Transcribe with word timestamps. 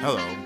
Hello, 0.00 0.36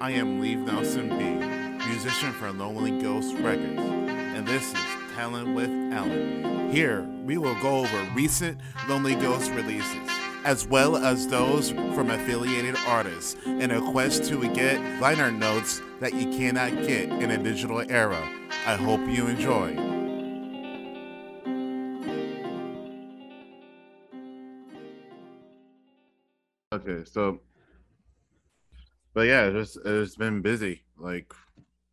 I 0.00 0.12
am 0.12 0.40
Leave 0.40 0.60
Nelson 0.60 1.08
B, 1.08 1.84
musician 1.84 2.30
for 2.30 2.52
Lonely 2.52 3.02
Ghost 3.02 3.34
Records, 3.38 3.80
and 3.80 4.46
this 4.46 4.72
is 4.72 5.14
Talent 5.16 5.52
with 5.52 5.68
Alan. 5.92 6.70
Here, 6.70 7.02
we 7.24 7.36
will 7.36 7.60
go 7.60 7.78
over 7.78 8.08
recent 8.14 8.60
Lonely 8.88 9.16
Ghost 9.16 9.50
releases, 9.50 10.08
as 10.44 10.68
well 10.68 10.96
as 10.96 11.26
those 11.26 11.70
from 11.70 12.08
affiliated 12.08 12.76
artists, 12.86 13.34
in 13.44 13.72
a 13.72 13.80
quest 13.90 14.26
to 14.26 14.48
get 14.54 14.80
liner 15.00 15.32
notes 15.32 15.82
that 15.98 16.14
you 16.14 16.26
cannot 16.38 16.70
get 16.86 17.10
in 17.10 17.32
a 17.32 17.42
digital 17.42 17.80
era. 17.90 18.22
I 18.64 18.76
hope 18.76 19.00
you 19.08 19.26
enjoy. 19.26 19.76
Okay, 26.72 27.04
so 27.04 27.40
but 29.14 29.22
yeah, 29.22 29.44
it's 29.46 29.74
just 29.74 29.86
it's 29.86 30.16
been 30.16 30.42
busy, 30.42 30.82
like 30.98 31.32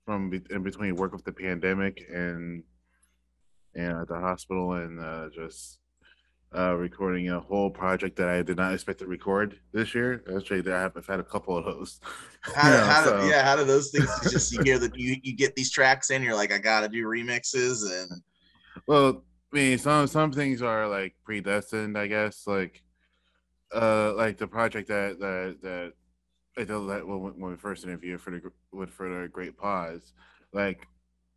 from 0.05 0.29
be- 0.29 0.41
in 0.49 0.63
between 0.63 0.95
work 0.95 1.13
with 1.13 1.23
the 1.23 1.31
pandemic 1.31 2.03
and 2.11 2.63
and 3.75 4.01
at 4.01 4.07
the 4.07 4.19
hospital 4.19 4.73
and 4.73 4.99
uh, 4.99 5.29
just 5.33 5.79
uh, 6.57 6.73
recording 6.75 7.29
a 7.29 7.39
whole 7.39 7.69
project 7.69 8.17
that 8.17 8.27
I 8.27 8.41
did 8.41 8.57
not 8.57 8.73
expect 8.73 8.99
to 8.99 9.05
record 9.07 9.57
this 9.71 9.95
year. 9.95 10.23
Actually, 10.35 10.69
I 10.71 10.81
have 10.81 10.97
I've 10.97 11.07
had 11.07 11.19
a 11.21 11.23
couple 11.23 11.57
of 11.57 11.63
those. 11.65 11.99
How, 12.41 12.67
You 12.69 12.77
know, 12.77 12.83
how 12.85 13.03
so- 13.05 13.21
do, 13.21 13.27
yeah, 13.27 13.43
how 13.45 13.55
do 13.55 13.63
those 13.63 13.91
things 13.91 14.09
just 14.31 14.51
you 14.51 14.61
hear 14.63 14.79
that 14.79 14.97
you, 14.97 15.15
you 15.23 15.35
get 15.35 15.55
these 15.55 15.71
tracks 15.71 16.09
in, 16.09 16.23
you're 16.23 16.35
like, 16.35 16.51
I 16.51 16.57
gotta 16.57 16.89
do 16.89 17.05
remixes 17.05 17.89
and 17.89 18.11
Well, 18.87 19.23
I 19.53 19.55
mean, 19.55 19.77
some 19.77 20.07
some 20.07 20.31
things 20.33 20.61
are 20.61 20.87
like 20.87 21.15
predestined, 21.23 21.97
I 21.97 22.07
guess. 22.07 22.47
Like, 22.47 22.81
uh, 23.73 24.13
like 24.15 24.37
the 24.37 24.47
project 24.47 24.87
that 24.89 25.19
that 25.19 25.57
that 25.61 25.93
I 26.61 26.65
did 26.65 26.89
that 26.89 27.07
when, 27.07 27.39
when 27.39 27.51
we 27.51 27.57
first 27.57 27.83
interviewed 27.83 28.21
for 28.21 28.31
the 28.31 28.41
with 28.71 28.89
for 28.89 29.09
the 29.09 29.27
Great 29.27 29.57
Pause, 29.57 30.13
like. 30.53 30.87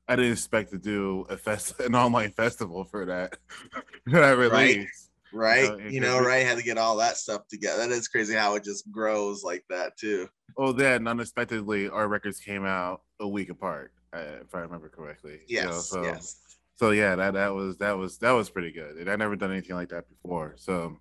I 0.06 0.16
didn't 0.16 0.32
expect 0.32 0.70
to 0.72 0.78
do 0.78 1.24
a 1.30 1.36
fest, 1.38 1.80
an 1.80 1.94
online 1.94 2.30
festival 2.30 2.84
for 2.84 3.06
that, 3.06 3.38
that 4.06 4.36
release. 4.36 5.08
right, 5.32 5.70
know, 5.78 5.78
you 5.78 6.00
know, 6.00 6.20
right, 6.20 6.44
had 6.44 6.58
to 6.58 6.62
get 6.62 6.76
all 6.76 6.98
that 6.98 7.16
stuff 7.16 7.48
together. 7.48 7.88
That 7.88 7.90
is 7.90 8.06
crazy 8.06 8.34
how 8.34 8.54
it 8.54 8.64
just 8.64 8.90
grows 8.90 9.42
like 9.42 9.64
that 9.70 9.96
too. 9.96 10.28
Oh, 10.58 10.72
then 10.72 11.08
unexpectedly, 11.08 11.88
our 11.88 12.06
records 12.06 12.38
came 12.38 12.66
out 12.66 13.00
a 13.18 13.26
week 13.26 13.48
apart, 13.48 13.92
uh, 14.12 14.42
if 14.42 14.54
I 14.54 14.58
remember 14.58 14.90
correctly. 14.90 15.40
you 15.46 15.62
know, 15.62 15.70
Yes, 15.70 15.88
so, 15.88 16.02
yes. 16.02 16.36
so 16.74 16.90
yeah, 16.90 17.16
that 17.16 17.32
that 17.32 17.54
was 17.54 17.78
that 17.78 17.96
was 17.96 18.18
that 18.18 18.32
was 18.32 18.50
pretty 18.50 18.72
good. 18.72 18.96
And 18.98 19.10
I 19.10 19.16
never 19.16 19.36
done 19.36 19.52
anything 19.52 19.76
like 19.76 19.88
that 19.88 20.04
before. 20.10 20.54
So, 20.58 20.98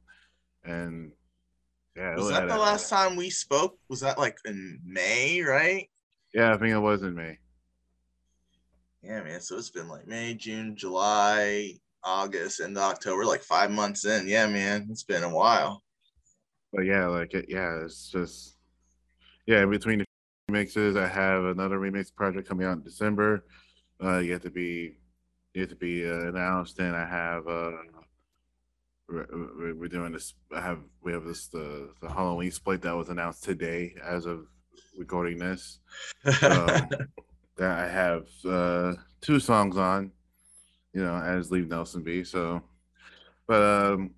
and 0.64 1.12
yeah, 1.96 2.16
Was 2.16 2.30
that 2.30 2.48
the 2.48 2.58
last 2.58 2.90
time 2.90 3.16
we 3.16 3.30
spoke? 3.30 3.78
Was 3.90 4.00
that 4.02 4.18
like 4.18 4.38
in 4.46 4.80
May, 4.86 5.42
right? 5.42 5.90
Yeah, 6.34 6.54
I 6.54 6.58
think 6.58 6.72
it 6.72 6.80
was 6.80 7.04
in 7.04 7.14
May. 7.14 7.38
Yeah, 9.04 9.22
man. 9.22 9.42
So 9.42 9.58
it's 9.58 9.70
been 9.70 9.90
like 9.90 10.08
May, 10.08 10.34
June, 10.34 10.76
July, 10.76 11.74
August, 12.04 12.62
and 12.62 12.78
October, 12.78 13.26
like 13.26 13.44
five 13.44 13.70
months 13.70 14.06
in. 14.06 14.28
Yeah, 14.28 14.48
man. 14.48 14.88
It's 14.90 15.04
been 15.04 15.24
a 15.24 15.30
while. 15.30 15.84
But 16.72 16.86
yeah, 16.86 17.06
like 17.08 17.34
it, 17.34 17.46
yeah, 17.50 17.84
it's 17.84 18.10
just 18.10 18.58
yeah. 19.46 19.66
Between 19.66 20.00
the 20.00 20.06
remixes, 20.50 20.98
I 20.98 21.08
have 21.08 21.44
another 21.46 21.78
remix 21.78 22.14
project 22.14 22.48
coming 22.48 22.66
out 22.66 22.78
in 22.78 22.84
December. 22.84 23.46
Uh, 24.04 24.18
yet 24.18 24.42
to 24.42 24.50
be 24.50 24.98
yet 25.54 25.70
to 25.70 25.76
be 25.76 26.10
uh, 26.10 26.30
announced, 26.30 26.80
and 26.80 26.96
I 26.96 27.06
have 27.06 27.48
uh, 27.48 27.72
we're, 29.08 29.76
we're 29.76 29.88
doing 29.88 30.12
this. 30.12 30.34
I 30.52 30.62
have 30.62 30.80
we 31.02 31.12
have 31.12 31.24
this 31.26 31.48
the 31.48 31.90
the 32.02 32.10
Halloween 32.10 32.52
split 32.52 32.82
that 32.84 32.96
was 32.96 33.10
announced 33.10 33.44
today 33.44 33.96
as 34.04 34.26
of 34.26 34.48
recording 34.98 35.38
this. 35.40 35.80
Um, 36.42 36.90
that 37.58 37.80
I 37.80 37.88
have 37.88 38.28
uh, 38.46 38.94
two 39.22 39.40
songs 39.40 39.78
on, 39.78 40.12
you 40.94 41.04
know, 41.04 41.16
as 41.16 41.52
Leave 41.52 41.68
Nelson 41.68 42.02
B. 42.02 42.24
So, 42.24 42.64
but 43.48 43.62
um, 43.62 44.12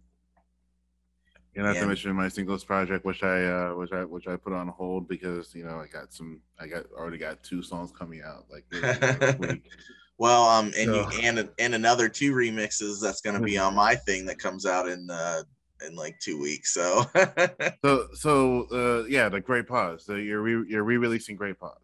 you 1.54 1.62
know, 1.62 1.68
not 1.70 1.76
Yeah. 1.76 1.82
to 1.82 1.88
mention 1.88 2.14
my 2.16 2.30
singles 2.30 2.64
project, 2.64 3.06
which 3.06 3.24
I 3.24 3.46
uh, 3.46 3.76
which 3.76 3.92
I 3.92 4.04
which 4.06 4.28
I 4.28 4.36
put 4.38 4.54
on 4.54 4.68
hold 4.68 5.08
because 5.08 5.54
you 5.56 5.66
know 5.66 5.80
I 5.80 5.88
got 5.88 6.14
some 6.14 6.42
I 6.60 6.68
got 6.68 6.86
already 6.92 7.18
got 7.18 7.44
two 7.44 7.62
songs 7.62 7.92
coming 7.92 8.22
out 8.22 8.46
like 8.50 8.66
this 8.70 9.38
week. 9.40 9.70
well, 10.18 10.44
um, 10.48 10.68
and 10.78 10.88
So- 10.94 11.12
you 11.12 11.20
and 11.22 11.50
and 11.60 11.76
another 11.76 12.10
two 12.10 12.34
remixes 12.34 13.02
that's 13.02 13.22
gonna 13.22 13.42
be 13.42 13.58
on 13.58 13.76
my 13.86 13.96
thing 13.96 14.26
that 14.26 14.40
comes 14.40 14.66
out 14.66 14.88
in 14.88 15.10
uh 15.10 15.44
in 15.86 15.96
like 15.96 16.18
two 16.20 16.40
weeks. 16.40 16.74
So 16.74 17.06
So 17.84 18.08
so 18.14 18.68
uh, 18.72 19.06
yeah, 19.08 19.30
the 19.30 19.42
Great 19.42 19.68
Pause. 19.68 20.06
So 20.06 20.16
you're 20.16 20.42
re- 20.42 20.66
you're 20.70 20.84
re-releasing 20.84 21.36
Great 21.36 21.60
Pause. 21.60 21.78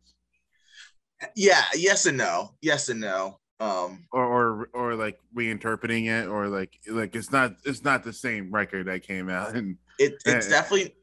yeah, 1.36 1.64
yes 1.76 2.06
and 2.06 2.18
no, 2.18 2.56
yes 2.62 2.90
and 2.90 3.00
no. 3.02 3.38
Um, 3.60 4.08
or 4.12 4.26
or 4.26 4.70
or 4.74 4.96
like 4.96 5.20
reinterpreting 5.36 6.08
it 6.08 6.28
or 6.28 6.48
like 6.48 6.80
like 6.88 7.16
it's 7.16 7.32
not 7.32 7.58
it's 7.64 7.84
not 7.84 8.04
the 8.04 8.12
same 8.14 8.52
record 8.52 8.88
that 8.88 9.04
came 9.04 9.30
out 9.30 9.54
and 9.56 9.78
it 10.00 10.14
it's 10.26 10.48
Eh. 10.48 10.50
definitely 10.50 10.96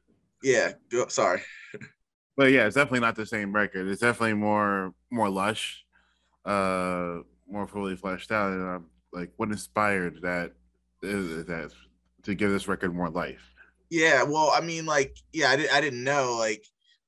yeah. 0.43 0.73
Sorry. 1.09 1.41
but 2.37 2.51
yeah 2.51 2.67
it's 2.67 2.75
definitely 2.75 2.99
not 2.99 3.15
the 3.15 3.27
same 3.27 3.53
record 3.53 3.87
it's 3.87 4.01
definitely 4.01 4.35
more 4.35 4.93
more 5.11 5.29
lush 5.31 5.85
uh 6.49 7.19
more 7.49 7.67
fully 7.67 7.97
fleshed 7.97 8.33
out 8.33 8.53
and 8.53 8.69
um, 8.69 8.87
like 9.13 9.31
what 9.37 9.51
inspired 9.51 10.21
that 10.23 10.53
is 11.03 11.45
that 11.47 11.73
to 12.23 12.35
give 12.35 12.51
this 12.51 12.69
record 12.69 12.95
more 12.95 13.11
life 13.11 13.55
Yeah, 13.91 14.23
well, 14.23 14.51
I 14.55 14.61
mean, 14.61 14.85
like, 14.85 15.17
yeah, 15.33 15.51
I, 15.51 15.57
did, 15.57 15.71
I 15.71 15.81
didn't 15.81 16.05
know, 16.05 16.37
like, 16.39 16.63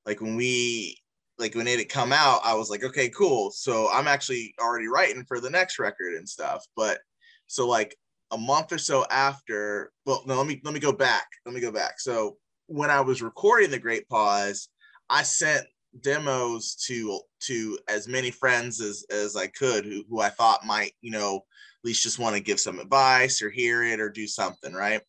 like 0.05 0.19
when 0.19 0.35
we, 0.35 0.97
like 1.37 1.53
when 1.55 1.67
it 1.67 1.77
had 1.77 1.89
come 1.89 2.11
out, 2.11 2.41
I 2.43 2.55
was 2.55 2.69
like, 2.69 2.83
okay, 2.83 3.09
cool. 3.09 3.51
So 3.51 3.87
I'm 3.91 4.07
actually 4.07 4.53
already 4.59 4.87
writing 4.87 5.23
for 5.27 5.39
the 5.39 5.49
next 5.49 5.79
record 5.79 6.13
and 6.15 6.27
stuff. 6.27 6.65
But 6.75 6.99
so 7.47 7.67
like 7.67 7.95
a 8.31 8.37
month 8.37 8.71
or 8.71 8.77
so 8.77 9.05
after, 9.11 9.91
well, 10.05 10.23
no, 10.25 10.37
let 10.37 10.47
me 10.47 10.61
let 10.63 10.73
me 10.73 10.79
go 10.79 10.91
back. 10.91 11.27
Let 11.45 11.53
me 11.53 11.61
go 11.61 11.71
back. 11.71 11.99
So 11.99 12.37
when 12.67 12.89
I 12.89 13.01
was 13.01 13.21
recording 13.21 13.71
the 13.71 13.79
Great 13.79 14.07
Pause, 14.07 14.69
I 15.09 15.23
sent 15.23 15.65
demos 15.99 16.75
to 16.87 17.19
to 17.41 17.77
as 17.89 18.07
many 18.07 18.31
friends 18.31 18.79
as 18.79 19.05
as 19.11 19.35
I 19.35 19.47
could 19.47 19.85
who 19.85 20.03
who 20.09 20.21
I 20.21 20.29
thought 20.29 20.65
might, 20.65 20.93
you 21.01 21.11
know, 21.11 21.37
at 21.37 21.85
least 21.85 22.03
just 22.03 22.19
want 22.19 22.35
to 22.35 22.41
give 22.41 22.59
some 22.59 22.79
advice 22.79 23.41
or 23.41 23.49
hear 23.49 23.83
it 23.83 23.99
or 23.99 24.09
do 24.09 24.27
something, 24.27 24.73
right? 24.73 25.01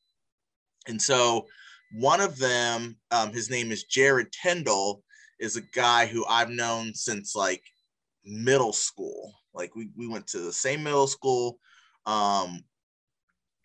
And 0.88 1.00
so 1.00 1.46
one 1.92 2.20
of 2.20 2.38
them, 2.38 2.96
um, 3.10 3.32
his 3.32 3.50
name 3.50 3.70
is 3.70 3.84
Jared 3.84 4.32
Tyndall, 4.32 5.02
is 5.38 5.56
a 5.56 5.62
guy 5.74 6.06
who 6.06 6.24
I've 6.26 6.50
known 6.50 6.94
since 6.94 7.36
like 7.36 7.62
middle 8.24 8.72
school. 8.72 9.32
Like 9.54 9.76
we, 9.76 9.90
we 9.96 10.08
went 10.08 10.26
to 10.28 10.38
the 10.38 10.52
same 10.52 10.82
middle 10.82 11.06
school. 11.06 11.58
Um, 12.06 12.64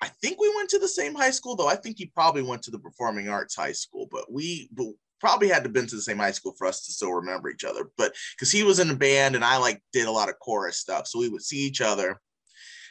I 0.01 0.09
think 0.22 0.39
we 0.39 0.53
went 0.55 0.69
to 0.69 0.79
the 0.79 0.88
same 0.88 1.16
high 1.16 1.31
school, 1.31 1.55
though. 1.55 1.67
I 1.67 1.75
think 1.75 1.97
he 1.97 2.05
probably 2.07 2.44
went 2.44 2.61
to 2.63 2.72
the 2.72 2.79
performing 2.79 3.29
arts 3.29 3.55
high 3.55 3.72
school, 3.72 4.07
but 4.11 4.31
we 4.31 4.69
but 4.73 4.88
probably 5.19 5.47
had 5.47 5.63
to 5.63 5.69
been 5.69 5.88
to 5.88 5.95
the 5.95 6.01
same 6.01 6.17
high 6.17 6.31
school 6.31 6.53
for 6.57 6.67
us 6.67 6.85
to 6.85 6.91
still 6.91 7.11
remember 7.13 7.50
each 7.50 7.63
other. 7.63 7.89
But 7.97 8.13
because 8.35 8.51
he 8.51 8.63
was 8.63 8.79
in 8.79 8.89
a 8.89 8.95
band 8.95 9.35
and 9.35 9.44
I 9.44 9.57
like 9.57 9.81
did 9.94 10.07
a 10.07 10.11
lot 10.11 10.29
of 10.29 10.39
chorus 10.39 10.78
stuff, 10.78 11.07
so 11.07 11.19
we 11.19 11.29
would 11.29 11.41
see 11.44 11.59
each 11.59 11.81
other. 11.81 12.19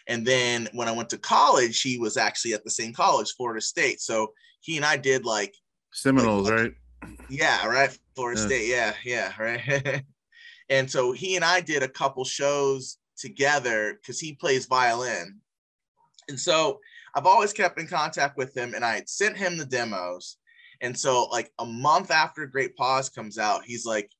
And 0.08 0.24
then 0.24 0.68
when 0.72 0.88
I 0.88 0.92
went 0.92 1.10
to 1.10 1.18
college, 1.18 1.80
he 1.82 1.98
was 1.98 2.16
actually 2.16 2.54
at 2.54 2.62
the 2.64 2.70
same 2.70 2.92
college, 2.92 3.34
Florida 3.36 3.60
State. 3.60 4.00
So 4.00 4.32
he 4.60 4.76
and 4.76 4.84
I 4.84 4.96
did 4.96 5.24
like 5.24 5.54
seminoles 5.92 6.48
Like- 6.48 6.58
right 6.60 6.72
yeah, 7.28 7.66
right. 7.66 7.96
Florida 8.14 8.40
Yeah. 8.40 8.46
State. 8.46 8.68
Yeah, 8.68 8.94
yeah, 9.04 9.32
right. 9.38 10.02
and 10.68 10.90
so 10.90 11.12
he 11.12 11.36
and 11.36 11.44
I 11.44 11.60
did 11.60 11.82
a 11.82 11.88
couple 11.88 12.24
shows 12.24 12.98
together 13.16 13.98
because 14.00 14.20
he 14.20 14.34
plays 14.34 14.66
violin. 14.66 15.40
And 16.28 16.38
so 16.38 16.80
I've 17.14 17.26
always 17.26 17.52
kept 17.52 17.78
in 17.80 17.86
contact 17.86 18.36
with 18.36 18.56
him 18.56 18.74
and 18.74 18.84
I 18.84 18.96
had 18.96 19.08
sent 19.08 19.36
him 19.36 19.56
the 19.56 19.64
demos. 19.64 20.36
And 20.80 20.98
so, 20.98 21.24
like 21.24 21.52
a 21.58 21.66
month 21.66 22.10
after 22.10 22.46
Great 22.46 22.76
Pause 22.76 23.10
comes 23.10 23.38
out, 23.38 23.64
he's 23.64 23.86
like, 23.86 24.10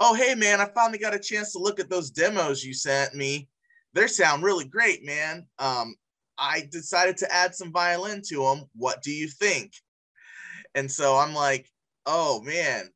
Oh, 0.00 0.14
hey, 0.14 0.34
man, 0.34 0.60
I 0.60 0.66
finally 0.66 0.98
got 0.98 1.14
a 1.14 1.18
chance 1.18 1.52
to 1.52 1.58
look 1.58 1.80
at 1.80 1.90
those 1.90 2.10
demos 2.10 2.62
you 2.64 2.72
sent 2.72 3.14
me. 3.14 3.48
They 3.94 4.06
sound 4.06 4.44
really 4.44 4.64
great, 4.64 5.04
man. 5.04 5.46
Um, 5.58 5.96
I 6.38 6.68
decided 6.70 7.16
to 7.18 7.34
add 7.34 7.54
some 7.54 7.72
violin 7.72 8.22
to 8.28 8.44
them. 8.44 8.66
What 8.76 9.02
do 9.02 9.10
you 9.10 9.26
think? 9.26 9.72
And 10.76 10.90
so 10.90 11.16
I'm 11.16 11.34
like, 11.34 11.68
oh 12.06 12.40
man, 12.42 12.90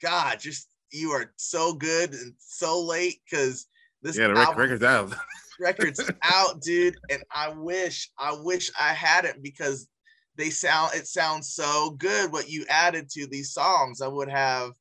God, 0.00 0.38
just 0.38 0.68
you 0.92 1.10
are 1.10 1.32
so 1.36 1.74
good 1.74 2.12
and 2.12 2.34
so 2.38 2.84
late 2.84 3.20
because 3.28 3.66
this 4.02 4.16
yeah 4.16 4.28
the 4.28 4.34
album- 4.38 4.58
record's 4.58 4.84
out 4.84 5.12
record's 5.58 6.10
out, 6.22 6.60
dude. 6.62 6.96
And 7.10 7.22
I 7.32 7.48
wish, 7.48 8.10
I 8.18 8.36
wish 8.40 8.70
I 8.78 8.92
had 8.92 9.24
it 9.24 9.42
because 9.42 9.88
they 10.36 10.50
sound 10.50 10.92
it 10.94 11.06
sounds 11.06 11.48
so 11.54 11.90
good 11.90 12.32
what 12.32 12.48
you 12.48 12.64
added 12.68 13.08
to 13.10 13.26
these 13.26 13.52
songs. 13.52 14.00
I 14.00 14.08
would 14.08 14.28
have, 14.28 14.72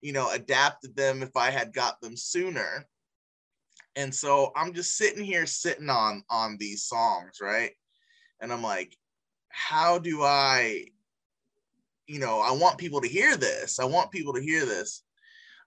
you 0.00 0.12
know, 0.12 0.30
adapted 0.30 0.96
them 0.96 1.22
if 1.22 1.36
I 1.36 1.50
had 1.50 1.72
got 1.72 2.00
them 2.00 2.16
sooner. 2.16 2.86
And 3.96 4.14
so 4.14 4.52
I'm 4.54 4.74
just 4.74 4.96
sitting 4.96 5.24
here 5.24 5.46
sitting 5.46 5.90
on 5.90 6.22
on 6.30 6.56
these 6.58 6.84
songs, 6.84 7.38
right? 7.40 7.72
And 8.40 8.52
I'm 8.52 8.62
like, 8.62 8.96
how 9.48 9.98
do 9.98 10.22
I 10.22 10.86
you 12.08 12.18
know, 12.18 12.40
I 12.40 12.52
want 12.52 12.78
people 12.78 13.02
to 13.02 13.08
hear 13.08 13.36
this. 13.36 13.78
I 13.78 13.84
want 13.84 14.10
people 14.10 14.32
to 14.32 14.40
hear 14.40 14.64
this. 14.64 15.02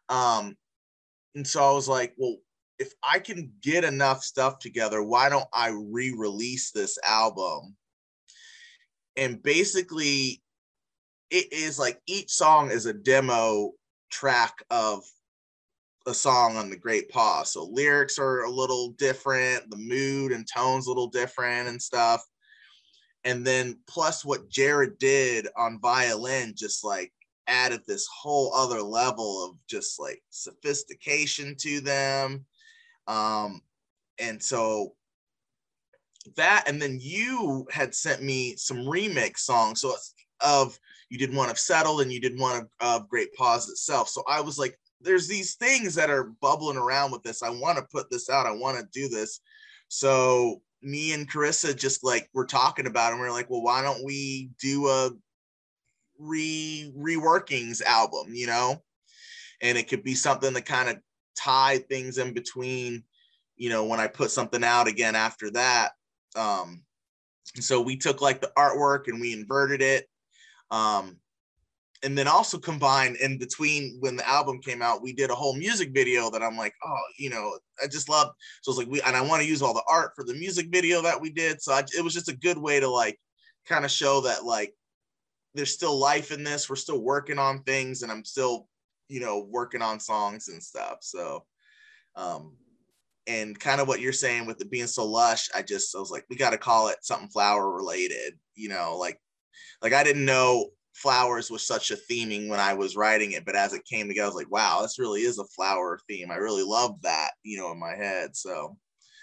Um, 0.10 0.58
and 1.36 1.48
so 1.48 1.64
I 1.64 1.72
was 1.72 1.88
like, 1.88 2.14
well, 2.18 2.38
if 2.80 2.94
I 3.04 3.20
can 3.20 3.54
get 3.62 3.84
enough 3.84 4.24
stuff 4.24 4.58
together, 4.58 5.04
why 5.04 5.30
don't 5.30 5.48
I 5.54 5.70
re-release 5.70 6.72
this 6.72 6.98
album? 7.06 7.76
And 9.18 9.42
basically, 9.42 10.42
it 11.30 11.52
is 11.52 11.80
like 11.80 12.00
each 12.08 12.32
song 12.32 12.72
is 12.72 12.86
a 12.86 12.94
demo 12.94 13.72
track 14.10 14.54
of 14.70 15.04
a 16.08 16.14
song 16.14 16.58
on 16.58 16.70
the 16.70 16.78
Great 16.78 17.10
Pause. 17.10 17.54
So 17.54 17.70
lyrics 17.72 18.18
are 18.18 18.44
a 18.44 18.50
little 18.50 18.90
different, 18.92 19.70
the 19.70 19.78
mood 19.78 20.32
and 20.32 20.48
tones 20.48 20.88
a 20.88 20.90
little 20.90 21.08
different 21.08 21.70
and 21.70 21.82
stuff. 21.82 22.24
And 23.24 23.46
then 23.46 23.80
plus 23.88 24.26
what 24.26 24.50
Jared 24.50 24.98
did 24.98 25.48
on 25.56 25.80
violin 25.80 26.54
just 26.58 26.84
like 26.84 27.14
added 27.48 27.82
this 27.86 28.08
whole 28.08 28.54
other 28.56 28.82
level 28.82 29.46
of 29.46 29.58
just 29.68 30.00
like 30.00 30.22
sophistication 30.30 31.56
to 31.60 31.82
them. 31.82 32.46
Um, 33.08 33.62
and 34.20 34.42
so 34.42 34.96
that, 36.36 36.66
and 36.68 36.82
then 36.82 36.98
you 37.02 37.68
had 37.72 37.94
sent 37.96 38.22
me 38.22 38.56
some 38.56 38.78
remix 38.78 39.40
songs. 39.40 39.82
So 39.82 39.96
of 40.42 40.78
you 41.10 41.18
did 41.18 41.34
one 41.34 41.50
of 41.50 41.60
Settled 41.60 42.02
and 42.02 42.12
you 42.12 42.20
did 42.20 42.40
one 42.40 42.62
of, 42.62 42.68
of 42.80 43.10
Great 43.10 43.34
Pause 43.34 43.70
itself. 43.70 44.10
So 44.10 44.24
I 44.28 44.42
was 44.42 44.58
like, 44.58 44.78
there's 45.02 45.28
these 45.28 45.56
things 45.56 45.96
that 45.96 46.10
are 46.10 46.32
bubbling 46.42 46.78
around 46.78 47.12
with 47.12 47.24
this. 47.24 47.44
I 47.44 47.50
want 47.50 47.78
to 47.78 47.88
put 47.92 48.10
this 48.10 48.30
out. 48.30 48.46
I 48.46 48.52
want 48.52 48.78
to 48.78 48.88
do 48.94 49.10
this. 49.10 49.42
So 49.88 50.62
me 50.82 51.14
and 51.14 51.30
Carissa 51.30 51.76
just 51.76 52.04
like 52.04 52.30
we're 52.34 52.46
talking 52.46 52.88
about, 52.88 53.12
and 53.12 53.20
we're 53.20 53.32
like, 53.32 53.50
well, 53.50 53.62
why 53.62 53.82
don't 53.82 54.06
we 54.06 54.52
do 54.60 54.88
a 54.88 55.12
re 56.20 56.94
reworkings 56.98 57.82
album? 57.84 58.28
You 58.30 58.48
know, 58.48 58.82
and 59.62 59.78
it 59.78 59.88
could 59.88 60.04
be 60.04 60.16
something 60.16 60.54
to 60.54 60.62
kind 60.62 60.90
of 60.90 60.98
tie 61.36 61.78
things 61.78 62.18
in 62.18 62.34
between. 62.34 63.04
You 63.58 63.70
know, 63.70 63.86
when 63.86 64.00
I 64.00 64.08
put 64.08 64.32
something 64.32 64.64
out 64.64 64.88
again 64.88 65.16
after 65.16 65.52
that. 65.52 65.92
Um, 66.36 66.84
so 67.60 67.82
we 67.82 67.98
took 67.98 68.22
like 68.22 68.42
the 68.42 68.52
artwork 68.58 69.08
and 69.08 69.20
we 69.20 69.34
inverted 69.34 69.82
it. 69.82 70.08
Um, 70.70 71.18
and 72.04 72.18
then 72.18 72.28
also 72.28 72.58
combined 72.58 73.18
in 73.18 73.38
between 73.38 73.98
when 74.00 74.16
the 74.16 74.28
album 74.28 74.60
came 74.60 74.82
out, 74.82 75.04
we 75.04 75.14
did 75.14 75.30
a 75.30 75.36
whole 75.36 75.56
music 75.56 75.92
video 75.94 76.32
that 76.32 76.42
I'm 76.42 76.58
like, 76.58 76.74
oh, 76.84 76.98
you 77.20 77.30
know, 77.30 77.60
I 77.82 77.88
just 77.88 78.10
love. 78.10 78.32
So 78.62 78.72
it's 78.72 78.80
like 78.80 78.88
we 78.88 79.02
and 79.02 79.16
I 79.16 79.22
want 79.22 79.44
to 79.44 79.48
use 79.48 79.62
all 79.62 79.74
the 79.74 79.84
art 79.88 80.14
for 80.16 80.24
the 80.24 80.34
music 80.34 80.68
video 80.72 81.02
that 81.04 81.20
we 81.20 81.30
did. 81.32 81.62
So 81.62 81.74
I, 81.74 81.84
it 81.96 82.04
was 82.04 82.14
just 82.14 82.30
a 82.30 82.36
good 82.36 82.58
way 82.58 82.80
to 82.80 82.90
like 82.90 83.20
kind 83.68 83.86
of 83.86 83.92
show 83.92 84.22
that 84.22 84.46
like 84.46 84.74
there's 85.54 85.74
still 85.74 85.98
life 85.98 86.32
in 86.32 86.44
this. 86.44 86.70
We're 86.70 86.76
still 86.76 87.02
working 87.02 87.38
on 87.38 87.64
things, 87.64 88.02
and 88.02 88.12
I'm 88.12 88.26
still, 88.26 88.68
you 89.08 89.20
know, 89.20 89.48
working 89.50 89.82
on 89.82 90.00
songs 90.00 90.48
and 90.48 90.64
stuff. 90.64 91.00
So, 91.02 91.46
um, 92.16 92.56
and 93.28 93.60
kind 93.60 93.82
of 93.82 93.88
what 93.88 94.02
you're 94.02 94.14
saying 94.14 94.46
with 94.46 94.62
it 94.62 94.72
being 94.72 94.88
so 94.88 95.06
lush, 95.06 95.50
I 95.56 95.62
just 95.62 95.96
I 95.96 96.00
was 96.00 96.12
like, 96.12 96.26
we 96.30 96.36
got 96.36 96.52
to 96.52 96.58
call 96.58 96.88
it 96.88 96.98
something 97.02 97.30
flower 97.30 97.72
related. 97.72 98.34
You 98.56 98.70
know, 98.70 98.98
like 98.98 99.20
like 99.82 99.94
I 99.94 100.04
didn't 100.04 100.26
know 100.26 100.70
flowers 100.94 101.50
was 101.50 101.66
such 101.66 101.92
a 101.92 101.98
theming 102.10 102.50
when 102.50 102.60
I 102.60 102.74
was 102.74 102.96
writing 102.96 103.32
it, 103.32 103.46
but 103.46 103.56
as 103.56 103.74
it 103.74 103.86
came 103.86 104.08
together, 104.08 104.26
I 104.26 104.30
was 104.30 104.36
like, 104.36 104.52
wow, 104.52 104.82
this 104.82 105.00
really 105.00 105.22
is 105.22 105.40
a 105.40 105.46
flower 105.46 106.00
theme. 106.08 106.32
I 106.32 106.36
really 106.36 106.64
love 106.64 107.02
that, 107.02 107.32
you 107.44 107.58
know, 107.58 107.72
in 107.72 107.80
my 107.80 107.96
head. 107.96 108.36
So 108.36 108.78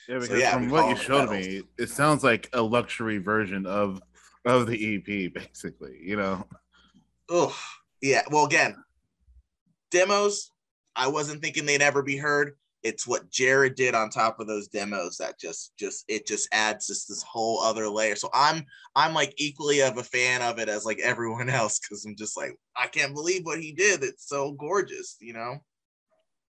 yeah, 0.08 0.14
because 0.14 0.28
so, 0.28 0.36
yeah, 0.36 0.52
from 0.52 0.70
what 0.70 0.88
you 0.88 0.96
showed 0.96 1.30
me, 1.30 1.62
it 1.78 1.90
sounds 1.90 2.24
like 2.24 2.48
a 2.52 2.62
luxury 2.62 3.18
version 3.18 3.66
of 3.66 4.00
of 4.44 4.66
the 4.66 4.96
EP, 4.96 5.32
basically, 5.32 5.98
you 6.02 6.16
know. 6.16 6.46
Oh, 7.28 7.56
yeah. 8.00 8.22
Well, 8.30 8.46
again, 8.46 8.76
demos, 9.90 10.50
I 10.96 11.08
wasn't 11.08 11.42
thinking 11.42 11.66
they'd 11.66 11.82
ever 11.82 12.02
be 12.02 12.16
heard 12.16 12.56
it's 12.82 13.06
what 13.06 13.30
Jared 13.30 13.74
did 13.74 13.94
on 13.94 14.10
top 14.10 14.38
of 14.38 14.46
those 14.46 14.68
demos 14.68 15.16
that 15.18 15.38
just 15.38 15.72
just 15.78 16.04
it 16.08 16.26
just 16.26 16.48
adds 16.52 16.86
just 16.86 17.08
this 17.08 17.22
whole 17.22 17.60
other 17.60 17.88
layer. 17.88 18.16
So 18.16 18.30
I'm 18.32 18.64
I'm 18.94 19.14
like 19.14 19.34
equally 19.36 19.82
of 19.82 19.98
a 19.98 20.04
fan 20.04 20.42
of 20.42 20.58
it 20.58 20.68
as 20.68 20.84
like 20.84 21.00
everyone 21.00 21.48
else 21.48 21.78
because 21.78 22.04
I'm 22.04 22.16
just 22.16 22.36
like 22.36 22.56
I 22.76 22.86
can't 22.86 23.14
believe 23.14 23.44
what 23.44 23.60
he 23.60 23.72
did. 23.72 24.02
It's 24.02 24.28
so 24.28 24.52
gorgeous, 24.52 25.16
you 25.20 25.32
know. 25.32 25.58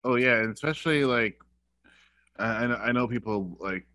Oh 0.05 0.17
yeah, 0.17 0.39
and 0.39 0.53
especially 0.53 1.05
like 1.05 1.39
I 2.39 2.65
I 2.65 2.93
know 2.93 3.09
people 3.09 3.57
like 3.61 3.87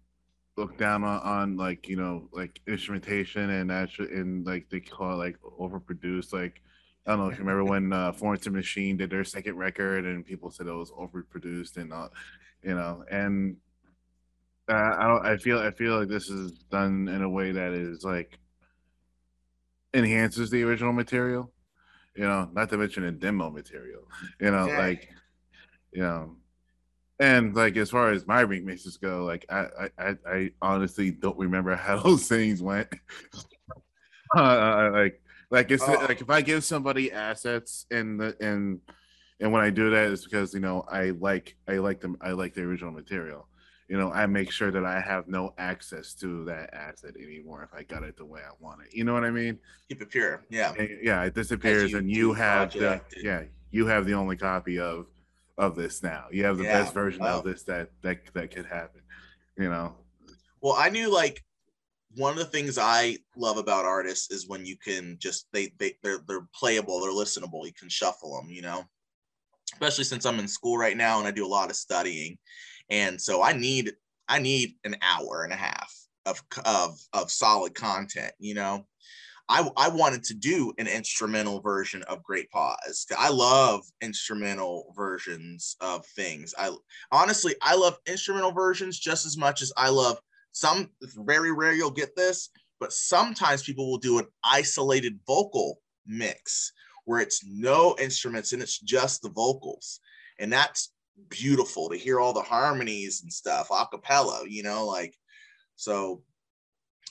look 0.58 0.78
down 0.78 1.04
on, 1.04 1.22
on 1.22 1.58
like 1.58 1.88
you 1.88 1.96
know 1.96 2.28
like 2.32 2.60
instrumentation 2.68 3.50
and 3.50 3.72
actually 3.72 4.12
and 4.14 4.46
like 4.46 4.68
they 4.70 4.80
call 4.80 5.14
it 5.14 5.18
like 5.18 5.38
overproduced 5.60 6.34
like 6.34 6.62
I 7.07 7.12
don't 7.12 7.19
know 7.19 7.27
if 7.27 7.38
you 7.38 7.45
remember 7.45 7.63
when 7.63 7.94
uh, 7.94 8.12
Florence 8.12 8.45
and 8.48 8.56
Machine 8.56 8.98
did 8.98 9.09
their 9.09 9.24
second 9.24 9.56
record, 9.56 10.06
and 10.06 10.25
people 10.25 10.51
said 10.51 10.68
it 10.68 10.74
was 10.74 10.92
overproduced, 10.92 11.77
and 11.77 11.89
not, 11.89 12.12
you 12.62 12.75
know, 12.75 13.06
and 13.09 13.56
uh, 14.68 14.74
I 14.98 15.07
don't. 15.07 15.25
I 15.25 15.38
feel 15.38 15.59
I 15.59 15.71
feel 15.71 16.00
like 16.00 16.09
this 16.09 16.30
is 16.30 16.51
done 16.69 17.07
in 17.07 17.21
a 17.21 17.30
way 17.30 17.54
that 17.54 17.71
is 17.71 18.04
like 18.04 18.38
enhances 19.94 20.50
the 20.50 20.63
original 20.63 20.92
material, 20.92 21.50
you 22.13 22.24
know, 22.24 22.50
not 22.51 22.69
to 22.71 22.77
mention 22.77 23.06
a 23.06 23.12
demo 23.12 23.50
material, 23.50 24.01
you 24.42 24.51
know, 24.51 24.68
yeah. 24.68 24.80
like 24.80 25.09
you 25.94 26.01
know, 26.01 26.36
and 27.21 27.56
like 27.56 27.77
as 27.77 27.89
far 27.89 28.12
as 28.12 28.27
my 28.27 28.44
remixes 28.44 29.00
go, 29.00 29.24
like 29.24 29.45
I 29.50 29.89
I 29.98 30.15
I 30.30 30.51
honestly 30.62 31.12
don't 31.12 31.38
remember 31.38 31.74
how 31.77 32.00
those 32.01 32.27
things 32.27 32.62
went. 32.62 32.89
uh, 34.36 34.89
like 34.92 35.21
like 35.50 35.72
it's 35.72 35.84
oh. 35.84 35.94
like 36.08 36.22
if 36.22 36.30
I 36.30 36.42
give 36.42 36.64
somebody 36.64 37.12
assets 37.12 37.86
and 37.92 38.20
the 38.20 38.36
and 38.40 38.80
and 39.40 39.52
when 39.52 39.64
I 39.64 39.70
do 39.70 39.90
that 39.92 40.08
is 40.08 40.24
because 40.24 40.54
you 40.54 40.60
know 40.60 40.86
I 40.90 41.12
like 41.12 41.56
I 41.68 41.78
like 41.78 42.02
them 42.02 42.18
I 42.22 42.32
like 42.32 42.54
the 42.54 42.62
original 42.62 42.92
material. 42.92 43.48
You 43.88 43.98
know, 43.98 44.12
I 44.12 44.26
make 44.26 44.52
sure 44.52 44.70
that 44.70 44.84
I 44.84 45.00
have 45.00 45.30
no 45.30 45.54
access 45.58 46.14
to 46.16 46.44
that 46.46 46.74
asset 46.74 47.16
anymore 47.16 47.64
if 47.64 47.78
I 47.78 47.84
got 47.84 48.04
it 48.04 48.18
the 48.18 48.26
way 48.26 48.42
I 48.42 48.52
want 48.60 48.82
it. 48.82 48.94
You 48.94 49.06
know 49.06 49.14
what 49.14 49.24
I 49.24 49.32
mean? 49.32 49.60
Keep 49.88 50.02
it 50.02 50.10
pure. 50.10 50.44
Yeah. 50.50 50.74
And, 50.78 50.90
yeah, 51.02 51.24
it 51.24 51.34
disappears 51.34 51.92
you, 51.92 52.00
and 52.00 52.12
you 52.12 52.34
have 52.34 52.74
the 52.74 53.00
yeah, 53.16 53.44
you 53.72 53.88
have 53.88 54.06
the 54.06 54.14
only 54.14 54.36
copy 54.36 54.78
of 54.78 55.08
of 55.58 55.76
this 55.76 56.04
now. 56.04 56.26
You 56.32 56.44
have 56.44 56.58
the 56.58 56.66
yeah. 56.66 56.84
best 56.84 56.94
version 56.94 57.22
of 57.22 57.46
this 57.46 57.64
that 57.64 57.92
that 58.02 58.18
that 58.34 58.52
could 58.52 58.66
happen. 58.66 59.02
You 59.58 59.70
know. 59.70 59.96
Well, 60.60 60.74
I 60.74 60.90
knew 60.90 61.14
like 61.14 61.44
one 62.15 62.31
of 62.33 62.39
the 62.39 62.45
things 62.45 62.77
I 62.77 63.18
love 63.36 63.57
about 63.57 63.86
artists 63.86 64.31
is 64.31 64.48
when 64.48 64.65
you 64.65 64.77
can 64.77 65.18
just 65.19 65.48
they 65.51 65.71
they 65.77 65.94
they're 66.04 66.19
they're 66.27 66.48
playable, 66.56 67.01
they're 67.01 67.12
listenable. 67.12 67.65
You 67.65 67.74
can 67.74 67.89
shuffle 67.89 68.36
them, 68.36 68.50
you 68.50 68.62
know. 68.62 68.83
Especially 69.73 70.06
since 70.06 70.26
I'm 70.26 70.40
in 70.40 70.47
school 70.47 70.78
right 70.78 70.95
now 70.95 71.19
and 71.19 71.28
I 71.28 71.31
do 71.31 71.45
a 71.45 71.47
lot 71.47 71.69
of 71.69 71.76
studying, 71.76 72.37
and 72.90 73.21
so 73.21 73.44
I 73.44 73.54
need 73.54 73.94
I 74.28 74.40
need 74.40 74.76
an 74.83 74.95
hour 75.02 75.44
and 75.44 75.54
a 75.54 75.57
half 75.57 75.94
of 76.26 76.42
of 76.66 76.99
of 77.14 77.31
solid 77.31 77.76
content, 77.76 78.33
you 78.40 78.54
know. 78.54 78.85
I, 79.49 79.69
I 79.78 79.87
wanted 79.87 80.23
to 80.26 80.33
do 80.33 80.73
an 80.78 80.87
instrumental 80.87 81.61
version 81.61 82.04
of 82.04 82.21
Great 82.21 82.52
Pause. 82.52 83.07
I 83.18 83.30
love 83.30 83.85
instrumental 84.02 84.94
versions 84.94 85.78
of 85.80 86.06
things. 86.06 86.54
I 86.57 86.71
honestly 87.11 87.56
I 87.61 87.76
love 87.76 87.97
instrumental 88.07 88.52
versions 88.52 88.99
just 88.99 89.26
as 89.26 89.37
much 89.37 89.61
as 89.61 89.71
I 89.78 89.90
love 89.90 90.19
some 90.59 90.90
it's 91.02 91.16
very 91.16 91.52
rare 91.52 91.73
you'll 91.73 91.92
get 91.92 92.16
this, 92.16 92.49
but 92.80 92.94
sometimes 92.94 93.64
people 93.64 93.90
will 93.90 93.97
do 93.97 94.19
an 94.19 94.26
isolated 94.44 95.19
vocal 95.26 95.80
mix 96.06 96.71
where 97.06 97.19
it's 97.19 97.44
no 97.45 97.95
instruments 97.99 98.54
and 98.54 98.61
it's 98.61 98.80
just 98.80 99.21
the 99.21 99.30
vocals. 99.30 99.99
And 100.40 100.52
that's 100.52 100.92
beautiful 101.30 101.90
to 101.90 101.97
hear 101.97 102.19
all 102.19 102.33
the 102.33 102.42
harmonies 102.42 103.21
and 103.23 103.31
stuff, 103.31 103.69
a 103.71 103.85
cappella, 103.87 104.44
you 104.47 104.64
know, 104.64 104.85
like 104.85 105.16
so 105.76 106.23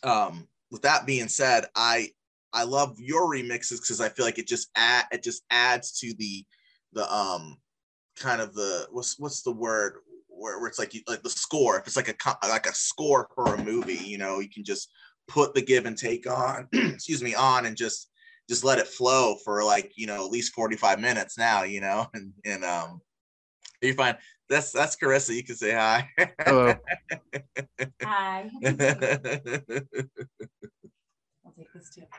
um 0.03 0.49
with 0.71 0.83
that 0.83 1.07
being 1.07 1.29
said, 1.29 1.67
I 1.75 2.11
I 2.53 2.65
love 2.65 2.99
your 2.99 3.31
remixes 3.31 3.81
because 3.81 4.01
I 4.01 4.09
feel 4.09 4.25
like 4.25 4.39
it 4.39 4.49
just 4.49 4.71
add 4.77 5.05
it 5.13 5.23
just 5.23 5.43
adds 5.51 5.99
to 6.01 6.15
the 6.19 6.45
the 6.93 7.15
um 7.15 7.59
kind 8.17 8.41
of 8.41 8.55
the 8.55 8.89
what's 8.91 9.19
what's 9.19 9.43
the 9.43 9.53
word 9.53 9.99
where, 10.37 10.59
where 10.59 10.69
it's 10.69 10.79
like 10.79 10.95
like 11.09 11.23
the 11.23 11.31
score. 11.31 11.79
If 11.79 11.87
it's 11.87 11.97
like 11.97 12.09
a 12.09 12.49
like 12.49 12.67
a 12.67 12.75
score 12.75 13.29
for 13.35 13.55
a 13.55 13.65
movie, 13.65 13.95
you 13.95 14.19
know, 14.19 14.41
you 14.41 14.49
can 14.49 14.65
just 14.65 14.91
put 15.29 15.55
the 15.55 15.63
give 15.63 15.87
and 15.87 15.97
take 15.97 16.29
on, 16.31 16.69
excuse 16.73 17.23
me, 17.23 17.35
on 17.35 17.67
and 17.67 17.77
just 17.77 18.11
just 18.49 18.65
let 18.65 18.79
it 18.79 18.87
flow 18.87 19.37
for 19.45 19.65
like 19.65 19.93
you 19.97 20.07
know 20.07 20.25
at 20.25 20.31
least 20.31 20.55
45 20.55 21.01
minutes 21.01 21.37
now 21.37 21.65
you 21.65 21.81
know 21.81 22.07
and 22.15 22.33
and 22.45 22.65
um 22.65 23.01
you 23.83 23.93
find 23.95 24.17
that's 24.49 24.71
that's 24.71 24.97
carissa 24.97 25.35
you 25.35 25.43
can 25.43 25.57
say 25.57 25.73
hi. 25.73 26.09
Hello. 26.45 26.75
Hi. 28.03 28.49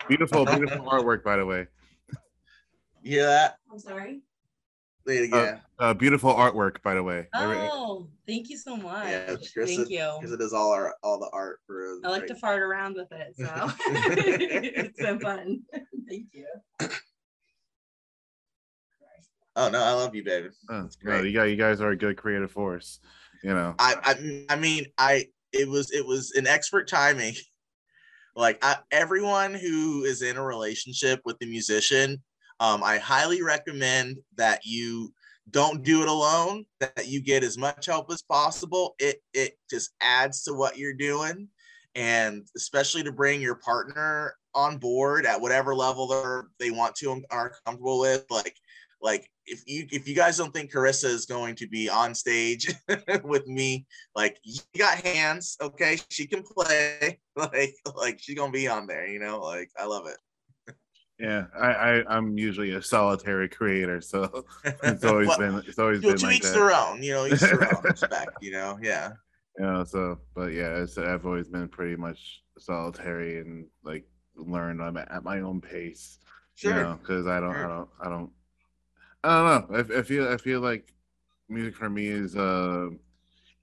Beautiful 0.07 0.45
beautiful 0.57 0.85
artwork 0.85 1.23
by 1.23 1.37
the 1.37 1.45
way. 1.45 1.67
Yeah. 3.01 3.51
I'm 3.71 3.79
sorry 3.79 4.21
Say 5.07 5.19
it 5.19 5.23
again. 5.25 5.61
Uh, 5.79 5.83
uh, 5.83 5.93
beautiful 5.93 6.33
artwork, 6.33 6.81
by 6.83 6.93
the 6.93 7.01
way. 7.01 7.27
Oh, 7.33 8.09
thank 8.27 8.49
you 8.49 8.57
so 8.57 8.75
much. 8.75 9.07
Yeah, 9.07 9.35
Chris 9.53 9.75
thank 9.75 9.89
you. 9.89 10.17
Because 10.19 10.33
it 10.33 10.41
is 10.41 10.51
all 10.51 10.73
our 10.73 10.95
all 11.01 11.17
the 11.17 11.29
art 11.31 11.61
for. 11.65 11.99
I 12.03 12.09
like 12.09 12.27
to 12.27 12.35
fart 12.35 12.61
around 12.61 12.95
with 12.95 13.11
it, 13.11 13.33
so 13.37 13.45
it's 13.87 14.99
been 14.99 15.19
fun. 15.19 15.61
thank 16.09 16.25
you. 16.33 16.45
Oh 19.55 19.69
no, 19.69 19.81
I 19.81 19.93
love 19.93 20.13
you, 20.13 20.25
baby. 20.25 20.49
Oh, 20.69 20.89
no, 21.03 21.21
you 21.21 21.33
got 21.33 21.43
you 21.43 21.55
guys 21.55 21.79
are 21.79 21.91
a 21.91 21.95
good 21.97 22.17
creative 22.17 22.51
force. 22.51 22.99
You 23.43 23.53
know. 23.53 23.75
I 23.79 23.95
I, 24.03 24.53
I 24.53 24.55
mean 24.57 24.87
I 24.97 25.27
it 25.53 25.69
was 25.69 25.91
it 25.91 26.05
was 26.05 26.31
an 26.31 26.47
expert 26.47 26.89
timing. 26.89 27.35
Like 28.35 28.59
I, 28.61 28.75
everyone 28.91 29.53
who 29.53 30.03
is 30.03 30.21
in 30.21 30.35
a 30.35 30.43
relationship 30.43 31.21
with 31.23 31.39
the 31.39 31.47
musician, 31.47 32.21
um, 32.59 32.83
I 32.83 32.97
highly 32.97 33.41
recommend 33.41 34.17
that 34.35 34.65
you 34.65 35.13
don't 35.49 35.83
do 35.83 36.01
it 36.01 36.09
alone. 36.09 36.65
That 36.79 37.07
you 37.07 37.21
get 37.21 37.43
as 37.43 37.57
much 37.57 37.85
help 37.85 38.11
as 38.11 38.21
possible. 38.21 38.95
It 38.99 39.21
it 39.33 39.57
just 39.69 39.91
adds 40.01 40.43
to 40.43 40.53
what 40.53 40.77
you're 40.77 40.93
doing, 40.93 41.47
and 41.95 42.47
especially 42.55 43.03
to 43.03 43.11
bring 43.11 43.41
your 43.41 43.55
partner 43.55 44.35
on 44.55 44.77
board 44.77 45.25
at 45.25 45.39
whatever 45.39 45.75
level 45.75 46.07
they 46.59 46.65
they 46.65 46.71
want 46.71 46.95
to 46.95 47.11
and 47.11 47.25
are 47.29 47.53
comfortable 47.65 47.99
with. 47.99 48.25
Like 48.29 48.55
like 49.01 49.29
if 49.45 49.63
you 49.65 49.87
if 49.91 50.07
you 50.07 50.15
guys 50.15 50.37
don't 50.37 50.53
think 50.53 50.71
Carissa 50.71 51.05
is 51.05 51.25
going 51.25 51.55
to 51.55 51.67
be 51.67 51.89
on 51.89 52.13
stage 52.15 52.73
with 53.23 53.47
me, 53.47 53.85
like 54.15 54.37
you 54.43 54.59
got 54.77 54.99
hands, 54.99 55.57
okay, 55.61 55.99
she 56.09 56.27
can 56.27 56.43
play, 56.43 57.19
like 57.35 57.75
like 57.95 58.19
she's 58.19 58.35
gonna 58.35 58.51
be 58.51 58.67
on 58.67 58.87
there, 58.87 59.07
you 59.07 59.19
know, 59.19 59.39
like 59.39 59.69
I 59.77 59.85
love 59.85 60.07
it. 60.07 60.17
Yeah, 61.19 61.45
I, 61.59 61.67
I 61.67 62.15
I'm 62.15 62.37
usually 62.37 62.71
a 62.71 62.81
solitary 62.81 63.49
creator, 63.49 64.01
so 64.01 64.45
it's 64.83 65.03
always 65.03 65.27
well, 65.29 65.37
been 65.39 65.63
it's 65.67 65.79
always 65.79 66.03
you 66.03 66.09
know, 66.09 66.13
been 66.13 66.19
to 66.19 66.25
like 66.27 66.35
each 66.35 66.43
that. 66.43 66.53
their 66.53 66.71
own, 66.71 67.01
you 67.01 67.13
know, 67.13 67.25
each 67.25 67.39
their 67.39 67.75
own 67.75 67.83
respect, 67.83 68.31
you 68.41 68.51
know, 68.51 68.77
yeah. 68.81 69.13
You 69.57 69.65
know, 69.65 69.83
so 69.83 70.19
but 70.35 70.53
yeah, 70.53 70.85
I've 70.97 71.25
always 71.25 71.47
been 71.47 71.67
pretty 71.69 71.95
much 71.95 72.43
solitary 72.59 73.39
and 73.39 73.65
like 73.83 74.05
learned 74.35 74.81
I'm 74.81 74.97
at 74.97 75.23
my 75.23 75.39
own 75.39 75.59
pace. 75.59 76.19
Sure. 76.53 76.75
You 76.75 76.83
know, 76.83 76.99
because 77.01 77.25
I 77.25 77.39
don't 77.39 77.53
sure. 77.53 77.65
I 77.65 77.67
don't 77.67 77.89
I 77.99 78.09
don't 78.09 78.31
I 79.23 79.51
don't 79.51 79.71
know. 79.71 79.95
I, 79.95 79.99
I 79.99 80.01
feel 80.03 80.31
I 80.31 80.37
feel 80.37 80.61
like 80.61 80.93
music 81.49 81.75
for 81.75 81.89
me 81.89 82.07
is 82.07 82.35
uh 82.35 82.89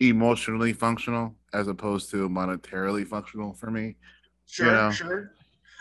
emotionally 0.01 0.73
functional 0.73 1.37
as 1.53 1.69
opposed 1.69 2.11
to 2.11 2.29
monetarily 2.29 3.07
functional 3.07 3.53
for 3.53 3.71
me. 3.71 3.95
Sure, 4.47 4.67
you 4.67 4.73
know? 4.73 4.91
sure. 4.91 5.33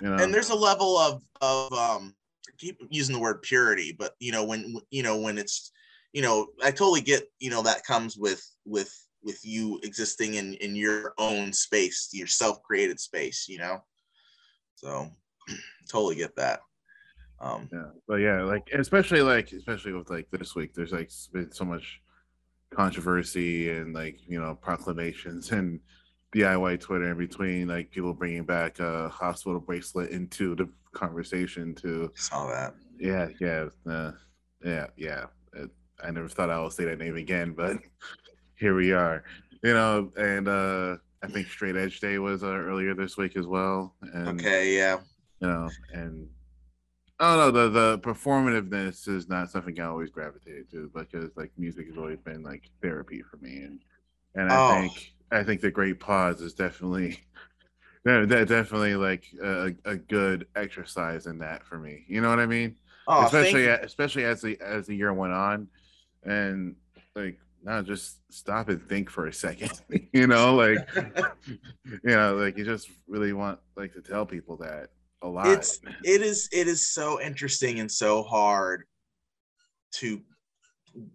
You 0.02 0.10
know? 0.10 0.24
And 0.24 0.34
there's 0.34 0.50
a 0.50 0.56
level 0.56 0.98
of 0.98 1.22
of 1.42 1.74
um 1.74 2.16
keep 2.58 2.80
using 2.90 3.14
the 3.14 3.22
word 3.22 3.42
purity, 3.42 3.96
but 3.98 4.14
you 4.20 4.32
know 4.32 4.44
when 4.44 4.76
you 4.90 5.04
know 5.04 5.20
when 5.20 5.38
it's 5.38 5.72
you 6.14 6.22
know 6.22 6.48
I 6.64 6.72
totally 6.72 7.02
get 7.02 7.24
you 7.40 7.50
know 7.50 7.62
that 7.64 7.86
comes 7.86 8.18
with 8.18 8.44
with 8.66 8.94
with 9.24 9.40
you 9.44 9.80
existing 9.84 10.36
in 10.36 10.54
in 10.56 10.76
your 10.76 11.14
own 11.18 11.54
space, 11.54 12.10
your 12.14 12.28
self 12.28 12.62
created 12.64 13.00
space, 13.00 13.48
you 13.48 13.58
know. 13.58 13.84
So 14.76 15.10
totally 15.90 16.16
get 16.16 16.36
that. 16.36 16.62
Um, 17.40 17.70
yeah, 17.74 17.90
but 18.08 18.16
yeah, 18.16 18.42
like 18.44 18.70
especially 18.74 19.22
like 19.22 19.52
especially 19.52 19.94
with 19.94 20.10
like 20.10 20.28
this 20.32 20.56
week, 20.56 20.74
there's 20.74 20.92
like 20.94 21.12
been 21.34 21.52
so 21.52 21.66
much 21.66 22.02
controversy 22.74 23.70
and 23.70 23.94
like 23.94 24.18
you 24.28 24.40
know 24.40 24.56
proclamations 24.56 25.52
and 25.58 25.80
DIY 26.34 26.80
Twitter 26.80 27.12
in 27.12 27.18
between, 27.18 27.68
like 27.68 27.92
people 27.92 28.14
bringing 28.14 28.44
back 28.44 28.80
a 28.80 29.10
hospital 29.10 29.60
bracelet 29.60 30.12
into 30.12 30.56
the 30.56 30.70
conversation. 30.94 31.76
To 31.76 32.12
saw 32.16 32.48
that. 32.48 32.76
Yeah, 33.00 33.30
yeah, 33.40 33.68
uh, 33.90 34.12
yeah, 34.64 34.88
yeah. 34.98 35.26
It, 35.54 35.70
I 36.04 36.12
never 36.12 36.28
thought 36.28 36.50
I 36.50 36.60
would 36.60 36.74
say 36.74 36.86
that 36.86 37.00
name 37.00 37.16
again, 37.16 37.54
but 37.54 37.78
here 38.56 38.76
we 38.76 38.92
are. 38.92 39.24
You 39.64 39.74
know, 39.74 40.12
and 40.18 40.48
uh 40.48 40.98
I 41.24 41.28
think 41.28 41.48
Straight 41.48 41.78
Edge 41.78 42.02
Day 42.02 42.20
was 42.20 42.44
uh, 42.44 42.48
earlier 42.48 42.94
this 42.94 43.16
week 43.16 43.38
as 43.38 43.48
well. 43.48 43.96
And, 44.02 44.42
okay, 44.42 44.76
yeah. 44.76 45.00
You 45.40 45.48
know, 45.48 45.70
and 45.94 46.28
Oh 47.20 47.38
no, 47.38 47.52
the 47.52 47.70
the 47.70 48.00
performativeness 48.00 49.08
is 49.08 49.30
not 49.30 49.50
something 49.50 49.80
I 49.80 49.86
always 49.86 50.10
gravitated 50.10 50.70
to 50.72 50.92
because 50.94 51.30
like 51.38 51.52
music 51.58 51.88
has 51.88 51.98
always 51.98 52.20
been 52.20 52.44
like 52.44 52.70
therapy 52.82 53.22
for 53.22 53.38
me, 53.38 53.62
and 53.62 53.80
and 54.36 54.52
I 54.52 54.58
oh. 54.58 54.82
think 54.82 55.14
I 55.34 55.44
think 55.44 55.62
the 55.62 55.72
Great 55.72 56.00
Pause 56.00 56.42
is 56.42 56.54
definitely 56.54 57.20
that, 58.06 58.30
that 58.30 58.48
definitely 58.48 58.96
like 58.96 59.26
a, 59.42 59.74
a 59.86 59.96
good 59.96 60.48
exercise 60.56 61.26
in 61.26 61.40
that 61.40 61.64
for 61.66 61.78
me. 61.78 62.06
You 62.08 62.22
know 62.22 62.30
what 62.30 62.40
I 62.40 62.46
mean? 62.46 62.76
Oh, 63.08 63.26
especially 63.26 63.68
especially 63.68 64.24
as 64.26 64.42
the 64.42 64.58
as 64.62 64.88
the 64.88 64.96
year 64.96 65.14
went 65.14 65.34
on, 65.34 65.68
and 66.24 66.76
like 67.16 67.38
now 67.64 67.82
just 67.82 68.20
stop 68.32 68.70
and 68.70 68.82
think 68.82 69.10
for 69.10 69.28
a 69.28 69.34
second. 69.34 69.72
you 70.14 70.28
know, 70.28 70.56
like 70.56 70.88
you 71.86 72.00
know, 72.04 72.36
like 72.36 72.58
you 72.58 72.64
just 72.64 72.90
really 73.08 73.34
want 73.34 73.60
like 73.76 73.94
to 73.94 74.02
tell 74.02 74.26
people 74.26 74.58
that 74.58 74.90
a 75.22 75.28
lot. 75.28 75.48
It's 75.48 75.80
it 76.04 76.22
is 76.22 76.48
it 76.52 76.68
is 76.68 76.94
so 76.94 77.20
interesting 77.20 77.80
and 77.80 77.92
so 77.92 78.24
hard 78.24 78.84
to 79.96 80.22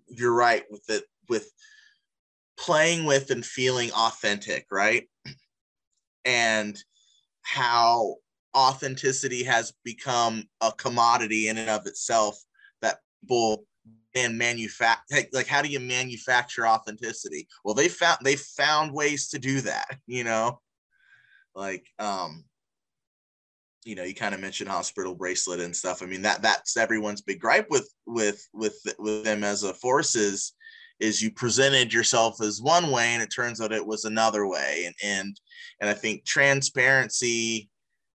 you're 0.08 0.34
right 0.34 0.64
with 0.70 0.88
it 0.90 1.04
with 1.28 1.50
playing 2.58 3.04
with 3.04 3.30
and 3.30 3.44
feeling 3.44 3.90
authentic, 3.92 4.66
right? 4.70 5.08
And 6.24 6.78
how 7.42 8.16
authenticity 8.56 9.44
has 9.44 9.72
become 9.84 10.44
a 10.60 10.72
commodity 10.72 11.48
in 11.48 11.58
and 11.58 11.70
of 11.70 11.86
itself 11.86 12.38
that 12.82 12.98
people 13.22 13.64
and 14.14 14.36
manufacture 14.36 15.22
like 15.32 15.46
how 15.46 15.62
do 15.62 15.68
you 15.68 15.80
manufacture 15.80 16.66
authenticity? 16.66 17.46
Well 17.64 17.74
they 17.74 17.88
found 17.88 18.18
they 18.24 18.36
found 18.36 18.92
ways 18.92 19.28
to 19.28 19.38
do 19.38 19.60
that 19.62 19.98
you 20.06 20.24
know? 20.24 20.60
Like 21.54 21.86
um 21.98 22.44
you 23.84 23.94
know 23.94 24.02
you 24.02 24.14
kind 24.14 24.34
of 24.34 24.40
mentioned 24.40 24.68
hospital 24.68 25.14
bracelet 25.14 25.60
and 25.60 25.74
stuff. 25.74 26.02
I 26.02 26.06
mean 26.06 26.22
that 26.22 26.42
that's 26.42 26.76
everyone's 26.76 27.22
big 27.22 27.40
gripe 27.40 27.70
with 27.70 27.88
with 28.06 28.46
with 28.52 28.78
with 28.98 29.24
them 29.24 29.44
as 29.44 29.62
a 29.62 29.72
force 29.74 30.16
is 30.16 30.52
is 31.00 31.22
you 31.22 31.30
presented 31.30 31.92
yourself 31.92 32.40
as 32.42 32.60
one 32.60 32.90
way 32.90 33.08
and 33.08 33.22
it 33.22 33.28
turns 33.34 33.60
out 33.60 33.72
it 33.72 33.86
was 33.86 34.04
another 34.04 34.46
way. 34.46 34.84
And 34.86 34.94
and 35.02 35.40
and 35.80 35.90
i 35.90 35.94
think 35.94 36.24
transparency 36.24 37.70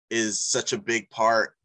is 0.09 0.41
such 0.41 0.73
a 0.73 0.77
big 0.77 1.09
part 1.09 1.55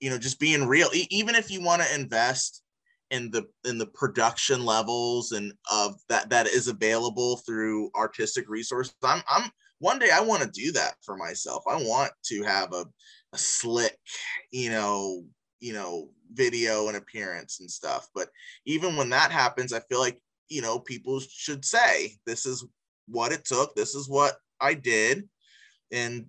you 0.00 0.10
know 0.10 0.18
just 0.18 0.40
being 0.40 0.66
real. 0.66 0.88
E- 0.94 1.06
even 1.10 1.34
if 1.34 1.50
you 1.50 1.62
want 1.62 1.82
to 1.82 1.94
invest 1.94 2.62
in 3.10 3.30
the 3.30 3.46
in 3.64 3.78
the 3.78 3.86
production 3.86 4.64
levels 4.64 5.32
and 5.32 5.52
of 5.70 5.94
that 6.08 6.30
that 6.30 6.46
is 6.46 6.68
available 6.68 7.36
through 7.38 7.90
artistic 7.94 8.48
resources 8.48 8.94
i'm 9.04 9.22
i'm 9.28 9.50
one 9.80 9.98
day 9.98 10.10
i 10.10 10.20
want 10.20 10.42
to 10.42 10.48
do 10.50 10.72
that 10.72 10.94
for 11.02 11.16
myself. 11.16 11.62
I 11.68 11.76
want 11.76 12.12
to 12.26 12.42
have 12.44 12.72
a 12.72 12.86
a 13.32 13.38
slick, 13.38 13.96
you 14.50 14.70
know, 14.70 15.24
you 15.60 15.72
know, 15.72 16.10
video 16.32 16.88
and 16.88 16.96
appearance 16.96 17.60
and 17.60 17.70
stuff. 17.70 18.08
But 18.14 18.28
even 18.66 18.96
when 18.96 19.10
that 19.10 19.30
happens, 19.30 19.72
I 19.72 19.80
feel 19.80 20.00
like, 20.00 20.20
you 20.52 20.60
know, 20.60 20.78
people 20.78 21.18
should 21.20 21.64
say, 21.64 22.16
this 22.26 22.44
is 22.44 22.64
what 23.08 23.32
it 23.32 23.44
took, 23.44 23.74
this 23.74 23.94
is 23.94 24.08
what 24.08 24.34
I 24.60 24.74
did, 24.74 25.28
and 25.90 26.26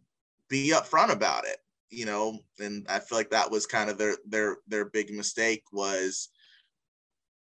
be 0.50 0.72
upfront 0.72 1.12
about 1.12 1.46
it, 1.46 1.58
you 1.90 2.06
know. 2.06 2.40
And 2.60 2.86
I 2.90 3.00
feel 3.00 3.18
like 3.18 3.32
that 3.32 3.52
was 3.52 3.66
kind 3.66 3.90
of 3.90 3.98
their 3.98 4.16
their 4.26 4.58
their 4.68 4.86
big 4.86 5.14
mistake 5.14 5.64
was, 5.74 6.30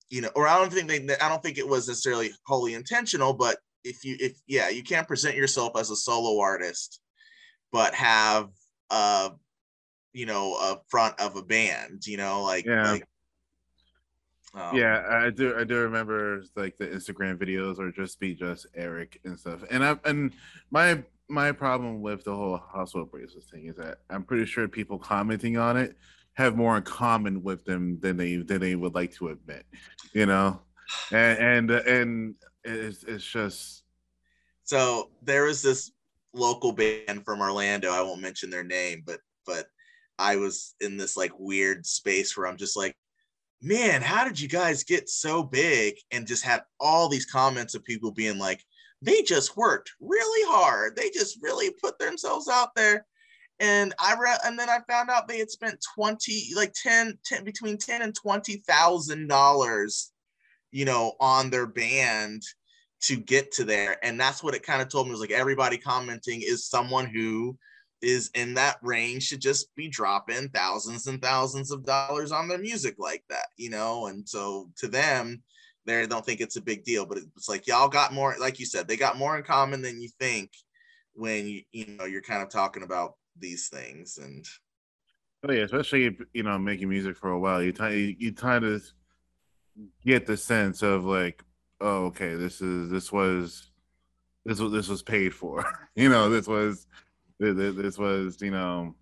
you 0.10 0.22
know, 0.22 0.30
or 0.36 0.48
I 0.48 0.58
don't 0.58 0.72
think 0.72 0.88
they 0.88 1.18
I 1.18 1.30
don't 1.30 1.42
think 1.42 1.58
it 1.58 1.68
was 1.68 1.88
necessarily 1.88 2.32
wholly 2.46 2.76
intentional, 2.76 3.34
but 3.34 3.58
if 3.84 4.06
you 4.06 4.16
if 4.20 4.38
yeah, 4.46 4.70
you 4.70 4.84
can't 4.84 5.08
present 5.08 5.36
yourself 5.36 5.74
as 5.78 5.90
a 5.90 5.96
solo 5.96 6.40
artist, 6.40 7.02
but 7.72 7.94
have 7.96 8.50
uh 8.92 9.30
you 10.14 10.26
know 10.26 10.54
a 10.56 10.80
front 10.90 11.20
of 11.20 11.36
a 11.36 11.44
band 11.44 12.08
you 12.08 12.16
know 12.16 12.42
like 12.42 12.66
yeah 12.66 12.94
like, 12.94 13.06
um, 14.54 14.76
yeah 14.76 15.04
i 15.10 15.30
do 15.30 15.56
i 15.58 15.64
do 15.64 15.76
remember 15.76 16.44
like 16.56 16.78
the 16.78 16.88
instagram 16.88 17.38
videos 17.38 17.80
or 17.80 17.92
just 17.92 18.20
be 18.20 18.34
just 18.34 18.66
eric 18.76 19.20
and 19.26 19.40
stuff 19.40 19.64
and 19.70 19.84
i 19.84 19.98
and 20.06 20.34
my 20.72 21.02
my 21.30 21.52
problem 21.52 22.02
with 22.02 22.24
the 22.24 22.34
whole 22.34 22.58
hospital 22.58 23.06
bracelet 23.06 23.44
thing 23.46 23.66
is 23.68 23.76
that 23.76 24.00
i'm 24.10 24.24
pretty 24.24 24.46
sure 24.46 24.68
people 24.68 24.98
commenting 24.98 25.58
on 25.58 25.76
it 25.78 25.98
have 26.34 26.56
more 26.56 26.78
in 26.78 26.84
common 26.84 27.44
with 27.44 27.66
them 27.66 28.00
than 28.00 28.16
they 28.16 28.38
than 28.38 28.62
they 28.62 28.76
would 28.76 28.96
like 28.96 29.14
to 29.14 29.30
admit 29.30 29.66
you 30.14 30.26
know? 30.26 30.60
And 31.12 31.70
and 31.70 31.72
and 31.72 32.36
it's, 32.64 33.04
it's 33.04 33.26
just 33.26 33.84
so 34.64 35.10
there 35.22 35.44
was 35.44 35.62
this 35.62 35.92
local 36.34 36.72
band 36.72 37.26
from 37.26 37.42
orlando 37.42 37.92
i 37.92 38.02
won't 38.02 38.22
mention 38.22 38.50
their 38.50 38.64
name 38.64 39.04
but 39.06 39.20
but 39.46 39.68
I 40.20 40.36
was 40.36 40.76
in 40.82 40.98
this 40.98 41.18
like 41.18 41.32
weird 41.38 41.86
space 41.86 42.36
where 42.36 42.48
I'm 42.48 42.58
just 42.58 42.78
like, 42.78 42.96
man, 43.62 44.02
how 44.02 44.24
did 44.24 44.40
you 44.40 44.48
guys 44.48 44.84
get 44.84 45.10
so 45.10 45.44
big? 45.44 45.96
And 46.12 46.28
just 46.28 46.44
had 46.44 46.64
all 46.80 47.10
these 47.10 47.26
comments 47.26 47.76
of 47.76 47.84
people 47.84 48.12
being 48.12 48.38
like, 48.38 48.64
they 49.02 49.22
just 49.22 49.58
worked 49.58 49.92
really 50.00 50.52
hard. 50.52 50.96
They 50.96 51.10
just 51.10 51.38
really 51.42 51.72
put 51.82 52.00
themselves 52.00 52.48
out 52.48 52.76
there. 52.76 53.06
And 53.60 53.94
I 54.00 54.16
read, 54.20 54.40
and 54.46 54.58
then 54.58 54.70
I 54.70 54.80
found 54.88 55.10
out 55.10 55.28
they 55.28 55.40
had 55.40 55.50
spent 55.50 55.84
20, 55.96 56.52
like 56.56 56.74
10, 56.74 57.18
10 57.26 57.44
between 57.44 57.78
10 57.78 58.02
and 58.04 58.14
$20,000, 58.14 60.10
you 60.72 60.86
know, 60.86 61.14
on 61.20 61.50
their 61.50 61.66
band 61.66 62.44
to 63.02 63.16
get 63.16 63.52
to 63.54 63.64
there. 63.64 63.98
And 64.04 64.20
that's 64.20 64.44
what 64.44 64.56
it 64.56 64.64
kind 64.64 64.82
of 64.82 64.90
told 64.90 65.08
me 65.08 65.12
was 65.12 65.20
like 65.20 65.32
everybody 65.32 65.78
commenting 65.78 66.42
is 66.42 66.68
someone 66.68 67.08
who 67.08 67.58
is 68.02 68.30
in 68.36 68.54
that 68.54 68.78
range 68.82 69.24
should 69.24 69.42
just 69.42 69.74
be 69.76 69.88
dropping 69.88 70.50
thousands 70.50 71.08
and 71.08 71.22
thousands 71.22 71.72
of 71.72 71.86
dollars 71.86 72.32
on 72.32 72.48
their 72.48 72.60
music 72.60 72.96
like 72.98 73.24
that, 73.30 73.48
you 73.58 73.70
know? 73.70 74.08
And 74.08 74.28
so 74.28 74.70
to 74.78 74.88
them, 74.88 75.42
they 75.86 76.06
don't 76.06 76.26
think 76.26 76.42
it's 76.42 76.58
a 76.58 76.62
big 76.62 76.84
deal, 76.84 77.06
but 77.06 77.18
it's 77.18 77.50
like 77.50 77.66
y'all 77.66 77.88
got 77.88 78.14
more, 78.14 78.36
like 78.40 78.60
you 78.60 78.66
said, 78.66 78.88
they 78.88 78.98
got 78.98 79.18
more 79.18 79.38
in 79.38 79.44
common 79.44 79.82
than 79.82 80.02
you 80.02 80.10
think 80.20 80.52
when 81.14 81.48
you, 81.48 81.62
you 81.72 81.88
know, 81.98 82.06
you're 82.06 82.22
kind 82.22 82.44
of 82.44 82.50
talking 82.50 82.84
about 82.84 83.16
these 83.40 83.70
things. 83.70 84.18
And 84.18 84.46
oh 85.48 85.52
yeah, 85.52 85.64
especially 85.64 86.18
you 86.34 86.44
know, 86.44 86.58
making 86.60 86.90
music 86.90 87.18
for 87.18 87.32
a 87.32 87.40
while, 87.40 87.64
you 87.64 87.72
t- 87.72 88.16
you 88.20 88.34
kind 88.34 88.66
of 88.66 88.84
get 90.06 90.26
the 90.26 90.38
sense 90.38 90.82
of 90.82 91.06
like, 91.06 91.44
oh, 91.82 92.06
okay, 92.06 92.36
this 92.36 92.62
is 92.62 92.90
this 92.90 93.12
was 93.12 93.72
this 94.46 94.60
was 94.60 94.72
this 94.72 94.88
was 94.88 95.04
paid 95.04 95.34
for. 95.34 95.66
you 95.96 96.10
know, 96.10 96.30
this 96.30 96.48
was 96.48 96.86
this, 97.40 97.76
this 97.76 97.98
was 97.98 98.42
you 98.42 98.52
know 98.52 98.96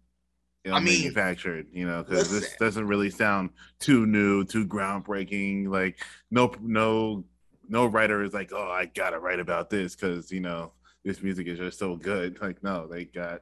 you 0.65 0.71
know, 0.71 0.77
I 0.77 0.79
mean, 0.79 1.01
manufactured, 1.01 1.67
you 1.71 1.85
know, 1.85 2.03
because 2.03 2.31
this 2.31 2.55
doesn't 2.59 2.87
really 2.87 3.11
sound 3.11 3.51
too 3.79 4.07
new, 4.07 4.43
too 4.43 4.65
groundbreaking. 4.65 5.67
Like 5.67 5.99
no, 6.31 6.51
no, 6.59 7.23
no 7.69 7.85
writer 7.85 8.23
is 8.23 8.33
like, 8.33 8.51
oh, 8.51 8.71
I 8.71 8.85
gotta 8.85 9.19
write 9.19 9.39
about 9.39 9.69
this 9.69 9.95
because 9.95 10.31
you 10.31 10.39
know 10.39 10.73
this 11.03 11.21
music 11.21 11.45
is 11.45 11.59
just 11.59 11.77
so 11.77 11.95
good. 11.95 12.37
Like 12.41 12.63
no, 12.63 12.87
they 12.87 13.05
got 13.05 13.41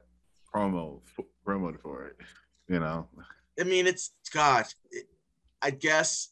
promo 0.54 1.00
promoted 1.44 1.80
for 1.80 2.08
it. 2.08 2.16
You 2.68 2.80
know. 2.80 3.08
I 3.58 3.64
mean, 3.64 3.86
it's 3.86 4.10
gosh, 4.32 4.74
it, 4.90 5.06
I 5.62 5.70
guess 5.70 6.28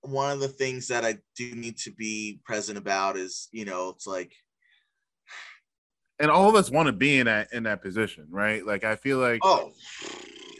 one 0.00 0.32
of 0.32 0.40
the 0.40 0.48
things 0.48 0.88
that 0.88 1.04
I 1.04 1.18
do 1.36 1.54
need 1.54 1.78
to 1.78 1.92
be 1.92 2.40
present 2.44 2.78
about 2.78 3.16
is, 3.16 3.48
you 3.52 3.64
know, 3.64 3.90
it's 3.90 4.08
like 4.08 4.32
and 6.18 6.30
all 6.30 6.48
of 6.48 6.54
us 6.54 6.70
want 6.70 6.86
to 6.86 6.92
be 6.92 7.18
in 7.18 7.26
that 7.26 7.52
in 7.52 7.64
that 7.64 7.82
position, 7.82 8.26
right? 8.30 8.64
Like 8.66 8.84
I 8.84 8.96
feel 8.96 9.18
like 9.18 9.40
oh 9.42 9.72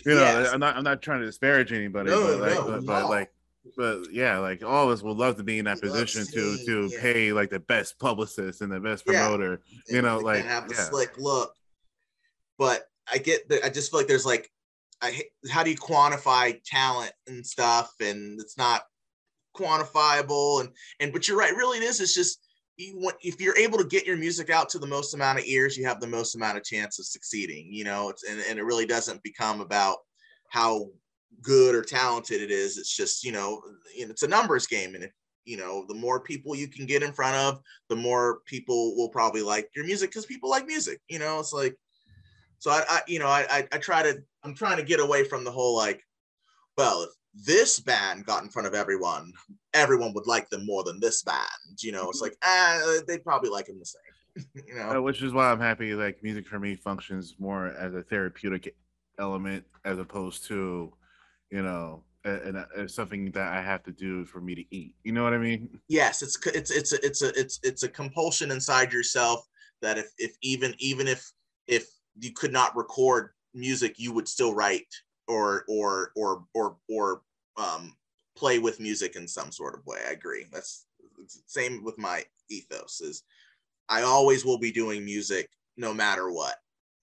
you 0.05 0.15
know, 0.15 0.21
yes. 0.21 0.53
I'm 0.53 0.61
not 0.61 0.77
I'm 0.77 0.85
not 0.85 1.03
trying 1.03 1.21
to 1.21 1.27
disparage 1.27 1.73
anybody, 1.73 2.11
no, 2.11 2.39
but 2.39 2.41
like 2.41 2.55
no, 2.55 2.65
but, 2.65 2.71
no. 2.71 2.87
but, 2.87 3.09
like 3.09 3.33
but 3.77 4.13
yeah, 4.13 4.39
like 4.39 4.63
all 4.63 4.85
of 4.85 4.91
us 4.91 5.03
would 5.03 5.17
love 5.17 5.37
to 5.37 5.43
be 5.43 5.59
in 5.59 5.65
that 5.65 5.79
we 5.83 5.89
position 5.89 6.25
to 6.27 6.57
to 6.65 6.89
yeah. 6.93 7.01
pay 7.01 7.33
like 7.33 7.51
the 7.51 7.59
best 7.59 7.99
publicist 7.99 8.61
and 8.61 8.71
the 8.71 8.81
best 8.81 9.05
promoter. 9.05 9.61
Yeah. 9.89 9.97
You 9.97 10.03
know, 10.03 10.19
like 10.19 10.45
have 10.45 10.69
the 10.69 10.75
yeah. 10.75 10.83
slick 10.83 11.19
look. 11.19 11.53
But 12.59 12.85
I 13.13 13.19
get 13.19 13.49
that 13.49 13.65
I 13.65 13.69
just 13.69 13.91
feel 13.91 14.01
like 14.01 14.07
there's 14.07 14.27
like 14.27 14.51
I 15.03 15.23
how 15.51 15.63
do 15.63 15.71
you 15.71 15.77
quantify 15.77 16.61
talent 16.65 17.13
and 17.27 17.45
stuff 17.45 17.93
and 18.01 18.41
it's 18.41 18.57
not 18.57 18.83
quantifiable 19.57 20.61
and 20.61 20.71
and 21.01 21.13
but 21.13 21.27
you're 21.27 21.39
right, 21.39 21.55
really 21.55 21.79
it 21.79 21.85
is. 21.85 22.01
It's 22.01 22.15
just 22.15 22.46
you 22.77 23.11
if 23.23 23.41
you're 23.41 23.57
able 23.57 23.79
to 23.79 23.85
get 23.85 24.07
your 24.07 24.17
music 24.17 24.51
out 24.51 24.69
to 24.71 24.79
the 24.79 24.87
most 24.87 25.15
amount 25.15 25.39
of 25.39 25.45
ears, 25.47 25.77
you 25.77 25.87
have 25.87 26.01
the 26.01 26.07
most 26.07 26.35
amount 26.35 26.59
of 26.59 26.65
chance 26.65 26.99
of 26.99 27.07
succeeding. 27.07 27.69
You 27.71 27.85
know, 27.85 28.09
it's 28.11 28.25
and, 28.25 28.41
and 28.49 28.59
it 28.59 28.65
really 28.65 28.87
doesn't 28.87 29.23
become 29.23 29.61
about 29.61 29.99
how 30.49 30.89
good 31.43 31.75
or 31.75 31.83
talented 31.83 32.41
it 32.41 32.51
is. 32.51 32.79
It's 32.79 32.95
just 32.95 33.25
you 33.25 33.33
know, 33.33 33.63
it's 33.95 34.23
a 34.23 34.29
numbers 34.29 34.67
game, 34.67 34.95
and 34.95 35.05
if 35.05 35.13
you 35.47 35.57
know, 35.57 35.87
the 35.89 35.95
more 35.95 36.21
people 36.21 36.55
you 36.55 36.69
can 36.69 36.85
get 36.85 37.03
in 37.03 37.13
front 37.13 37.37
of, 37.37 37.63
the 37.89 37.97
more 37.97 38.41
people 38.47 38.97
will 38.97 39.09
probably 39.09 39.43
like 39.43 39.71
your 39.75 39.87
music 39.87 40.11
because 40.11 40.27
people 40.27 40.51
like 40.51 40.67
music. 40.67 41.01
You 41.09 41.21
know, 41.21 41.39
it's 41.39 41.53
like, 41.53 41.77
so 42.59 42.73
I, 42.73 42.83
I 42.89 43.01
you 43.07 43.21
know, 43.21 43.29
I, 43.29 43.47
I, 43.49 43.69
I 43.73 43.79
try 43.79 44.03
to, 44.03 44.23
I'm 44.43 44.55
trying 44.55 44.77
to 44.77 44.83
get 44.83 45.01
away 45.01 45.25
from 45.25 45.45
the 45.45 45.53
whole 45.53 45.77
like, 45.77 46.03
well, 46.77 47.05
if 47.05 47.11
this 47.45 47.81
band 47.81 48.25
got 48.25 48.43
in 48.43 48.49
front 48.49 48.67
of 48.67 48.75
everyone, 48.75 49.33
everyone 49.75 50.15
would 50.15 50.27
like 50.27 50.49
them 50.49 50.65
more 50.65 50.85
than 50.85 51.01
this 51.01 51.23
band. 51.23 51.47
You 51.81 51.93
know, 51.93 52.09
it's 52.09 52.21
like, 52.23 52.37
ah, 52.43 53.01
they'd 53.07 53.25
probably 53.25 53.51
like 53.51 53.67
them 53.67 53.79
the 53.79 53.87
same. 53.87 54.45
you 54.67 54.75
know, 54.75 54.99
uh, 54.99 55.03
which 55.03 55.23
is 55.23 55.33
why 55.33 55.51
I'm 55.51 55.61
happy. 55.61 55.95
Like 55.95 56.23
music 56.23 56.47
for 56.47 56.59
me 56.59 56.75
functions 56.75 57.35
more 57.39 57.69
as 57.69 57.95
a 57.95 58.03
therapeutic 58.03 58.75
element 59.19 59.65
as 59.85 59.99
opposed 59.99 60.47
to, 60.47 60.93
you 61.51 61.63
know, 61.63 62.03
and 62.25 62.65
it's 62.77 62.95
something 62.95 63.31
that 63.33 63.53
I 63.53 63.63
have 63.63 63.85
to 63.85 63.93
do 63.93 64.25
for 64.25 64.41
me 64.41 64.55
to 64.57 64.65
eat. 64.75 64.95
You 65.05 65.13
know 65.13 65.23
what 65.23 65.33
I 65.33 65.39
mean? 65.39 65.81
Yes, 65.89 66.23
it's 66.23 66.39
it's 66.47 66.71
it's 66.71 66.93
a, 66.93 67.07
it's 67.07 67.23
a 67.23 67.29
it's 67.39 67.61
it's 67.63 67.83
a 67.85 67.89
compulsion 67.89 68.51
inside 68.51 68.93
yourself 68.93 69.47
that 69.81 69.97
if 69.97 70.11
if 70.19 70.35
even 70.43 70.75
even 70.79 71.07
if 71.07 71.31
if 71.69 71.87
you 72.19 72.33
could 72.33 72.53
not 72.53 72.77
record 72.77 73.31
music, 73.55 73.95
you 73.99 74.13
would 74.13 74.27
still 74.27 74.55
write 74.55 74.93
or 75.29 75.65
or 75.69 76.11
or 76.17 76.45
or 76.55 76.77
or 76.89 77.23
um, 77.57 77.95
play 78.37 78.59
with 78.59 78.81
music 78.81 79.17
in 79.17 79.27
some 79.27 79.51
sort 79.51 79.75
of 79.75 79.87
way. 79.87 79.99
I 80.07 80.13
agree. 80.13 80.47
That's 80.53 80.87
same 81.47 81.83
with 81.83 81.99
my 81.99 82.25
ethos 82.51 83.01
is 83.01 83.23
I 83.89 84.03
always 84.03 84.45
will 84.45 84.59
be 84.59 84.71
doing 84.71 85.05
music 85.05 85.49
no 85.77 85.95
matter 85.95 86.31
what, 86.31 86.57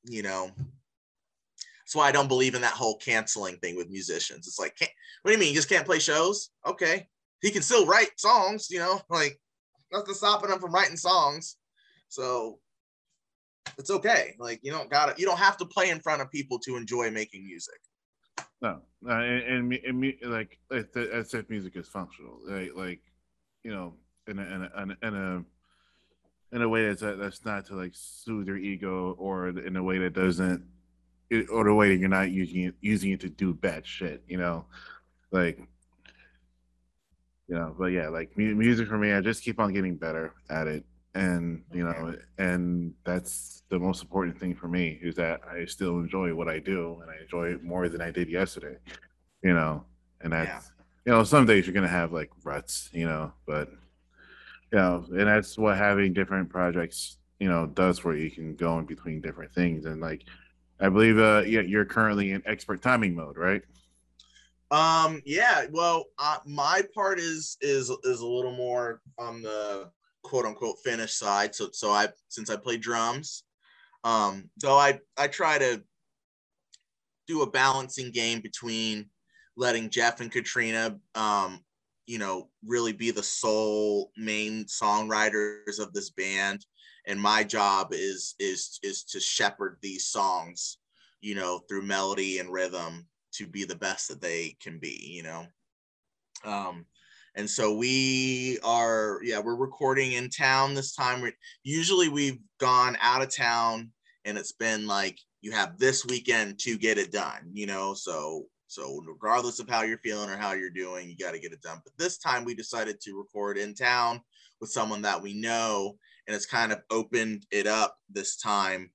you 0.04 0.22
know. 0.22 0.52
That's 0.58 1.96
why 1.96 2.08
I 2.08 2.12
don't 2.12 2.28
believe 2.28 2.56
in 2.56 2.62
that 2.62 2.74
whole 2.74 2.98
canceling 2.98 3.58
thing 3.58 3.76
with 3.76 3.90
musicians. 3.90 4.48
It's 4.48 4.60
like, 4.60 4.76
what 4.80 5.32
do 5.32 5.32
you 5.32 5.38
mean? 5.38 5.50
You 5.50 5.56
just 5.56 5.70
can't 5.70 5.86
play 5.86 6.00
shows? 6.00 6.50
Okay. 6.66 7.08
He 7.42 7.52
can 7.52 7.62
still 7.62 7.86
write 7.86 8.20
songs, 8.20 8.70
you 8.70 8.80
know, 8.80 9.02
like 9.10 9.40
nothing 9.92 10.14
stopping 10.14 10.50
him 10.50 10.60
from 10.60 10.74
writing 10.74 10.98
songs. 10.98 11.58
So 12.08 12.60
it's 13.78 13.92
okay. 13.92 14.36
Like 14.40 14.60
you 14.64 14.72
don't 14.72 14.90
gotta 14.90 15.14
you 15.18 15.26
don't 15.26 15.40
have 15.40 15.58
to 15.58 15.66
play 15.66 15.90
in 15.90 16.00
front 16.00 16.22
of 16.22 16.32
people 16.32 16.60
to 16.60 16.76
enjoy 16.78 17.12
making 17.12 17.46
music. 17.46 17.80
No, 18.64 18.80
uh, 19.06 19.12
and, 19.12 19.72
and, 19.72 19.74
and 19.74 20.16
like 20.24 20.58
as 20.72 21.34
if 21.34 21.50
music 21.50 21.76
is 21.76 21.86
functional, 21.86 22.40
like, 22.48 22.72
like 22.74 23.02
you 23.62 23.72
know, 23.72 23.94
in 24.26 24.40
a, 24.40 24.42
in 24.42 24.90
a, 24.92 25.08
in 25.08 25.16
a 25.16 25.44
in 26.56 26.62
a 26.62 26.70
way 26.70 26.88
that's 26.88 27.02
that's 27.02 27.44
not 27.44 27.66
to 27.66 27.76
like 27.76 27.92
soothe 27.94 28.48
your 28.48 28.56
ego, 28.56 29.18
or 29.20 29.50
in 29.50 29.76
a 29.76 29.84
way 29.84 29.98
that 29.98 30.14
doesn't, 30.14 30.64
or 31.52 31.66
the 31.66 31.74
way 31.74 31.90
that 31.90 31.98
you're 31.98 32.08
not 32.08 32.32
using 32.32 32.64
it 32.64 32.76
using 32.80 33.12
it 33.12 33.20
to 33.20 33.30
do 33.30 33.54
bad 33.54 33.86
shit. 33.86 34.24
You 34.30 34.38
know, 34.38 34.66
like 35.32 35.58
you 37.50 37.56
know, 37.56 37.76
but 37.78 37.88
yeah, 37.88 38.08
like 38.08 38.38
music 38.38 38.88
for 38.88 38.98
me, 38.98 39.12
I 39.12 39.20
just 39.20 39.44
keep 39.44 39.60
on 39.60 39.74
getting 39.74 39.98
better 39.98 40.36
at 40.50 40.68
it 40.68 40.86
and 41.16 41.64
you 41.72 41.84
know 41.84 42.16
and 42.40 42.94
that's 43.04 43.64
the 43.70 43.78
most 43.78 44.02
important 44.02 44.40
thing 44.40 44.56
for 44.56 44.68
me 44.68 45.00
is 45.02 45.16
that 45.16 45.42
i 45.50 45.64
still 45.66 46.00
enjoy 46.00 46.34
what 46.34 46.50
i 46.50 46.58
do 46.58 47.00
and 47.02 47.12
i 47.12 47.22
enjoy 47.22 47.48
it 47.50 47.64
more 47.64 47.88
than 47.88 48.02
i 48.02 48.10
did 48.10 48.28
yesterday 48.30 48.76
you 49.44 49.54
know 49.54 49.84
and 50.22 50.34
that's 50.34 50.48
yeah. 50.48 50.84
you 51.06 51.12
know 51.12 51.24
some 51.24 51.46
days 51.46 51.68
you're 51.68 51.74
gonna 51.74 51.88
have 51.88 52.12
like 52.12 52.32
ruts 52.44 52.90
you 52.94 53.06
know 53.06 53.32
but 53.46 53.70
you 54.72 54.80
know 54.80 55.06
and 55.12 55.28
that's 55.28 55.58
what 55.58 55.78
having 55.78 56.14
different 56.14 56.50
projects 56.50 57.18
you 57.40 57.50
know 57.50 57.68
does 57.68 58.00
for 58.00 58.16
you. 58.16 58.24
You 58.24 58.32
can 58.32 58.56
go 58.56 58.80
in 58.80 58.86
between 58.86 59.22
different 59.22 59.54
things 59.54 59.86
and 59.86 60.02
like 60.02 60.24
i 60.80 60.90
believe 60.90 61.20
uh 61.20 61.44
you're 61.46 61.86
currently 61.86 62.32
in 62.32 62.42
expert 62.46 62.82
timing 62.82 63.16
mode 63.16 63.38
right? 63.38 63.62
Um 64.72 65.22
yeah 65.26 65.66
well 65.72 66.06
uh, 66.18 66.38
my 66.46 66.82
part 66.96 67.20
is 67.20 67.58
is 67.62 67.92
is 68.04 68.22
a 68.22 68.26
little 68.26 68.56
more 68.56 69.02
on 69.20 69.44
the 69.44 69.92
quote 70.24 70.46
unquote 70.46 70.78
finish 70.84 71.14
side. 71.14 71.56
So 71.56 71.70
so 71.72 71.92
I 71.92 72.10
since 72.30 72.50
I 72.50 72.56
play 72.56 72.78
drums, 72.78 73.44
um, 74.04 74.50
though 74.62 74.78
I 74.78 75.00
I 75.18 75.28
try 75.28 75.58
to 75.58 75.84
do 77.28 77.42
a 77.42 77.50
balancing 77.50 78.12
game 78.12 78.42
between 78.42 79.10
letting 79.56 79.90
Jeff 79.90 80.20
and 80.20 80.32
Katrina 80.32 80.98
um, 81.16 81.64
you 82.06 82.18
know, 82.18 82.50
really 82.66 82.94
be 82.94 83.12
the 83.12 83.24
sole 83.24 84.12
main 84.18 84.66
songwriters 84.66 85.80
of 85.80 85.94
this 85.94 86.10
band. 86.10 86.66
And 87.08 87.20
my 87.20 87.44
job 87.44 87.90
is 87.92 88.36
is 88.40 88.80
is 88.84 89.04
to 89.06 89.20
shepherd 89.20 89.78
these 89.82 90.08
songs, 90.08 90.78
you 91.22 91.36
know, 91.36 91.60
through 91.68 91.84
melody 91.84 92.40
and 92.40 92.52
rhythm 92.52 93.08
to 93.34 93.48
be 93.48 93.66
the 93.66 93.76
best 93.76 94.08
that 94.10 94.22
they 94.22 94.56
can 94.62 94.80
be, 94.80 95.00
you 95.04 95.24
know. 95.24 95.46
Um, 96.46 96.86
and 97.36 97.50
so 97.50 97.74
we 97.74 98.60
are 98.64 99.20
yeah 99.24 99.40
we're 99.40 99.56
recording 99.56 100.14
in 100.14 100.30
town 100.30 100.74
this 100.74 100.96
time. 100.96 101.22
We 101.22 101.34
usually 101.64 102.10
we've 102.10 102.40
gone 102.60 102.98
out 103.02 103.22
of 103.22 103.34
town 103.34 103.92
and 104.26 104.38
it's 104.38 104.52
been 104.52 104.86
like 104.88 105.18
you 105.42 105.52
have 105.52 105.78
this 105.78 106.06
weekend 106.06 106.60
to 106.60 106.78
get 106.78 106.98
it 106.98 107.12
done 107.12 107.50
you 107.54 107.66
know? 107.66 107.94
So 107.94 108.46
so 108.68 109.02
regardless 109.08 109.60
of 109.60 109.70
how 109.70 109.84
you're 109.84 109.98
feeling 110.00 110.30
or 110.30 110.38
how 110.38 110.54
you're 110.54 110.70
doing 110.70 111.10
you 111.10 111.18
got 111.18 111.34
to 111.34 111.40
get 111.40 111.54
it 111.54 111.62
done. 111.62 111.82
But 111.84 111.94
this 111.98 112.18
time 112.18 112.44
we 112.44 112.54
decided 112.56 113.00
to 113.02 113.18
record 113.18 113.58
in 113.58 113.74
town 113.74 114.22
with 114.62 114.72
someone 114.72 115.02
that 115.02 115.22
we 115.22 115.34
know 115.34 115.98
and 116.28 116.36
it's 116.36 116.46
kind 116.46 116.72
of 116.72 116.82
opened 116.90 117.46
it 117.52 117.68
up 117.68 117.98
this 118.10 118.38
time. 118.38 118.92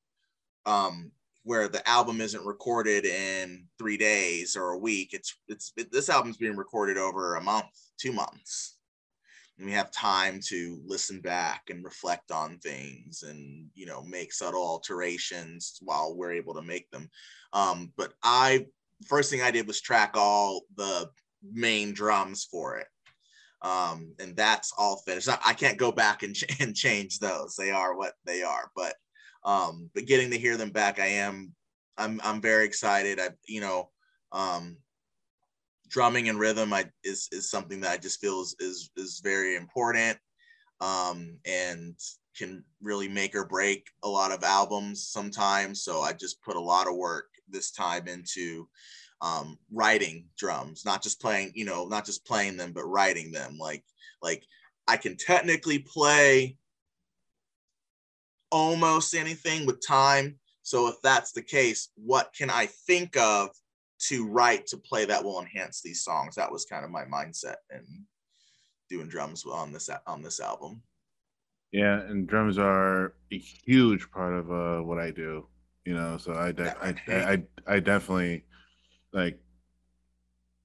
Um 0.64 1.10
where 1.48 1.68
the 1.68 1.86
album 1.88 2.20
isn't 2.20 2.44
recorded 2.44 3.04
in 3.04 3.64
three 3.78 3.96
days 3.96 4.56
or 4.56 4.70
a 4.70 4.78
week 4.78 5.10
it's 5.12 5.36
it's 5.48 5.72
it, 5.76 5.90
this 5.90 6.08
album's 6.08 6.36
being 6.36 6.56
recorded 6.56 6.96
over 6.96 7.36
a 7.36 7.42
month 7.42 7.66
two 7.98 8.12
months. 8.12 8.76
And 9.58 9.66
we 9.66 9.72
have 9.72 9.90
time 9.90 10.40
to 10.46 10.80
listen 10.86 11.20
back 11.20 11.64
and 11.68 11.84
reflect 11.84 12.30
on 12.30 12.58
things 12.58 13.24
and, 13.24 13.66
you 13.74 13.86
know, 13.86 14.02
make 14.02 14.32
subtle 14.32 14.62
alterations 14.62 15.78
while 15.82 16.14
we're 16.14 16.32
able 16.32 16.54
to 16.54 16.62
make 16.62 16.88
them. 16.90 17.10
Um, 17.52 17.92
but 17.96 18.12
I, 18.22 18.66
first 19.06 19.30
thing 19.30 19.42
I 19.42 19.50
did 19.50 19.66
was 19.66 19.80
track 19.80 20.12
all 20.14 20.62
the 20.76 21.10
main 21.42 21.92
drums 21.92 22.46
for 22.48 22.76
it. 22.78 22.86
Um, 23.60 24.14
and 24.20 24.36
that's 24.36 24.72
all 24.78 24.98
finished. 24.98 25.28
I, 25.44 25.54
can't 25.54 25.76
go 25.76 25.90
back 25.90 26.22
and, 26.22 26.36
ch- 26.36 26.44
and 26.60 26.76
change 26.76 27.18
those. 27.18 27.56
They 27.56 27.72
are 27.72 27.96
what 27.96 28.12
they 28.24 28.44
are. 28.44 28.70
But 28.76 28.94
um, 29.48 29.88
but 29.94 30.04
getting 30.04 30.30
to 30.30 30.38
hear 30.38 30.58
them 30.58 30.70
back, 30.70 31.00
I 31.00 31.06
am 31.06 31.54
I'm 31.96 32.20
I'm 32.22 32.42
very 32.42 32.66
excited. 32.66 33.18
I 33.18 33.30
you 33.46 33.62
know, 33.62 33.88
um, 34.30 34.76
drumming 35.88 36.28
and 36.28 36.38
rhythm 36.38 36.74
I, 36.74 36.90
is 37.02 37.28
is 37.32 37.50
something 37.50 37.80
that 37.80 37.92
I 37.92 37.96
just 37.96 38.20
feel 38.20 38.42
is 38.42 38.54
is, 38.60 38.90
is 38.98 39.20
very 39.24 39.56
important, 39.56 40.18
um, 40.82 41.38
and 41.46 41.94
can 42.36 42.62
really 42.82 43.08
make 43.08 43.34
or 43.34 43.46
break 43.46 43.86
a 44.04 44.08
lot 44.08 44.32
of 44.32 44.44
albums 44.44 45.08
sometimes. 45.08 45.82
So 45.82 46.02
I 46.02 46.12
just 46.12 46.42
put 46.42 46.56
a 46.56 46.60
lot 46.60 46.86
of 46.86 46.94
work 46.94 47.30
this 47.48 47.70
time 47.70 48.06
into 48.06 48.68
um, 49.22 49.58
writing 49.72 50.26
drums, 50.36 50.84
not 50.84 51.02
just 51.02 51.22
playing, 51.22 51.52
you 51.54 51.64
know, 51.64 51.86
not 51.86 52.04
just 52.04 52.26
playing 52.26 52.58
them, 52.58 52.72
but 52.74 52.84
writing 52.84 53.32
them. 53.32 53.56
Like 53.58 53.82
like 54.20 54.44
I 54.86 54.98
can 54.98 55.16
technically 55.16 55.78
play 55.78 56.57
almost 58.50 59.14
anything 59.14 59.66
with 59.66 59.86
time. 59.86 60.38
So 60.62 60.88
if 60.88 60.96
that's 61.02 61.32
the 61.32 61.42
case, 61.42 61.90
what 61.94 62.32
can 62.36 62.50
I 62.50 62.66
think 62.66 63.16
of 63.16 63.50
to 64.08 64.28
write 64.28 64.66
to 64.68 64.76
play 64.76 65.04
that 65.06 65.24
will 65.24 65.40
enhance 65.40 65.80
these 65.80 66.02
songs? 66.02 66.34
That 66.34 66.52
was 66.52 66.64
kind 66.64 66.84
of 66.84 66.90
my 66.90 67.04
mindset 67.04 67.56
and 67.70 67.86
doing 68.90 69.08
drums 69.08 69.44
on 69.44 69.72
this 69.72 69.88
on 70.06 70.22
this 70.22 70.40
album. 70.40 70.82
Yeah, 71.72 72.00
and 72.00 72.26
drums 72.26 72.58
are 72.58 73.14
a 73.30 73.38
huge 73.38 74.10
part 74.10 74.34
of 74.34 74.50
uh, 74.50 74.80
what 74.82 74.98
I 74.98 75.10
do. 75.10 75.46
You 75.84 75.94
know, 75.94 76.18
so 76.18 76.34
I, 76.34 76.52
de- 76.52 76.76
I, 76.82 76.94
I, 77.08 77.42
I, 77.66 77.80
definitely 77.80 78.44
like 79.12 79.40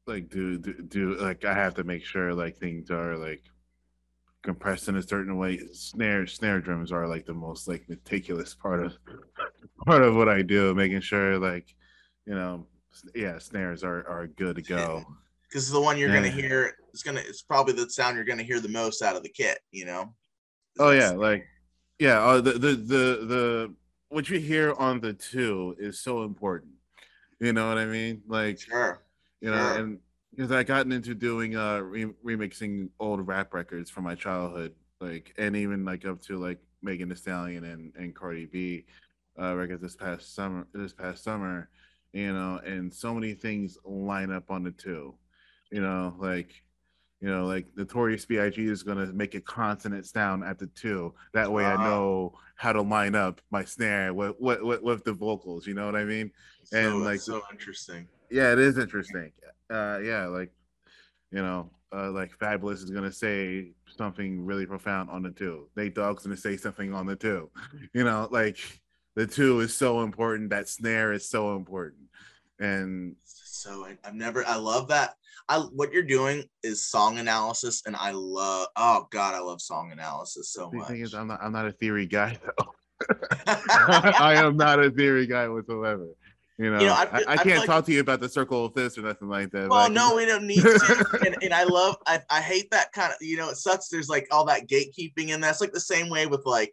like 0.05 0.29
do, 0.29 0.57
do 0.57 0.73
do 0.81 1.15
like 1.17 1.45
I 1.45 1.53
have 1.53 1.75
to 1.75 1.85
make 1.85 2.03
sure 2.03 2.33
like 2.33 2.57
things 2.57 2.91
are 2.91 3.15
like 3.15 3.41
compressed 4.43 4.89
in 4.89 4.97
a 4.97 5.01
certain 5.01 5.37
way. 5.37 5.59
Snare 5.71 6.27
snare 6.27 6.59
drums 6.59 6.91
are 6.91 7.07
like 7.07 7.25
the 7.25 7.33
most 7.33 7.67
like 7.67 7.87
meticulous 7.89 8.53
part 8.53 8.85
of 8.85 8.97
part 9.87 10.03
of 10.03 10.15
what 10.15 10.29
I 10.29 10.41
do, 10.41 10.75
making 10.75 11.01
sure 11.01 11.39
like 11.39 11.73
you 12.27 12.35
know 12.35 12.67
yeah 13.15 13.39
snares 13.39 13.83
are 13.83 14.07
are 14.07 14.27
good 14.27 14.57
to 14.57 14.61
go. 14.61 15.03
Because 15.49 15.71
the 15.71 15.81
one 15.81 15.97
you're 15.97 16.09
yeah. 16.09 16.15
gonna 16.15 16.29
hear 16.29 16.75
is 16.93 17.01
gonna 17.01 17.21
it's 17.25 17.41
probably 17.41 17.73
the 17.73 17.89
sound 17.89 18.15
you're 18.15 18.25
gonna 18.25 18.43
hear 18.43 18.59
the 18.59 18.69
most 18.69 19.01
out 19.01 19.15
of 19.15 19.23
the 19.23 19.29
kit. 19.29 19.59
You 19.71 19.85
know. 19.85 20.13
Oh 20.77 20.91
yeah, 20.91 21.11
like 21.11 21.45
yeah. 21.99 22.21
Uh, 22.21 22.41
the 22.41 22.53
the 22.53 22.75
the 22.75 23.25
the 23.25 23.73
what 24.09 24.29
you 24.29 24.39
hear 24.39 24.73
on 24.73 24.99
the 24.99 25.13
two 25.13 25.75
is 25.79 25.99
so 25.99 26.23
important. 26.23 26.73
You 27.39 27.53
know 27.53 27.67
what 27.67 27.77
I 27.77 27.85
mean? 27.85 28.21
Like 28.27 28.59
sure. 28.59 29.03
You 29.41 29.51
know, 29.51 29.57
sure. 29.57 29.77
and 29.77 29.99
because 30.35 30.51
I 30.51 30.63
gotten 30.63 30.91
into 30.91 31.13
doing 31.13 31.55
uh 31.55 31.79
re- 31.79 32.13
remixing 32.25 32.89
old 32.99 33.25
rap 33.27 33.53
records 33.53 33.89
from 33.89 34.03
my 34.03 34.15
childhood, 34.15 34.73
like 34.99 35.33
and 35.37 35.55
even 35.55 35.85
like 35.85 36.05
up 36.05 36.21
to 36.23 36.37
like 36.37 36.59
Megan 36.81 37.09
Thee 37.09 37.15
Stallion 37.15 37.63
and 37.63 37.93
and 37.95 38.15
Cardi 38.15 38.45
B 38.45 38.85
uh 39.39 39.53
records 39.55 39.81
this 39.81 39.95
past 39.95 40.33
summer 40.33 40.67
this 40.73 40.93
past 40.93 41.23
summer, 41.23 41.69
you 42.13 42.33
know, 42.33 42.59
and 42.65 42.93
so 42.93 43.13
many 43.13 43.33
things 43.33 43.77
line 43.85 44.31
up 44.31 44.49
on 44.49 44.63
the 44.63 44.71
two, 44.71 45.13
you 45.71 45.81
know, 45.81 46.15
like 46.19 46.63
you 47.21 47.29
know, 47.29 47.45
like 47.45 47.67
Notorious 47.77 48.25
B.I.G. 48.25 48.61
is 48.61 48.83
gonna 48.83 49.05
make 49.13 49.33
a 49.33 49.39
consonant 49.39 50.05
sound 50.05 50.43
at 50.43 50.59
the 50.59 50.67
two. 50.67 51.13
That 51.33 51.49
way, 51.49 51.63
I 51.63 51.77
know 51.77 52.33
how 52.55 52.73
to 52.73 52.81
line 52.81 53.15
up 53.15 53.39
my 53.49 53.63
snare 53.63 54.13
with 54.13 54.35
with, 54.39 54.61
with, 54.61 54.81
with 54.81 55.03
the 55.05 55.13
vocals. 55.13 55.65
You 55.65 55.73
know 55.73 55.85
what 55.85 55.95
I 55.95 56.03
mean? 56.03 56.31
So, 56.65 56.77
and 56.77 57.05
like 57.05 57.21
so 57.21 57.41
interesting. 57.49 58.09
Yeah, 58.29 58.51
it 58.51 58.59
is 58.59 58.77
interesting 58.77 59.31
uh, 59.73 59.99
yeah, 60.03 60.27
like 60.27 60.51
you 61.31 61.41
know, 61.41 61.71
uh, 61.93 62.11
like 62.11 62.37
Fabolous 62.37 62.83
is 62.83 62.91
gonna 62.91 63.11
say 63.11 63.71
something 63.97 64.45
really 64.45 64.65
profound 64.65 65.09
on 65.09 65.23
the 65.23 65.31
two. 65.31 65.67
Nate 65.75 65.95
Dogg's 65.95 66.23
gonna 66.23 66.37
say 66.37 66.57
something 66.57 66.93
on 66.93 67.05
the 67.05 67.15
two. 67.15 67.49
You 67.93 68.03
know, 68.03 68.27
like 68.31 68.57
the 69.15 69.27
two 69.27 69.59
is 69.59 69.75
so 69.75 70.01
important. 70.01 70.51
That 70.51 70.69
snare 70.69 71.13
is 71.13 71.27
so 71.27 71.55
important, 71.55 72.03
and 72.59 73.15
so 73.23 73.85
I, 73.85 73.97
I've 74.03 74.15
never. 74.15 74.45
I 74.45 74.55
love 74.55 74.87
that. 74.89 75.15
I 75.49 75.59
what 75.59 75.91
you're 75.91 76.03
doing 76.03 76.43
is 76.63 76.83
song 76.83 77.17
analysis, 77.17 77.83
and 77.85 77.95
I 77.95 78.11
love. 78.11 78.67
Oh 78.75 79.07
God, 79.11 79.35
I 79.35 79.39
love 79.39 79.61
song 79.61 79.91
analysis 79.91 80.49
so 80.49 80.69
the 80.71 80.77
much. 80.77 80.87
Thing 80.87 81.01
is, 81.01 81.13
I'm 81.13 81.27
not. 81.27 81.39
I'm 81.41 81.51
not 81.51 81.67
a 81.67 81.71
theory 81.71 82.05
guy 82.05 82.37
though. 82.43 82.73
I 83.47 84.35
am 84.37 84.55
not 84.55 84.79
a 84.79 84.89
theory 84.89 85.27
guy 85.27 85.47
whatsoever. 85.49 86.07
You 86.59 86.71
know, 86.71 86.79
you 86.79 86.85
know 86.85 86.93
I, 86.93 87.03
I, 87.03 87.23
I 87.29 87.37
can't 87.37 87.59
like, 87.59 87.65
talk 87.65 87.85
to 87.85 87.91
you 87.91 87.99
about 87.99 88.19
the 88.19 88.29
circle 88.29 88.65
of 88.65 88.73
this 88.73 88.97
or 88.97 89.01
nothing 89.01 89.27
like 89.27 89.49
that. 89.51 89.69
Well, 89.69 89.89
no, 89.89 90.15
we 90.15 90.25
don't 90.25 90.45
need 90.45 90.61
to. 90.61 91.19
and, 91.25 91.35
and 91.41 91.53
I 91.53 91.63
love, 91.63 91.97
I, 92.05 92.21
I 92.29 92.41
hate 92.41 92.69
that 92.71 92.91
kind 92.91 93.11
of, 93.11 93.17
you 93.21 93.37
know, 93.37 93.49
it 93.49 93.57
sucks. 93.57 93.89
There's 93.89 94.09
like 94.09 94.27
all 94.29 94.45
that 94.45 94.67
gatekeeping, 94.67 95.33
and 95.33 95.43
that's 95.43 95.61
like 95.61 95.73
the 95.73 95.79
same 95.79 96.09
way 96.09 96.27
with 96.27 96.45
like 96.45 96.71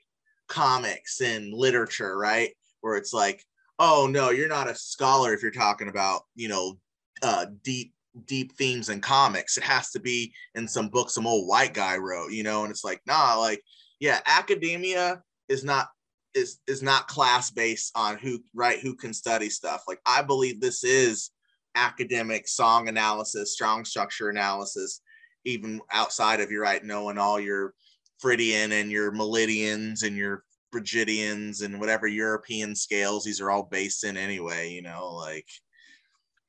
comics 0.49 1.21
and 1.21 1.55
literature, 1.55 2.19
right? 2.19 2.51
Where 2.83 2.97
it's 2.97 3.15
like, 3.15 3.43
oh 3.79 4.07
no, 4.11 4.31
you're 4.31 4.49
not 4.49 4.69
a 4.69 4.75
scholar 4.75 5.33
if 5.33 5.41
you're 5.41 5.51
talking 5.51 5.89
about, 5.89 6.23
you 6.35 6.49
know, 6.49 6.79
uh, 7.23 7.47
deep 7.65 7.95
deep 8.27 8.53
themes 8.57 8.91
in 8.91 9.01
comics. 9.01 9.57
It 9.57 9.65
has 9.65 9.91
to 9.93 10.01
be 10.01 10.33
in 10.55 10.69
some 10.69 10.89
book 10.89 11.09
some 11.11 11.27
old 11.27 11.49
white 11.49 11.73
guy 11.73 11.97
wrote, 11.97 12.33
you 12.33 12.43
know, 12.43 12.65
and 12.65 12.71
it's 12.71 12.85
like, 12.85 13.01
nah, 13.07 13.39
like, 13.39 13.63
yeah, 13.99 14.21
academia 14.27 15.23
is 15.49 15.65
not 15.65 15.89
is 16.35 16.59
is 16.67 16.83
not 16.83 17.09
class 17.09 17.51
based 17.51 17.93
on 17.95 18.17
who 18.19 18.43
right 18.55 18.79
who 18.81 18.95
can 18.95 19.13
study 19.13 19.51
stuff. 19.51 19.85
Like 19.89 20.01
i 20.07 20.23
believe 20.23 20.61
this 20.61 20.85
is 20.85 21.31
academic 21.75 22.49
song 22.49 22.89
analysis 22.89 23.53
strong 23.53 23.85
structure 23.85 24.29
analysis 24.29 25.01
even 25.45 25.81
outside 25.93 26.41
of 26.41 26.51
your 26.51 26.63
right 26.63 26.85
knowing 26.85 27.19
all 27.19 27.39
your 27.39 27.75
phrygian 28.19 28.73
and 28.73 28.91
your 28.91 29.13
melidians 29.13 30.03
and 30.03 30.17
your 30.17 30.43
phrygidians 30.73 31.63
and 31.63 31.79
whatever 31.79 32.07
european 32.07 32.75
scales 32.75 33.25
these 33.25 33.41
are 33.41 33.51
all 33.51 33.63
based 33.63 34.05
in 34.05 34.17
anyway 34.17 34.69
you 34.71 34.83
know 34.83 35.15
like 35.15 35.47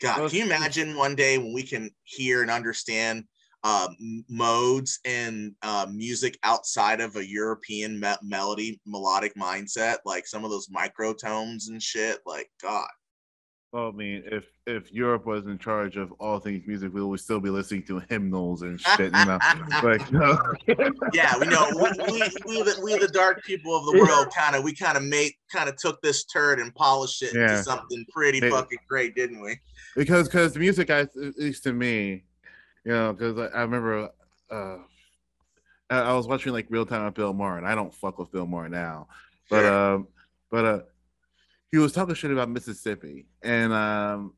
god 0.02 0.30
can 0.30 0.40
you 0.40 0.46
imagine 0.46 0.98
one 0.98 1.16
day 1.16 1.38
when 1.38 1.54
we 1.54 1.64
can 1.64 1.90
hear 2.04 2.42
and 2.42 2.52
understand 2.52 3.24
uh, 3.64 3.88
modes 4.30 5.00
and 5.06 5.54
uh, 5.62 5.88
music 5.92 6.38
outside 6.44 7.02
of 7.02 7.16
a 7.16 7.28
European 7.28 8.00
me- 8.00 8.14
melody 8.24 8.82
melodic 8.86 9.36
mindset, 9.36 9.98
like 10.06 10.28
some 10.28 10.44
of 10.44 10.52
those 10.52 10.68
microtones 10.70 11.70
and 11.70 11.82
shit. 11.82 12.20
Like 12.26 12.50
God. 12.62 12.88
Well, 13.72 13.88
I 13.88 13.92
mean, 13.92 14.24
if 14.26 14.52
if 14.68 14.92
Europe 14.92 15.26
was 15.26 15.46
in 15.46 15.58
charge 15.58 15.96
of 15.96 16.12
all 16.14 16.40
things 16.40 16.68
music, 16.68 16.94
we 16.94 17.02
would 17.02 17.22
still 17.22 17.40
be 17.40 17.50
listening 17.50 17.84
to 17.84 18.02
hymnals 18.10 18.64
and 18.64 18.80
shit, 18.80 19.14
you 19.16 19.26
know. 19.26 19.40
like, 19.84 20.12
no. 20.12 20.38
yeah, 21.14 21.38
we 21.40 21.48
know 21.48 21.70
we, 21.76 22.12
we, 22.12 22.22
we, 22.46 22.64
the, 22.64 22.80
we 22.84 22.98
the 22.98 23.08
dark 23.08 23.42
people 23.46 23.74
of 23.78 23.86
the 23.86 23.98
world 23.98 24.28
kind 24.36 24.58
of 24.58 24.66
we 24.66 24.76
kind 24.76 24.98
of 24.98 25.04
made 25.04 25.32
kind 25.50 25.70
of 25.70 25.78
took 25.78 26.02
this 26.02 26.26
turd 26.26 26.60
and 26.60 26.76
polished 26.76 27.22
it 27.22 27.34
yeah. 27.34 27.44
into 27.44 27.64
something 27.64 28.06
pretty 28.12 28.40
it, 28.40 28.52
fucking 28.52 28.80
great, 28.90 29.16
didn't 29.16 29.42
we? 29.42 29.58
Because 29.96 30.28
because 30.28 30.52
the 30.52 30.60
music, 30.60 30.90
at 30.90 31.10
least 31.16 31.64
to 31.64 31.72
me, 31.72 32.26
you 32.84 32.92
know, 32.92 33.14
because 33.14 33.38
I, 33.38 33.58
I, 33.58 33.62
remember 33.62 34.10
uh, 34.50 34.78
I, 35.90 36.00
I, 36.00 36.14
was 36.14 36.28
watching 36.28 36.54
like 36.54 36.68
real 36.70 36.86
time 36.86 37.06
with 37.06 37.14
Bill 37.14 37.34
Maher, 37.34 37.58
and 37.58 37.68
I 37.68 37.76
don't 37.76 37.94
fuck 37.94 38.18
with 38.18 38.32
Bill 38.32 38.48
Maher 38.48 38.70
now, 38.70 39.08
but 39.50 39.66
um, 39.66 40.08
but 40.50 40.66
uh, 40.66 40.80
he 41.72 41.78
was 41.78 41.92
talking 41.92 42.16
shit 42.16 42.32
about 42.32 42.50
Mississippi, 42.50 43.28
and 43.42 43.72
um, 43.74 44.34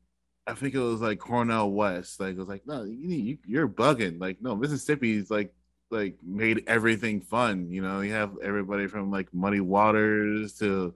I 0.46 0.54
think 0.54 0.74
it 0.74 0.80
was 0.80 1.00
like 1.00 1.18
Cornel 1.18 1.72
West, 1.72 2.20
like 2.20 2.34
it 2.34 2.38
was 2.38 2.48
like, 2.48 2.66
no, 2.66 2.84
you, 2.84 3.38
you're 3.46 3.68
bugging, 3.68 4.20
like 4.20 4.42
no, 4.42 4.54
Mississippi's 4.54 5.30
like 5.30 5.54
like 5.90 6.16
made 6.22 6.64
everything 6.66 7.20
fun, 7.20 7.70
you 7.70 7.80
know. 7.80 8.00
You 8.00 8.12
have 8.12 8.32
everybody 8.42 8.86
from 8.86 9.10
like 9.10 9.32
Muddy 9.32 9.60
Waters 9.60 10.54
to 10.58 10.94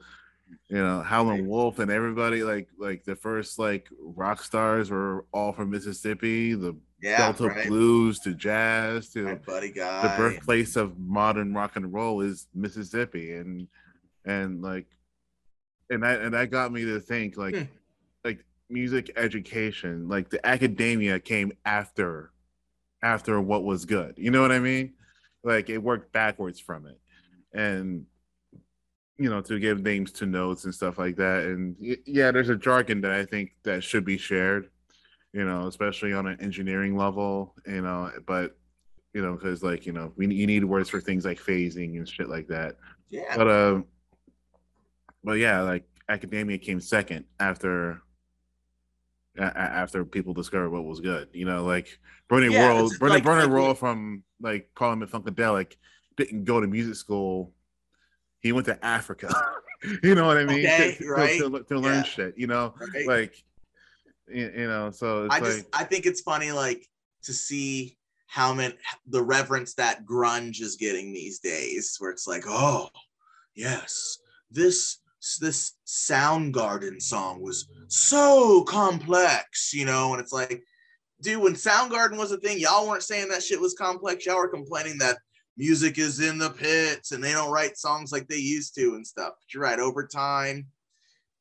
you 0.68 0.78
know 0.78 1.02
Howlin' 1.02 1.46
Wolf 1.46 1.78
and 1.78 1.90
everybody 1.90 2.42
like 2.42 2.68
like 2.78 3.04
the 3.04 3.16
first 3.16 3.58
like 3.58 3.88
rock 4.00 4.42
stars 4.42 4.90
were 4.90 5.24
all 5.32 5.52
from 5.52 5.70
Mississippi. 5.70 6.54
The 6.54 6.76
yeah, 7.00 7.18
Delta 7.18 7.48
right. 7.48 7.66
blues 7.68 8.18
to 8.20 8.34
jazz 8.34 9.10
to 9.10 9.36
buddy 9.46 9.70
guy. 9.70 10.02
The 10.02 10.16
birthplace 10.16 10.76
of 10.76 10.98
modern 10.98 11.54
rock 11.54 11.76
and 11.76 11.92
roll 11.92 12.20
is 12.20 12.48
Mississippi, 12.54 13.34
and 13.34 13.68
and 14.24 14.62
like, 14.62 14.86
and 15.90 16.02
that 16.02 16.20
and 16.20 16.34
that 16.34 16.50
got 16.50 16.72
me 16.72 16.84
to 16.84 16.98
think 17.00 17.36
like, 17.36 17.54
hmm. 17.54 17.62
like 18.24 18.44
music 18.68 19.12
education, 19.16 20.08
like 20.08 20.30
the 20.30 20.44
academia 20.44 21.20
came 21.20 21.52
after, 21.64 22.32
after 23.02 23.40
what 23.40 23.62
was 23.62 23.84
good. 23.84 24.14
You 24.16 24.32
know 24.32 24.42
what 24.42 24.52
I 24.52 24.58
mean? 24.58 24.94
Like 25.44 25.70
it 25.70 25.78
worked 25.78 26.12
backwards 26.12 26.58
from 26.58 26.86
it, 26.86 26.98
and 27.52 28.06
you 29.18 29.30
know 29.30 29.40
to 29.42 29.60
give 29.60 29.82
names 29.82 30.10
to 30.12 30.26
notes 30.26 30.64
and 30.64 30.74
stuff 30.74 30.98
like 30.98 31.14
that. 31.16 31.44
And 31.44 31.76
yeah, 32.04 32.32
there's 32.32 32.48
a 32.48 32.56
jargon 32.56 33.02
that 33.02 33.12
I 33.12 33.24
think 33.24 33.52
that 33.62 33.84
should 33.84 34.04
be 34.04 34.18
shared 34.18 34.68
you 35.38 35.44
know, 35.44 35.68
especially 35.68 36.12
on 36.12 36.26
an 36.26 36.36
engineering 36.40 36.96
level, 36.96 37.54
you 37.64 37.80
know, 37.80 38.10
but 38.26 38.56
you 39.14 39.22
know, 39.22 39.34
because 39.34 39.62
like 39.62 39.86
you 39.86 39.92
know, 39.92 40.12
we 40.16 40.26
you 40.34 40.48
need 40.48 40.64
words 40.64 40.88
for 40.88 41.00
things 41.00 41.24
like 41.24 41.38
phasing 41.38 41.96
and 41.96 42.08
shit 42.08 42.28
like 42.28 42.48
that. 42.48 42.74
Yeah. 43.08 43.36
But 43.36 43.48
um, 43.48 43.84
but 45.22 45.34
yeah, 45.34 45.60
like 45.60 45.84
academia 46.08 46.58
came 46.58 46.80
second 46.80 47.24
after 47.38 48.02
after 49.38 50.04
people 50.04 50.34
discovered 50.34 50.70
what 50.70 50.84
was 50.84 50.98
good. 50.98 51.28
You 51.32 51.44
know, 51.44 51.64
like 51.64 52.00
Bernie 52.28 52.52
yeah, 52.52 52.74
Worrell, 52.74 52.90
Bernie, 52.98 53.22
like, 53.22 53.24
Worrell 53.24 53.74
from 53.76 54.24
like 54.40 54.70
Parliament 54.74 55.12
Funkadelic 55.12 55.76
didn't 56.16 56.46
go 56.46 56.60
to 56.60 56.66
music 56.66 56.96
school. 56.96 57.52
He 58.40 58.50
went 58.50 58.66
to 58.66 58.84
Africa. 58.84 59.32
you 60.02 60.16
know 60.16 60.26
what 60.26 60.36
I 60.36 60.44
mean? 60.46 60.66
Okay, 60.66 60.96
to, 60.98 61.08
right? 61.08 61.40
To, 61.40 61.48
to, 61.48 61.62
to 61.62 61.78
learn 61.78 61.98
yeah. 61.98 62.02
shit, 62.02 62.34
you 62.36 62.48
know, 62.48 62.74
right. 62.92 63.06
like 63.06 63.44
you, 64.32 64.52
you, 64.56 64.66
know. 64.66 64.90
So 64.90 65.28
I 65.30 65.40
just 65.40 65.66
I 65.72 65.84
think 65.84 66.06
it's 66.06 66.20
funny, 66.20 66.52
like 66.52 66.86
to 67.24 67.32
see 67.32 67.96
how 68.26 68.52
many 68.54 68.74
the 69.06 69.22
reverence 69.22 69.74
that 69.74 70.04
grunge 70.04 70.60
is 70.60 70.76
getting 70.76 71.12
these 71.12 71.40
days, 71.40 71.96
where 71.98 72.10
it's 72.10 72.26
like, 72.26 72.44
oh 72.46 72.88
yes, 73.54 74.18
this 74.50 74.98
this 75.40 75.72
Soundgarden 75.86 77.02
song 77.02 77.42
was 77.42 77.68
so 77.88 78.62
complex, 78.64 79.72
you 79.74 79.84
know, 79.84 80.12
and 80.12 80.20
it's 80.20 80.32
like, 80.32 80.62
dude, 81.22 81.42
when 81.42 81.54
Soundgarden 81.54 82.16
was 82.16 82.32
a 82.32 82.38
thing, 82.38 82.58
y'all 82.58 82.88
weren't 82.88 83.02
saying 83.02 83.28
that 83.28 83.42
shit 83.42 83.60
was 83.60 83.74
complex. 83.74 84.26
Y'all 84.26 84.36
were 84.36 84.48
complaining 84.48 84.98
that 84.98 85.18
music 85.56 85.98
is 85.98 86.20
in 86.20 86.38
the 86.38 86.50
pits 86.50 87.10
and 87.10 87.22
they 87.22 87.32
don't 87.32 87.50
write 87.50 87.76
songs 87.76 88.12
like 88.12 88.28
they 88.28 88.36
used 88.36 88.74
to 88.76 88.94
and 88.94 89.06
stuff. 89.06 89.32
But 89.40 89.52
you're 89.52 89.62
right, 89.62 89.80
over 89.80 90.06
time, 90.06 90.66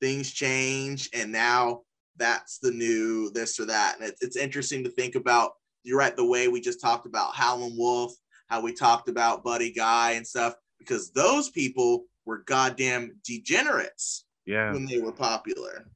things 0.01 0.31
change, 0.31 1.09
and 1.13 1.31
now 1.31 1.81
that's 2.17 2.59
the 2.59 2.71
new 2.71 3.31
this 3.31 3.59
or 3.59 3.65
that. 3.65 3.97
And 3.99 4.09
it's, 4.09 4.21
it's 4.21 4.37
interesting 4.37 4.83
to 4.83 4.89
think 4.89 5.15
about. 5.15 5.51
You're 5.83 5.99
right, 5.99 6.15
the 6.15 6.25
way 6.25 6.49
we 6.49 6.59
just 6.59 6.81
talked 6.81 7.05
about 7.05 7.33
Howlin' 7.33 7.77
Wolf, 7.77 8.13
how 8.47 8.61
we 8.61 8.73
talked 8.73 9.07
about 9.07 9.43
Buddy 9.43 9.71
Guy 9.71 10.11
and 10.11 10.27
stuff, 10.27 10.55
because 10.79 11.11
those 11.11 11.49
people 11.49 12.05
were 12.25 12.39
goddamn 12.39 13.15
degenerates. 13.23 14.25
Yeah. 14.45 14.73
When 14.73 14.85
they 14.85 14.99
were 14.99 15.13
popular, 15.13 15.87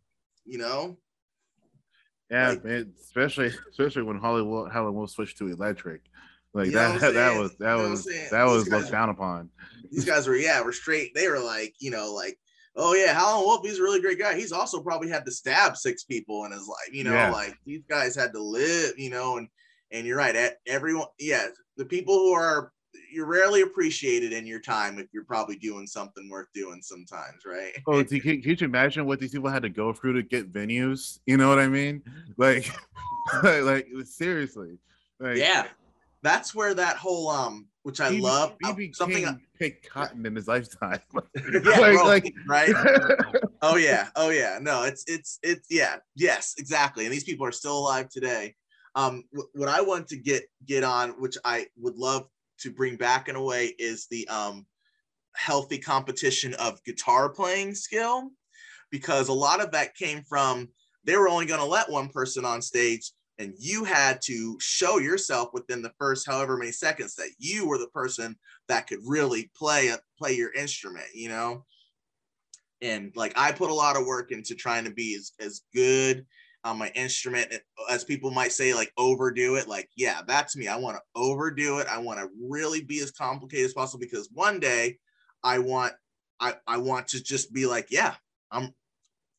you 0.46 0.58
know. 0.58 0.98
Yeah, 2.30 2.50
like, 2.50 2.64
man, 2.64 2.94
especially 3.02 3.52
especially 3.70 4.04
when 4.04 4.18
Hollywood 4.18 4.72
Hollywood 4.72 5.10
switched 5.10 5.38
to 5.40 5.48
electric. 5.48 6.02
Like 6.54 6.68
you 6.68 6.72
that, 6.74 7.02
that, 7.02 7.14
that 7.14 7.38
was 7.38 7.56
that 7.58 7.76
was 7.76 8.06
that 8.32 8.44
was 8.46 8.70
looked 8.70 8.92
down 8.92 9.10
upon. 9.10 9.50
These 9.92 10.06
guys 10.06 10.28
were 10.28 10.36
yeah, 10.36 10.62
were 10.62 10.74
straight. 10.74 11.14
They 11.14 11.28
were 11.28 11.40
like, 11.40 11.76
you 11.80 11.92
know, 11.92 12.14
like, 12.14 12.38
oh 12.76 12.94
yeah, 12.94 13.14
Howlin' 13.14 13.46
Wolf, 13.46 13.66
he's 13.66 13.80
a 13.80 13.84
really 13.84 14.02
great 14.02 14.20
guy. 14.20 14.36
He's 14.36 14.52
also 14.52 14.82
probably 14.82 15.10
had 15.10 15.26
to 15.26 15.32
stab 15.32 15.78
six 15.78 16.04
people 16.04 16.46
in 16.46 16.52
his 16.52 16.68
life, 16.68 16.94
you 16.94 17.04
know, 17.04 17.14
yeah. 17.14 17.32
like 17.32 17.56
these 17.66 17.84
guys 17.90 18.16
had 18.16 18.34
to 18.34 18.42
live, 18.42 18.94
you 18.98 19.10
know, 19.10 19.38
and 19.38 19.48
and 19.92 20.08
you're 20.08 20.18
right. 20.18 20.54
Everyone, 20.68 21.08
yeah, 21.20 21.48
the 21.78 21.86
people 21.86 22.16
who 22.16 22.32
are 22.32 22.72
you're 23.12 23.26
rarely 23.26 23.62
appreciated 23.62 24.34
in 24.34 24.46
your 24.46 24.60
time 24.60 24.98
if 24.98 25.08
you're 25.14 25.26
probably 25.26 25.58
doing 25.58 25.86
something 25.86 26.30
worth 26.30 26.48
doing 26.54 26.82
sometimes, 26.82 27.44
right? 27.46 27.74
Oh, 27.88 28.04
can, 28.04 28.20
can 28.20 28.42
you 28.42 28.58
imagine 28.62 29.06
what 29.06 29.20
these 29.20 29.32
people 29.32 29.50
had 29.50 29.64
to 29.64 29.70
go 29.70 29.94
through 29.94 30.14
to 30.14 30.24
get 30.24 30.52
venues? 30.52 31.20
You 31.26 31.38
know 31.38 31.50
what 31.50 31.60
I 31.60 31.68
mean? 31.68 32.02
Like, 32.38 32.72
like, 33.44 33.64
like 33.64 33.88
seriously. 34.06 34.78
Like, 35.20 35.38
yeah, 35.38 35.68
that's 36.24 36.54
where 36.54 36.74
that 36.74 36.98
whole 36.98 37.30
um, 37.30 37.68
which 37.84 38.00
I 38.00 38.12
BB, 38.12 38.22
love, 38.22 38.56
BB 38.64 38.96
something 38.96 39.26
I, 39.26 39.38
picked 39.58 39.90
cotton 39.90 40.26
in 40.26 40.36
his 40.36 40.48
lifetime. 40.48 41.00
yeah, 41.14 41.80
like, 41.80 41.94
bro, 41.94 42.06
like, 42.06 42.34
right? 42.48 42.74
oh 43.62 43.76
yeah, 43.78 44.10
oh 44.16 44.30
yeah. 44.30 44.60
No, 44.62 44.84
it's 44.84 45.04
it's 45.08 45.40
it's 45.44 45.68
yeah, 45.70 45.98
yes, 46.16 46.56
exactly. 46.58 47.06
And 47.06 47.14
these 47.14 47.24
people 47.24 47.46
are 47.46 47.52
still 47.52 47.78
alive 47.78 48.10
today. 48.10 48.56
Um, 48.94 49.24
what 49.54 49.70
I 49.70 49.82
want 49.82 50.08
to 50.10 50.18
get 50.18 50.44
get 50.66 50.84
on, 50.84 51.12
which 51.12 51.38
I 51.44 51.68
would 51.78 51.96
love 51.96 52.28
to 52.60 52.72
bring 52.72 52.98
back 52.98 53.28
in 53.28 53.36
a 53.36 53.44
way, 53.44 53.74
is 53.80 54.08
the 54.12 54.28
um 54.28 54.66
healthy 55.36 55.78
competition 55.78 56.54
of 56.56 56.84
guitar 56.84 57.30
playing 57.30 57.74
skill, 57.74 58.30
because 58.92 59.30
a 59.30 59.34
lot 59.34 59.62
of 59.62 59.72
that 59.72 59.96
came 59.96 60.24
from 60.24 60.70
they 61.04 61.18
were 61.18 61.30
only 61.30 61.48
going 61.48 61.60
to 61.60 61.66
let 61.66 61.90
one 61.90 62.10
person 62.10 62.46
on 62.46 62.62
stage 62.62 63.12
and 63.40 63.54
you 63.58 63.84
had 63.84 64.22
to 64.22 64.58
show 64.60 64.98
yourself 65.00 65.50
within 65.54 65.82
the 65.82 65.94
first 65.98 66.28
however 66.28 66.58
many 66.58 66.72
seconds 66.72 67.16
that 67.16 67.30
you 67.38 67.68
were 67.68 67.78
the 67.78 67.88
person 67.88 68.36
that 68.68 68.88
could 68.88 69.00
really 69.06 69.52
play 69.56 69.90
a, 69.90 70.00
play 70.18 70.34
your 70.34 70.52
instrument 70.54 71.06
you 71.14 71.30
know? 71.30 71.66
And 72.82 73.12
like 73.16 73.34
i 73.36 73.52
put 73.52 73.70
a 73.70 73.76
lot 73.76 73.98
of 73.98 74.06
work 74.06 74.32
into 74.32 74.56
trying 74.56 74.86
to 74.86 74.92
be 74.92 75.16
as, 75.16 75.32
as 75.40 75.62
good 75.74 76.26
on 76.64 76.78
my 76.78 76.92
instrument 76.94 77.48
eh, 77.52 77.58
as 77.90 78.04
people 78.04 78.30
might 78.30 78.52
say 78.52 78.74
like 78.74 78.92
overdo 78.98 79.56
it. 79.56 79.68
Like 79.68 79.90
yeah 79.96 80.22
that's 80.28 80.56
me. 80.56 80.68
I 80.68 80.78
want 80.78 80.98
to 80.98 81.04
overdo 81.16 81.80
it. 81.80 81.88
I 81.88 81.98
want 81.98 82.20
to 82.20 82.30
really 82.40 82.84
be 82.84 83.00
as 83.00 83.12
complicated 83.12 83.66
as 83.66 83.74
possible 83.74 84.00
because 84.00 84.30
one 84.32 84.60
day 84.60 84.98
i 85.44 85.60
want 85.60 85.94
i 86.40 86.54
i 86.68 86.78
want 86.78 87.08
to 87.10 87.24
just 87.24 87.54
be 87.54 87.66
like 87.66 87.88
yeah 87.90 88.16
i'm 88.52 88.74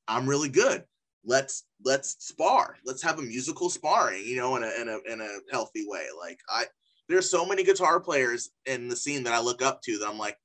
i'm 0.08 0.28
really 0.28 0.48
good 0.48 0.84
let's 1.24 1.64
let's 1.84 2.16
spar. 2.18 2.76
Let's 2.84 3.02
have 3.02 3.18
a 3.18 3.22
musical 3.22 3.70
sparring 3.70 4.24
you 4.24 4.36
know 4.36 4.56
in 4.56 4.64
a, 4.64 4.70
in 4.80 4.88
a 4.88 5.12
in 5.12 5.20
a 5.20 5.38
healthy 5.50 5.84
way. 5.86 6.06
Like 6.18 6.40
i 6.48 6.64
there's 7.08 7.30
so 7.30 7.44
many 7.44 7.62
guitar 7.64 8.00
players 8.00 8.50
in 8.66 8.88
the 8.88 8.96
scene 8.96 9.24
that 9.24 9.34
i 9.34 9.40
look 9.40 9.60
up 9.60 9.82
to 9.82 9.98
that 9.98 10.08
i'm 10.08 10.18
like 10.18 10.38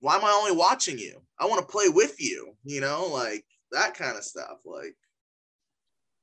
why 0.00 0.16
am 0.16 0.24
i 0.24 0.30
only 0.30 0.52
watching 0.52 0.98
you? 0.98 1.22
I 1.38 1.46
want 1.46 1.60
to 1.60 1.72
play 1.72 1.88
with 1.88 2.20
you 2.20 2.54
you 2.64 2.80
know 2.80 3.06
like 3.06 3.44
that 3.72 3.94
kind 3.94 4.16
of 4.16 4.24
stuff 4.24 4.58
like. 4.64 4.96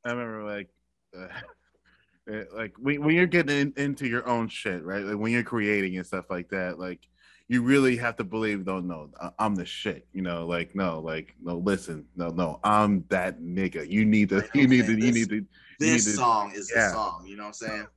I 0.05 0.11
remember 0.11 0.43
like 0.43 0.69
uh, 1.17 2.43
like 2.53 2.75
when, 2.77 3.09
you're 3.09 3.25
getting 3.25 3.57
in, 3.57 3.73
into 3.77 4.07
your 4.07 4.27
own 4.27 4.47
shit 4.49 4.83
right? 4.83 5.03
Like 5.03 5.17
when 5.17 5.31
you're 5.31 5.43
creating 5.43 5.97
and 5.97 6.05
stuff 6.05 6.29
like 6.29 6.49
that 6.49 6.79
like 6.79 7.07
you 7.47 7.61
really 7.61 7.95
have 7.95 8.15
to 8.15 8.23
believe 8.23 8.65
though 8.65 8.79
no 8.79 9.09
i'm 9.39 9.55
the 9.55 9.65
shit 9.65 10.07
you 10.13 10.21
know 10.21 10.45
like 10.45 10.75
no 10.75 10.99
like 10.99 11.33
no 11.41 11.57
listen 11.57 12.05
no 12.15 12.29
no 12.29 12.59
i'm 12.63 13.05
that 13.09 13.41
nigga 13.41 13.89
you 13.89 14.05
need 14.05 14.29
to 14.29 14.43
you 14.53 14.67
need 14.67 14.85
to 14.85 14.93
you 14.93 15.11
need 15.11 15.29
to 15.29 15.45
this 15.79 16.05
need 16.05 16.11
to, 16.11 16.17
song 16.17 16.51
is 16.55 16.71
yeah. 16.73 16.87
the 16.87 16.93
song 16.93 17.25
you 17.25 17.35
know 17.35 17.43
what 17.43 17.47
i'm 17.47 17.53
saying 17.53 17.87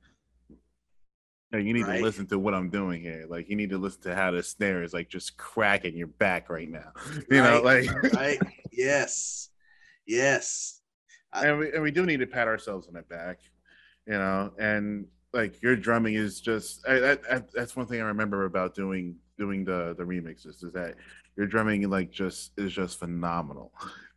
no, 1.51 1.59
you 1.59 1.73
need 1.73 1.85
right? 1.85 1.97
to 1.97 2.03
listen 2.03 2.25
to 2.27 2.39
what 2.39 2.53
I'm 2.53 2.69
doing 2.69 3.01
here. 3.01 3.25
Like 3.27 3.49
you 3.49 3.57
need 3.57 3.71
to 3.71 3.77
listen 3.77 4.01
to 4.03 4.15
how 4.15 4.31
the 4.31 4.41
snare 4.41 4.83
is 4.83 4.93
like 4.93 5.09
just 5.09 5.35
cracking 5.35 5.97
your 5.97 6.07
back 6.07 6.49
right 6.49 6.69
now. 6.69 6.93
You 7.29 7.41
right, 7.41 7.53
know, 7.53 7.61
like 7.61 8.13
right. 8.13 8.39
Yes. 8.71 9.49
Yes. 10.07 10.81
and 11.33 11.59
we 11.59 11.73
and 11.73 11.83
we 11.83 11.91
do 11.91 12.05
need 12.05 12.21
to 12.21 12.27
pat 12.27 12.47
ourselves 12.47 12.87
on 12.87 12.93
the 12.93 13.01
back, 13.01 13.39
you 14.07 14.13
know, 14.13 14.51
and 14.59 15.07
like 15.33 15.61
your 15.61 15.75
drumming 15.75 16.13
is 16.13 16.39
just 16.39 16.87
I, 16.87 17.17
I, 17.29 17.41
that's 17.53 17.75
one 17.75 17.85
thing 17.85 18.01
I 18.01 18.05
remember 18.05 18.45
about 18.45 18.73
doing 18.73 19.15
doing 19.41 19.65
the 19.65 19.95
the 19.97 20.03
remixes 20.03 20.63
is 20.63 20.71
that 20.73 20.93
your 21.35 21.47
drumming 21.47 21.89
like 21.89 22.11
just 22.11 22.51
is 22.57 22.71
just 22.71 22.99
phenomenal 22.99 23.71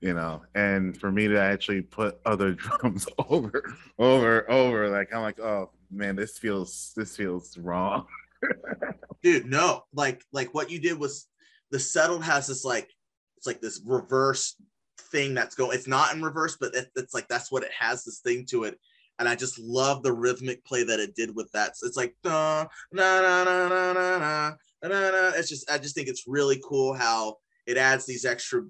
you 0.05 0.13
know? 0.13 0.43
And 0.55 0.95
for 0.95 1.11
me 1.11 1.29
to 1.29 1.41
actually 1.41 1.81
put 1.81 2.21
other 2.27 2.53
drums 2.53 3.09
over 3.31 3.75
over 3.99 4.51
over 4.51 4.89
like 4.91 5.13
i'm 5.15 5.23
like 5.23 5.41
oh 5.41 5.71
man 5.91 6.15
this 6.15 6.39
feels 6.39 6.93
this 6.95 7.17
feels 7.17 7.57
wrong. 7.57 8.07
Dude 9.23 9.47
no 9.47 9.85
like 9.95 10.23
like 10.33 10.53
what 10.53 10.71
you 10.71 10.79
did 10.79 10.99
was 10.99 11.27
the 11.71 11.79
settled 11.79 12.23
has 12.23 12.47
this 12.47 12.65
like 12.65 12.91
it's 13.39 13.47
like 13.47 13.63
this 13.63 13.81
reverse 13.87 14.57
thing 14.99 15.33
that's 15.33 15.55
going 15.55 15.75
it's 15.77 15.89
not 15.89 16.15
in 16.15 16.23
reverse 16.23 16.59
but 16.61 16.75
it, 16.75 16.89
it's 16.95 17.15
like 17.15 17.27
that's 17.29 17.51
what 17.51 17.63
it 17.63 17.71
has 17.77 18.05
this 18.05 18.21
thing 18.21 18.45
to 18.51 18.65
it 18.65 18.79
and 19.19 19.29
I 19.29 19.35
just 19.35 19.59
love 19.59 20.03
the 20.03 20.13
rhythmic 20.13 20.65
play 20.65 20.85
that 20.85 21.01
it 21.01 21.15
did 21.15 21.35
with 21.35 21.51
that. 21.53 21.77
So 21.77 21.87
it's 21.87 21.97
like 21.97 22.15
na 22.25 22.67
na 22.93 23.11
na 23.21 23.45
na 23.45 23.69
na 23.69 23.93
na 23.93 24.19
na. 24.19 24.57
na. 24.83 25.33
It's 25.37 25.49
just 25.49 25.71
I 25.71 25.79
just 25.79 25.95
think 25.95 26.09
it's 26.09 26.25
really 26.27 26.61
cool 26.67 26.95
how 26.95 27.37
it 27.67 27.77
adds 27.77 28.07
these 28.07 28.25
extra. 28.25 28.65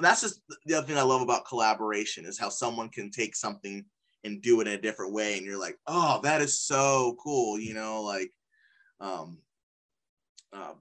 That's 0.00 0.20
just 0.20 0.40
the 0.66 0.74
other 0.74 0.86
thing 0.86 0.98
I 0.98 1.02
love 1.02 1.22
about 1.22 1.46
collaboration 1.46 2.24
is 2.24 2.38
how 2.38 2.50
someone 2.50 2.90
can 2.90 3.10
take 3.10 3.34
something 3.34 3.84
and 4.22 4.42
do 4.42 4.60
it 4.60 4.66
in 4.66 4.74
a 4.74 4.80
different 4.80 5.14
way, 5.14 5.36
and 5.36 5.46
you're 5.46 5.58
like, 5.58 5.78
oh, 5.86 6.20
that 6.22 6.42
is 6.42 6.60
so 6.60 7.16
cool, 7.22 7.58
you 7.58 7.72
know, 7.72 8.02
like, 8.02 8.30
um, 9.00 9.38
um, 10.52 10.74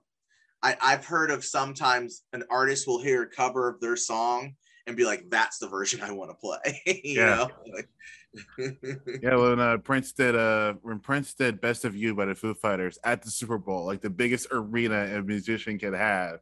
I 0.62 0.76
I've 0.82 1.06
heard 1.06 1.32
of 1.32 1.46
sometimes 1.46 2.24
an 2.34 2.44
artist 2.50 2.86
will 2.86 3.02
hear 3.02 3.24
a 3.24 3.30
cover 3.30 3.70
of 3.70 3.80
their 3.80 3.96
song 3.96 4.56
and 4.88 4.98
be 4.98 5.06
like, 5.06 5.30
that's 5.30 5.58
the 5.60 5.70
version 5.70 6.02
I 6.02 6.12
want 6.12 6.32
to 6.32 6.36
play, 6.36 6.82
you 7.04 7.22
yeah. 7.22 7.36
know. 7.36 7.50
Like, 7.74 7.90
yeah, 8.58 9.36
when 9.36 9.60
uh, 9.60 9.78
Prince 9.78 10.12
did 10.12 10.36
uh 10.36 10.74
when 10.82 11.00
Prince 11.00 11.34
did 11.34 11.62
"Best 11.62 11.86
of 11.86 11.96
You" 11.96 12.14
by 12.16 12.26
the 12.26 12.36
Foo 12.36 12.54
Fighters 12.54 13.00
at 13.04 13.22
the 13.22 13.32
Super 13.32 13.58
Bowl, 13.58 13.86
like 13.86 14.02
the 14.02 14.10
biggest 14.10 14.48
arena 14.52 15.18
a 15.18 15.22
musician 15.22 15.80
could 15.80 15.94
have, 15.94 16.40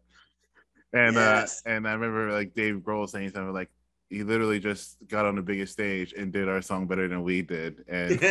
and 0.94 1.16
yes. 1.16 1.64
uh 1.66 1.70
and 1.70 1.88
I 1.88 1.94
remember 1.94 2.32
like 2.32 2.54
Dave 2.54 2.78
Grohl 2.78 3.10
saying 3.10 3.32
something 3.32 3.54
like 3.54 3.70
he 4.10 4.24
literally 4.24 4.60
just 4.60 4.98
got 5.08 5.26
on 5.26 5.36
the 5.36 5.42
biggest 5.42 5.74
stage 5.74 6.14
and 6.14 6.32
did 6.32 6.48
our 6.48 6.62
song 6.62 6.88
better 6.88 7.08
than 7.08 7.24
we 7.24 7.42
did, 7.42 7.84
and 7.88 8.20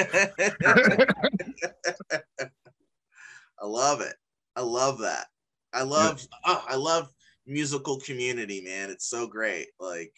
I 3.59 3.65
love 3.65 4.01
it. 4.01 4.17
I 4.55 4.61
love 4.61 4.99
that. 4.99 5.27
I 5.73 5.83
love 5.83 6.21
yeah. 6.21 6.37
oh, 6.47 6.65
I 6.69 6.77
love 6.77 7.11
musical 7.47 8.01
community, 8.01 8.61
man. 8.61 8.91
It's 8.91 9.09
so 9.09 9.27
great. 9.27 9.69
Like 9.79 10.13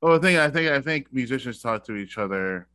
well, 0.00 0.16
I 0.16 0.18
think 0.18 0.38
I 0.38 0.50
think 0.50 0.70
I 0.70 0.80
think 0.80 1.12
musicians 1.12 1.60
talk 1.60 1.84
to 1.86 1.96
each 1.96 2.18
other. 2.18 2.66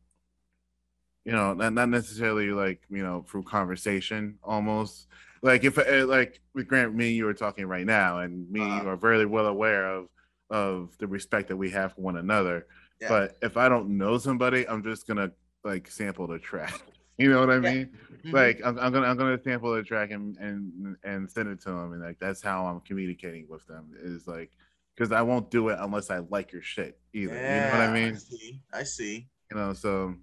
You 1.24 1.32
know, 1.32 1.54
not 1.54 1.72
not 1.72 1.88
necessarily 1.88 2.50
like 2.50 2.82
you 2.88 3.02
know 3.02 3.24
through 3.28 3.42
conversation, 3.44 4.38
almost 4.44 5.08
like 5.42 5.64
if 5.64 5.78
uh, 5.78 6.06
like 6.06 6.40
with 6.54 6.68
Grant, 6.68 6.94
me 6.94 7.08
and 7.08 7.16
you 7.16 7.28
are 7.28 7.34
talking 7.34 7.66
right 7.66 7.86
now, 7.86 8.20
and 8.20 8.50
me 8.50 8.60
uh-huh. 8.60 8.90
are 8.90 8.96
very 8.96 9.26
well 9.26 9.46
aware 9.46 9.86
of 9.86 10.08
of 10.50 10.96
the 10.98 11.06
respect 11.06 11.48
that 11.48 11.56
we 11.56 11.70
have 11.70 11.94
for 11.94 12.02
one 12.02 12.16
another. 12.16 12.66
Yeah. 13.00 13.08
But 13.08 13.36
if 13.42 13.56
I 13.56 13.68
don't 13.68 13.98
know 13.98 14.18
somebody, 14.18 14.68
I'm 14.68 14.82
just 14.82 15.06
gonna 15.06 15.32
like 15.64 15.90
sample 15.90 16.26
the 16.26 16.38
track. 16.38 16.80
You 17.18 17.30
know 17.30 17.40
what 17.40 17.48
I 17.48 17.58
mean? 17.58 17.72
Yeah. 17.72 18.16
Mm-hmm. 18.26 18.36
Like 18.36 18.60
I'm, 18.62 18.78
I'm, 18.78 18.92
gonna 18.92 19.06
I'm 19.06 19.16
gonna 19.16 19.40
sample 19.42 19.74
the 19.74 19.82
track 19.82 20.10
and 20.10 20.36
and 20.36 20.96
and 21.02 21.30
send 21.30 21.48
it 21.48 21.62
to 21.62 21.70
them, 21.70 21.94
and 21.94 22.02
like 22.02 22.18
that's 22.18 22.42
how 22.42 22.66
I'm 22.66 22.80
communicating 22.80 23.46
with 23.48 23.66
them. 23.66 23.92
Is 23.98 24.26
like 24.26 24.50
because 24.96 25.12
I 25.12 25.22
won't 25.22 25.50
do 25.50 25.68
it 25.68 25.78
unless 25.80 26.10
I 26.10 26.18
like 26.18 26.52
your 26.52 26.62
shit 26.62 26.98
either. 27.12 27.34
Yeah, 27.34 27.66
you 27.66 27.72
know 27.72 27.78
what 27.78 27.88
I 27.88 27.92
mean? 27.92 28.14
I 28.14 28.18
see. 28.18 28.60
I 28.72 28.82
see. 28.82 29.28
You 29.50 29.56
know, 29.56 29.72
so 29.72 30.14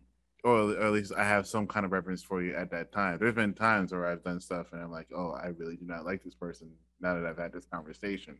or, 0.43 0.73
or, 0.73 0.81
at 0.81 0.91
least 0.91 1.13
I 1.15 1.23
have 1.23 1.47
some 1.47 1.67
kind 1.67 1.85
of 1.85 1.91
reference 1.91 2.23
for 2.23 2.41
you 2.41 2.55
at 2.55 2.71
that 2.71 2.91
time. 2.91 3.17
There's 3.19 3.35
been 3.35 3.53
times 3.53 3.91
where 3.91 4.05
I've 4.05 4.23
done 4.23 4.39
stuff 4.39 4.67
and 4.73 4.81
I'm 4.81 4.91
like, 4.91 5.07
oh, 5.15 5.31
I 5.31 5.47
really 5.57 5.77
do 5.77 5.85
not 5.85 6.05
like 6.05 6.23
this 6.23 6.35
person 6.35 6.71
now 6.99 7.15
that 7.15 7.25
I've 7.25 7.37
had 7.37 7.53
this 7.53 7.65
conversation. 7.65 8.37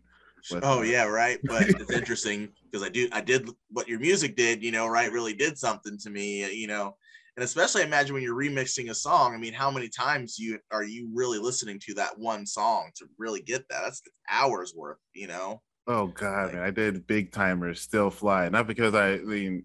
But, 0.51 0.63
oh 0.63 0.79
uh, 0.79 0.81
yeah, 0.81 1.05
right. 1.05 1.39
But 1.43 1.69
it's 1.69 1.91
interesting 1.93 2.49
because 2.65 2.85
I 2.85 2.89
do 2.89 3.07
I 3.11 3.21
did 3.21 3.49
what 3.69 3.87
your 3.87 3.99
music 3.99 4.35
did, 4.35 4.61
you 4.63 4.71
know, 4.71 4.87
right? 4.87 5.11
Really 5.11 5.33
did 5.33 5.57
something 5.57 5.97
to 5.99 6.09
me, 6.09 6.51
you 6.53 6.67
know. 6.67 6.95
And 7.37 7.43
especially 7.43 7.81
imagine 7.81 8.13
when 8.13 8.23
you're 8.23 8.35
remixing 8.35 8.89
a 8.89 8.95
song. 8.95 9.33
I 9.33 9.37
mean, 9.37 9.53
how 9.53 9.71
many 9.71 9.87
times 9.87 10.37
you 10.37 10.59
are 10.71 10.83
you 10.83 11.09
really 11.13 11.39
listening 11.39 11.79
to 11.85 11.93
that 11.95 12.17
one 12.17 12.45
song 12.45 12.91
to 12.97 13.05
really 13.17 13.41
get 13.41 13.67
that? 13.69 13.81
That's 13.83 14.01
hours 14.29 14.73
worth, 14.75 14.99
you 15.13 15.27
know. 15.27 15.61
Oh 15.85 16.07
god, 16.07 16.45
like, 16.45 16.53
man. 16.55 16.63
I 16.63 16.71
did 16.71 17.07
big 17.07 17.31
Tymers 17.31 17.77
still 17.77 18.09
fly. 18.09 18.47
Not 18.49 18.67
because 18.67 18.95
I, 18.95 19.13
I 19.13 19.17
mean 19.19 19.63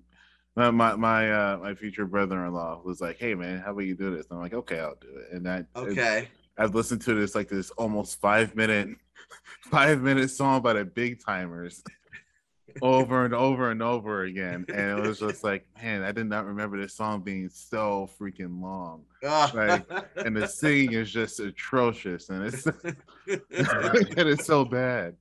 my 0.58 0.70
my 0.72 0.96
my, 0.96 1.30
uh, 1.30 1.58
my 1.58 1.74
future 1.74 2.04
brother-in-law 2.04 2.82
was 2.84 3.00
like, 3.00 3.18
"Hey 3.18 3.34
man, 3.34 3.60
how 3.60 3.70
about 3.70 3.82
you 3.82 3.94
do 3.94 4.14
this?" 4.16 4.26
And 4.26 4.36
I'm 4.36 4.42
like, 4.42 4.54
"Okay, 4.54 4.80
I'll 4.80 4.96
do 5.00 5.16
it." 5.16 5.32
And 5.32 5.46
that 5.46 5.66
okay, 5.76 6.28
I've 6.58 6.74
listened 6.74 7.02
to 7.02 7.14
this 7.14 7.34
like 7.36 7.48
this 7.48 7.70
almost 7.70 8.20
five 8.20 8.56
minute, 8.56 8.88
five 9.70 10.02
minute 10.02 10.30
song 10.30 10.60
by 10.60 10.72
the 10.72 10.84
Big 10.84 11.22
Tymers 11.22 11.82
over 12.82 13.24
and 13.24 13.34
over 13.34 13.70
and 13.70 13.80
over 13.80 14.24
again, 14.24 14.64
and 14.68 14.98
it 14.98 15.06
was 15.06 15.20
just 15.20 15.44
like, 15.44 15.64
man, 15.80 16.02
I 16.02 16.10
did 16.10 16.26
not 16.26 16.44
remember 16.44 16.76
this 16.76 16.96
song 16.96 17.20
being 17.20 17.48
so 17.48 18.10
freaking 18.20 18.60
long. 18.60 19.04
like, 19.22 19.86
and 20.16 20.36
the 20.36 20.48
singing 20.48 20.94
is 20.94 21.12
just 21.12 21.38
atrocious, 21.38 22.30
and 22.30 22.46
it's 22.46 22.66
and 23.28 24.28
it's 24.28 24.44
so 24.44 24.64
bad 24.64 25.14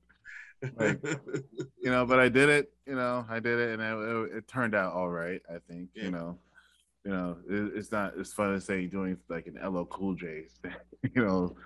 like, 0.76 1.00
you 1.82 1.90
know, 1.90 2.04
but 2.06 2.18
I 2.18 2.28
did 2.28 2.48
it. 2.48 2.72
You 2.86 2.94
know, 2.94 3.24
I 3.28 3.40
did 3.40 3.58
it, 3.58 3.78
and 3.78 3.82
it, 3.82 4.36
it 4.38 4.48
turned 4.48 4.74
out 4.74 4.92
all 4.94 5.08
right. 5.08 5.40
I 5.48 5.58
think. 5.68 5.90
Yeah. 5.94 6.04
You 6.04 6.10
know, 6.10 6.38
you 7.04 7.10
know, 7.10 7.36
it, 7.48 7.72
it's 7.76 7.92
not 7.92 8.18
as 8.18 8.32
fun 8.32 8.54
as 8.54 8.64
say 8.64 8.86
doing 8.86 9.16
like 9.28 9.46
an 9.46 9.58
LL 9.64 9.84
Cool 9.84 10.14
J, 10.14 10.44
you 11.14 11.24
know, 11.24 11.56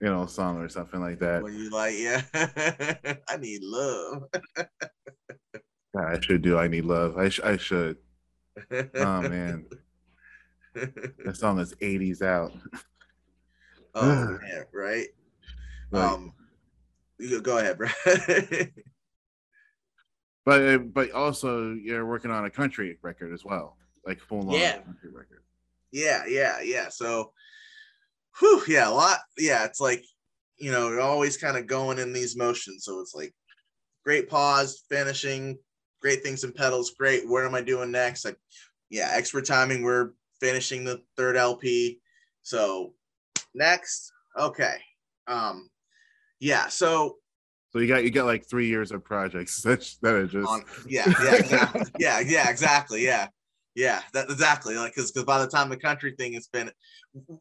you 0.00 0.08
know, 0.08 0.26
song 0.26 0.58
or 0.58 0.68
something 0.68 1.00
like 1.00 1.18
that. 1.20 1.42
When 1.42 1.54
you 1.54 1.70
like, 1.70 1.94
yeah, 1.96 2.22
I 3.28 3.36
need 3.36 3.62
love. 3.62 4.24
I 5.96 6.20
should 6.20 6.42
do. 6.42 6.58
I 6.58 6.68
need 6.68 6.84
love. 6.84 7.16
I 7.16 7.30
sh- 7.30 7.40
I 7.42 7.56
should. 7.56 7.96
Oh 8.70 9.22
man, 9.22 9.66
that 10.74 11.36
song 11.36 11.58
is 11.58 11.74
'80s 11.74 12.22
out. 12.22 12.52
Oh 13.94 14.38
man, 14.42 14.64
right. 14.72 15.08
Like, 15.90 16.10
um, 16.10 16.32
go 17.42 17.58
ahead, 17.58 17.78
bro. 17.78 17.88
but 20.44 20.62
uh, 20.62 20.78
but 20.78 21.10
also 21.12 21.72
you're 21.72 22.06
working 22.06 22.30
on 22.30 22.44
a 22.44 22.50
country 22.50 22.98
record 23.02 23.32
as 23.32 23.44
well, 23.44 23.76
like 24.06 24.20
full 24.20 24.52
yeah. 24.52 24.78
country 24.78 25.10
record. 25.12 25.42
Yeah, 25.92 26.24
yeah, 26.28 26.60
yeah. 26.60 26.88
So, 26.88 27.32
whew, 28.38 28.62
yeah, 28.68 28.88
a 28.88 28.90
lot. 28.90 29.18
Yeah, 29.38 29.64
it's 29.64 29.80
like 29.80 30.04
you 30.58 30.70
know, 30.70 30.88
you're 30.88 31.00
always 31.00 31.36
kind 31.36 31.56
of 31.56 31.66
going 31.66 31.98
in 31.98 32.12
these 32.12 32.36
motions. 32.36 32.84
So 32.84 33.00
it's 33.00 33.14
like 33.14 33.34
great 34.04 34.28
pause, 34.28 34.84
finishing, 34.88 35.58
great 36.00 36.22
things 36.22 36.44
and 36.44 36.54
pedals, 36.54 36.92
great. 36.98 37.28
What 37.28 37.44
am 37.44 37.54
I 37.54 37.60
doing 37.60 37.90
next? 37.90 38.24
Like, 38.24 38.38
yeah, 38.90 39.10
expert 39.12 39.44
timing. 39.44 39.82
We're 39.82 40.12
finishing 40.40 40.84
the 40.84 41.02
third 41.16 41.36
LP. 41.36 42.00
So 42.42 42.94
next, 43.54 44.12
okay. 44.38 44.76
Um, 45.26 45.68
yeah. 46.40 46.68
So 46.68 47.16
so 47.72 47.80
you 47.80 47.88
got 47.88 48.04
you 48.04 48.10
got 48.10 48.26
like 48.26 48.48
three 48.48 48.68
years 48.68 48.90
of 48.90 49.04
projects 49.04 49.62
that 49.62 49.86
that 50.02 50.14
are 50.14 50.26
just 50.26 50.48
on, 50.48 50.62
yeah 50.86 51.12
yeah 51.22 51.34
exactly. 51.34 51.82
yeah 51.98 52.20
yeah 52.20 52.48
exactly 52.48 53.04
yeah 53.04 53.28
yeah 53.74 54.00
that 54.14 54.30
exactly 54.30 54.76
like 54.76 54.94
because 54.94 55.12
by 55.12 55.38
the 55.38 55.46
time 55.46 55.68
the 55.68 55.76
country 55.76 56.14
thing 56.16 56.32
has 56.32 56.48
been 56.48 56.70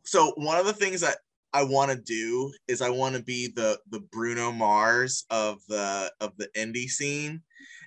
so 0.03 0.33
one 0.35 0.57
of 0.57 0.65
the 0.65 0.73
things 0.73 1.01
that 1.01 1.17
I 1.53 1.63
want 1.63 1.89
to 1.91 1.97
do 1.97 2.51
is 2.67 2.81
I 2.81 2.89
want 2.89 3.15
to 3.15 3.23
be 3.23 3.47
the 3.55 3.79
the 3.89 4.01
Bruno 4.11 4.51
Mars 4.51 5.23
of 5.29 5.59
the 5.69 6.11
of 6.19 6.33
the 6.37 6.49
indie 6.57 6.89
scene 6.89 7.41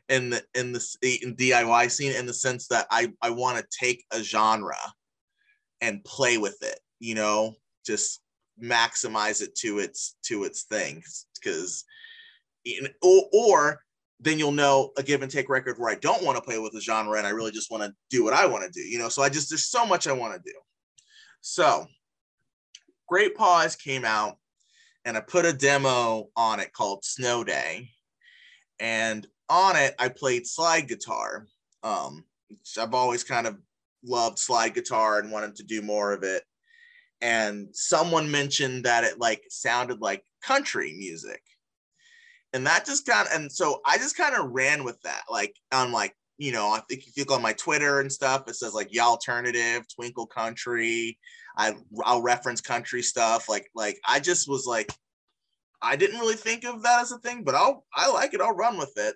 in 0.08 0.30
the 0.30 0.42
in 0.54 0.72
the 0.72 0.80
in 1.22 1.36
DIY 1.36 1.90
scene 1.90 2.12
in 2.12 2.24
the 2.24 2.32
sense 2.32 2.68
that 2.68 2.86
I 2.90 3.12
I 3.20 3.28
want 3.28 3.58
to 3.58 3.78
take 3.78 4.04
a 4.10 4.22
genre 4.22 4.78
and 5.82 6.02
play 6.04 6.38
with 6.38 6.56
it 6.62 6.80
you 6.98 7.14
know 7.14 7.54
just 7.84 8.22
maximize 8.62 9.42
it 9.42 9.54
to 9.56 9.78
its 9.78 10.16
to 10.24 10.44
its 10.44 10.62
thing 10.64 11.02
because 11.40 11.84
or, 13.02 13.22
or 13.32 13.80
then 14.20 14.38
you'll 14.38 14.52
know 14.52 14.90
a 14.96 15.02
give 15.02 15.22
and 15.22 15.30
take 15.30 15.48
record 15.48 15.78
where 15.78 15.90
I 15.90 15.94
don't 15.96 16.24
want 16.24 16.36
to 16.36 16.42
play 16.42 16.58
with 16.58 16.72
the 16.72 16.80
genre 16.80 17.16
and 17.18 17.26
I 17.26 17.30
really 17.30 17.52
just 17.52 17.70
want 17.70 17.84
to 17.84 17.94
do 18.10 18.24
what 18.24 18.34
I 18.34 18.46
want 18.46 18.64
to 18.64 18.70
do, 18.70 18.86
you 18.86 18.98
know. 18.98 19.08
So 19.08 19.22
I 19.22 19.28
just 19.28 19.48
there's 19.50 19.70
so 19.70 19.86
much 19.86 20.06
I 20.06 20.12
want 20.12 20.34
to 20.34 20.40
do. 20.50 20.56
So 21.40 21.86
Great 23.06 23.36
Pause 23.36 23.76
came 23.76 24.04
out 24.04 24.36
and 25.04 25.16
I 25.16 25.20
put 25.20 25.46
a 25.46 25.52
demo 25.52 26.28
on 26.36 26.60
it 26.60 26.72
called 26.72 27.04
Snow 27.04 27.44
Day. 27.44 27.90
And 28.80 29.26
on 29.48 29.76
it, 29.76 29.94
I 29.98 30.08
played 30.08 30.46
slide 30.46 30.88
guitar. 30.88 31.46
Um, 31.82 32.24
I've 32.78 32.94
always 32.94 33.24
kind 33.24 33.46
of 33.46 33.56
loved 34.04 34.38
slide 34.38 34.74
guitar 34.74 35.18
and 35.18 35.32
wanted 35.32 35.56
to 35.56 35.62
do 35.62 35.80
more 35.80 36.12
of 36.12 36.22
it 36.22 36.42
and 37.20 37.68
someone 37.72 38.30
mentioned 38.30 38.84
that 38.84 39.04
it 39.04 39.18
like 39.18 39.44
sounded 39.50 40.00
like 40.00 40.22
country 40.42 40.94
music. 40.96 41.42
And 42.52 42.66
that 42.66 42.86
just 42.86 43.06
kind 43.06 43.28
of 43.28 43.34
and 43.34 43.52
so 43.52 43.82
i 43.84 43.98
just 43.98 44.16
kind 44.16 44.34
of 44.34 44.50
ran 44.50 44.82
with 44.82 44.98
that 45.02 45.24
like 45.28 45.54
on 45.70 45.92
like 45.92 46.14
you 46.38 46.50
know 46.50 46.70
i 46.70 46.80
think 46.88 47.06
if 47.06 47.14
you 47.14 47.24
look 47.24 47.32
on 47.32 47.42
my 47.42 47.52
twitter 47.52 48.00
and 48.00 48.10
stuff 48.10 48.48
it 48.48 48.56
says 48.56 48.72
like 48.72 48.88
y'all 48.90 49.10
alternative 49.10 49.84
twinkle 49.94 50.26
country 50.26 51.18
i 51.58 51.74
i'll 52.04 52.22
reference 52.22 52.62
country 52.62 53.02
stuff 53.02 53.50
like 53.50 53.68
like 53.74 54.00
i 54.08 54.18
just 54.18 54.48
was 54.48 54.64
like 54.64 54.90
i 55.82 55.94
didn't 55.94 56.20
really 56.20 56.36
think 56.36 56.64
of 56.64 56.82
that 56.82 57.02
as 57.02 57.12
a 57.12 57.18
thing 57.18 57.44
but 57.44 57.54
i'll 57.54 57.84
i 57.94 58.10
like 58.10 58.32
it 58.32 58.40
i'll 58.40 58.54
run 58.54 58.78
with 58.78 58.94
it. 58.96 59.14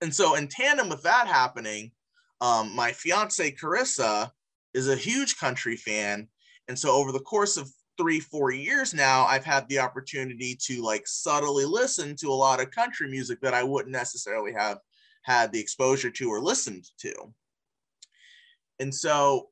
And 0.00 0.14
so 0.14 0.36
in 0.36 0.48
tandem 0.48 0.88
with 0.88 1.02
that 1.02 1.26
happening 1.26 1.90
um 2.40 2.74
my 2.74 2.92
fiance 2.92 3.50
carissa 3.52 4.30
is 4.72 4.88
a 4.88 4.96
huge 4.96 5.36
country 5.36 5.76
fan 5.76 6.28
and 6.68 6.78
so 6.78 6.90
over 6.92 7.12
the 7.12 7.20
course 7.20 7.56
of 7.56 7.70
three, 7.96 8.20
four 8.20 8.50
years 8.50 8.92
now, 8.92 9.24
I've 9.24 9.44
had 9.44 9.68
the 9.68 9.78
opportunity 9.78 10.56
to 10.62 10.82
like 10.82 11.06
subtly 11.06 11.64
listen 11.64 12.16
to 12.16 12.28
a 12.28 12.34
lot 12.34 12.60
of 12.60 12.70
country 12.70 13.08
music 13.08 13.40
that 13.40 13.54
I 13.54 13.62
wouldn't 13.62 13.92
necessarily 13.92 14.52
have 14.52 14.78
had 15.22 15.52
the 15.52 15.60
exposure 15.60 16.10
to 16.10 16.28
or 16.28 16.40
listened 16.40 16.84
to. 16.98 17.14
And 18.78 18.94
so 18.94 19.48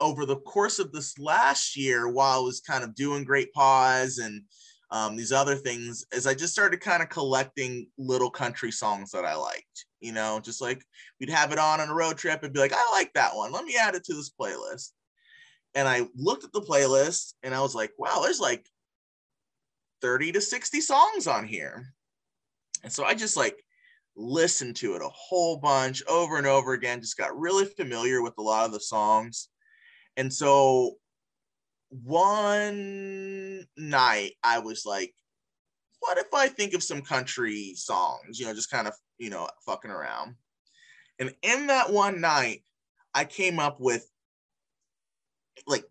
over 0.00 0.26
the 0.26 0.36
course 0.36 0.78
of 0.78 0.92
this 0.92 1.18
last 1.18 1.76
year, 1.76 2.08
while 2.08 2.40
I 2.40 2.42
was 2.42 2.60
kind 2.60 2.82
of 2.82 2.94
doing 2.94 3.24
Great 3.24 3.52
Pause 3.52 4.18
and 4.18 4.42
um, 4.90 5.16
these 5.16 5.30
other 5.30 5.54
things, 5.54 6.04
as 6.12 6.26
I 6.26 6.34
just 6.34 6.52
started 6.52 6.80
kind 6.80 7.02
of 7.02 7.08
collecting 7.08 7.86
little 7.96 8.30
country 8.30 8.72
songs 8.72 9.12
that 9.12 9.24
I 9.24 9.36
liked, 9.36 9.86
you 10.00 10.10
know, 10.10 10.40
just 10.42 10.60
like 10.60 10.82
we'd 11.20 11.30
have 11.30 11.52
it 11.52 11.58
on 11.58 11.80
on 11.80 11.88
a 11.88 11.94
road 11.94 12.18
trip 12.18 12.42
and 12.42 12.52
be 12.52 12.58
like, 12.58 12.72
I 12.74 12.90
like 12.92 13.12
that 13.12 13.36
one. 13.36 13.52
Let 13.52 13.64
me 13.64 13.76
add 13.80 13.94
it 13.94 14.02
to 14.04 14.14
this 14.14 14.30
playlist 14.30 14.90
and 15.74 15.86
I 15.88 16.08
looked 16.16 16.44
at 16.44 16.52
the 16.52 16.60
playlist 16.60 17.34
and 17.42 17.54
I 17.54 17.60
was 17.60 17.74
like, 17.74 17.92
wow, 17.98 18.20
there's 18.22 18.40
like 18.40 18.66
30 20.02 20.32
to 20.32 20.40
60 20.40 20.80
songs 20.80 21.26
on 21.26 21.46
here. 21.46 21.92
And 22.82 22.92
so 22.92 23.04
I 23.04 23.14
just 23.14 23.36
like 23.36 23.62
listened 24.16 24.76
to 24.76 24.94
it 24.94 25.02
a 25.02 25.08
whole 25.08 25.58
bunch 25.58 26.02
over 26.06 26.38
and 26.38 26.46
over 26.46 26.72
again, 26.72 27.00
just 27.00 27.16
got 27.16 27.38
really 27.38 27.64
familiar 27.64 28.22
with 28.22 28.34
a 28.38 28.42
lot 28.42 28.66
of 28.66 28.72
the 28.72 28.80
songs. 28.80 29.48
And 30.16 30.32
so 30.32 30.96
one 31.90 33.66
night 33.76 34.32
I 34.42 34.58
was 34.58 34.84
like, 34.84 35.14
what 36.00 36.18
if 36.18 36.32
I 36.34 36.48
think 36.48 36.74
of 36.74 36.82
some 36.82 37.02
country 37.02 37.74
songs, 37.76 38.40
you 38.40 38.46
know, 38.46 38.54
just 38.54 38.70
kind 38.70 38.88
of, 38.88 38.94
you 39.18 39.30
know, 39.30 39.48
fucking 39.66 39.90
around. 39.90 40.34
And 41.18 41.32
in 41.42 41.66
that 41.66 41.92
one 41.92 42.20
night, 42.20 42.64
I 43.14 43.24
came 43.24 43.58
up 43.58 43.80
with 43.80 44.09
like 45.66 45.84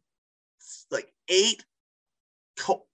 like 0.92 1.12
eight 1.30 1.64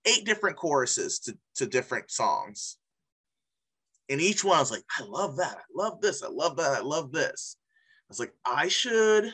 eight 0.06 0.26
different 0.26 0.58
choruses 0.58 1.20
to, 1.20 1.38
to 1.56 1.66
different 1.66 2.12
songs. 2.12 2.78
And 4.10 4.22
each 4.22 4.44
one 4.44 4.58
I 4.58 4.60
was 4.60 4.72
like, 4.72 4.86
I 5.00 5.04
love 5.04 5.38
that. 5.38 5.58
I 5.58 5.64
love 5.74 6.02
this. 6.02 6.24
I 6.24 6.28
love 6.28 6.58
that. 6.58 6.78
I 6.78 6.82
love 6.82 7.12
this. 7.12 7.58
I 8.02 8.10
was 8.10 8.20
like, 8.20 8.34
I 8.46 8.68
should 8.68 9.34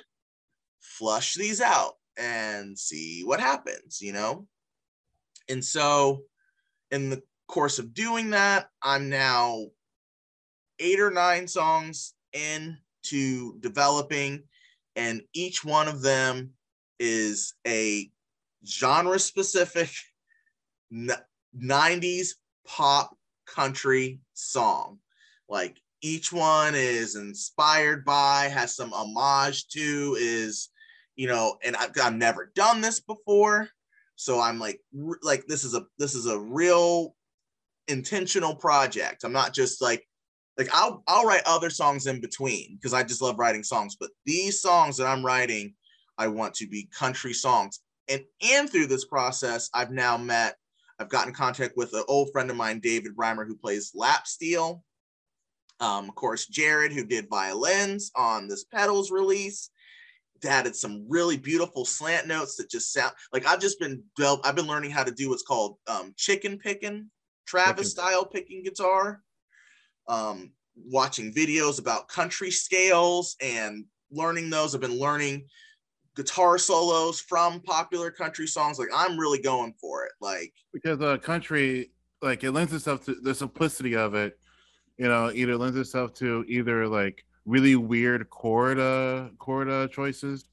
flush 0.80 1.34
these 1.34 1.60
out 1.60 1.94
and 2.18 2.78
see 2.78 3.24
what 3.26 3.42
happens, 3.42 4.02
you 4.02 4.14
know? 4.14 4.48
And 5.50 5.64
so 5.64 6.24
in 6.92 7.10
the 7.10 7.22
course 7.48 7.80
of 7.80 7.94
doing 7.94 8.30
that, 8.30 8.70
I'm 8.82 9.10
now 9.10 9.66
eight 10.80 11.00
or 11.02 11.12
nine 11.12 11.48
songs 11.48 12.14
into 12.34 13.60
developing, 13.60 14.44
and 14.96 15.22
each 15.34 15.66
one 15.66 15.90
of 15.90 16.02
them 16.02 16.52
is 17.02 17.56
a 17.68 18.10
genre 18.66 19.18
specific 19.18 19.90
90s 20.94 22.30
pop 22.68 23.18
country 23.48 24.20
song. 24.34 25.00
like 25.50 25.82
each 26.04 26.34
one 26.34 26.74
is 26.74 27.16
inspired 27.16 28.04
by, 28.04 28.50
has 28.52 28.76
some 28.76 28.92
homage 28.92 29.68
to, 29.68 30.18
is, 30.20 30.70
you 31.16 31.28
know, 31.28 31.58
and 31.64 31.76
I've, 31.76 31.92
I've 32.02 32.16
never 32.16 32.52
done 32.56 32.82
this 32.82 33.00
before. 33.00 33.70
So 34.16 34.40
I'm 34.40 34.60
like, 34.60 34.80
like 35.22 35.46
this 35.48 35.64
is 35.64 35.76
a 35.76 35.86
this 36.00 36.16
is 36.16 36.26
a 36.26 36.40
real 36.40 37.16
intentional 37.88 38.56
project. 38.56 39.24
I'm 39.24 39.34
not 39.34 39.54
just 39.54 39.82
like 39.82 40.08
like 40.58 40.70
I'll 40.74 41.04
I'll 41.08 41.26
write 41.26 41.44
other 41.46 41.70
songs 41.70 42.08
in 42.08 42.22
between 42.22 42.76
because 42.76 42.94
I 42.94 43.04
just 43.04 43.22
love 43.22 43.40
writing 43.40 43.64
songs. 43.64 43.96
But 44.00 44.10
these 44.26 44.62
songs 44.62 44.98
that 44.98 45.08
I'm 45.08 45.26
writing, 45.26 45.74
I 46.18 46.28
want 46.28 46.54
to 46.56 46.68
be 46.68 46.90
country 46.92 47.34
songs. 47.34 47.80
And 48.08 48.24
and 48.42 48.70
through 48.70 48.88
this 48.88 49.06
process, 49.06 49.70
I've 49.74 49.92
now 49.92 50.18
met, 50.18 50.56
I've 51.00 51.10
gotten 51.10 51.30
in 51.30 51.36
contact 51.36 51.78
with 51.78 51.94
an 51.94 52.04
old 52.08 52.32
friend 52.32 52.50
of 52.50 52.58
mine, 52.58 52.80
David 52.80 53.16
Reimer, 53.16 53.46
who 53.48 53.56
plays 53.56 53.92
lap 53.96 54.28
steel. 54.28 54.84
Um, 55.80 56.10
of 56.10 56.16
course, 56.16 56.46
Jared, 56.46 56.92
who 56.94 57.06
did 57.06 57.30
violins 57.30 58.12
on 58.16 58.48
this 58.48 58.66
pedals 58.66 59.12
release, 59.12 59.72
added 60.46 60.76
some 60.76 61.06
really 61.08 61.38
beautiful 61.38 61.86
slant 61.86 62.28
notes 62.28 62.56
that 62.56 62.70
just 62.70 62.92
sound 62.94 63.14
like 63.32 63.46
I've 63.46 63.62
just 63.62 63.80
been 63.80 64.04
I've 64.20 64.56
been 64.56 64.68
learning 64.68 64.92
how 64.92 65.04
to 65.04 65.12
do 65.12 65.30
what's 65.30 65.44
called 65.44 65.78
um, 65.88 66.14
chicken 66.18 66.58
picking, 66.58 67.10
Travis 67.46 67.92
style 67.92 68.26
picking 68.26 68.64
guitar. 68.64 69.22
Um, 70.08 70.52
watching 70.76 71.34
videos 71.34 71.80
about 71.80 72.08
country 72.08 72.52
scales 72.52 73.36
and 73.42 73.86
learning 74.12 74.50
those. 74.50 74.74
I've 74.74 74.82
been 74.82 75.00
learning 75.00 75.48
guitar 76.16 76.58
solos 76.58 77.20
from 77.20 77.62
popular 77.62 78.12
country 78.12 78.48
songs. 78.48 78.80
Like 78.80 78.90
I'm 78.94 79.18
really 79.18 79.42
going 79.42 79.74
for 79.80 80.06
it. 80.06 80.12
Like 80.20 80.54
because 80.74 81.02
uh, 81.02 81.18
country, 81.18 81.92
like 82.22 82.44
it 82.44 82.52
lends 82.52 82.74
itself 82.74 83.06
to 83.06 83.16
the 83.16 83.34
simplicity 83.34 83.96
of 83.96 84.14
it. 84.14 84.38
You 84.98 85.08
know, 85.08 85.32
either 85.34 85.58
lends 85.58 85.78
itself 85.78 86.14
to 86.16 86.46
either 86.48 86.88
like 86.88 87.26
really 87.46 87.76
weird 87.76 88.30
chord 88.30 88.80
uh 88.80 89.30
chord 89.40 89.70
uh, 89.70 89.88
choices. 89.88 90.46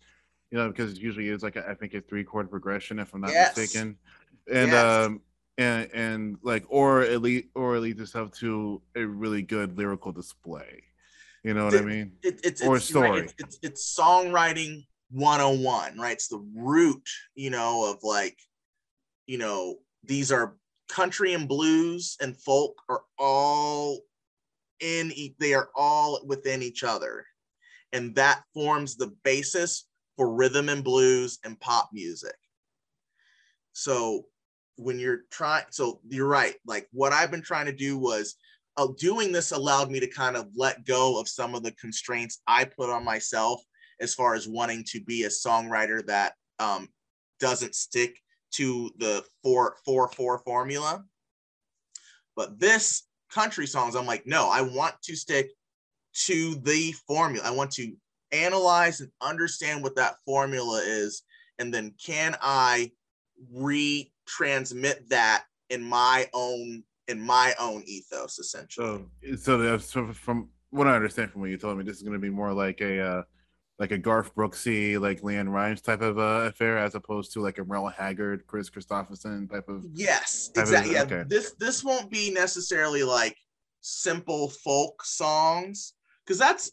You 0.50 0.58
know, 0.58 0.68
because 0.68 0.92
it 0.92 0.98
usually 0.98 1.28
it's 1.28 1.42
like 1.42 1.56
a, 1.56 1.68
I 1.68 1.74
think 1.74 1.92
a 1.94 2.00
three 2.00 2.24
chord 2.24 2.50
progression 2.50 2.98
if 2.98 3.12
I'm 3.12 3.20
not 3.20 3.30
yes. 3.30 3.56
mistaken, 3.56 3.98
and 4.50 4.70
yes. 4.70 5.06
um 5.06 5.20
and 5.58 5.90
and 5.92 6.38
like 6.42 6.64
or 6.68 7.02
at 7.02 7.20
least 7.20 7.48
or 7.54 7.76
elite 7.76 8.00
itself 8.00 8.32
to 8.38 8.80
a 8.96 9.04
really 9.04 9.42
good 9.42 9.76
lyrical 9.76 10.12
display. 10.12 10.84
You 11.44 11.54
know 11.54 11.66
what 11.66 11.74
it, 11.74 11.82
I 11.82 11.84
mean? 11.84 12.12
It, 12.22 12.40
it's, 12.42 12.62
or 12.62 12.76
it's, 12.76 12.86
story. 12.86 13.10
Right, 13.10 13.22
it's, 13.22 13.34
it's, 13.38 13.58
it's 13.62 13.98
songwriting 13.98 14.86
101 15.10 15.98
right? 15.98 16.12
It's 16.12 16.28
the 16.28 16.44
root 16.54 17.08
you 17.34 17.50
know 17.50 17.90
of 17.90 17.98
like 18.02 18.36
you 19.26 19.38
know 19.38 19.76
these 20.04 20.32
are 20.32 20.56
country 20.88 21.34
and 21.34 21.48
blues 21.48 22.16
and 22.20 22.36
folk 22.36 22.80
are 22.88 23.02
all 23.18 24.00
in 24.80 25.12
they 25.38 25.54
are 25.54 25.70
all 25.74 26.20
within 26.26 26.62
each 26.62 26.84
other. 26.84 27.26
And 27.92 28.14
that 28.16 28.42
forms 28.52 28.96
the 28.96 29.14
basis 29.24 29.86
for 30.16 30.34
rhythm 30.34 30.68
and 30.68 30.84
blues 30.84 31.38
and 31.44 31.58
pop 31.58 31.88
music. 31.92 32.36
So 33.72 34.26
when 34.78 34.98
you're 34.98 35.22
trying 35.30 35.64
so 35.70 36.00
you're 36.08 36.28
right 36.28 36.54
like 36.64 36.88
what 36.92 37.12
i've 37.12 37.32
been 37.32 37.42
trying 37.42 37.66
to 37.66 37.72
do 37.72 37.98
was 37.98 38.36
uh, 38.76 38.86
doing 38.96 39.32
this 39.32 39.50
allowed 39.50 39.90
me 39.90 39.98
to 39.98 40.06
kind 40.06 40.36
of 40.36 40.46
let 40.54 40.84
go 40.84 41.18
of 41.18 41.28
some 41.28 41.54
of 41.54 41.64
the 41.64 41.72
constraints 41.72 42.40
i 42.46 42.64
put 42.64 42.88
on 42.88 43.04
myself 43.04 43.60
as 44.00 44.14
far 44.14 44.34
as 44.34 44.48
wanting 44.48 44.84
to 44.88 45.00
be 45.00 45.24
a 45.24 45.28
songwriter 45.28 46.04
that 46.06 46.34
um, 46.58 46.88
doesn't 47.40 47.74
stick 47.74 48.18
to 48.52 48.90
the 48.98 49.24
four 49.42 49.76
four 49.84 50.08
four 50.08 50.38
formula. 50.38 51.04
But 52.36 52.58
this 52.58 53.04
country 53.30 53.66
songs, 53.66 53.96
I'm 53.96 54.06
like, 54.06 54.26
no, 54.26 54.48
I 54.48 54.62
want 54.62 54.94
to 55.02 55.16
stick 55.16 55.50
to 56.26 56.54
the 56.56 56.92
formula. 57.06 57.46
I 57.46 57.50
want 57.50 57.72
to 57.72 57.92
analyze 58.32 59.00
and 59.00 59.10
understand 59.20 59.82
what 59.82 59.96
that 59.96 60.16
formula 60.24 60.80
is, 60.84 61.22
and 61.58 61.72
then 61.72 61.94
can 62.04 62.36
I 62.40 62.92
retransmit 63.54 65.08
that 65.08 65.44
in 65.70 65.82
my 65.82 66.28
own 66.32 66.84
in 67.08 67.20
my 67.20 67.54
own 67.58 67.82
ethos, 67.86 68.38
essentially. 68.38 69.02
So, 69.36 69.36
so, 69.36 69.78
so 69.78 70.12
from 70.12 70.50
what 70.70 70.86
I 70.86 70.94
understand 70.94 71.30
from 71.30 71.40
what 71.40 71.50
you 71.50 71.56
told 71.56 71.78
me, 71.78 71.84
this 71.84 71.96
is 71.96 72.02
going 72.02 72.12
to 72.12 72.18
be 72.18 72.30
more 72.30 72.52
like 72.52 72.80
a 72.82 73.00
uh, 73.00 73.22
like 73.78 73.92
a 73.92 73.98
Garth 73.98 74.34
Brooksy, 74.34 75.00
like 75.00 75.20
LeAnn 75.20 75.52
Rimes 75.52 75.80
type 75.80 76.00
of 76.00 76.18
uh, 76.18 76.48
affair, 76.48 76.78
as 76.78 76.94
opposed 76.94 77.32
to 77.32 77.40
like 77.40 77.58
a 77.58 77.64
Merle 77.64 77.88
Haggard, 77.88 78.46
Kris 78.46 78.68
Kristofferson 78.68 79.50
type 79.50 79.68
of. 79.68 79.84
Yes, 79.92 80.48
type 80.48 80.62
exactly. 80.62 80.96
Of, 80.96 81.10
yeah, 81.10 81.24
this 81.26 81.52
this 81.52 81.84
won't 81.84 82.10
be 82.10 82.30
necessarily 82.30 83.04
like 83.04 83.36
simple 83.80 84.48
folk 84.48 85.04
songs 85.04 85.94
because 86.24 86.38
that's 86.38 86.72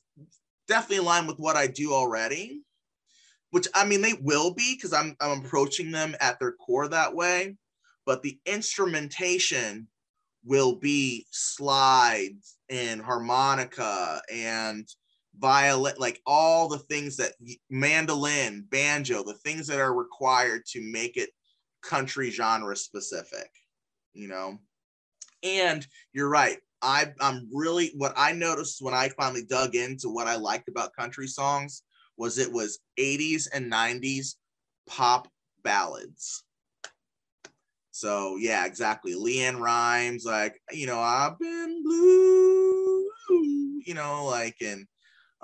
definitely 0.68 0.98
in 0.98 1.06
line 1.06 1.28
with 1.28 1.38
what 1.38 1.56
I 1.56 1.68
do 1.68 1.94
already. 1.94 2.64
Which 3.52 3.68
I 3.76 3.86
mean, 3.86 4.02
they 4.02 4.14
will 4.22 4.54
be 4.54 4.76
because 4.76 4.92
I'm 4.92 5.16
I'm 5.20 5.46
approaching 5.46 5.92
them 5.92 6.16
at 6.20 6.40
their 6.40 6.54
core 6.54 6.88
that 6.88 7.14
way, 7.14 7.56
but 8.06 8.24
the 8.24 8.40
instrumentation 8.48 9.88
will 10.44 10.76
be 10.76 11.26
slides 11.32 12.58
and 12.70 13.02
harmonica 13.02 14.22
and 14.32 14.88
violin, 15.40 15.96
like 15.98 16.22
all 16.26 16.68
the 16.68 16.80
things 16.80 17.18
that 17.18 17.34
mandolin, 17.70 18.66
banjo, 18.70 19.24
the 19.24 19.34
things 19.34 19.68
that 19.68 19.80
are 19.80 19.94
required 19.94 20.66
to 20.68 20.82
make 20.82 21.18
it 21.18 21.30
country 21.82 22.30
genre 22.32 22.76
specific, 22.76 23.50
you 24.14 24.28
know. 24.28 24.58
And 25.44 25.86
you're 26.14 26.30
right. 26.30 26.58
I, 26.82 27.14
I'm 27.20 27.48
really 27.52 27.92
what 27.96 28.14
I 28.16 28.32
noticed 28.32 28.82
when 28.82 28.94
I 28.94 29.10
finally 29.10 29.44
dug 29.44 29.76
into 29.76 30.10
what 30.10 30.28
I 30.28 30.36
liked 30.36 30.68
about 30.68 30.96
country 30.96 31.28
songs 31.28 31.84
was 32.18 32.38
it 32.38 32.52
was 32.52 32.80
80s 33.00 33.48
and 33.54 33.72
90s 33.72 34.36
pop 34.88 35.28
ballads. 35.64 36.44
So 37.92 38.36
yeah, 38.38 38.66
exactly. 38.66 39.14
LeAnn 39.14 39.60
Rimes, 39.60 40.26
like 40.26 40.62
you 40.72 40.86
know, 40.86 41.00
I've 41.00 41.40
been 41.40 41.82
blue, 41.84 43.10
you 43.86 43.94
know, 43.94 44.26
like 44.26 44.58
and 44.62 44.86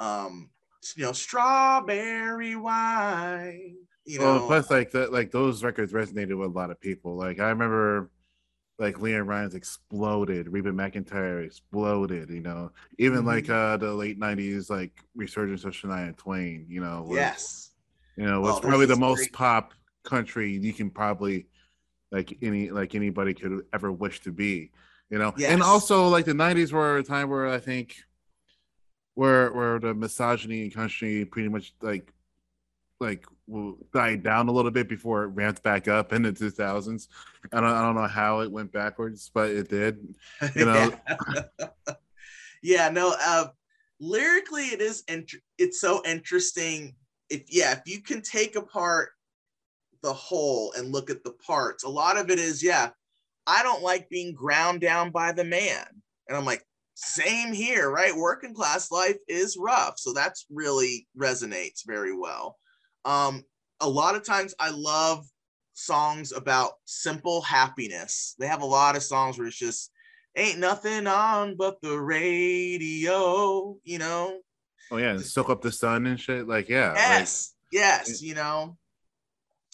um, 0.02 0.50
you 0.96 1.04
know, 1.04 1.12
strawberry 1.12 2.56
wine. 2.56 3.78
You 4.06 4.20
know, 4.20 4.26
well, 4.26 4.48
plus 4.48 4.72
like 4.72 4.92
that, 4.92 5.14
like 5.14 5.32
those 5.32 5.64
records 5.64 5.94
resonated 5.94 6.36
with 6.38 6.50
a 6.50 6.54
lot 6.54 6.72
of 6.72 6.82
people. 6.82 7.16
Like 7.16 7.40
I 7.40 7.50
remember, 7.50 8.10
like 8.80 8.96
LeAnn 8.96 9.28
Rimes 9.28 9.54
exploded, 9.54 10.48
Reba 10.50 10.72
McEntire 10.72 11.46
exploded. 11.46 12.30
You 12.32 12.42
know, 12.42 12.72
even 12.98 13.20
mm-hmm. 13.20 13.28
like 13.28 13.50
uh 13.50 13.78
the 13.78 13.94
late 13.94 14.20
'90s, 14.20 14.72
like 14.72 15.04
resurgence 15.16 15.66
of 15.66 15.74
Shania 15.74 16.18
Twain. 16.18 16.66
You 16.68 16.82
know, 16.82 17.04
was, 17.04 17.16
yes, 17.16 17.72
you 18.18 18.26
know, 18.26 18.42
was 18.42 18.58
oh, 18.58 18.62
probably 18.62 18.88
the 18.88 18.96
most 18.96 19.32
pop 19.32 19.74
country 20.04 20.58
you 20.58 20.74
can 20.74 20.90
probably 20.90 21.46
like 22.12 22.36
any 22.42 22.72
like 22.72 22.96
anybody 22.96 23.36
could 23.36 23.62
ever 23.72 23.92
wish 23.92 24.20
to 24.22 24.32
be. 24.32 24.72
You 25.12 25.20
know, 25.20 25.34
yes. 25.38 25.52
and 25.52 25.62
also 25.62 26.08
like 26.08 26.26
the 26.26 26.34
'90s 26.34 26.72
were 26.72 26.98
a 26.98 27.04
time 27.04 27.30
where 27.30 27.48
I 27.48 27.60
think 27.60 27.98
where 29.16 29.52
where 29.52 29.80
the 29.80 29.94
misogyny 29.94 30.64
in 30.64 30.72
country 30.72 31.26
pretty 31.26 31.50
much 31.50 31.74
like 31.82 32.14
like 33.00 33.26
died 33.92 34.24
down 34.24 34.48
a 34.48 34.52
little 34.52 34.72
bit 34.72 34.88
before 34.88 35.24
it 35.24 35.28
ramped 35.30 35.64
back 35.64 35.88
up 35.88 36.14
in 36.14 36.22
the 36.22 36.32
2000s. 36.32 37.08
I 37.52 37.60
don't 37.60 37.70
I 37.70 37.82
don't 37.82 37.96
know 37.96 38.08
how 38.08 38.42
it 38.42 38.52
went 38.52 38.72
backwards, 38.72 39.30
but 39.34 39.50
it 39.50 39.70
did. 39.70 40.16
You 40.56 40.66
know. 40.66 40.94
yeah, 42.62 42.90
no. 42.90 43.14
Uh, 43.20 43.48
lyrically, 44.00 44.66
it 44.66 44.82
is. 44.82 45.04
Int- 45.08 45.42
it's 45.58 45.82
so 45.82 46.02
interesting. 46.06 46.96
If 47.30 47.44
yeah, 47.50 47.74
if 47.74 47.82
you 47.86 48.02
can 48.02 48.22
take 48.22 48.56
apart 48.56 49.10
the 50.04 50.14
whole 50.14 50.74
and 50.78 50.92
look 50.92 51.10
at 51.10 51.24
the 51.24 51.32
parts, 51.46 51.84
a 51.84 51.90
lot 51.90 52.18
of 52.18 52.30
it 52.30 52.40
is 52.40 52.64
yeah. 52.64 52.90
I 53.48 53.64
don't 53.64 53.82
like 53.82 54.08
being 54.10 54.34
ground 54.34 54.82
down 54.82 55.10
by 55.10 55.32
the 55.32 55.44
man, 55.44 55.86
and 56.28 56.38
I'm 56.38 56.46
like, 56.46 56.64
same 57.04 57.52
here, 57.52 57.90
right? 57.90 58.16
Working 58.16 58.54
class 58.54 58.92
life 58.92 59.18
is 59.28 59.58
rough. 59.60 59.96
So 59.98 60.14
that's 60.14 60.46
really 60.52 61.08
resonates 61.18 61.86
very 61.86 62.16
well. 62.16 62.58
Um, 63.06 63.44
a 63.80 63.90
lot 63.90 64.16
of 64.16 64.24
times 64.24 64.54
I 64.60 64.70
love 64.70 65.26
songs 65.74 66.32
about 66.32 66.74
simple 66.86 67.42
happiness. 67.42 68.36
They 68.38 68.46
have 68.46 68.62
a 68.62 68.68
lot 68.68 68.96
of 68.96 69.02
songs 69.02 69.38
where 69.38 69.48
it's 69.48 69.58
just 69.58 69.92
ain't 70.36 70.60
nothing 70.60 71.08
on 71.08 71.56
but 71.56 71.82
the 71.82 72.00
radio, 72.00 73.76
you 73.84 73.98
know. 73.98 74.40
Oh 74.92 74.98
yeah, 74.98 75.12
and 75.12 75.22
soak 75.22 75.50
up 75.50 75.62
the 75.62 75.72
sun 75.72 76.06
and 76.06 76.20
shit. 76.20 76.48
Like, 76.48 76.70
yeah. 76.70 76.94
Yes, 76.94 77.56
like, 77.74 77.82
yes, 77.82 78.22
you 78.22 78.36
know. 78.36 78.78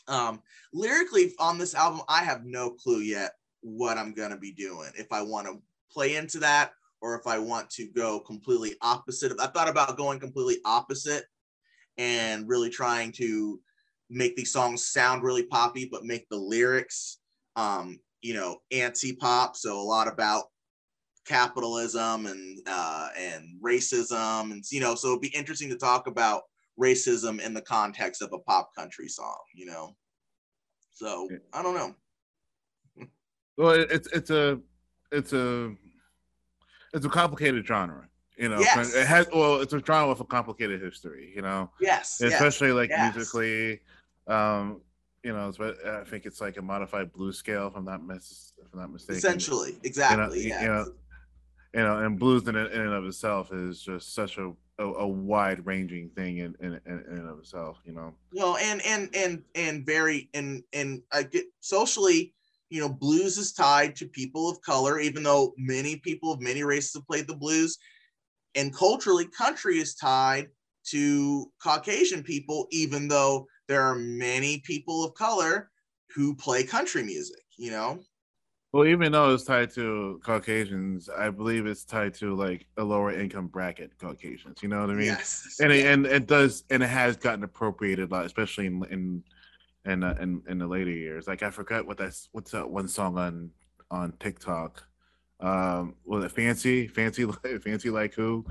Um, 0.08 0.42
lyrically 0.74 1.34
on 1.40 1.58
this 1.58 1.76
album, 1.76 2.02
I 2.08 2.24
have 2.24 2.46
no 2.46 2.70
clue 2.70 3.00
yet 3.00 3.32
what 3.60 3.98
I'm 3.98 4.14
gonna 4.14 4.38
be 4.38 4.54
doing. 4.54 4.92
If 4.96 5.12
I 5.12 5.24
want 5.24 5.48
to 5.48 5.62
play 5.92 6.16
into 6.16 6.40
that 6.40 6.72
or 7.02 7.18
if 7.20 7.28
I 7.28 7.40
want 7.40 7.70
to 7.72 7.88
go 7.88 8.20
completely 8.20 8.76
opposite. 8.82 9.34
I 9.40 9.48
thought 9.48 9.70
about 9.70 9.98
going 9.98 10.20
completely 10.20 10.58
opposite 10.66 11.26
and 11.98 12.48
really 12.48 12.70
trying 12.70 13.12
to 13.14 13.60
make 14.10 14.36
these 14.36 14.52
songs 14.52 14.88
sound 14.88 15.24
really 15.24 15.44
poppy, 15.44 15.88
but 15.92 16.06
make 16.06 16.28
the 16.30 16.38
lyrics, 16.38 17.20
um, 17.56 18.00
you 18.22 18.34
know, 18.34 18.58
anti 18.72 19.14
pop. 19.16 19.56
So 19.56 19.80
a 19.80 19.82
lot 19.82 20.08
about 20.08 20.46
capitalism 21.26 22.26
and 22.26 22.60
uh, 22.68 23.10
and 23.18 23.62
racism, 23.62 24.52
and 24.52 24.64
you 24.72 24.80
know, 24.80 24.96
so 24.96 25.10
it'd 25.10 25.22
be 25.22 25.36
interesting 25.36 25.70
to 25.70 25.78
talk 25.78 26.08
about 26.08 26.44
racism 26.80 27.42
in 27.42 27.54
the 27.54 27.62
context 27.62 28.22
of 28.22 28.32
a 28.34 28.40
pop 28.40 28.70
country 28.76 29.08
song, 29.08 29.40
you 29.54 29.66
know. 29.66 29.96
So 30.92 31.30
I 31.54 31.62
don't 31.62 31.76
know. 31.76 31.96
Well, 33.58 33.72
it's 33.72 34.08
it's 34.14 34.30
a 34.30 34.60
it's 35.12 35.34
a 35.34 35.76
it's 36.98 37.06
a 37.06 37.10
complicated 37.10 37.66
genre. 37.66 38.08
You 38.38 38.50
know, 38.50 38.60
yes. 38.60 38.94
it 38.94 39.08
has 39.08 39.28
well, 39.34 39.62
it's 39.62 39.74
a 39.74 39.84
genre 39.84 40.10
with 40.10 40.20
a 40.20 40.26
complicated 40.26 40.82
history. 40.82 41.32
You 41.36 41.42
know, 41.42 41.72
yes, 41.80 42.22
especially 42.22 42.68
yes, 42.68 42.76
like 42.76 42.90
yes. 42.90 43.16
musically. 43.16 43.80
Um, 44.28 44.82
you 45.24 45.34
know, 45.34 45.52
but 45.58 45.84
I 45.86 46.04
think 46.04 46.26
it's 46.26 46.40
like 46.40 46.58
a 46.58 46.62
modified 46.62 47.12
blues 47.12 47.38
scale, 47.38 47.68
if 47.68 47.76
I'm 47.76 47.86
not 47.86 48.06
mis- 48.06 48.54
if 48.64 48.72
I'm 48.74 48.80
not 48.80 48.92
mistaken. 48.92 49.18
Essentially, 49.18 49.78
exactly. 49.84 50.44
You 50.44 50.50
know, 50.50 50.62
you 50.62 50.68
know, 50.68 50.86
you 51.74 51.80
know, 51.82 51.98
and 52.00 52.20
blues 52.20 52.48
in, 52.48 52.56
in 52.56 52.66
and 52.66 52.94
of 52.94 53.06
itself 53.06 53.52
is 53.52 53.82
just 53.82 54.14
such 54.14 54.38
a 54.38 54.54
a, 54.80 54.84
a 54.84 55.08
wide 55.08 55.66
ranging 55.66 56.10
thing 56.10 56.38
in, 56.38 56.56
in, 56.60 56.80
in, 56.86 57.04
and 57.08 57.30
of 57.30 57.40
itself, 57.40 57.80
you 57.86 57.94
know. 57.94 58.14
Well, 58.34 58.58
and 58.58 58.82
and 58.86 59.10
and 59.16 59.44
and 59.56 59.86
very 59.86 60.30
and 60.34 60.64
and 60.74 61.02
I 61.12 61.24
get 61.24 61.46
socially, 61.60 62.34
you 62.70 62.82
know, 62.82 62.90
blues 62.90 63.38
is 63.38 63.54
tied 63.54 63.96
to 63.98 64.08
people 64.08 64.50
of 64.50 64.62
color, 64.62 65.00
even 65.00 65.24
though 65.24 65.54
many 65.58 65.98
people 65.98 66.32
of 66.32 66.42
many 66.42 66.64
races 66.64 66.94
have 66.94 67.08
played 67.08 67.28
the 67.28 67.36
blues. 67.36 67.78
And 68.56 68.76
culturally, 68.76 69.28
country 69.38 69.80
is 69.80 69.96
tied 69.96 70.48
to 70.90 71.52
Caucasian 71.62 72.24
people, 72.24 72.68
even 72.72 73.08
though 73.08 73.48
there 73.68 73.82
are 73.82 73.96
many 73.96 74.60
people 74.66 75.04
of 75.06 75.14
color 75.14 75.70
who 76.16 76.36
play 76.36 76.64
country 76.64 77.04
music, 77.04 77.44
you 77.58 77.72
know. 77.72 78.00
Well, 78.74 78.86
even 78.86 79.14
though 79.14 79.34
it's 79.34 79.46
tied 79.46 79.74
to 79.76 80.20
Caucasians, 80.24 81.10
I 81.10 81.30
believe 81.30 81.66
it's 81.66 81.86
tied 81.86 82.14
to 82.16 82.36
like 82.36 82.68
a 82.78 82.84
lower 82.84 83.12
income 83.12 83.48
bracket 83.48 83.98
Caucasians. 83.98 84.62
You 84.62 84.70
know 84.70 84.82
what 84.82 84.90
I 84.90 84.94
mean? 84.94 85.06
Yes. 85.06 85.58
And 85.62 85.72
it, 85.72 85.86
and 85.86 86.06
it 86.06 86.28
does, 86.28 86.64
and 86.70 86.84
it 86.84 86.88
has 86.88 87.16
gotten 87.16 87.44
appropriated 87.44 88.12
a 88.12 88.14
lot, 88.14 88.26
especially 88.26 88.68
in 88.68 88.84
in 88.92 89.24
in, 89.88 90.04
uh, 90.04 90.16
in 90.20 90.44
in 90.48 90.60
the 90.60 90.68
later 90.68 90.92
years. 90.92 91.28
Like 91.28 91.44
I 91.44 91.50
forgot 91.50 91.88
what 91.88 91.98
that's 91.98 92.30
what's 92.32 92.52
that 92.52 92.70
one 92.70 92.88
song 92.88 93.18
on 93.18 93.52
on 93.90 94.14
TikTok. 94.20 94.84
Um, 95.40 95.96
was 96.04 96.24
it 96.24 96.32
fancy, 96.32 96.88
fancy, 96.88 97.26
fancy 97.64 97.90
like 97.90 98.14
who? 98.14 98.46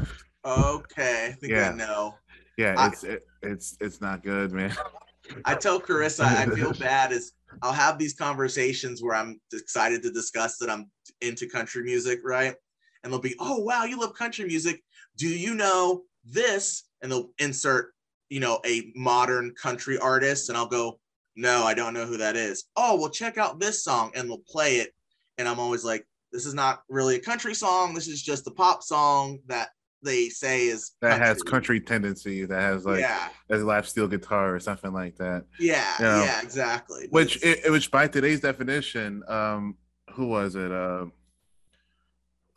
Okay, 0.44 1.26
I 1.28 1.32
think 1.32 1.52
yeah. 1.52 1.70
I 1.70 1.74
know. 1.74 2.14
Yeah, 2.56 2.88
it's 2.88 3.04
I, 3.04 3.08
it, 3.08 3.26
it's 3.42 3.76
it's 3.80 4.00
not 4.00 4.22
good, 4.22 4.52
man. 4.52 4.74
I 5.44 5.54
tell 5.54 5.80
Carissa 5.80 6.24
I 6.24 6.46
feel 6.46 6.72
bad 6.72 7.10
is 7.10 7.32
I'll 7.62 7.72
have 7.72 7.98
these 7.98 8.14
conversations 8.14 9.02
where 9.02 9.14
I'm 9.14 9.40
excited 9.52 10.02
to 10.02 10.12
discuss 10.12 10.58
that 10.58 10.70
I'm 10.70 10.90
into 11.20 11.48
country 11.48 11.82
music, 11.82 12.20
right? 12.24 12.54
And 13.02 13.12
they'll 13.12 13.20
be, 13.20 13.34
oh 13.40 13.58
wow, 13.58 13.84
you 13.84 13.98
love 13.98 14.14
country 14.14 14.46
music. 14.46 14.82
Do 15.16 15.28
you 15.28 15.54
know 15.54 16.02
this? 16.24 16.84
And 17.02 17.10
they'll 17.10 17.30
insert, 17.38 17.92
you 18.28 18.40
know, 18.40 18.60
a 18.64 18.92
modern 18.94 19.52
country 19.60 19.98
artist, 19.98 20.48
and 20.48 20.56
I'll 20.56 20.66
go, 20.66 21.00
no, 21.36 21.64
I 21.64 21.74
don't 21.74 21.94
know 21.94 22.06
who 22.06 22.16
that 22.16 22.36
is. 22.36 22.64
Oh, 22.76 22.96
well, 22.96 23.10
check 23.10 23.38
out 23.38 23.60
this 23.60 23.84
song, 23.84 24.10
and 24.14 24.28
they'll 24.28 24.38
play 24.38 24.76
it. 24.76 24.92
And 25.38 25.46
I'm 25.46 25.60
always 25.60 25.84
like, 25.84 26.06
this 26.32 26.46
is 26.46 26.54
not 26.54 26.82
really 26.88 27.16
a 27.16 27.20
country 27.20 27.54
song. 27.54 27.94
This 27.94 28.08
is 28.08 28.22
just 28.22 28.46
a 28.46 28.50
pop 28.50 28.82
song 28.82 29.38
that 29.46 29.68
they 30.02 30.28
say 30.28 30.66
is 30.68 30.92
that 31.00 31.10
country. 31.10 31.26
has 31.26 31.42
country 31.42 31.80
tendency 31.80 32.44
that 32.44 32.60
has 32.60 32.84
like 32.84 33.00
yeah. 33.00 33.28
a 33.50 33.56
lap 33.56 33.86
steel 33.86 34.06
guitar 34.06 34.54
or 34.54 34.60
something 34.60 34.92
like 34.92 35.16
that 35.16 35.44
yeah 35.58 35.94
you 35.98 36.04
know? 36.04 36.22
yeah 36.22 36.40
exactly 36.42 37.08
which 37.10 37.42
it, 37.42 37.70
which 37.70 37.90
by 37.90 38.06
today's 38.06 38.40
definition 38.40 39.22
um 39.26 39.74
who 40.12 40.26
was 40.28 40.54
it 40.54 40.70
uh 40.70 41.06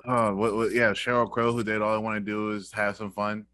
oh 0.06 0.36
what, 0.36 0.56
what 0.56 0.72
yeah 0.74 0.92
Sheryl 0.92 1.30
Crow 1.30 1.52
who 1.52 1.64
did 1.64 1.82
all 1.82 1.94
i 1.94 1.98
want 1.98 2.18
to 2.18 2.32
do 2.32 2.52
is 2.52 2.72
have 2.74 2.98
some 2.98 3.12
fun 3.12 3.46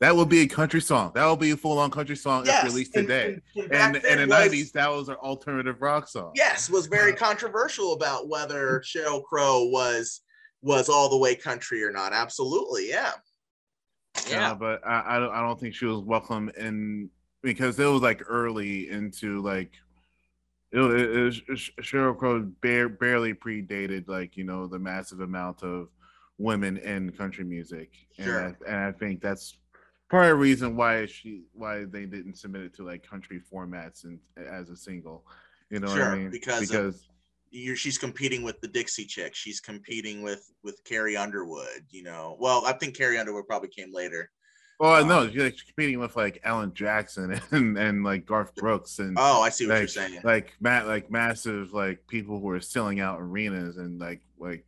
that 0.00 0.16
would 0.16 0.30
be 0.30 0.40
a 0.40 0.46
country 0.46 0.80
song. 0.80 1.12
That 1.14 1.26
would 1.28 1.38
be 1.38 1.50
a 1.50 1.56
full-on 1.56 1.90
country 1.90 2.16
song 2.16 2.46
yes. 2.46 2.64
if 2.64 2.72
released 2.72 2.94
today. 2.94 3.38
And, 3.54 3.72
and, 3.72 3.96
and 3.96 4.20
in 4.20 4.28
the 4.28 4.34
'90s, 4.34 4.72
that 4.72 4.90
was 4.90 5.10
an 5.10 5.16
alternative 5.16 5.82
rock 5.82 6.08
song. 6.08 6.32
Yes, 6.34 6.70
was 6.70 6.86
very 6.86 7.12
controversial 7.12 7.92
about 7.92 8.28
whether 8.28 8.80
Sheryl 8.80 9.22
Crow 9.22 9.64
was 9.64 10.22
was 10.62 10.88
all 10.88 11.10
the 11.10 11.18
way 11.18 11.34
country 11.34 11.84
or 11.84 11.92
not. 11.92 12.12
Absolutely, 12.12 12.88
yeah. 12.88 13.12
Yeah, 14.28 14.52
uh, 14.52 14.54
but 14.54 14.86
I, 14.86 15.16
I 15.16 15.18
don't 15.18 15.32
I 15.32 15.42
don't 15.42 15.60
think 15.60 15.74
she 15.74 15.84
was 15.84 16.00
welcome 16.00 16.50
in 16.56 17.10
because 17.42 17.78
it 17.78 17.84
was 17.84 18.02
like 18.02 18.22
early 18.26 18.88
into 18.88 19.40
like 19.40 19.74
it, 20.72 20.80
it, 20.80 21.10
it 21.16 21.58
Sheryl 21.82 22.16
Crow 22.16 22.40
bare, 22.62 22.88
barely 22.88 23.34
predated 23.34 24.08
like 24.08 24.36
you 24.36 24.44
know 24.44 24.66
the 24.66 24.78
massive 24.78 25.20
amount 25.20 25.62
of 25.62 25.88
women 26.38 26.78
in 26.78 27.10
country 27.10 27.44
music, 27.44 27.92
sure. 28.18 28.38
and 28.38 28.56
I, 28.66 28.70
and 28.70 28.84
I 28.86 28.92
think 28.92 29.20
that's 29.20 29.58
part 30.10 30.24
of 30.24 30.30
the 30.30 30.34
reason 30.34 30.76
why 30.76 31.06
she 31.06 31.44
why 31.52 31.84
they 31.84 32.04
didn't 32.04 32.36
submit 32.36 32.62
it 32.62 32.74
to 32.74 32.84
like 32.84 33.08
country 33.08 33.40
formats 33.40 34.04
and 34.04 34.18
as 34.36 34.68
a 34.68 34.76
single. 34.76 35.24
You 35.70 35.78
know 35.78 35.86
sure, 35.86 36.06
what 36.06 36.14
I 36.14 36.16
mean? 36.16 36.30
Because 36.30 36.68
because 36.68 36.96
of, 36.96 37.00
you're, 37.52 37.76
she's 37.76 37.96
competing 37.96 38.42
with 38.42 38.60
the 38.60 38.68
Dixie 38.68 39.04
Chick. 39.04 39.34
She's 39.34 39.60
competing 39.60 40.22
with 40.22 40.52
with 40.64 40.82
Carrie 40.84 41.16
Underwood. 41.16 41.84
You 41.88 42.02
know, 42.02 42.36
well, 42.40 42.64
I 42.66 42.72
think 42.72 42.96
Carrie 42.96 43.18
Underwood 43.18 43.46
probably 43.46 43.68
came 43.68 43.94
later. 43.94 44.30
Well, 44.80 45.02
um, 45.02 45.08
no, 45.08 45.28
she's 45.28 45.42
like 45.42 45.56
competing 45.64 46.00
with 46.00 46.16
like 46.16 46.40
Alan 46.42 46.74
Jackson 46.74 47.40
and 47.52 47.78
and 47.78 48.02
like 48.02 48.26
Garth 48.26 48.54
Brooks 48.56 48.98
and 48.98 49.16
oh, 49.18 49.42
I 49.42 49.50
see 49.50 49.66
what 49.66 49.74
like, 49.74 49.80
you're 49.80 49.88
saying. 49.88 50.20
Like 50.24 50.54
Matt, 50.60 50.88
like 50.88 51.10
massive 51.10 51.72
like 51.72 52.06
people 52.08 52.40
who 52.40 52.48
are 52.50 52.60
selling 52.60 52.98
out 52.98 53.20
arenas 53.20 53.76
and 53.76 54.00
like 54.00 54.22
like 54.38 54.64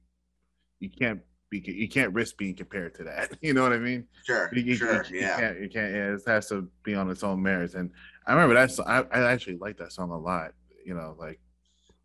you 0.78 0.90
can't 0.90 1.20
be 1.53 1.62
you 1.70 1.88
can't 1.88 2.12
risk 2.14 2.36
being 2.36 2.57
compared 2.57 2.94
to 2.96 3.05
that. 3.05 3.30
You 3.42 3.55
know 3.55 3.62
what 3.62 3.72
I 3.72 3.78
mean? 3.78 4.07
Sure, 4.24 4.50
you, 4.53 4.74
sure, 4.74 5.05
you, 5.11 5.20
yeah. 5.20 5.36
You 5.36 5.42
can't, 5.42 5.61
you 5.61 5.68
can't. 5.68 5.92
Yeah, 5.92 6.14
it 6.14 6.22
has 6.26 6.48
to 6.48 6.68
be 6.82 6.94
on 6.94 7.11
its 7.11 7.22
own 7.22 7.42
merits. 7.42 7.74
And 7.74 7.90
I 8.26 8.32
remember 8.32 8.55
that. 8.55 8.70
Song, 8.70 8.86
I, 8.88 9.03
I 9.12 9.32
actually 9.32 9.59
like 9.59 9.76
that 9.78 9.92
song 9.92 10.11
a 10.11 10.18
lot. 10.18 10.53
You 10.84 10.94
know, 10.94 11.14
like 11.18 11.40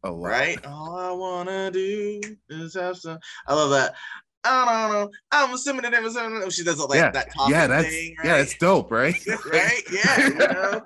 a 0.04 0.12
lot. 0.12 0.30
Right? 0.30 0.66
All 0.68 0.96
I 0.96 1.12
wanna 1.12 1.72
do 1.72 2.22
is 2.50 2.74
have 2.74 2.98
some. 2.98 3.20
I 3.48 3.54
love 3.54 3.70
that. 3.72 3.96
I 4.44 4.66
don't 4.66 4.94
know. 4.94 5.12
I'm 5.32 5.54
assuming 5.54 5.84
that 5.84 5.94
it 5.94 6.54
she 6.54 6.64
does 6.64 6.80
it 6.80 6.90
like 6.90 7.00
yeah. 7.00 7.12
that 7.12 7.34
talking 7.34 7.56
yeah, 7.56 7.68
that's, 7.68 7.88
thing, 7.88 8.16
right? 8.18 8.28
Yeah, 8.28 8.38
it's 8.38 8.58
dope, 8.58 8.92
right? 8.92 9.16
right? 9.52 9.82
Yeah. 9.92 10.28
You 10.28 10.36
know? 10.36 10.82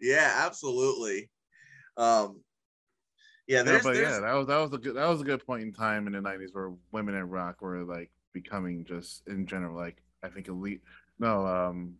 yeah, 0.00 0.42
absolutely. 0.46 1.30
Um 1.96 2.40
yeah, 3.46 3.62
there's, 3.62 3.82
but 3.82 3.94
there's... 3.94 4.08
yeah, 4.08 4.20
that 4.20 4.32
was 4.32 4.46
that 4.46 4.56
was 4.58 4.72
a 4.72 4.78
good 4.78 4.96
that 4.96 5.06
was 5.06 5.20
a 5.20 5.24
good 5.24 5.44
point 5.46 5.62
in 5.62 5.72
time 5.72 6.06
in 6.06 6.12
the 6.12 6.20
'90s 6.20 6.54
where 6.54 6.72
women 6.92 7.14
in 7.14 7.28
rock 7.28 7.60
were 7.62 7.84
like 7.84 8.10
becoming 8.32 8.84
just 8.84 9.26
in 9.26 9.46
general 9.46 9.76
like 9.76 10.02
I 10.22 10.28
think 10.28 10.48
elite. 10.48 10.82
No, 11.18 11.46
um, 11.46 11.94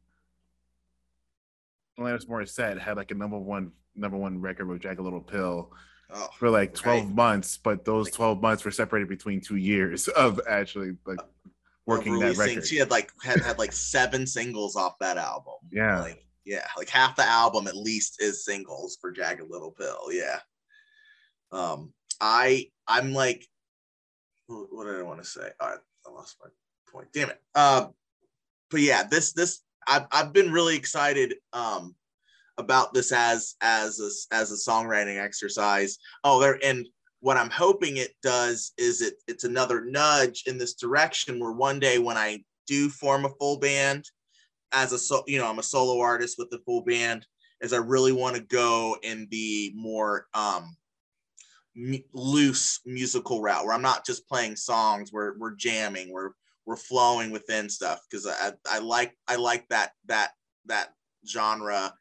Alanis 1.98 2.26
Morissette 2.26 2.78
had 2.78 2.96
like 2.96 3.10
a 3.10 3.14
number 3.14 3.38
one 3.38 3.72
number 3.94 4.16
one 4.16 4.40
record 4.40 4.68
with 4.68 4.80
Jagged 4.80 5.00
Little 5.00 5.20
Pill 5.20 5.70
oh, 6.10 6.28
for 6.36 6.50
like 6.50 6.74
12 6.74 7.04
right. 7.04 7.14
months, 7.14 7.56
but 7.56 7.84
those 7.84 8.10
12 8.10 8.40
months 8.40 8.64
were 8.64 8.70
separated 8.70 9.08
between 9.08 9.40
two 9.40 9.56
years 9.56 10.08
of 10.16 10.40
actually 10.48 10.96
like 11.06 11.20
working 11.86 12.18
that 12.18 12.36
record. 12.36 12.66
She 12.66 12.76
had 12.76 12.90
like 12.90 13.12
had, 13.22 13.40
had 13.40 13.58
like 13.58 13.72
seven 13.72 14.26
singles 14.26 14.76
off 14.76 14.98
that 15.00 15.16
album. 15.16 15.54
Yeah. 15.70 16.00
Like, 16.00 16.24
yeah, 16.44 16.66
like 16.76 16.90
half 16.90 17.16
the 17.16 17.24
album 17.24 17.68
at 17.68 17.76
least 17.76 18.20
is 18.20 18.44
singles 18.44 18.98
for 19.00 19.10
Jagged 19.10 19.48
Little 19.48 19.70
Pill. 19.70 20.08
Yeah. 20.10 20.40
Um, 21.54 21.92
I 22.20 22.70
I'm 22.86 23.12
like, 23.12 23.46
what 24.46 24.84
did 24.86 24.98
I 24.98 25.02
want 25.02 25.22
to 25.22 25.28
say? 25.28 25.48
I 25.60 25.76
lost 26.10 26.36
my 26.42 26.48
point. 26.92 27.08
Damn 27.12 27.30
it. 27.30 27.40
Um, 27.54 27.94
but 28.70 28.80
yeah, 28.80 29.04
this 29.04 29.32
this 29.32 29.62
I've 29.86 30.06
I've 30.12 30.32
been 30.32 30.52
really 30.52 30.76
excited 30.76 31.34
um 31.52 31.94
about 32.58 32.94
this 32.94 33.12
as 33.12 33.54
as 33.60 34.00
a, 34.00 34.34
as 34.34 34.52
a 34.52 34.70
songwriting 34.70 35.22
exercise. 35.22 35.98
Oh, 36.22 36.40
there 36.40 36.58
and 36.62 36.86
what 37.20 37.36
I'm 37.36 37.50
hoping 37.50 37.96
it 37.96 38.14
does 38.22 38.72
is 38.76 39.00
it 39.00 39.14
it's 39.26 39.44
another 39.44 39.84
nudge 39.84 40.44
in 40.46 40.58
this 40.58 40.74
direction 40.74 41.40
where 41.40 41.52
one 41.52 41.80
day 41.80 41.98
when 41.98 42.16
I 42.16 42.44
do 42.66 42.88
form 42.88 43.24
a 43.24 43.30
full 43.40 43.58
band 43.58 44.04
as 44.72 44.92
a 44.92 44.98
so 44.98 45.22
you 45.26 45.38
know 45.38 45.48
I'm 45.48 45.58
a 45.58 45.62
solo 45.62 46.00
artist 46.00 46.36
with 46.38 46.50
the 46.50 46.60
full 46.66 46.82
band 46.82 47.26
is 47.60 47.72
I 47.72 47.78
really 47.78 48.12
want 48.12 48.36
to 48.36 48.42
go 48.42 48.96
in 49.02 49.26
the 49.30 49.72
more 49.74 50.26
um 50.34 50.76
m- 51.76 52.04
loose 52.12 52.80
musical 52.84 53.42
route 53.42 53.64
where 53.64 53.74
I'm 53.74 53.82
not 53.82 54.06
just 54.06 54.28
playing 54.28 54.56
songs 54.56 55.12
where 55.12 55.34
we're 55.38 55.54
jamming 55.54 56.12
we're 56.12 56.30
we're 56.66 56.76
flowing 56.76 57.30
within 57.30 57.68
stuff 57.68 58.00
because 58.08 58.26
I, 58.26 58.52
I 58.68 58.78
like 58.78 59.16
I 59.28 59.36
like 59.36 59.68
that 59.68 59.92
that 60.06 60.32
that 60.66 60.94
genre 61.26 61.92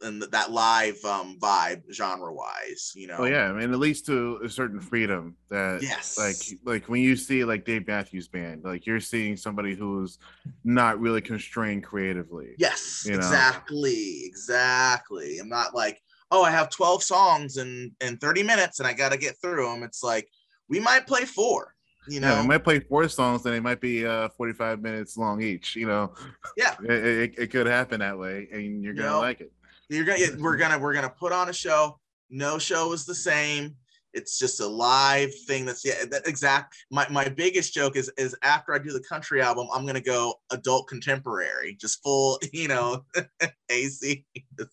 and 0.00 0.20
that 0.20 0.50
live 0.50 0.96
um, 1.04 1.38
vibe 1.40 1.82
genre 1.92 2.32
wise 2.32 2.92
you 2.96 3.06
know? 3.06 3.18
Oh 3.18 3.24
yeah 3.24 3.44
i 3.44 3.52
mean 3.52 3.72
at 3.72 3.78
least 3.78 4.06
to 4.06 4.40
a 4.44 4.48
certain 4.48 4.80
freedom 4.80 5.36
that 5.48 5.80
yes. 5.82 6.18
like 6.18 6.58
like 6.64 6.88
when 6.88 7.00
you 7.00 7.14
see 7.14 7.44
like 7.44 7.64
dave 7.64 7.86
matthews 7.86 8.26
band 8.26 8.64
like 8.64 8.84
you're 8.86 9.00
seeing 9.00 9.36
somebody 9.36 9.74
who's 9.74 10.18
not 10.64 10.98
really 11.00 11.20
constrained 11.20 11.84
creatively. 11.84 12.54
Yes 12.58 13.04
you 13.06 13.12
know? 13.12 13.18
exactly 13.18 14.22
exactly. 14.24 15.38
I'm 15.38 15.48
not 15.48 15.74
like 15.74 16.01
oh 16.32 16.42
i 16.42 16.50
have 16.50 16.68
12 16.68 17.02
songs 17.02 17.58
in 17.58 17.92
in 18.00 18.16
30 18.16 18.42
minutes 18.42 18.80
and 18.80 18.88
i 18.88 18.92
got 18.92 19.12
to 19.12 19.18
get 19.18 19.36
through 19.40 19.64
them 19.66 19.84
it's 19.84 20.02
like 20.02 20.28
we 20.72 20.80
might 20.80 21.06
play 21.06 21.24
four. 21.24 21.74
You 22.08 22.18
know, 22.18 22.28
yeah, 22.28 22.42
we 22.42 22.48
might 22.48 22.64
play 22.64 22.80
four 22.80 23.08
songs, 23.08 23.44
and 23.44 23.54
they 23.54 23.60
might 23.60 23.80
be 23.80 24.04
uh 24.04 24.28
45 24.30 24.82
minutes 24.82 25.16
long 25.16 25.40
each. 25.40 25.76
You 25.76 25.86
know, 25.86 26.14
yeah, 26.56 26.74
it, 26.82 26.90
it, 26.90 27.34
it 27.38 27.46
could 27.48 27.66
happen 27.68 28.00
that 28.00 28.18
way, 28.18 28.48
and 28.50 28.82
you're 28.82 28.94
gonna 28.94 29.06
you 29.06 29.12
know, 29.12 29.20
like 29.20 29.40
it. 29.40 29.52
You're 29.88 30.04
gonna 30.04 30.18
we're 30.40 30.56
gonna 30.56 30.78
we're 30.78 30.94
gonna 30.94 31.10
put 31.10 31.30
on 31.30 31.48
a 31.48 31.52
show. 31.52 32.00
No 32.28 32.58
show 32.58 32.92
is 32.92 33.04
the 33.04 33.14
same. 33.14 33.76
It's 34.14 34.36
just 34.38 34.60
a 34.60 34.66
live 34.66 35.32
thing. 35.46 35.64
That's 35.64 35.84
yeah. 35.84 36.04
That 36.10 36.26
exact. 36.26 36.74
My 36.90 37.06
my 37.08 37.28
biggest 37.28 37.72
joke 37.72 37.94
is 37.96 38.10
is 38.18 38.34
after 38.42 38.74
I 38.74 38.78
do 38.78 38.90
the 38.90 39.04
country 39.08 39.40
album, 39.40 39.68
I'm 39.72 39.86
gonna 39.86 40.00
go 40.00 40.34
adult 40.50 40.88
contemporary, 40.88 41.76
just 41.80 42.02
full. 42.02 42.40
You 42.52 42.66
know, 42.66 43.04
AC. 43.70 44.24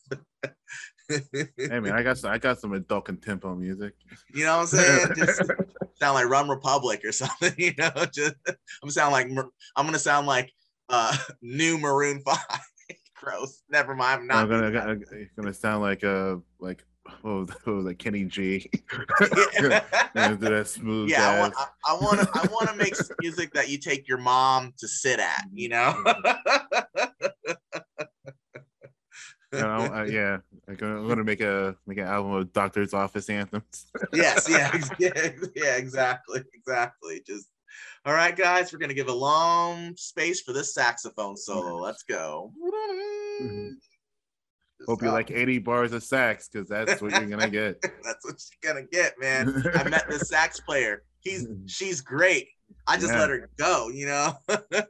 hey 1.10 1.80
man, 1.80 1.94
I 1.94 2.04
got 2.04 2.18
some, 2.18 2.32
I 2.32 2.38
got 2.38 2.60
some 2.60 2.74
adult 2.74 3.06
contempo 3.06 3.58
music. 3.58 3.94
You 4.34 4.46
know 4.46 4.58
what 4.58 4.62
I'm 4.62 4.68
saying? 4.68 5.08
Just 5.16 5.42
sound 6.00 6.16
like 6.16 6.28
OneRepublic 6.28 7.04
or 7.04 7.12
something. 7.12 7.54
You 7.58 7.74
know, 7.78 7.92
just 8.12 8.36
I'm 8.84 8.90
sound 8.90 9.12
like 9.12 9.28
I'm 9.76 9.86
gonna 9.86 10.00
sound 10.00 10.28
like 10.28 10.52
uh 10.90 11.16
new 11.42 11.78
Maroon 11.78 12.22
Five. 12.22 12.38
Gross. 13.16 13.64
Never 13.70 13.96
mind. 13.96 14.22
I'm 14.22 14.28
not. 14.28 14.38
I'm 14.44 14.50
gonna, 14.50 14.72
gonna, 14.72 15.26
gonna 15.36 15.54
sound 15.54 15.82
like 15.82 16.04
uh 16.04 16.38
like 16.60 16.86
oh, 17.24 17.46
like 17.66 17.98
Kenny 17.98 18.24
G. 18.26 18.70
yeah. 19.60 19.82
that 20.14 20.68
smooth. 20.68 21.10
Yeah, 21.10 21.30
I 21.30 21.40
want, 21.40 21.54
I, 21.58 21.68
I 21.88 21.94
want 21.96 22.20
to 22.22 22.30
I 22.34 22.48
want 22.52 22.70
to 22.70 22.76
make 22.76 22.96
music 23.22 23.54
that 23.54 23.70
you 23.70 23.78
take 23.78 24.08
your 24.08 24.20
mom 24.20 24.74
to 24.78 24.88
sit 24.88 25.20
at. 25.20 25.46
You 25.52 25.70
know. 25.70 26.04
you 29.54 29.60
know, 29.60 29.92
uh, 29.94 30.08
yeah, 30.10 30.38
I'm 30.70 30.76
gonna, 30.76 31.00
I'm 31.00 31.08
gonna 31.08 31.24
make 31.24 31.42
a 31.42 31.76
make 31.88 31.98
an 31.98 32.06
album 32.06 32.32
of 32.34 32.54
doctor's 32.54 32.94
office 32.94 33.28
anthems. 33.28 33.88
yes, 34.14 34.48
yeah, 34.48 34.80
yeah, 35.00 35.32
yeah, 35.56 35.76
exactly, 35.78 36.42
exactly. 36.54 37.24
Just 37.26 37.48
all 38.06 38.14
right, 38.14 38.36
guys, 38.36 38.72
we're 38.72 38.78
gonna 38.78 38.94
give 38.94 39.08
a 39.08 39.14
long 39.14 39.96
space 39.98 40.42
for 40.42 40.54
this 40.54 40.76
saxophone 40.76 41.36
solo. 41.36 41.78
Let's 41.78 42.04
go. 42.04 42.54
Mm-hmm. 43.42 43.70
Hope 44.88 45.02
you 45.02 45.10
like 45.10 45.32
80 45.32 45.58
bars 45.60 45.92
of 45.92 46.04
sax 46.04 46.48
because 46.48 46.70
that's 46.70 47.02
what 47.02 47.12
you're 47.12 47.30
gonna 47.30 47.50
get. 47.50 47.82
that's 48.04 48.24
what 48.24 48.40
you're 48.64 48.74
gonna 48.74 48.86
get, 48.86 49.16
man. 49.20 49.64
I 49.74 49.90
met 49.90 50.08
the 50.08 50.20
sax 50.20 50.60
player. 50.60 51.04
He's 51.22 51.48
she's 51.66 52.00
great. 52.00 52.48
I 52.86 52.98
just 52.98 53.12
yeah. 53.12 53.20
let 53.20 53.30
her 53.32 53.50
go, 53.58 53.90
you 53.90 54.06
know. 54.06 54.38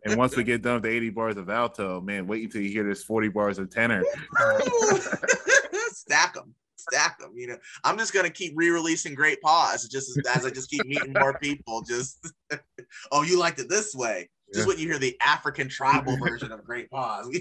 and 0.04 0.18
once 0.18 0.36
we 0.36 0.44
get 0.44 0.62
done 0.62 0.76
with 0.76 0.84
the 0.84 0.90
80 0.90 1.10
bars 1.12 1.38
of 1.38 1.50
alto, 1.50 2.02
man, 2.02 2.28
wait 2.28 2.44
until 2.44 2.62
you 2.62 2.70
hear 2.70 2.84
this 2.84 3.02
40 3.04 3.30
bars 3.30 3.58
of 3.58 3.70
tenor. 3.70 4.04
Stack 6.00 6.34
them, 6.34 6.56
stack 6.78 7.20
them. 7.20 7.34
You 7.36 7.48
know, 7.48 7.58
I'm 7.84 7.98
just 7.98 8.14
gonna 8.14 8.30
keep 8.30 8.54
re-releasing 8.56 9.16
Great 9.16 9.42
Pause, 9.42 9.90
just 9.90 10.18
as, 10.18 10.26
as 10.38 10.46
I 10.46 10.50
just 10.50 10.70
keep 10.70 10.86
meeting 10.86 11.14
more 11.14 11.38
people. 11.40 11.82
Just, 11.82 12.32
oh, 13.12 13.24
you 13.24 13.38
liked 13.38 13.60
it 13.60 13.68
this 13.68 13.94
way. 13.94 14.30
Just 14.54 14.66
yeah. 14.66 14.68
when 14.70 14.80
you 14.80 14.88
hear 14.88 14.98
the 14.98 15.18
African 15.22 15.68
tribal 15.68 16.16
version 16.18 16.54
of 16.54 16.64
Great 16.64 16.90
Pause. 16.90 17.38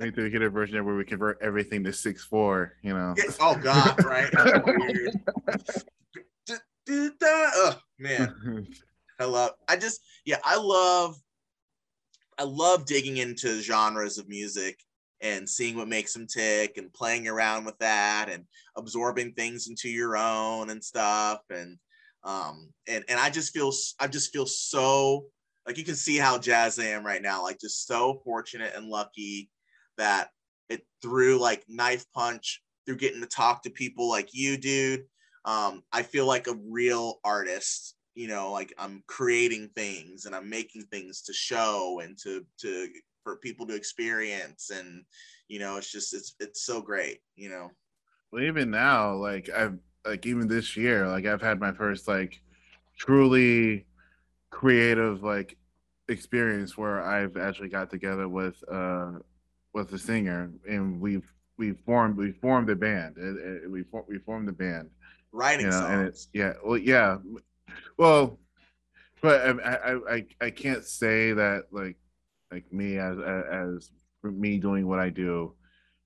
Wait 0.00 0.14
till 0.14 0.24
we 0.24 0.30
get 0.30 0.40
a 0.40 0.48
version 0.48 0.82
where 0.86 0.96
we 0.96 1.04
convert 1.04 1.38
everything 1.42 1.84
to 1.84 1.92
six 1.92 2.24
four. 2.24 2.72
You 2.82 2.94
know. 2.94 3.14
Oh 3.38 3.54
God, 3.54 4.02
right? 4.02 4.30
oh, 7.22 7.78
man. 7.98 8.66
I 9.18 9.24
love 9.24 9.50
I 9.68 9.76
just 9.76 10.00
yeah, 10.24 10.38
I 10.42 10.56
love 10.56 11.16
I 12.38 12.44
love 12.44 12.86
digging 12.86 13.18
into 13.18 13.60
genres 13.60 14.16
of 14.16 14.26
music 14.26 14.78
and 15.20 15.48
seeing 15.48 15.76
what 15.76 15.88
makes 15.88 16.12
them 16.12 16.26
tick 16.26 16.76
and 16.76 16.92
playing 16.92 17.28
around 17.28 17.64
with 17.64 17.78
that 17.78 18.28
and 18.30 18.44
absorbing 18.76 19.32
things 19.32 19.68
into 19.68 19.88
your 19.88 20.16
own 20.16 20.70
and 20.70 20.82
stuff 20.82 21.40
and 21.50 21.78
um 22.24 22.70
and 22.88 23.04
and 23.08 23.18
I 23.18 23.30
just 23.30 23.52
feel 23.52 23.72
I 23.98 24.06
just 24.06 24.32
feel 24.32 24.46
so 24.46 25.26
like 25.66 25.78
you 25.78 25.84
can 25.84 25.94
see 25.94 26.16
how 26.16 26.38
jazz 26.38 26.78
I 26.78 26.86
am 26.86 27.04
right 27.04 27.22
now 27.22 27.42
like 27.42 27.60
just 27.60 27.86
so 27.86 28.20
fortunate 28.24 28.72
and 28.74 28.88
lucky 28.88 29.50
that 29.96 30.30
it 30.68 30.86
through 31.02 31.38
like 31.38 31.64
knife 31.68 32.04
punch 32.14 32.62
through 32.86 32.96
getting 32.96 33.20
to 33.20 33.26
talk 33.26 33.62
to 33.62 33.70
people 33.70 34.08
like 34.08 34.30
you 34.32 34.56
dude 34.56 35.04
um 35.44 35.82
I 35.92 36.02
feel 36.02 36.26
like 36.26 36.46
a 36.46 36.58
real 36.68 37.20
artist 37.24 37.94
you 38.14 38.28
know 38.28 38.50
like 38.52 38.72
i'm 38.76 39.02
creating 39.06 39.70
things 39.74 40.26
and 40.26 40.34
i'm 40.34 40.50
making 40.50 40.82
things 40.90 41.22
to 41.22 41.32
show 41.32 42.00
and 42.02 42.18
to 42.18 42.44
to 42.58 42.88
for 43.30 43.36
people 43.36 43.66
to 43.66 43.74
experience 43.74 44.70
and 44.70 45.04
you 45.48 45.58
know 45.58 45.76
it's 45.76 45.92
just 45.92 46.14
it's 46.14 46.34
it's 46.40 46.62
so 46.62 46.80
great 46.80 47.20
you 47.36 47.48
know. 47.48 47.70
Well 48.32 48.42
even 48.42 48.70
now 48.70 49.14
like 49.14 49.50
i've 49.50 49.78
like 50.06 50.24
even 50.26 50.48
this 50.48 50.76
year 50.76 51.08
like 51.08 51.26
i've 51.26 51.42
had 51.42 51.60
my 51.60 51.72
first 51.72 52.06
like 52.08 52.40
truly 52.96 53.86
creative 54.50 55.22
like 55.22 55.56
experience 56.08 56.76
where 56.76 57.02
i've 57.02 57.36
actually 57.36 57.68
got 57.68 57.90
together 57.90 58.28
with 58.28 58.56
uh 58.70 59.12
with 59.72 59.92
a 59.92 59.98
singer 59.98 60.50
and 60.68 61.00
we've 61.00 61.32
we 61.60 61.72
formed 61.72 62.16
we 62.16 62.32
formed 62.32 62.70
a 62.70 62.74
band. 62.74 63.16
It, 63.18 63.36
it, 63.64 63.70
we 63.70 63.84
we 64.08 64.18
formed 64.18 64.48
a 64.48 64.52
band 64.52 64.88
writing 65.30 65.66
you 65.66 65.70
know, 65.70 65.78
songs. 65.78 65.92
and 65.92 66.08
it's 66.08 66.28
yeah 66.32 66.54
well 66.64 66.78
yeah. 66.78 67.18
Well, 67.98 68.38
but 69.20 69.60
I, 69.62 69.74
I, 69.74 70.14
I, 70.14 70.26
I 70.40 70.50
can't 70.50 70.84
say 70.84 71.34
that 71.34 71.64
like 71.70 71.96
like 72.50 72.72
me 72.72 72.98
as 72.98 73.18
as 73.18 73.90
me 74.22 74.58
doing 74.58 74.86
what 74.86 74.98
I 74.98 75.10
do, 75.10 75.54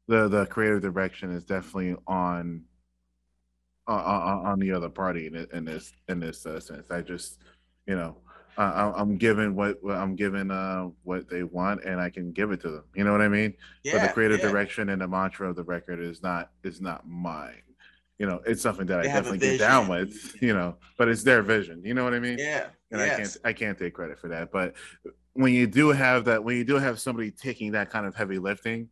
the 0.08 0.28
the 0.28 0.46
creative 0.46 0.82
direction 0.82 1.30
is 1.30 1.44
definitely 1.44 1.96
on 2.06 2.62
on, 3.86 4.46
on 4.46 4.58
the 4.58 4.72
other 4.72 4.88
party 4.88 5.26
in, 5.26 5.46
in 5.52 5.64
this 5.64 5.92
in 6.08 6.20
this 6.20 6.46
uh, 6.46 6.60
sense. 6.60 6.90
I 6.90 7.00
just 7.00 7.38
you 7.86 7.96
know 7.96 8.16
uh, 8.56 8.92
I'm 8.96 9.16
given 9.16 9.54
what 9.54 9.78
I'm 9.88 10.16
given 10.16 10.50
uh, 10.50 10.88
what 11.02 11.28
they 11.28 11.42
want, 11.42 11.84
and 11.84 12.00
I 12.00 12.10
can 12.10 12.32
give 12.32 12.50
it 12.52 12.60
to 12.62 12.70
them. 12.70 12.84
You 12.94 13.04
know 13.04 13.12
what 13.12 13.22
I 13.22 13.28
mean? 13.28 13.54
Yeah, 13.82 13.94
but 13.94 14.06
the 14.06 14.12
creative 14.12 14.40
yeah. 14.40 14.50
direction 14.50 14.88
and 14.90 15.00
the 15.00 15.08
mantra 15.08 15.50
of 15.50 15.56
the 15.56 15.64
record 15.64 16.00
is 16.00 16.22
not 16.22 16.50
is 16.62 16.80
not 16.80 17.06
mine 17.08 17.62
you 18.18 18.26
know, 18.26 18.40
it's 18.46 18.62
something 18.62 18.86
that 18.86 19.02
they 19.02 19.10
I 19.10 19.12
definitely 19.12 19.38
get 19.38 19.58
down 19.58 19.88
with, 19.88 20.40
you 20.40 20.54
know, 20.54 20.76
but 20.96 21.08
it's 21.08 21.22
their 21.22 21.42
vision. 21.42 21.82
You 21.84 21.94
know 21.94 22.04
what 22.04 22.14
I 22.14 22.20
mean? 22.20 22.38
Yeah. 22.38 22.66
And 22.90 23.00
yes. 23.00 23.10
I 23.12 23.16
can't 23.16 23.38
I 23.44 23.52
can't 23.52 23.78
take 23.78 23.94
credit 23.94 24.18
for 24.18 24.28
that. 24.28 24.52
But 24.52 24.74
when 25.34 25.52
you 25.52 25.66
do 25.66 25.90
have 25.90 26.24
that, 26.26 26.42
when 26.42 26.56
you 26.56 26.64
do 26.64 26.76
have 26.76 26.98
somebody 27.00 27.30
taking 27.30 27.72
that 27.72 27.90
kind 27.90 28.06
of 28.06 28.14
heavy 28.14 28.38
lifting, 28.38 28.88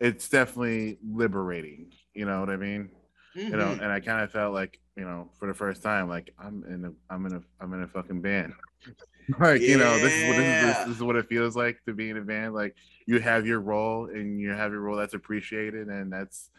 it's 0.00 0.28
definitely 0.28 0.98
liberating. 1.06 1.92
You 2.14 2.26
know 2.26 2.40
what 2.40 2.50
I 2.50 2.56
mean? 2.56 2.90
Mm-hmm. 3.36 3.50
You 3.50 3.56
know, 3.56 3.66
mm-hmm. 3.66 3.82
and 3.82 3.92
I 3.92 4.00
kind 4.00 4.22
of 4.22 4.30
felt 4.30 4.52
like, 4.52 4.80
you 4.96 5.04
know, 5.04 5.30
for 5.38 5.48
the 5.48 5.54
first 5.54 5.82
time, 5.82 6.08
like 6.08 6.34
I'm 6.38 6.64
in 6.68 6.84
a 6.84 6.92
I'm 7.12 7.24
in 7.26 7.34
a 7.34 7.42
I'm 7.60 7.72
in 7.74 7.82
a 7.82 7.86
fucking 7.86 8.20
band. 8.20 8.52
like, 9.38 9.60
yeah. 9.60 9.68
you 9.68 9.78
know, 9.78 9.98
this 9.98 10.12
is 10.12 10.28
what 10.28 10.36
this 10.36 10.46
is, 10.46 10.76
this, 10.76 10.86
this 10.86 10.96
is 10.96 11.02
what 11.02 11.16
it 11.16 11.28
feels 11.28 11.56
like 11.56 11.78
to 11.86 11.94
be 11.94 12.10
in 12.10 12.16
a 12.16 12.22
band. 12.22 12.54
Like 12.54 12.74
you 13.06 13.20
have 13.20 13.46
your 13.46 13.60
role 13.60 14.06
and 14.06 14.40
you 14.40 14.50
have 14.50 14.72
your 14.72 14.80
role 14.80 14.96
that's 14.96 15.14
appreciated 15.14 15.88
and 15.88 16.12
that's 16.12 16.50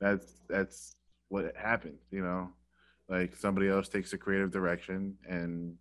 that's 0.00 0.26
that's 0.48 0.96
what 1.28 1.54
happens, 1.56 2.00
you 2.10 2.22
know, 2.22 2.50
like 3.08 3.36
somebody 3.36 3.68
else 3.68 3.88
takes 3.88 4.10
the 4.10 4.18
creative 4.18 4.50
direction 4.50 5.16
and 5.28 5.76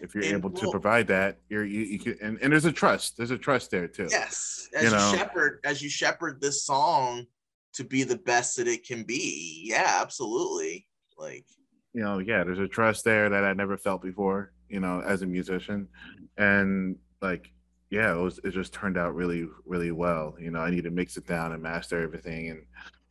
if 0.00 0.14
you're 0.14 0.24
and, 0.24 0.34
able 0.34 0.50
to 0.50 0.70
provide 0.70 1.06
that, 1.08 1.38
you're 1.48 1.64
you, 1.64 1.80
you 1.82 1.98
can 1.98 2.16
and, 2.20 2.38
and 2.42 2.52
there's 2.52 2.64
a 2.64 2.72
trust. 2.72 3.16
There's 3.16 3.30
a 3.30 3.38
trust 3.38 3.70
there 3.70 3.88
too. 3.88 4.08
Yes. 4.10 4.68
As 4.74 4.84
you, 4.84 4.90
know? 4.90 5.12
shepherd, 5.14 5.60
as 5.64 5.82
you 5.82 5.88
shepherd 5.88 6.40
this 6.40 6.64
song 6.64 7.26
to 7.74 7.84
be 7.84 8.02
the 8.02 8.18
best 8.18 8.56
that 8.56 8.68
it 8.68 8.86
can 8.86 9.02
be. 9.04 9.62
Yeah, 9.64 9.98
absolutely. 10.00 10.86
Like 11.18 11.44
you 11.92 12.02
know, 12.02 12.18
yeah, 12.18 12.44
there's 12.44 12.58
a 12.58 12.68
trust 12.68 13.04
there 13.04 13.30
that 13.30 13.44
I 13.44 13.54
never 13.54 13.78
felt 13.78 14.02
before, 14.02 14.52
you 14.68 14.80
know, 14.80 15.00
as 15.00 15.22
a 15.22 15.26
musician. 15.26 15.88
And 16.36 16.96
like, 17.22 17.50
yeah, 17.88 18.12
it 18.12 18.20
was 18.20 18.38
it 18.44 18.50
just 18.50 18.74
turned 18.74 18.98
out 18.98 19.14
really, 19.14 19.46
really 19.64 19.92
well. 19.92 20.34
You 20.38 20.50
know, 20.50 20.60
I 20.60 20.70
need 20.70 20.84
to 20.84 20.90
mix 20.90 21.16
it 21.16 21.26
down 21.26 21.52
and 21.52 21.62
master 21.62 22.02
everything 22.02 22.50
and 22.50 22.66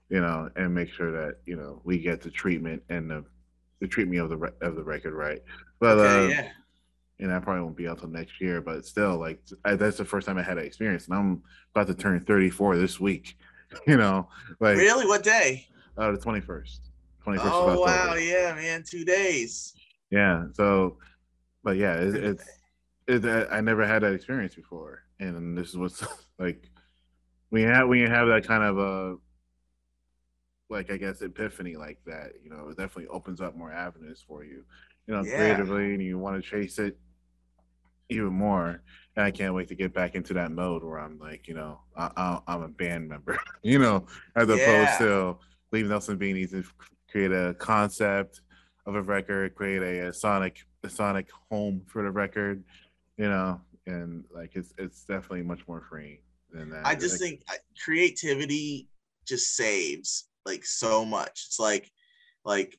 you 0.09 0.21
know, 0.21 0.49
and 0.55 0.73
make 0.73 0.89
sure 0.89 1.11
that 1.11 1.37
you 1.47 1.55
know 1.55 1.81
we 1.83 1.97
get 1.97 2.21
the 2.21 2.29
treatment 2.29 2.83
and 2.89 3.09
the 3.09 3.25
the 3.81 3.87
treatment 3.87 4.21
of 4.21 4.29
the 4.29 4.53
of 4.61 4.75
the 4.75 4.83
record 4.83 5.13
right. 5.13 5.41
But 5.79 5.97
okay, 5.97 6.25
uh, 6.25 6.27
yeah. 6.27 6.49
And 7.19 7.31
I 7.31 7.39
probably 7.39 7.63
won't 7.63 7.77
be 7.77 7.87
out 7.87 7.99
till 7.99 8.09
next 8.09 8.41
year, 8.41 8.59
but 8.61 8.85
still, 8.85 9.17
like 9.17 9.41
I, 9.63 9.75
that's 9.75 9.97
the 9.97 10.05
first 10.05 10.27
time 10.27 10.37
I 10.37 10.43
had 10.43 10.57
that 10.57 10.65
experience, 10.65 11.07
and 11.07 11.15
I'm 11.15 11.43
about 11.73 11.87
to 11.87 11.93
turn 11.93 12.19
34 12.19 12.77
this 12.77 12.99
week. 12.99 13.37
You 13.87 13.97
know, 13.97 14.29
like 14.61 14.77
really, 14.77 15.05
what 15.05 15.23
day? 15.23 15.67
Uh, 15.97 16.11
the 16.11 16.17
21st. 16.17 16.79
21st. 17.25 17.39
Oh 17.43 17.81
wow, 17.81 18.13
yeah, 18.13 18.53
man, 18.53 18.83
two 18.87 19.03
days. 19.03 19.73
Yeah. 20.11 20.45
So, 20.53 20.97
but 21.63 21.75
yeah, 21.75 21.95
it, 21.95 22.15
it's 22.15 22.43
it, 23.07 23.47
I 23.51 23.61
never 23.61 23.85
had 23.85 24.03
that 24.03 24.13
experience 24.13 24.55
before, 24.55 25.03
and 25.19 25.57
this 25.57 25.69
is 25.69 25.77
what's 25.77 26.03
like 26.39 26.69
when 27.49 27.63
you 27.63 27.67
have 27.67 27.87
when 27.87 27.99
you 27.99 28.07
have 28.07 28.27
that 28.27 28.47
kind 28.47 28.63
of 28.63 28.77
a 28.77 28.81
uh, 28.81 29.15
like 30.69 30.91
I 30.91 30.97
guess 30.97 31.21
epiphany 31.21 31.75
like 31.75 31.99
that, 32.05 32.31
you 32.43 32.49
know, 32.49 32.69
it 32.69 32.77
definitely 32.77 33.07
opens 33.07 33.41
up 33.41 33.55
more 33.55 33.71
avenues 33.71 34.23
for 34.27 34.43
you, 34.43 34.63
you 35.07 35.13
know, 35.13 35.23
yeah. 35.23 35.37
creatively, 35.37 35.93
and 35.93 36.01
you 36.01 36.17
want 36.17 36.41
to 36.41 36.49
chase 36.49 36.79
it 36.79 36.97
even 38.09 38.33
more. 38.33 38.81
And 39.15 39.25
I 39.25 39.31
can't 39.31 39.53
wait 39.53 39.67
to 39.69 39.75
get 39.75 39.93
back 39.93 40.15
into 40.15 40.33
that 40.33 40.51
mode 40.51 40.83
where 40.83 40.99
I'm 40.99 41.17
like, 41.17 41.47
you 41.47 41.53
know, 41.53 41.79
I, 41.95 42.39
am 42.47 42.63
a 42.63 42.67
band 42.67 43.07
member, 43.07 43.39
you 43.63 43.79
know, 43.79 44.05
as 44.35 44.47
yeah. 44.47 44.55
opposed 44.55 44.97
to 44.99 45.37
leave 45.71 45.87
Nelson 45.87 46.17
Beanie 46.17 46.49
to 46.51 46.63
create 47.09 47.31
a 47.31 47.55
concept, 47.57 48.41
of 48.85 48.95
a 48.95 49.01
record, 49.01 49.55
create 49.55 49.81
a, 49.81 50.07
a 50.07 50.13
sonic 50.13 50.65
a 50.83 50.89
sonic 50.89 51.29
home 51.49 51.81
for 51.87 52.03
the 52.03 52.11
record, 52.11 52.63
you 53.17 53.27
know, 53.27 53.59
and 53.87 54.25
like 54.33 54.51
it's 54.55 54.73
it's 54.77 55.05
definitely 55.05 55.43
much 55.43 55.67
more 55.67 55.81
free 55.81 56.21
than 56.51 56.69
that. 56.69 56.85
I 56.85 56.95
just 56.95 57.21
like, 57.21 57.29
think 57.29 57.43
creativity 57.83 58.87
just 59.25 59.55
saves 59.55 60.27
like 60.45 60.65
so 60.65 61.03
much. 61.03 61.45
It's 61.47 61.59
like 61.59 61.91
like 62.43 62.77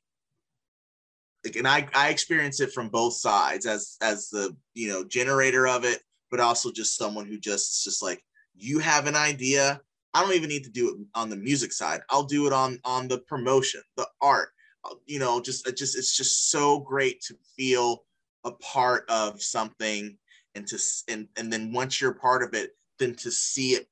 like 1.46 1.56
and 1.56 1.68
I 1.68 1.88
I 1.94 2.08
experience 2.08 2.60
it 2.60 2.72
from 2.72 2.88
both 2.88 3.14
sides 3.14 3.66
as 3.66 3.96
as 4.02 4.28
the 4.28 4.54
you 4.74 4.88
know 4.88 5.04
generator 5.04 5.66
of 5.68 5.84
it, 5.84 6.02
but 6.30 6.40
also 6.40 6.72
just 6.72 6.96
someone 6.96 7.26
who 7.26 7.38
just 7.38 7.84
just 7.84 8.02
like 8.02 8.22
you 8.54 8.78
have 8.80 9.06
an 9.06 9.16
idea. 9.16 9.80
I 10.12 10.22
don't 10.22 10.34
even 10.34 10.48
need 10.48 10.64
to 10.64 10.70
do 10.70 10.88
it 10.88 10.96
on 11.14 11.30
the 11.30 11.36
music 11.36 11.72
side. 11.72 12.00
I'll 12.10 12.24
do 12.24 12.46
it 12.46 12.52
on 12.52 12.80
on 12.84 13.06
the 13.06 13.18
promotion, 13.18 13.82
the 13.96 14.08
art. 14.20 14.48
Uh, 14.84 14.94
you 15.06 15.18
know, 15.18 15.40
just 15.40 15.66
just 15.76 15.96
it's 15.96 16.16
just 16.16 16.50
so 16.50 16.80
great 16.80 17.20
to 17.22 17.36
feel 17.56 18.04
a 18.44 18.50
part 18.52 19.04
of 19.08 19.40
something 19.40 20.16
and 20.54 20.66
to 20.66 20.78
and 21.08 21.28
and 21.36 21.52
then 21.52 21.72
once 21.72 22.00
you're 22.00 22.14
part 22.14 22.42
of 22.42 22.54
it, 22.54 22.72
then 22.98 23.14
to 23.16 23.30
see 23.30 23.74
it, 23.74 23.86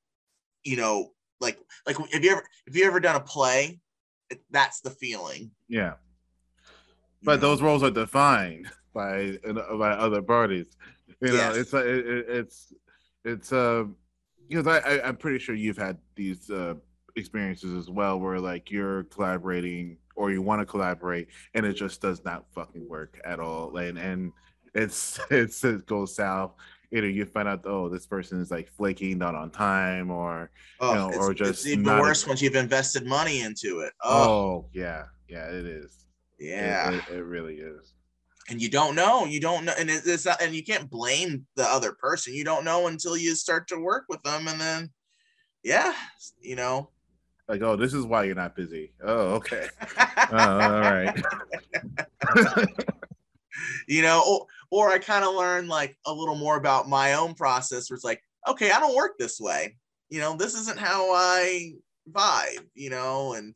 you 0.64 0.76
know, 0.76 1.12
like 1.40 1.58
like 1.86 1.96
have 2.10 2.24
you 2.24 2.32
ever 2.32 2.44
have 2.66 2.76
you 2.76 2.84
ever 2.84 2.98
done 2.98 3.16
a 3.16 3.20
play? 3.20 3.78
That's 4.50 4.80
the 4.80 4.90
feeling. 4.90 5.52
Yeah. 5.68 5.94
But 7.24 7.40
those 7.40 7.62
roles 7.62 7.82
are 7.82 7.90
defined 7.90 8.70
by 8.94 9.38
by 9.44 9.90
other 9.90 10.22
parties. 10.22 10.76
You 11.20 11.28
know, 11.28 11.34
yes. 11.34 11.56
it's 11.56 11.74
it, 11.74 12.06
it's 12.28 12.72
it's 13.24 13.52
uh 13.52 13.84
because 14.48 14.66
I, 14.66 14.78
I 14.78 15.08
I'm 15.08 15.16
pretty 15.16 15.38
sure 15.38 15.54
you've 15.54 15.78
had 15.78 15.98
these 16.14 16.50
uh 16.50 16.74
experiences 17.16 17.74
as 17.74 17.90
well 17.90 18.18
where 18.18 18.38
like 18.38 18.70
you're 18.70 19.04
collaborating 19.04 19.96
or 20.16 20.30
you 20.30 20.42
want 20.42 20.60
to 20.60 20.66
collaborate 20.66 21.28
and 21.54 21.64
it 21.64 21.74
just 21.74 22.00
does 22.00 22.24
not 22.24 22.44
fucking 22.54 22.88
work 22.88 23.20
at 23.24 23.40
all. 23.40 23.76
And 23.76 23.98
and 23.98 24.32
it's 24.74 25.18
it's 25.30 25.64
it 25.64 25.86
goes 25.86 26.14
south. 26.14 26.52
Either 26.92 27.08
you 27.08 27.24
find 27.24 27.48
out 27.48 27.62
oh 27.64 27.88
this 27.88 28.06
person 28.06 28.40
is 28.40 28.50
like 28.50 28.68
flaking 28.68 29.18
not 29.18 29.34
on 29.34 29.50
time 29.50 30.10
or 30.10 30.50
oh, 30.80 30.90
you 30.90 30.94
know, 30.94 31.18
or 31.18 31.34
just 31.34 31.50
it's 31.50 31.66
even 31.66 31.84
worse 31.84 32.24
a... 32.24 32.28
once 32.28 32.42
you've 32.42 32.54
invested 32.54 33.06
money 33.06 33.40
into 33.40 33.80
it. 33.80 33.92
Oh, 34.02 34.28
oh 34.28 34.66
yeah 34.72 35.04
yeah 35.28 35.46
it 35.46 35.64
is 35.64 36.03
yeah. 36.44 36.90
it, 36.90 36.94
it, 36.94 37.16
it, 37.16 37.24
really 37.24 37.56
is. 37.56 37.94
And 38.48 38.60
you 38.60 38.68
don't 38.68 38.94
know 38.94 39.24
you 39.24 39.40
don't 39.40 39.64
know 39.64 39.72
and 39.78 39.88
it's 39.90 40.26
not 40.26 40.42
and 40.42 40.54
you 40.54 40.62
can't 40.62 40.90
blame 40.90 41.46
the 41.56 41.64
other 41.64 41.92
person. 41.92 42.34
You 42.34 42.44
don't 42.44 42.64
know 42.64 42.88
until 42.88 43.16
you 43.16 43.34
start 43.34 43.68
to 43.68 43.78
work 43.78 44.04
with 44.08 44.22
them 44.22 44.48
and 44.48 44.60
then 44.60 44.90
yeah 45.62 45.94
you 46.40 46.56
know. 46.56 46.90
Like 47.48 47.62
oh 47.62 47.76
this 47.76 47.94
is 47.94 48.04
why 48.04 48.24
you're 48.24 48.34
not 48.34 48.56
busy. 48.56 48.92
Oh 49.02 49.34
okay. 49.36 49.68
Oh, 49.98 50.26
all 50.32 50.80
right. 50.80 51.22
You 53.86 54.02
know 54.02 54.22
or, 54.26 54.46
or 54.70 54.90
i 54.90 54.98
kind 54.98 55.24
of 55.24 55.34
learned 55.34 55.68
like 55.68 55.96
a 56.06 56.12
little 56.12 56.34
more 56.34 56.56
about 56.56 56.88
my 56.88 57.14
own 57.14 57.34
process 57.34 57.88
where 57.88 57.94
it's 57.94 58.04
like 58.04 58.20
okay 58.48 58.72
i 58.72 58.80
don't 58.80 58.96
work 58.96 59.12
this 59.16 59.40
way. 59.40 59.76
You 60.10 60.20
know 60.20 60.36
this 60.36 60.54
isn't 60.54 60.78
how 60.78 61.14
i 61.14 61.72
vibe 62.10 62.66
you 62.74 62.90
know 62.90 63.34
and 63.34 63.54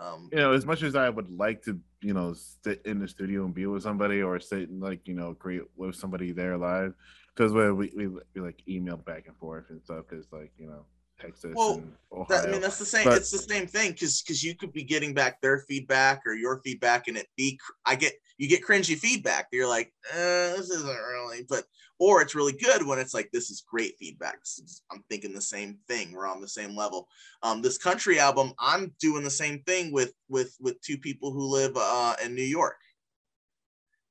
um 0.00 0.28
you 0.32 0.38
know 0.38 0.52
as 0.52 0.66
much 0.66 0.82
as 0.82 0.94
i 0.94 1.08
would 1.08 1.30
like 1.30 1.62
to 1.62 1.78
you 2.00 2.14
know 2.14 2.34
sit 2.62 2.80
in 2.84 2.98
the 2.98 3.08
studio 3.08 3.44
and 3.44 3.54
be 3.54 3.66
with 3.66 3.82
somebody 3.82 4.22
or 4.22 4.38
sit 4.38 4.68
and 4.68 4.80
like 4.80 5.06
you 5.06 5.14
know 5.14 5.34
create 5.34 5.62
with 5.76 5.94
somebody 5.94 6.32
there 6.32 6.56
live 6.56 6.94
because 7.34 7.52
we, 7.52 7.70
we 7.70 8.06
we 8.06 8.40
like 8.40 8.62
email 8.68 8.96
back 8.96 9.26
and 9.26 9.36
forth 9.36 9.64
and 9.70 9.82
stuff 9.82 10.04
because 10.08 10.26
like 10.32 10.52
you 10.58 10.66
know 10.66 10.84
Texas. 11.20 11.52
Well, 11.54 11.82
that, 12.28 12.46
I 12.46 12.50
mean 12.50 12.60
that's 12.60 12.78
the 12.78 12.84
same. 12.84 13.04
But, 13.04 13.18
it's 13.18 13.30
the 13.30 13.38
same 13.38 13.66
thing 13.66 13.92
because 13.92 14.22
because 14.22 14.42
you 14.42 14.54
could 14.54 14.72
be 14.72 14.82
getting 14.82 15.14
back 15.14 15.40
their 15.40 15.60
feedback 15.60 16.22
or 16.26 16.34
your 16.34 16.60
feedback, 16.62 17.08
and 17.08 17.16
it 17.16 17.26
be 17.36 17.58
I 17.84 17.94
get 17.96 18.14
you 18.38 18.48
get 18.48 18.64
cringy 18.64 18.96
feedback. 18.96 19.48
You're 19.52 19.68
like, 19.68 19.92
eh, 20.12 20.52
this 20.56 20.70
isn't 20.70 20.86
really, 20.86 21.44
but 21.48 21.64
or 21.98 22.20
it's 22.20 22.34
really 22.34 22.52
good 22.52 22.86
when 22.86 22.98
it's 22.98 23.14
like 23.14 23.30
this 23.32 23.50
is 23.50 23.64
great 23.68 23.96
feedback. 23.98 24.38
Is, 24.42 24.82
I'm 24.90 25.02
thinking 25.08 25.32
the 25.32 25.40
same 25.40 25.78
thing. 25.88 26.12
We're 26.12 26.26
on 26.26 26.40
the 26.40 26.48
same 26.48 26.76
level. 26.76 27.08
Um, 27.42 27.62
this 27.62 27.78
country 27.78 28.20
album, 28.20 28.52
I'm 28.58 28.92
doing 29.00 29.24
the 29.24 29.30
same 29.30 29.62
thing 29.62 29.92
with 29.92 30.12
with 30.28 30.54
with 30.60 30.80
two 30.82 30.98
people 30.98 31.32
who 31.32 31.46
live 31.46 31.76
uh 31.76 32.16
in 32.24 32.34
New 32.34 32.42
York. 32.42 32.76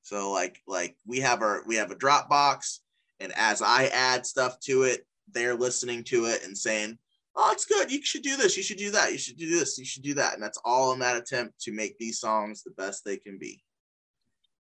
So 0.02 0.32
like 0.32 0.62
like 0.68 0.98
we 1.06 1.20
have 1.20 1.42
our 1.42 1.64
we 1.66 1.76
have 1.76 1.92
a 1.92 1.96
Dropbox, 1.96 2.80
and 3.20 3.32
as 3.36 3.62
I 3.62 3.86
add 3.88 4.26
stuff 4.26 4.60
to 4.62 4.84
it, 4.84 5.06
they're 5.32 5.56
listening 5.56 6.04
to 6.06 6.26
it 6.26 6.44
and 6.44 6.58
saying, 6.58 6.98
"Oh, 7.36 7.52
it's 7.52 7.66
good. 7.66 7.92
You 7.92 8.04
should 8.04 8.24
do 8.24 8.38
this. 8.38 8.58
You 8.58 8.64
should 8.64 8.78
do 8.78 8.92
that. 8.92 9.12
You 9.12 9.18
should 9.18 9.38
do 9.38 9.50
this. 9.50 9.78
You 9.78 9.86
should 9.86 10.04
do 10.04 10.14
that." 10.16 10.34
And 10.34 10.44
that's 10.44 10.60
all 10.64 10.94
in 10.94 11.00
that 11.00 11.18
attempt 11.18 11.60
to 11.62 11.72
make 11.72 11.98
these 11.98 12.20
songs 12.20 12.64
the 12.64 12.72
best 12.72 13.04
they 13.04 13.18
can 13.18 13.38
be. 13.38 13.64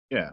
Yeah, 0.10 0.32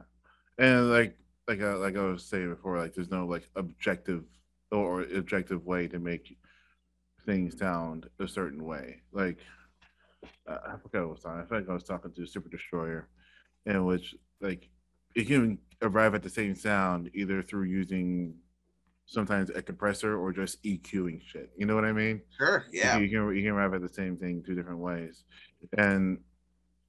and 0.59 0.91
like 0.91 1.17
like 1.49 1.61
uh, 1.61 1.79
like 1.79 1.97
I 1.97 2.03
was 2.03 2.25
saying 2.25 2.51
before, 2.51 2.79
like 2.79 2.95
there's 2.95 3.11
no 3.11 3.27
like 3.27 3.49
objective 3.57 4.25
or 4.71 5.03
objective 5.03 5.67
way 5.67 5.89
to 5.89 5.99
make 5.99 6.37
things 7.27 7.59
sound 7.59 8.09
a 8.19 8.29
certain 8.29 8.65
way. 8.65 9.03
Like 9.13 9.39
uh, 10.47 10.59
I 10.67 10.77
forgot 10.83 11.07
what 11.07 11.17
was 11.17 11.25
on. 11.25 11.47
I 11.51 11.55
like 11.55 11.69
I 11.69 11.75
was 11.75 11.85
talking 11.85 12.13
to 12.13 12.27
Super 12.27 12.49
Destroyer, 12.49 13.09
in 13.67 13.85
which 13.85 14.15
like 14.41 14.69
it 15.15 15.27
can 15.27 15.59
arrive 15.83 16.15
at 16.15 16.23
the 16.23 16.31
same 16.31 16.55
sound 16.55 17.11
either 17.15 17.43
through 17.43 17.65
using 17.65 18.35
sometimes 19.07 19.51
a 19.51 19.63
compressor 19.63 20.17
or 20.19 20.33
just 20.33 20.63
EQing 20.63 21.21
shit. 21.27 21.51
You 21.57 21.67
know 21.67 21.75
what 21.75 21.85
I 21.85 21.93
mean? 21.93 22.23
Sure. 22.37 22.65
Yeah. 22.73 22.99
You 22.99 23.09
can 23.09 23.37
you 23.37 23.43
can 23.43 23.53
arrive 23.53 23.75
at 23.75 23.83
the 23.83 23.89
same 23.89 24.17
thing 24.17 24.43
two 24.45 24.55
different 24.55 24.79
ways, 24.79 25.25
and 25.77 26.19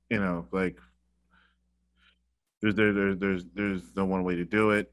you 0.10 0.20
know, 0.20 0.48
like 0.52 0.78
there's 2.62 2.76
there, 2.76 2.94
there 2.94 3.16
there's 3.16 3.46
there's 3.54 3.82
no 3.96 4.06
one 4.06 4.24
way 4.24 4.36
to 4.36 4.46
do 4.46 4.72
it. 4.72 4.92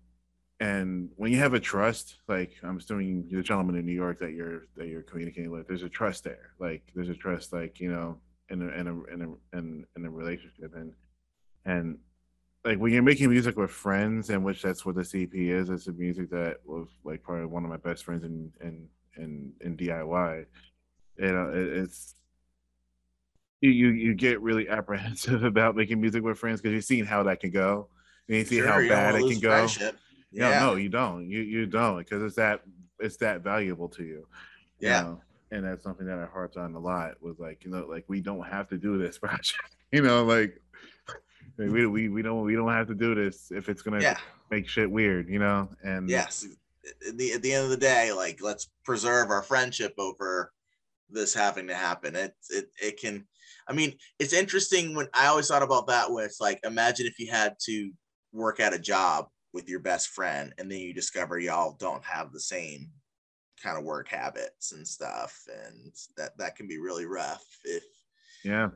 And 0.59 1.11
when 1.17 1.33
you 1.33 1.39
have 1.39 1.55
a 1.55 1.61
trust, 1.61 2.17
like 2.29 2.53
I'm 2.63 2.77
assuming 2.77 3.29
the 3.31 3.43
gentleman 3.43 3.77
in 3.77 3.87
New 3.87 3.93
York 3.93 4.19
that 4.21 4.33
you're 4.33 4.67
that 4.77 4.89
you're 4.89 5.03
communicating 5.03 5.51
with, 5.51 5.69
there's 5.69 5.83
a 5.83 5.89
trust 5.89 6.25
there. 6.25 6.51
Like 6.59 6.83
there's 6.95 7.09
a 7.09 7.15
trust, 7.15 7.53
like 7.53 7.81
you 7.81 7.91
know, 7.91 8.19
in 8.51 8.61
a 8.63 8.69
in 8.69 8.87
a 8.87 9.05
in 9.15 9.23
a 9.23 9.57
in, 9.59 9.87
in 9.97 10.05
a 10.05 10.11
relationship, 10.11 10.75
and 10.75 10.93
and 11.65 11.99
like 12.65 12.79
when 12.79 12.93
you're 12.93 13.03
making 13.03 13.31
music 13.31 13.57
with 13.57 13.71
friends, 13.71 14.31
in 14.31 14.43
which 14.43 14.63
that's 14.63 14.85
what 14.85 14.95
the 14.95 15.03
CP 15.03 15.35
is. 15.35 15.71
It's 15.71 15.87
a 15.87 15.93
music 15.93 16.31
that 16.31 16.59
was 16.65 16.89
like 17.05 17.23
probably 17.23 17.47
one 17.47 17.65
of 17.65 17.71
my 17.71 17.79
best 17.79 18.05
friends 18.05 18.25
in 18.25 18.53
in 18.61 18.89
in, 19.17 19.53
in 19.61 19.77
DIY. 19.77 20.47
You 21.19 21.29
uh, 21.29 21.33
know, 21.33 21.51
it, 21.51 21.79
it's 21.79 22.15
you, 23.61 23.71
you 23.71 23.89
you 23.91 24.15
get 24.15 24.41
really 24.41 24.69
apprehensive 24.69 25.43
about 25.45 25.77
making 25.77 26.01
music 26.01 26.23
with 26.23 26.39
friends 26.39 26.61
because 26.61 26.75
you've 26.75 26.85
seen 26.85 27.05
how 27.05 27.23
that 27.25 27.41
can 27.41 27.51
go, 27.51 27.89
and 28.29 28.39
you 28.39 28.45
see 28.45 28.59
sure, 28.59 28.67
how 28.67 28.89
bad 28.89 29.15
it 29.17 29.31
can 29.31 29.41
go. 29.41 29.67
Yeah, 30.33 30.61
no, 30.61 30.67
no, 30.67 30.75
you 30.77 30.89
don't. 30.89 31.29
You 31.29 31.41
you 31.41 31.67
don't 31.67 31.99
because 31.99 32.23
it's 32.23 32.37
that 32.37 32.63
it's 32.99 33.17
that 33.19 33.43
valuable 33.43 33.89
to 33.89 34.05
you. 34.05 34.27
Yeah. 34.79 35.01
You 35.01 35.07
know? 35.07 35.21
And 35.53 35.65
that's 35.65 35.83
something 35.83 36.07
that 36.07 36.19
I 36.19 36.27
harped 36.27 36.57
on 36.57 36.75
a 36.77 36.79
lot 36.79 37.21
was 37.21 37.41
like, 37.41 37.65
you 37.65 37.73
know, 37.73 37.85
like 37.89 38.05
we 38.07 38.21
don't 38.21 38.47
have 38.47 38.69
to 38.69 38.79
do 38.79 38.99
this 38.99 39.19
project. 39.19 39.77
you 39.91 40.03
know, 40.03 40.25
like 40.25 40.61
we, 41.57 41.87
we 41.87 42.09
we 42.09 42.23
don't 42.23 42.45
we 42.45 42.55
don't 42.55 42.73
have 42.73 42.89
to 42.89 42.95
do 42.95 43.15
this 43.15 43.51
if 43.51 43.69
it's 43.69 43.83
gonna 43.83 44.01
yeah. 44.01 44.19
make 44.51 44.69
shit 44.69 44.91
weird, 44.91 45.29
you 45.29 45.39
know. 45.39 45.69
And 45.83 46.09
yes, 46.09 46.47
at 47.09 47.17
the 47.17 47.33
at 47.33 47.43
the 47.43 47.53
end 47.53 47.65
of 47.65 47.71
the 47.71 47.77
day, 47.77 48.13
like 48.13 48.41
let's 48.43 48.69
preserve 48.85 49.31
our 49.31 49.43
friendship 49.43 49.95
over 49.99 50.53
this 51.11 51.35
having 51.35 51.67
to 51.69 51.75
happen. 51.75 52.17
It 52.17 52.35
it 52.51 52.71
it 52.83 53.01
can. 53.01 53.27
I 53.69 53.73
mean, 53.73 53.95
it's 54.19 54.33
interesting 54.33 54.97
when 54.97 55.09
I 55.15 55.27
always 55.27 55.49
thought 55.49 55.63
about 55.63 55.87
that. 55.87 56.09
It's 56.11 56.41
like, 56.41 56.61
imagine 56.65 57.07
if 57.07 57.19
you 57.19 57.31
had 57.31 57.57
to 57.67 57.93
work 58.33 58.59
at 58.59 58.75
a 58.75 58.79
job 58.79 59.29
with 59.53 59.69
your 59.69 59.81
best 59.81 60.09
friend, 60.09 60.53
and 60.59 60.71
then 60.71 60.79
you 60.79 60.95
discover 60.95 61.39
y'all 61.39 61.77
don't 61.79 62.05
have 62.05 62.33
the 62.33 62.41
same 62.41 62.91
kind 63.63 63.79
of 63.79 63.85
work 63.85 64.09
habits 64.09 64.73
and 64.73 64.87
stuff, 64.87 65.47
and 65.67 65.93
that 66.17 66.37
that 66.39 66.57
can 66.57 66.67
be 66.67 66.79
really 66.79 67.07
rough 67.07 67.45
if 67.65 67.85
yeah 68.45 68.71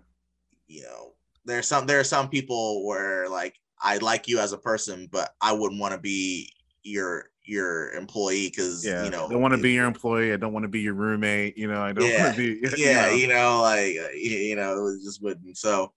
you 0.67 0.83
know 0.83 1.15
there's 1.45 1.69
some 1.69 1.87
there 1.87 2.01
are 2.01 2.05
some 2.05 2.29
people 2.29 2.87
where 2.87 3.29
like 3.29 3.55
I 3.81 3.99
like 3.99 4.29
you 4.29 4.39
as 4.39 4.53
a 4.53 4.59
person, 4.59 5.09
but 5.11 5.31
I 5.41 5.53
wouldn't 5.53 5.81
want 5.81 5.93
to 5.93 6.01
be 6.01 6.51
your 6.83 7.31
your 7.45 7.93
employee 7.93 8.49
because 8.49 8.85
yeah, 8.85 9.05
you 9.05 9.11
know 9.11 9.27
I 9.27 9.29
don't 9.29 9.43
want 9.43 9.55
to 9.55 9.61
be 9.61 9.73
your 9.73 9.87
employee. 9.87 10.33
I 10.33 10.37
don't 10.37 10.53
want 10.53 10.65
to 10.65 10.69
be 10.69 10.81
your 10.81 10.95
roommate. 10.95 11.59
You 11.59 11.69
know, 11.69 11.83
I 11.83 11.93
don't 11.93 12.09
yeah, 12.11 12.25
want 12.25 12.37
to 12.37 12.61
be. 12.61 12.69
Yeah, 12.77 13.11
you 13.11 13.11
know, 13.11 13.17
you 13.17 13.29
know 13.29 13.61
like 13.63 13.97
uh, 13.99 14.13
you 14.15 14.57
know, 14.57 14.87
it 14.89 15.03
just 15.03 15.23
wouldn't. 15.23 15.57
So, 15.59 15.93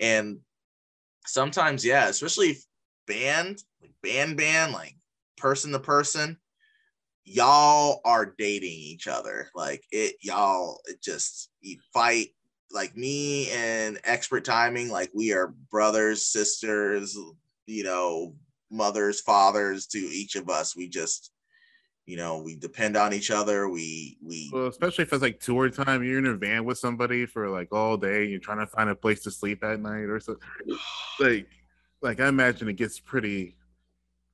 and 0.00 0.38
sometimes, 1.26 1.84
yeah, 1.84 2.08
especially 2.08 2.56
band, 3.06 3.62
like 3.80 3.92
band, 4.02 4.36
band, 4.36 4.72
like 4.72 4.96
person 5.36 5.72
to 5.72 5.78
person, 5.78 6.38
y'all 7.24 8.00
are 8.04 8.34
dating 8.38 8.70
each 8.70 9.06
other. 9.08 9.48
Like 9.54 9.84
it, 9.90 10.16
y'all, 10.22 10.80
it 10.86 11.02
just 11.02 11.50
you 11.60 11.78
fight 11.92 12.28
like 12.72 12.96
me 12.96 13.50
and 13.50 13.98
expert 14.04 14.44
timing 14.44 14.88
like 14.88 15.10
we 15.14 15.32
are 15.32 15.54
brothers 15.70 16.24
sisters 16.24 17.16
you 17.66 17.84
know 17.84 18.34
mothers 18.70 19.20
fathers 19.20 19.86
to 19.86 19.98
each 19.98 20.36
of 20.36 20.48
us. 20.48 20.76
We 20.76 20.88
just 20.88 21.32
you 22.06 22.16
know 22.16 22.38
we 22.38 22.56
depend 22.56 22.96
on 22.96 23.12
each 23.12 23.30
other. 23.30 23.68
We 23.68 24.18
we 24.22 24.50
well 24.52 24.66
especially 24.66 25.02
if 25.02 25.12
it's 25.12 25.22
like 25.22 25.40
tour 25.40 25.68
time 25.70 26.02
you're 26.02 26.18
in 26.18 26.26
a 26.26 26.34
van 26.34 26.64
with 26.64 26.78
somebody 26.78 27.26
for 27.26 27.48
like 27.48 27.72
all 27.72 27.96
day 27.96 28.24
you're 28.24 28.40
trying 28.40 28.58
to 28.58 28.66
find 28.66 28.90
a 28.90 28.94
place 28.94 29.22
to 29.22 29.30
sleep 29.30 29.64
at 29.64 29.80
night 29.80 30.08
or 30.08 30.20
something 30.20 30.48
like 31.20 31.48
like 32.02 32.20
i 32.20 32.28
imagine 32.28 32.68
it 32.68 32.76
gets 32.76 33.00
pretty 33.00 33.56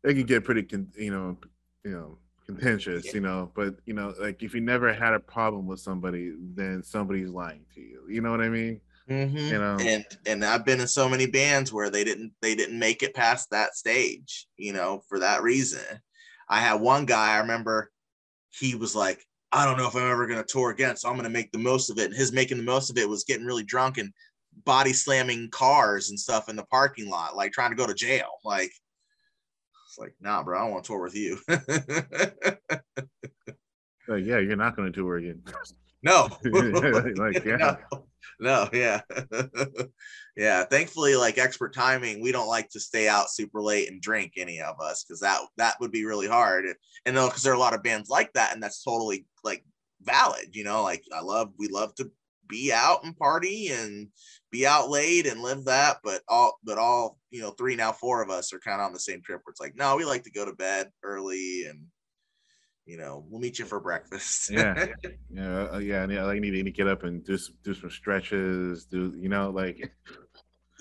it 0.04 0.14
can 0.14 0.24
get 0.24 0.44
pretty 0.44 0.66
you 0.96 1.10
know 1.10 1.36
you 1.84 1.90
know 1.92 2.18
contentious 2.54 3.06
yeah. 3.06 3.12
you 3.14 3.20
know 3.20 3.50
but 3.54 3.74
you 3.86 3.94
know 3.94 4.14
like 4.20 4.42
if 4.42 4.54
you 4.54 4.60
never 4.60 4.92
had 4.92 5.14
a 5.14 5.20
problem 5.20 5.66
with 5.66 5.80
somebody 5.80 6.32
then 6.54 6.82
somebody's 6.82 7.30
lying 7.30 7.64
to 7.74 7.80
you 7.80 8.02
you 8.08 8.20
know 8.20 8.30
what 8.30 8.40
i 8.40 8.48
mean 8.48 8.80
mm-hmm. 9.08 9.36
you 9.36 9.58
know 9.58 9.76
and 9.80 10.04
and 10.26 10.44
i've 10.44 10.64
been 10.64 10.80
in 10.80 10.86
so 10.86 11.08
many 11.08 11.26
bands 11.26 11.72
where 11.72 11.90
they 11.90 12.04
didn't 12.04 12.32
they 12.40 12.54
didn't 12.54 12.78
make 12.78 13.02
it 13.02 13.14
past 13.14 13.50
that 13.50 13.74
stage 13.74 14.46
you 14.56 14.72
know 14.72 15.02
for 15.08 15.18
that 15.18 15.42
reason 15.42 15.80
I 16.52 16.60
had 16.60 16.82
one 16.82 17.06
guy, 17.06 17.32
I 17.32 17.38
remember 17.38 17.90
he 18.50 18.74
was 18.74 18.94
like, 18.94 19.24
I 19.52 19.64
don't 19.64 19.78
know 19.78 19.86
if 19.86 19.96
I'm 19.96 20.10
ever 20.10 20.26
going 20.26 20.38
to 20.38 20.44
tour 20.44 20.70
again, 20.70 20.96
so 20.96 21.08
I'm 21.08 21.14
going 21.14 21.24
to 21.24 21.30
make 21.30 21.50
the 21.50 21.58
most 21.58 21.88
of 21.88 21.98
it. 21.98 22.06
And 22.06 22.14
his 22.14 22.30
making 22.30 22.58
the 22.58 22.62
most 22.62 22.90
of 22.90 22.98
it 22.98 23.08
was 23.08 23.24
getting 23.24 23.46
really 23.46 23.62
drunk 23.62 23.96
and 23.96 24.12
body 24.64 24.92
slamming 24.92 25.48
cars 25.50 26.10
and 26.10 26.20
stuff 26.20 26.50
in 26.50 26.56
the 26.56 26.64
parking 26.64 27.08
lot, 27.08 27.36
like 27.36 27.52
trying 27.52 27.70
to 27.70 27.76
go 27.76 27.86
to 27.86 27.94
jail. 27.94 28.28
Like, 28.44 28.70
it's 29.92 29.98
like, 29.98 30.14
nah, 30.22 30.42
bro, 30.42 30.58
I 30.58 30.62
don't 30.62 30.70
want 30.70 30.84
to 30.84 30.88
tour 30.88 31.02
with 31.02 31.14
you. 31.14 31.38
uh, 34.08 34.14
yeah, 34.14 34.38
you're 34.38 34.56
not 34.56 34.74
going 34.74 34.90
to 34.90 34.98
tour 34.98 35.16
again. 35.16 35.42
No. 36.04 36.28
like, 36.44 37.44
yeah. 37.44 37.76
No, 37.90 38.06
no 38.40 38.68
yeah. 38.72 39.02
yeah. 40.36 40.64
Thankfully, 40.64 41.14
like 41.14 41.38
expert 41.38 41.72
timing, 41.72 42.20
we 42.20 42.32
don't 42.32 42.48
like 42.48 42.68
to 42.70 42.80
stay 42.80 43.08
out 43.08 43.30
super 43.30 43.62
late 43.62 43.88
and 43.88 44.02
drink 44.02 44.32
any 44.36 44.60
of 44.60 44.80
us 44.80 45.04
because 45.04 45.20
that 45.20 45.42
that 45.58 45.76
would 45.78 45.92
be 45.92 46.04
really 46.04 46.26
hard. 46.26 46.64
And 47.06 47.16
though 47.16 47.28
because 47.28 47.44
there 47.44 47.52
are 47.52 47.56
a 47.56 47.60
lot 47.60 47.72
of 47.72 47.84
bands 47.84 48.10
like 48.10 48.32
that, 48.32 48.52
and 48.52 48.60
that's 48.60 48.82
totally 48.82 49.26
like 49.44 49.64
valid, 50.00 50.56
you 50.56 50.64
know, 50.64 50.82
like 50.82 51.04
I 51.14 51.20
love 51.20 51.52
we 51.56 51.68
love 51.68 51.94
to 51.94 52.10
be 52.48 52.72
out 52.72 53.04
and 53.04 53.16
party 53.16 53.68
and 53.68 54.08
be 54.52 54.66
out 54.66 54.88
late 54.88 55.26
and 55.26 55.40
live 55.40 55.64
that 55.64 55.96
but 56.04 56.20
all 56.28 56.58
but 56.62 56.78
all 56.78 57.18
you 57.30 57.40
know 57.40 57.50
three 57.50 57.74
now 57.74 57.90
four 57.90 58.22
of 58.22 58.30
us 58.30 58.52
are 58.52 58.60
kind 58.60 58.80
of 58.80 58.86
on 58.86 58.92
the 58.92 59.00
same 59.00 59.20
trip 59.22 59.40
where 59.42 59.50
it's 59.50 59.60
like 59.60 59.74
no 59.74 59.96
we 59.96 60.04
like 60.04 60.22
to 60.22 60.30
go 60.30 60.44
to 60.44 60.52
bed 60.52 60.90
early 61.02 61.64
and 61.68 61.86
you 62.84 62.96
know, 62.96 63.24
we'll 63.28 63.40
meet 63.40 63.58
you 63.58 63.64
for 63.64 63.80
breakfast. 63.80 64.50
yeah, 64.50 64.86
yeah, 65.30 65.68
uh, 65.72 65.78
yeah. 65.78 66.06
Yeah, 66.08 66.26
I 66.26 66.38
need 66.38 66.64
to 66.64 66.70
get 66.70 66.88
up 66.88 67.04
and 67.04 67.24
do 67.24 67.36
some, 67.36 67.54
do 67.62 67.74
some 67.74 67.90
stretches. 67.90 68.84
Do 68.84 69.14
you 69.16 69.28
know, 69.28 69.50
like, 69.50 69.92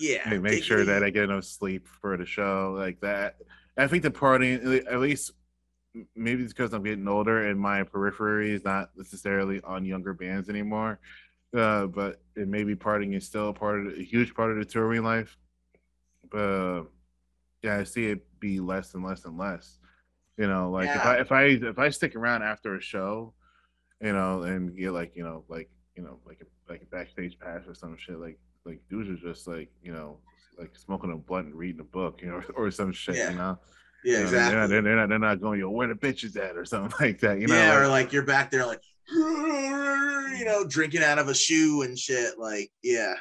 yeah, 0.00 0.28
make, 0.28 0.42
make 0.42 0.64
sure 0.64 0.84
that 0.84 1.04
I 1.04 1.10
get 1.10 1.24
enough 1.24 1.44
sleep 1.44 1.86
for 2.00 2.16
the 2.16 2.26
show, 2.26 2.74
like 2.76 3.00
that. 3.00 3.36
I 3.76 3.86
think 3.86 4.02
the 4.02 4.10
partying, 4.10 4.84
at 4.86 5.00
least, 5.00 5.32
maybe 6.14 6.42
it's 6.42 6.52
because 6.52 6.72
I'm 6.72 6.82
getting 6.82 7.06
older 7.08 7.48
and 7.48 7.58
my 7.58 7.84
periphery 7.84 8.52
is 8.52 8.64
not 8.64 8.90
necessarily 8.96 9.60
on 9.62 9.84
younger 9.84 10.12
bands 10.12 10.48
anymore. 10.48 10.98
Uh, 11.56 11.86
but 11.86 12.20
it 12.34 12.48
maybe 12.48 12.74
parting 12.74 13.12
is 13.12 13.26
still 13.26 13.50
a 13.50 13.52
part 13.52 13.86
of 13.86 13.92
a 13.98 14.02
huge 14.02 14.34
part 14.34 14.50
of 14.50 14.58
the 14.58 14.64
touring 14.64 15.02
life. 15.02 15.36
But 16.30 16.84
yeah, 17.62 17.78
I 17.78 17.84
see 17.84 18.06
it 18.06 18.24
be 18.40 18.58
less 18.58 18.94
and 18.94 19.04
less 19.04 19.24
and 19.24 19.36
less. 19.36 19.78
You 20.38 20.46
know, 20.48 20.70
like 20.70 20.86
yeah. 20.86 20.96
if 20.96 21.06
I 21.06 21.16
if 21.18 21.32
I 21.32 21.68
if 21.68 21.78
I 21.78 21.90
stick 21.90 22.16
around 22.16 22.42
after 22.42 22.74
a 22.74 22.80
show, 22.80 23.34
you 24.00 24.12
know, 24.12 24.42
and 24.42 24.76
get 24.76 24.92
like 24.92 25.12
you 25.14 25.24
know 25.24 25.44
like 25.48 25.70
you 25.94 26.02
know 26.02 26.18
like 26.26 26.40
a, 26.40 26.72
like 26.72 26.82
a 26.82 26.86
backstage 26.86 27.38
pass 27.38 27.62
or 27.66 27.74
some 27.74 27.96
shit, 27.98 28.18
like 28.18 28.38
like 28.64 28.80
dudes 28.88 29.10
are 29.10 29.28
just 29.28 29.46
like 29.46 29.70
you 29.82 29.92
know 29.92 30.18
like 30.58 30.76
smoking 30.76 31.12
a 31.12 31.16
blunt 31.16 31.48
and 31.48 31.54
reading 31.54 31.80
a 31.80 31.84
book, 31.84 32.20
you 32.22 32.28
know, 32.28 32.34
or, 32.34 32.44
or 32.66 32.70
some 32.70 32.92
shit, 32.92 33.16
yeah. 33.16 33.30
you 33.30 33.36
know. 33.36 33.58
Yeah, 34.04 34.12
you 34.12 34.18
know, 34.18 34.24
exactly. 34.24 34.52
They're 34.52 34.60
not, 34.60 34.84
they're, 34.84 34.96
not, 34.96 35.08
they're 35.08 35.18
not 35.18 35.40
going, 35.40 35.60
yo, 35.60 35.70
where 35.70 35.86
the 35.86 35.94
bitches 35.94 36.36
at 36.36 36.56
or 36.56 36.64
something 36.64 36.92
like 37.00 37.20
that, 37.20 37.40
you 37.40 37.46
know. 37.46 37.54
Yeah, 37.54 37.70
like, 37.70 37.78
or 37.78 37.88
like 37.88 38.12
you're 38.12 38.24
back 38.24 38.50
there 38.50 38.66
like, 38.66 38.80
you 39.12 40.44
know, 40.44 40.64
drinking 40.66 41.02
out 41.02 41.18
of 41.18 41.28
a 41.28 41.34
shoe 41.34 41.82
and 41.82 41.98
shit. 41.98 42.38
Like, 42.38 42.70
yeah. 42.82 43.14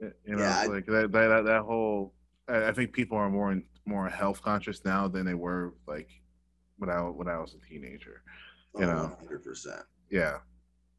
You 0.00 0.36
know, 0.36 0.38
yeah, 0.38 0.64
like 0.68 0.86
that, 0.86 1.10
that 1.10 1.44
that 1.44 1.62
whole. 1.62 2.14
I 2.46 2.70
think 2.70 2.92
people 2.92 3.18
are 3.18 3.28
more 3.28 3.60
more 3.84 4.08
health 4.08 4.40
conscious 4.40 4.84
now 4.84 5.08
than 5.08 5.26
they 5.26 5.34
were 5.34 5.74
like 5.88 6.08
when 6.76 6.88
I 6.88 7.00
when 7.00 7.26
I 7.26 7.38
was 7.38 7.54
a 7.54 7.68
teenager. 7.68 8.22
You 8.76 8.84
oh, 8.84 8.94
know, 8.94 9.02
one 9.02 9.16
hundred 9.18 9.42
percent. 9.42 9.82
Yeah, 10.08 10.38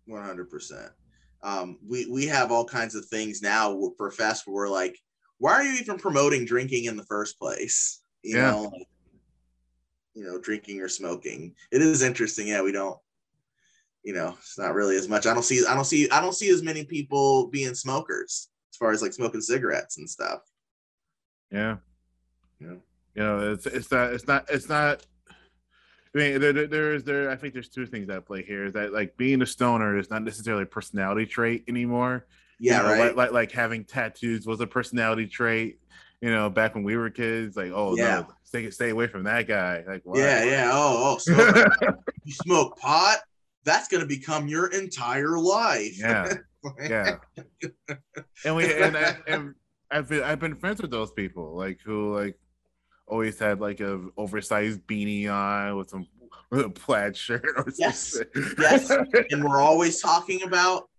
one 0.05 0.21
hundred 0.21 0.49
percent. 0.49 0.91
Um, 1.43 1.77
we 1.87 2.07
we 2.07 2.25
have 2.25 2.51
all 2.51 2.65
kinds 2.65 2.93
of 2.93 3.05
things 3.05 3.41
now 3.41 3.79
for 3.97 4.11
fest 4.11 4.45
where 4.45 4.55
we're 4.55 4.69
like, 4.69 4.99
why 5.37 5.53
are 5.53 5.63
you 5.63 5.79
even 5.79 5.97
promoting 5.97 6.43
drinking 6.43 6.83
in 6.83 6.97
the 6.97 7.05
first 7.05 7.39
place? 7.39 8.01
You 8.21 8.35
yeah. 8.35 8.51
know, 8.51 8.73
you 10.13 10.25
know, 10.25 10.41
drinking 10.41 10.81
or 10.81 10.89
smoking. 10.89 11.55
It 11.71 11.81
is 11.81 12.01
interesting. 12.01 12.47
Yeah, 12.47 12.63
we 12.63 12.73
don't. 12.73 12.99
You 14.09 14.15
know, 14.15 14.35
it's 14.39 14.57
not 14.57 14.73
really 14.73 14.95
as 14.95 15.07
much. 15.07 15.27
I 15.27 15.35
don't 15.35 15.43
see. 15.43 15.63
I 15.67 15.75
don't 15.75 15.85
see. 15.85 16.09
I 16.09 16.19
don't 16.19 16.33
see 16.33 16.49
as 16.49 16.63
many 16.63 16.83
people 16.83 17.45
being 17.45 17.75
smokers 17.75 18.49
as 18.73 18.75
far 18.75 18.89
as 18.89 19.03
like 19.03 19.13
smoking 19.13 19.39
cigarettes 19.39 19.99
and 19.99 20.09
stuff. 20.09 20.39
Yeah. 21.51 21.75
Yeah. 22.59 22.77
You 23.13 23.23
know, 23.23 23.51
it's 23.51 23.67
it's 23.67 23.91
not 23.91 24.13
it's 24.13 24.25
not 24.25 24.49
it's 24.49 24.67
not. 24.67 25.05
I 26.15 26.17
mean, 26.17 26.41
there, 26.41 26.65
there 26.65 26.95
is 26.95 27.03
there. 27.03 27.29
I 27.29 27.35
think 27.35 27.53
there's 27.53 27.69
two 27.69 27.85
things 27.85 28.07
that 28.07 28.25
play 28.25 28.41
here. 28.41 28.65
Is 28.65 28.73
that 28.73 28.91
like 28.91 29.15
being 29.15 29.43
a 29.43 29.45
stoner 29.45 29.99
is 29.99 30.09
not 30.09 30.23
necessarily 30.23 30.63
a 30.63 30.65
personality 30.65 31.27
trait 31.27 31.65
anymore. 31.67 32.25
Yeah, 32.59 32.77
you 32.77 32.83
know, 32.83 32.89
right. 32.89 32.99
Like, 32.99 33.15
like 33.15 33.31
like 33.31 33.51
having 33.51 33.83
tattoos 33.85 34.47
was 34.47 34.59
a 34.59 34.65
personality 34.65 35.27
trait. 35.27 35.77
You 36.19 36.31
know, 36.31 36.49
back 36.49 36.73
when 36.73 36.83
we 36.83 36.97
were 36.97 37.11
kids, 37.11 37.55
like 37.55 37.71
oh 37.75 37.95
yeah. 37.95 38.21
no, 38.21 38.27
stay 38.43 38.71
stay 38.71 38.89
away 38.89 39.05
from 39.05 39.25
that 39.25 39.47
guy. 39.47 39.83
Like 39.87 40.01
why? 40.03 40.17
yeah, 40.17 40.43
yeah. 40.45 40.71
Oh, 40.73 41.19
oh, 41.29 41.95
you 42.23 42.33
smoke 42.33 42.75
pot. 42.79 43.19
That's 43.69 43.87
gonna 43.87 44.07
become 44.07 44.47
your 44.47 44.67
entire 44.67 45.37
life. 45.37 45.95
Yeah, 45.99 46.33
yeah. 46.81 47.17
and 48.43 48.55
we 48.55 48.73
and, 48.73 48.95
and 49.27 49.53
I've 49.91 50.09
been 50.09 50.23
I've 50.23 50.39
been 50.39 50.55
friends 50.55 50.81
with 50.81 50.89
those 50.89 51.11
people, 51.11 51.55
like 51.55 51.77
who 51.85 52.15
like 52.15 52.35
always 53.05 53.37
had 53.37 53.61
like 53.61 53.79
a 53.79 54.01
oversized 54.17 54.81
beanie 54.87 55.31
on 55.31 55.77
with 55.77 55.91
some 55.91 56.07
with 56.49 56.65
a 56.65 56.69
plaid 56.71 57.15
shirt 57.15 57.45
or 57.55 57.65
yes. 57.77 58.17
something. 58.33 58.55
Yes. 58.59 58.89
and 59.29 59.43
we're 59.43 59.61
always 59.61 60.01
talking 60.01 60.41
about 60.41 60.89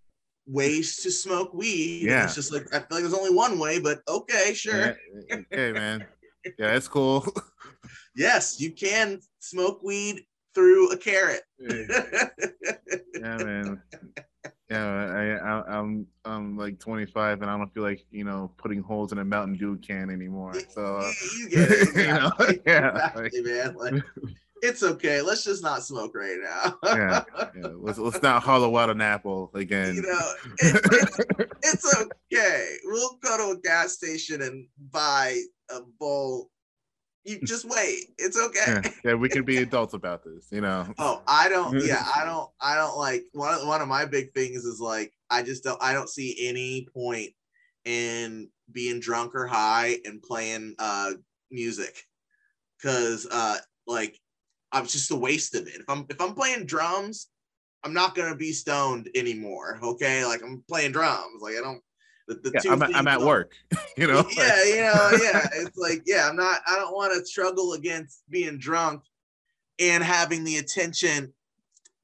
ways 0.47 0.97
to 1.03 1.11
smoke 1.11 1.53
weed. 1.53 2.05
Yeah. 2.05 2.23
It's 2.23 2.37
just 2.37 2.53
like 2.53 2.73
I 2.73 2.79
feel 2.79 2.87
like 2.93 3.01
there's 3.03 3.15
only 3.15 3.35
one 3.35 3.59
way, 3.59 3.81
but 3.81 3.99
okay, 4.07 4.55
sure. 4.55 4.97
Yeah, 5.29 5.37
okay, 5.53 5.73
man. 5.73 6.07
Yeah, 6.45 6.73
that's 6.73 6.87
cool. 6.87 7.27
yes, 8.15 8.61
you 8.61 8.71
can 8.71 9.19
smoke 9.41 9.83
weed 9.83 10.25
through 10.55 10.93
a 10.93 10.97
carrot. 10.97 11.43
yeah, 11.59 13.37
man 13.37 13.83
yeah, 14.71 14.87
I, 14.87 15.49
I 15.49 15.79
am 15.79 16.07
I'm, 16.25 16.33
I'm 16.33 16.57
like 16.57 16.79
25 16.79 17.43
and 17.43 17.51
I 17.51 17.59
don't 17.59 17.73
feel 17.75 17.83
like 17.83 18.07
you 18.11 18.25
know 18.25 18.53
putting 18.57 18.83
holes 18.83 19.11
in 19.11 19.19
a 19.19 19.25
Mountain 19.25 19.57
Dew 19.57 19.77
can 19.77 20.11
anymore. 20.11 20.55
So 20.71 21.03
you, 21.39 21.49
get 21.51 21.71
it, 21.71 21.97
you 21.97 22.07
know, 22.07 22.33
yeah, 22.67 23.11
exactly, 23.19 23.43
man. 23.43 23.75
Like, 23.75 24.03
it's 24.63 24.85
okay. 24.85 25.23
Let's 25.23 25.43
just 25.45 25.65
not 25.65 25.83
smoke 25.83 26.15
right 26.15 26.39
now. 26.41 26.79
yeah, 26.85 27.25
yeah, 27.57 27.71
let's 27.79 27.99
let's 27.99 28.23
not 28.23 28.45
hollow 28.45 28.77
out 28.77 28.91
an 28.91 29.01
apple 29.01 29.51
again. 29.55 29.97
You 29.97 30.03
know, 30.03 30.33
it, 30.59 30.81
it's, 30.93 31.85
it's 31.85 32.03
okay. 32.33 32.77
We'll 32.85 33.19
go 33.23 33.39
to 33.39 33.59
a 33.59 33.61
gas 33.61 33.95
station 33.95 34.43
and 34.43 34.67
buy 34.93 35.41
a 35.71 35.81
bowl 35.99 36.49
you 37.25 37.41
just 37.45 37.65
wait. 37.65 38.07
It's 38.19 38.39
okay. 38.39 38.81
Yeah, 38.85 38.91
yeah, 39.05 39.15
we 39.15 39.29
can 39.29 39.45
be 39.45 39.57
adults 39.63 39.95
about 39.95 40.25
this, 40.25 40.49
you 40.51 40.61
know. 40.61 40.87
Oh, 40.99 41.23
I 41.27 41.49
don't. 41.49 41.81
Yeah, 41.85 42.05
I 42.17 42.25
don't. 42.25 42.51
I 42.61 42.77
don't 42.77 42.97
like 42.97 43.25
one. 43.33 43.67
One 43.67 43.81
of 43.81 43.89
my 43.89 44.05
big 44.05 44.33
things 44.35 44.65
is 44.65 44.81
like 44.81 45.13
I 45.31 45.43
just 45.43 45.65
don't. 45.65 45.83
I 45.83 45.93
don't 45.93 46.09
see 46.09 46.49
any 46.49 46.87
point 46.93 47.31
in 47.85 48.49
being 48.73 49.01
drunk 49.01 49.35
or 49.35 49.47
high 49.47 49.99
and 50.05 50.23
playing 50.23 50.75
uh 50.79 51.13
music, 51.51 52.05
because 52.79 53.27
uh 53.31 53.59
like 53.87 54.19
I'm 54.73 54.87
just 54.87 55.11
a 55.11 55.17
waste 55.17 55.55
of 55.55 55.67
it. 55.67 55.81
If 55.81 55.89
I'm 55.89 56.07
if 56.09 56.21
I'm 56.21 56.35
playing 56.35 56.67
drums, 56.67 57.29
I'm 57.85 57.95
not 57.95 58.15
gonna 58.15 58.37
be 58.37 58.53
stoned 58.53 59.09
anymore. 59.15 59.79
Okay, 59.83 60.25
like 60.25 60.43
I'm 60.43 60.63
playing 60.69 60.93
drums. 60.93 61.43
Like 61.43 61.55
I 61.59 61.63
don't 61.63 61.83
the, 62.35 62.51
the 62.51 62.61
yeah, 62.65 62.73
I'm, 62.73 62.83
I'm, 62.83 63.09
at 63.09 63.21
work, 63.21 63.53
you 63.97 64.07
know. 64.07 64.25
Yeah, 64.37 64.65
you 64.65 64.77
know, 64.77 65.11
yeah. 65.23 65.49
It's 65.55 65.77
like, 65.77 66.03
yeah, 66.07 66.29
I'm 66.29 66.37
not. 66.37 66.61
I 66.67 66.77
don't 66.77 66.95
want 66.95 67.13
to 67.19 67.27
struggle 67.27 67.73
against 67.75 68.23
being 68.31 68.59
drunk 68.59 69.03
and 69.79 70.03
having 70.03 70.45
the 70.45 70.59
attention 70.59 71.33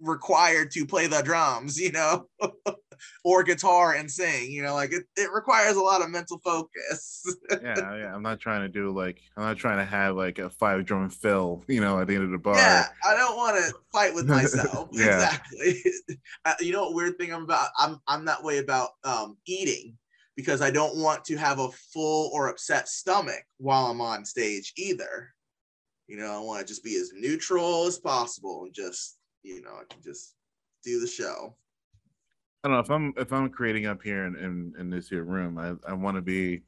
required 0.00 0.70
to 0.72 0.84
play 0.84 1.06
the 1.06 1.22
drums, 1.22 1.78
you 1.78 1.92
know, 1.92 2.26
or 3.24 3.42
guitar 3.42 3.94
and 3.94 4.10
sing. 4.10 4.50
You 4.50 4.62
know, 4.62 4.74
like 4.74 4.92
it, 4.92 5.04
it 5.16 5.30
requires 5.32 5.76
a 5.76 5.80
lot 5.80 6.02
of 6.02 6.10
mental 6.10 6.38
focus. 6.44 7.24
yeah, 7.50 7.96
yeah. 7.96 8.14
I'm 8.14 8.22
not 8.22 8.40
trying 8.40 8.62
to 8.62 8.68
do 8.68 8.90
like 8.90 9.20
I'm 9.36 9.44
not 9.44 9.56
trying 9.56 9.78
to 9.78 9.84
have 9.84 10.16
like 10.16 10.38
a 10.38 10.50
five 10.50 10.84
drum 10.84 11.08
fill, 11.08 11.64
you 11.68 11.80
know, 11.80 12.00
at 12.00 12.08
the 12.08 12.16
end 12.16 12.24
of 12.24 12.30
the 12.30 12.38
bar. 12.38 12.56
Yeah, 12.56 12.86
I 13.04 13.14
don't 13.14 13.36
want 13.36 13.56
to 13.56 13.72
fight 13.92 14.14
with 14.14 14.26
myself. 14.26 14.88
Exactly. 14.92 15.82
Uh, 16.44 16.54
you 16.60 16.72
know 16.72 16.82
what 16.82 16.94
weird 16.94 17.18
thing 17.18 17.32
I'm 17.32 17.44
about? 17.44 17.68
I'm 17.78 18.00
I'm 18.06 18.24
that 18.26 18.42
way 18.42 18.58
about 18.58 18.90
um 19.04 19.36
eating 19.46 19.96
because 20.36 20.60
I 20.60 20.70
don't 20.70 20.96
want 20.96 21.24
to 21.24 21.36
have 21.36 21.58
a 21.58 21.70
full 21.92 22.30
or 22.32 22.48
upset 22.48 22.88
stomach 22.88 23.42
while 23.58 23.86
I'm 23.86 24.00
on 24.00 24.24
stage 24.24 24.72
either. 24.76 25.32
You 26.06 26.18
know, 26.18 26.32
I 26.32 26.38
want 26.38 26.60
to 26.60 26.66
just 26.66 26.84
be 26.84 26.96
as 26.96 27.10
neutral 27.14 27.86
as 27.86 27.98
possible 27.98 28.64
and 28.64 28.72
just, 28.72 29.16
you 29.42 29.62
know, 29.62 29.70
I 29.70 29.82
can 29.92 30.02
just 30.02 30.34
do 30.84 31.00
the 31.00 31.06
show. 31.06 31.56
I 32.62 32.68
don't 32.68 32.76
know 32.76 32.80
if 32.80 32.90
I'm 32.90 33.14
if 33.16 33.32
I'm 33.32 33.48
creating 33.48 33.86
up 33.86 34.02
here 34.02 34.26
in 34.26 34.36
in, 34.36 34.74
in 34.78 34.90
this 34.90 35.08
here 35.08 35.24
room, 35.24 35.58
I, 35.58 35.74
I 35.88 35.94
want 35.94 36.16
to 36.16 36.22
be, 36.22 36.62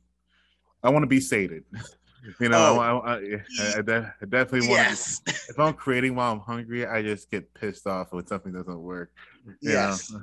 I 0.82 0.90
want 0.90 1.02
to 1.02 1.08
be 1.08 1.20
sated. 1.20 1.64
you 2.40 2.48
know, 2.48 2.76
oh, 2.76 3.00
I, 3.00 3.12
I, 3.12 3.16
I, 3.60 3.78
I, 3.78 4.24
definitely 4.26 4.68
want. 4.68 4.80
Yes. 4.80 5.20
if 5.26 5.58
I'm 5.58 5.74
creating 5.74 6.14
while 6.14 6.32
I'm 6.32 6.40
hungry, 6.40 6.86
I 6.86 7.02
just 7.02 7.30
get 7.30 7.52
pissed 7.54 7.86
off 7.86 8.12
when 8.12 8.26
something 8.26 8.52
doesn't 8.52 8.80
work. 8.80 9.12
Yes. 9.60 10.10
Know? 10.10 10.22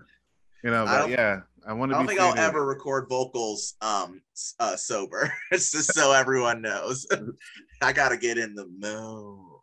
You 0.63 0.71
know, 0.71 0.85
but 0.85 1.09
yeah, 1.09 1.41
I 1.67 1.73
want 1.73 1.91
to. 1.91 1.95
I 1.95 1.99
don't 1.99 2.07
think 2.07 2.19
I'll 2.19 2.37
ever 2.37 2.65
record 2.65 3.07
vocals 3.09 3.75
um 3.81 4.21
uh, 4.59 4.75
sober. 4.75 5.33
it's 5.51 5.71
just 5.71 5.93
so 5.93 6.11
everyone 6.11 6.61
knows. 6.61 7.07
I 7.81 7.93
gotta 7.93 8.17
get 8.17 8.37
in 8.37 8.55
the 8.55 8.67
mood. 8.67 9.61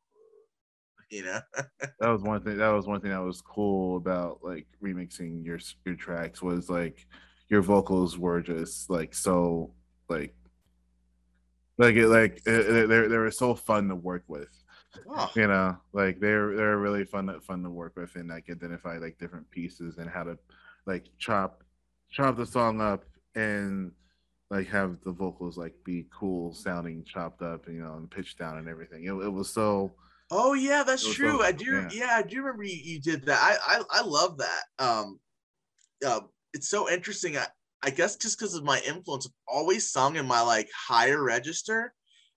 You 1.10 1.24
know. 1.24 1.40
that 2.00 2.08
was 2.08 2.22
one 2.22 2.42
thing. 2.42 2.56
That 2.56 2.70
was 2.70 2.86
one 2.86 3.00
thing 3.00 3.10
that 3.10 3.22
was 3.22 3.40
cool 3.40 3.96
about 3.96 4.40
like 4.42 4.66
remixing 4.82 5.44
your 5.44 5.58
your 5.84 5.94
tracks 5.94 6.42
was 6.42 6.68
like 6.68 7.06
your 7.48 7.62
vocals 7.62 8.18
were 8.18 8.40
just 8.40 8.88
like 8.88 9.14
so 9.14 9.74
like 10.08 10.34
like 11.78 11.96
it 11.96 12.08
like 12.08 12.42
they 12.44 12.86
they 12.86 13.18
were 13.18 13.30
so 13.30 13.54
fun 13.54 13.88
to 13.88 13.94
work 13.94 14.24
with. 14.26 14.48
Oh. 15.08 15.30
You 15.34 15.46
know, 15.46 15.76
like 15.92 16.20
they're 16.20 16.54
they're 16.56 16.78
really 16.78 17.04
fun 17.04 17.40
fun 17.40 17.62
to 17.62 17.70
work 17.70 17.96
with 17.96 18.14
and 18.16 18.28
like 18.28 18.50
identify 18.50 18.98
like 18.98 19.18
different 19.18 19.50
pieces 19.50 19.98
and 19.98 20.10
how 20.10 20.24
to 20.24 20.38
like 20.86 21.06
chop 21.18 21.62
chop 22.10 22.36
the 22.36 22.46
song 22.46 22.80
up 22.80 23.04
and 23.34 23.92
like 24.50 24.68
have 24.68 24.98
the 25.04 25.12
vocals 25.12 25.56
like 25.56 25.74
be 25.84 26.06
cool 26.12 26.52
sounding 26.52 27.04
chopped 27.04 27.42
up 27.42 27.66
you 27.66 27.82
know 27.82 27.94
and 27.94 28.10
pitched 28.10 28.38
down 28.38 28.58
and 28.58 28.68
everything. 28.68 29.04
It, 29.04 29.12
it 29.12 29.32
was 29.32 29.50
so 29.50 29.92
oh 30.30 30.54
yeah 30.54 30.82
that's 30.82 31.14
true 31.14 31.38
so, 31.38 31.42
i 31.42 31.52
do 31.52 31.64
yeah. 31.64 31.88
yeah. 31.92 32.14
i 32.16 32.22
do 32.22 32.38
remember 32.38 32.64
you, 32.64 32.78
you 32.82 33.00
did 33.00 33.24
that. 33.26 33.40
I, 33.40 33.78
I 33.78 33.82
i 33.90 34.02
love 34.02 34.38
that. 34.38 34.62
Um 34.78 35.18
uh, 36.04 36.20
it's 36.52 36.68
so 36.68 36.90
interesting. 36.90 37.36
I 37.38 37.46
i 37.82 37.90
guess 37.90 38.16
just 38.16 38.38
because 38.38 38.54
of 38.54 38.64
my 38.64 38.80
influence 38.86 39.26
i've 39.26 39.54
always 39.54 39.90
sung 39.90 40.16
in 40.16 40.26
my 40.26 40.40
like 40.40 40.68
higher 40.74 41.22
register 41.22 41.94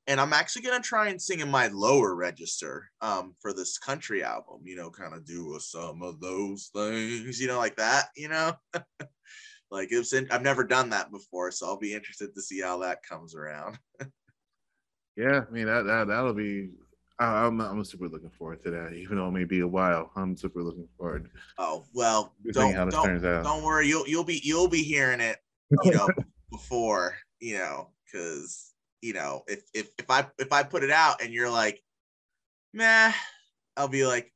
and 0.07 0.19
I'm 0.19 0.33
actually 0.33 0.61
gonna 0.63 0.81
try 0.81 1.09
and 1.09 1.21
sing 1.21 1.39
in 1.39 1.49
my 1.49 1.67
lower 1.67 2.15
register 2.15 2.89
um, 3.01 3.35
for 3.39 3.53
this 3.53 3.77
country 3.77 4.23
album. 4.23 4.61
You 4.63 4.75
know, 4.75 4.89
kind 4.89 5.13
of 5.13 5.25
do 5.25 5.57
some 5.59 6.01
of 6.03 6.19
those 6.19 6.69
things, 6.75 7.39
you 7.39 7.47
know, 7.47 7.57
like 7.57 7.75
that. 7.77 8.09
You 8.15 8.29
know, 8.29 8.53
like 9.71 9.89
it's 9.91 10.13
in, 10.13 10.27
I've 10.31 10.43
never 10.43 10.63
done 10.63 10.89
that 10.91 11.11
before, 11.11 11.51
so 11.51 11.65
I'll 11.65 11.79
be 11.79 11.93
interested 11.93 12.33
to 12.35 12.41
see 12.41 12.61
how 12.61 12.77
that 12.79 13.03
comes 13.03 13.35
around. 13.35 13.79
yeah, 15.15 15.43
I 15.47 15.51
mean 15.51 15.65
that 15.65 15.83
that 15.83 16.07
that'll 16.07 16.33
be. 16.33 16.69
I, 17.17 17.45
I'm 17.45 17.59
I'm 17.61 17.83
super 17.83 18.09
looking 18.09 18.29
forward 18.29 18.61
to 18.63 18.71
that, 18.71 18.93
even 18.93 19.17
though 19.17 19.27
it 19.27 19.31
may 19.31 19.45
be 19.45 19.61
a 19.61 19.67
while. 19.67 20.11
I'm 20.15 20.37
super 20.37 20.61
looking 20.61 20.87
forward. 20.97 21.29
Oh 21.57 21.85
well, 21.93 22.35
don't 22.51 22.91
don't, 22.91 23.21
don't 23.21 23.63
worry. 23.63 23.87
You'll 23.87 24.07
you'll 24.07 24.25
be 24.25 24.41
you'll 24.43 24.67
be 24.67 24.83
hearing 24.83 25.21
it, 25.21 25.37
you 25.83 25.91
know, 25.91 26.09
before 26.51 27.15
you 27.39 27.57
know, 27.57 27.89
because 28.05 28.74
you 29.05 29.13
know, 29.13 29.43
if 29.47 29.61
if 29.75 29.91
if 29.99 30.09
I 30.09 30.25
if 30.39 30.51
I 30.51 30.63
put 30.63 30.83
it 30.83 30.89
out 30.89 31.21
and 31.21 31.31
you're 31.31 31.49
like, 31.49 31.79
nah, 32.73 33.11
I'll 33.77 33.87
be 33.87 34.03
like, 34.03 34.33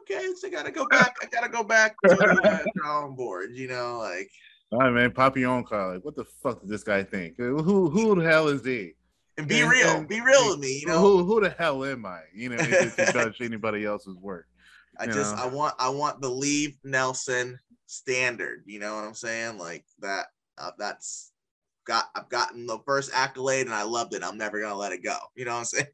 okay, 0.00 0.26
so 0.36 0.48
I 0.48 0.50
gotta 0.50 0.70
go 0.70 0.86
back. 0.90 1.14
I 1.22 1.26
gotta 1.26 1.50
go 1.50 1.62
back 1.62 1.94
to 2.06 2.16
the 2.16 2.72
drawing 2.76 3.14
board. 3.14 3.50
You 3.52 3.68
know, 3.68 3.98
like. 3.98 4.30
All 4.72 4.78
right, 4.78 4.90
man. 4.90 5.12
Pop 5.12 5.36
your 5.36 5.50
own 5.50 5.64
car. 5.64 5.92
Like, 5.92 6.04
what 6.04 6.16
the 6.16 6.24
fuck 6.24 6.62
does 6.62 6.70
this 6.70 6.82
guy 6.82 7.02
think? 7.02 7.36
Who 7.36 7.90
who 7.90 8.14
the 8.14 8.24
hell 8.24 8.48
is 8.48 8.64
he? 8.64 8.94
And 9.36 9.46
be 9.46 9.60
and, 9.60 9.70
real. 9.70 9.90
And, 9.90 10.08
be 10.08 10.22
real 10.22 10.48
with 10.48 10.60
me. 10.60 10.80
You 10.80 10.86
know, 10.86 10.98
who 10.98 11.24
who 11.24 11.42
the 11.42 11.50
hell 11.50 11.84
am 11.84 12.06
I? 12.06 12.22
You 12.34 12.48
know, 12.48 12.56
to 12.56 12.90
judge 13.12 13.42
anybody 13.42 13.84
else's 13.84 14.16
work. 14.16 14.46
I 14.98 15.06
just 15.06 15.36
know? 15.36 15.42
I 15.42 15.46
want 15.48 15.74
I 15.78 15.90
want 15.90 16.22
the 16.22 16.30
Lee 16.30 16.78
Nelson 16.84 17.58
standard. 17.84 18.62
You 18.64 18.78
know 18.78 18.94
what 18.94 19.04
I'm 19.04 19.14
saying? 19.14 19.58
Like 19.58 19.84
that. 20.00 20.28
Uh, 20.56 20.70
that's 20.78 21.32
got 21.84 22.10
I've 22.14 22.28
gotten 22.28 22.66
the 22.66 22.78
first 22.86 23.10
accolade 23.14 23.66
and 23.66 23.74
I 23.74 23.82
loved 23.82 24.14
it. 24.14 24.22
I'm 24.22 24.38
never 24.38 24.60
gonna 24.60 24.74
let 24.74 24.92
it 24.92 25.02
go. 25.02 25.16
You 25.36 25.44
know 25.44 25.52
what 25.52 25.58
I'm 25.58 25.64
saying? 25.64 25.86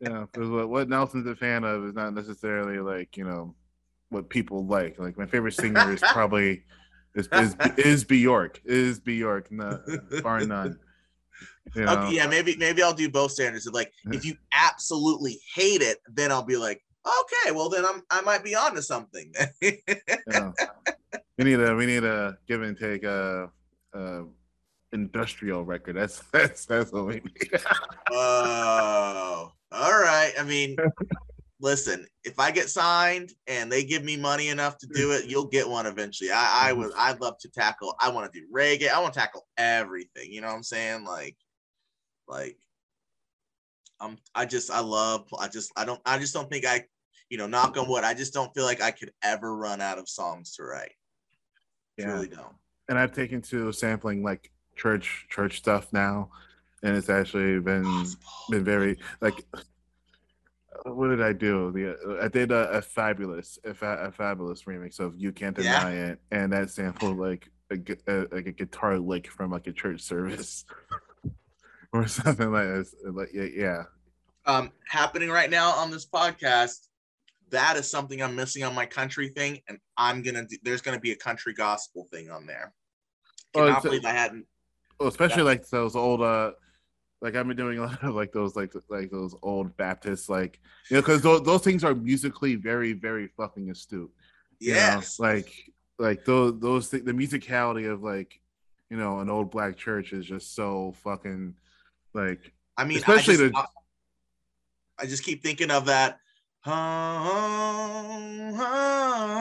yeah, 0.00 0.24
because 0.32 0.48
what, 0.48 0.68
what 0.68 0.88
Nelson's 0.88 1.26
a 1.26 1.36
fan 1.36 1.64
of 1.64 1.84
is 1.84 1.94
not 1.94 2.14
necessarily 2.14 2.78
like 2.78 3.16
you 3.16 3.24
know 3.24 3.54
what 4.10 4.28
people 4.28 4.66
like. 4.66 4.98
Like 4.98 5.18
my 5.18 5.26
favorite 5.26 5.54
singer 5.54 5.92
is 5.92 6.00
probably 6.12 6.64
is 7.14 7.28
is, 7.32 7.56
is 7.76 8.04
Bjork. 8.04 8.60
Is 8.64 9.00
Bjork, 9.00 9.50
no, 9.50 9.80
bar 10.22 10.40
none. 10.46 10.78
You 11.74 11.84
know? 11.84 11.92
Okay, 12.04 12.16
yeah, 12.16 12.26
maybe 12.26 12.56
maybe 12.56 12.82
I'll 12.82 12.94
do 12.94 13.10
both 13.10 13.32
standards. 13.32 13.66
Of 13.66 13.74
Like 13.74 13.92
if 14.06 14.24
you 14.24 14.36
absolutely 14.54 15.40
hate 15.54 15.82
it, 15.82 15.98
then 16.12 16.32
I'll 16.32 16.42
be 16.42 16.56
like, 16.56 16.82
okay, 17.06 17.52
well 17.52 17.68
then 17.68 17.84
I'm 17.84 18.02
I 18.10 18.20
might 18.22 18.42
be 18.42 18.54
onto 18.54 18.80
something. 18.80 19.32
yeah. 19.60 20.52
We 21.36 21.44
need 21.44 21.60
a 21.60 21.74
we 21.74 21.86
need 21.86 22.04
a 22.04 22.36
give 22.48 22.62
and 22.62 22.76
take. 22.76 23.04
Uh, 23.04 23.46
uh, 23.94 24.22
industrial 24.92 25.64
record. 25.64 25.96
That's 25.96 26.20
that's 26.32 26.64
that's 26.66 26.92
what 26.92 27.06
we 27.06 27.14
need. 27.14 27.50
oh, 28.10 29.52
all 29.72 30.00
right. 30.00 30.32
I 30.38 30.44
mean, 30.44 30.76
listen, 31.60 32.06
if 32.24 32.38
I 32.38 32.50
get 32.50 32.68
signed 32.68 33.32
and 33.46 33.70
they 33.70 33.84
give 33.84 34.04
me 34.04 34.16
money 34.16 34.48
enough 34.48 34.78
to 34.78 34.86
do 34.86 35.12
it, 35.12 35.26
you'll 35.26 35.46
get 35.46 35.68
one 35.68 35.86
eventually. 35.86 36.30
I 36.30 36.70
I 36.70 36.72
would 36.72 36.90
mm-hmm. 36.90 37.00
I'd 37.00 37.20
love 37.20 37.38
to 37.40 37.50
tackle. 37.50 37.94
I 38.00 38.10
want 38.10 38.32
to 38.32 38.40
do 38.40 38.46
reggae. 38.54 38.90
I 38.90 39.00
want 39.00 39.14
to 39.14 39.20
tackle 39.20 39.46
everything. 39.56 40.32
You 40.32 40.40
know 40.40 40.48
what 40.48 40.56
I'm 40.56 40.62
saying? 40.62 41.04
Like, 41.04 41.36
like. 42.26 42.56
I'm, 44.00 44.16
I 44.32 44.44
just 44.44 44.70
I 44.70 44.78
love 44.78 45.26
I 45.40 45.48
just 45.48 45.72
I 45.76 45.84
don't 45.84 46.00
I 46.06 46.20
just 46.20 46.32
don't 46.32 46.48
think 46.48 46.64
I 46.64 46.84
you 47.30 47.36
know 47.36 47.48
knock 47.48 47.76
on 47.76 47.88
wood 47.88 48.04
I 48.04 48.14
just 48.14 48.32
don't 48.32 48.54
feel 48.54 48.62
like 48.62 48.80
I 48.80 48.92
could 48.92 49.10
ever 49.24 49.56
run 49.56 49.80
out 49.80 49.98
of 49.98 50.08
songs 50.08 50.54
to 50.54 50.62
write. 50.62 50.92
Yeah. 51.96 52.12
Really 52.12 52.28
don't. 52.28 52.54
And 52.88 52.96
I've 52.96 53.12
taken 53.12 53.42
to 53.42 53.72
sampling 53.72 54.22
like 54.22 54.52
church 54.78 55.26
church 55.28 55.58
stuff 55.58 55.92
now, 55.92 56.30
and 56.82 56.96
it's 56.96 57.10
actually 57.10 57.60
been 57.60 58.06
been 58.50 58.64
very 58.64 58.98
like. 59.20 59.44
What 60.84 61.08
did 61.08 61.20
I 61.20 61.32
do? 61.32 61.72
The 61.72 62.20
I 62.22 62.28
did 62.28 62.52
a, 62.52 62.70
a 62.70 62.80
Fabolous 62.80 63.58
a, 63.64 63.74
fa- 63.74 63.98
a, 64.00 64.12
Fabolous 64.12 64.64
remix 64.64 65.00
of 65.00 65.16
"You 65.16 65.32
Can't 65.32 65.56
Deny 65.56 65.94
yeah. 65.94 66.06
It," 66.06 66.20
and 66.30 66.52
that 66.52 66.70
sampled 66.70 67.18
like 67.18 67.50
a, 67.70 68.26
like 68.30 68.46
a 68.46 68.52
guitar 68.52 68.98
lick 68.98 69.28
from 69.28 69.50
like 69.50 69.66
a 69.66 69.72
church 69.72 70.00
service 70.00 70.64
or 71.92 72.06
something 72.06 72.52
like 72.52 72.68
this. 72.68 72.94
Like 73.04 73.30
yeah, 73.34 73.48
yeah. 73.54 73.82
Um, 74.46 74.70
happening 74.86 75.30
right 75.30 75.50
now 75.50 75.72
on 75.72 75.90
this 75.90 76.06
podcast 76.06 76.88
that 77.50 77.76
is 77.76 77.90
something 77.90 78.22
I'm 78.22 78.36
missing 78.36 78.62
on 78.62 78.74
my 78.74 78.86
country 78.86 79.28
thing, 79.28 79.60
and 79.68 79.78
I'm 79.96 80.22
gonna 80.22 80.46
do, 80.46 80.56
there's 80.62 80.82
gonna 80.82 81.00
be 81.00 81.12
a 81.12 81.16
country 81.16 81.54
gospel 81.54 82.06
thing 82.10 82.30
on 82.30 82.46
there. 82.46 82.72
Cannot 83.54 83.78
oh, 83.78 83.82
believe 83.82 84.04
I 84.04 84.12
hadn't 84.12 84.46
well, 84.98 85.08
especially 85.08 85.42
yeah. 85.42 85.50
like 85.50 85.68
those 85.68 85.96
old 85.96 86.22
uh 86.22 86.52
like 87.20 87.34
I've 87.34 87.46
been 87.46 87.56
doing 87.56 87.78
a 87.78 87.82
lot 87.86 88.02
of 88.02 88.14
like 88.14 88.32
those 88.32 88.56
like 88.56 88.72
like 88.88 89.10
those 89.10 89.34
old 89.42 89.76
Baptists 89.76 90.28
like 90.28 90.60
you 90.90 90.96
know 90.96 91.02
because 91.02 91.22
those, 91.22 91.42
those 91.42 91.62
things 91.62 91.84
are 91.84 91.94
musically 91.94 92.54
very 92.54 92.92
very 92.92 93.28
fucking 93.28 93.70
astute. 93.70 94.10
Know? 94.60 95.00
like 95.18 95.52
like 95.98 96.24
those 96.24 96.58
those 96.60 96.90
th- 96.90 97.04
the 97.04 97.12
musicality 97.12 97.90
of 97.90 98.02
like 98.02 98.40
you 98.90 98.96
know 98.96 99.20
an 99.20 99.30
old 99.30 99.50
black 99.50 99.76
church 99.76 100.12
is 100.12 100.24
just 100.26 100.54
so 100.54 100.94
fucking 101.02 101.54
like 102.14 102.52
I 102.76 102.84
mean 102.84 102.98
especially 102.98 103.34
I 103.34 103.38
just, 103.38 103.52
the. 103.52 103.66
I, 105.00 105.06
just 105.06 105.22
keep 105.24 105.42
thinking 105.42 105.70
of 105.70 105.86
that. 105.86 106.18
Hum, 106.60 108.54
hum, 108.54 109.34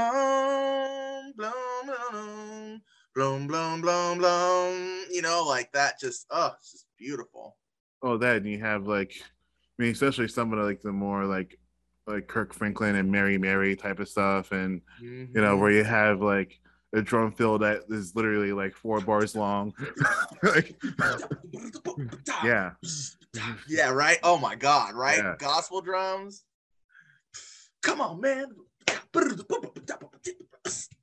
bloom, 3.15 3.47
bloom, 3.47 3.81
bloom, 3.81 4.17
bloom. 4.19 4.96
You 5.17 5.23
know, 5.23 5.43
like 5.47 5.71
that. 5.71 5.99
Just 5.99 6.27
oh, 6.29 6.51
it's 6.59 6.73
just 6.73 6.85
beautiful. 6.95 7.57
Oh, 8.03 8.17
that 8.17 8.35
and 8.37 8.45
you 8.45 8.59
have 8.59 8.85
like, 8.85 9.15
I 9.19 9.81
mean, 9.81 9.91
especially 9.91 10.27
some 10.27 10.53
of 10.53 10.59
the, 10.59 10.65
like 10.65 10.81
the 10.83 10.91
more 10.91 11.25
like 11.25 11.57
like 12.05 12.27
Kirk 12.27 12.53
Franklin 12.53 12.95
and 12.95 13.11
Mary 13.11 13.39
Mary 13.39 13.75
type 13.75 13.99
of 13.99 14.07
stuff, 14.07 14.51
and 14.51 14.81
mm-hmm. 15.01 15.35
you 15.35 15.41
know 15.41 15.57
where 15.57 15.71
you 15.71 15.83
have 15.83 16.21
like 16.21 16.59
a 16.93 17.01
drum 17.01 17.31
fill 17.31 17.57
that 17.57 17.85
is 17.89 18.15
literally 18.15 18.53
like 18.53 18.75
four 18.75 19.01
bars 19.01 19.35
long. 19.35 19.73
like, 20.43 20.79
yeah. 22.43 22.73
Yeah, 23.67 23.89
right. 23.89 24.19
Oh 24.21 24.37
my 24.37 24.53
god, 24.53 24.93
right? 24.93 25.17
Yeah. 25.17 25.33
Gospel 25.39 25.81
drums. 25.81 26.43
Come 27.81 28.01
on, 28.01 28.21
man. 28.21 28.49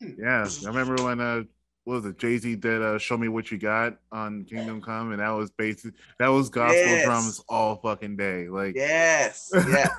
Yeah, 0.01 0.47
I 0.47 0.69
remember 0.69 1.03
when 1.03 1.21
uh 1.21 1.43
what 1.85 1.97
was 1.97 2.07
it? 2.07 2.18
Jay 2.18 2.39
Z 2.39 2.57
did 2.57 2.82
uh, 2.82 2.99
"Show 2.99 3.16
Me 3.18 3.28
What 3.28 3.51
You 3.51 3.59
Got" 3.59 3.99
on 4.11 4.45
Kingdom 4.45 4.80
Come, 4.80 5.12
and 5.12 5.20
that 5.20 5.30
was 5.30 5.51
basic. 5.51 5.95
That 6.18 6.28
was 6.28 6.49
gospel 6.49 6.76
yes. 6.76 7.05
drums 7.05 7.45
all 7.49 7.76
fucking 7.76 8.16
day. 8.16 8.49
Like 8.49 8.74
yes, 8.74 9.51
yeah, 9.68 9.91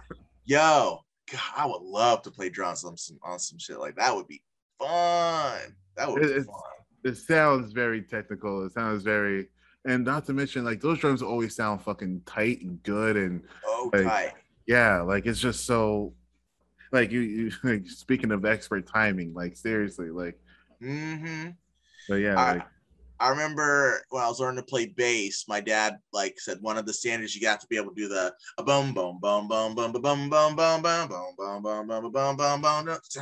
yo, 0.46 1.00
God, 1.32 1.42
I 1.56 1.66
would 1.66 1.84
love 1.84 2.24
to 2.24 2.32
play 2.32 2.50
drums 2.50 2.84
on 2.84 2.98
some 2.98 3.20
on 3.24 3.38
some 3.38 3.60
shit 3.60 3.80
like 3.80 3.96
that. 3.98 4.16
Would 4.16 4.28
be 4.28 4.42
fun. 4.80 5.60
That 5.96 6.12
would 6.12 6.26
it, 6.26 6.38
be 6.38 6.44
fun. 6.44 6.62
It 7.04 7.18
sounds 7.18 7.72
very 7.72 8.02
technical. 8.02 8.66
It 8.66 8.74
sounds 8.74 9.04
very, 9.04 9.50
and 9.86 10.04
not 10.04 10.26
to 10.26 10.34
mention 10.34 10.66
like 10.66 10.82
those 10.82 10.98
drums 10.98 11.22
always 11.22 11.56
sound 11.56 11.84
fucking 11.84 12.24
tight 12.26 12.62
and 12.62 12.82
good 12.82 13.16
and 13.16 13.44
oh 13.64 13.92
like, 13.94 14.06
tight. 14.06 14.34
Yeah, 14.66 15.02
like 15.02 15.28
it's 15.28 15.40
just 15.40 15.66
so 15.66 16.16
like 16.92 17.12
you, 17.12 17.20
you 17.20 17.52
like, 17.64 17.88
speaking 17.88 18.32
of 18.32 18.44
expert 18.44 18.88
timing, 18.88 19.36
like 19.36 19.56
seriously, 19.56 20.10
like 20.10 20.40
mm-hmm. 20.82 21.52
But 22.08 22.16
yeah, 22.16 22.40
I, 22.40 22.54
like, 22.54 22.68
I 23.20 23.30
remember 23.30 24.04
when 24.10 24.24
I 24.24 24.28
was 24.28 24.40
learning 24.40 24.58
to 24.58 24.70
play 24.70 24.88
bass, 24.88 25.46
my 25.48 25.62
dad 25.62 25.98
like 26.12 26.40
said 26.40 26.58
one 26.62 26.78
of 26.78 26.86
the 26.86 26.94
standards 26.94 27.34
you 27.34 27.42
got 27.42 27.62
to 27.62 27.68
be 27.68 27.78
able 27.78 27.90
to 27.90 27.96
do 27.96 28.08
the 28.08 28.34
a 28.58 28.64
boom 28.64 28.94
boom 28.94 29.20
boom 29.22 29.48
boom 29.48 29.74
boom 29.74 29.94
boom 29.94 30.02
boom 30.02 30.30
boom 30.30 30.56
boom 30.56 30.82
boom 30.82 31.08
boom 31.08 31.36
boom 31.38 31.64
boom 31.64 31.88
boom 31.88 32.12
boom 32.12 32.38
boom 32.38 32.62
boom 32.62 32.90
it's 32.90 33.18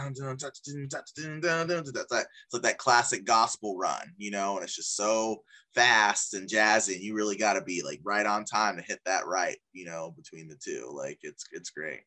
like 2.54 2.64
that 2.64 2.78
classic 2.78 3.24
gospel 3.24 3.78
run, 3.78 4.14
you 4.18 4.32
know, 4.32 4.56
and 4.56 4.64
it's 4.64 4.76
just 4.76 4.96
so 4.96 5.44
fast 5.76 6.34
and 6.34 6.50
jazzy, 6.50 6.96
and 6.96 7.04
you 7.04 7.16
really 7.16 7.38
got 7.38 7.54
to 7.54 7.62
be 7.62 7.84
like 7.84 8.00
right 8.04 8.26
on 8.26 8.46
time 8.46 8.78
to 8.78 8.84
hit 8.84 9.00
that 9.06 9.28
right, 9.28 9.58
you 9.74 9.86
know, 9.86 10.14
between 10.18 10.48
the 10.48 10.56
two. 10.56 10.92
Like 10.92 11.20
it's 11.22 11.46
it's 11.52 11.70
great. 11.70 12.02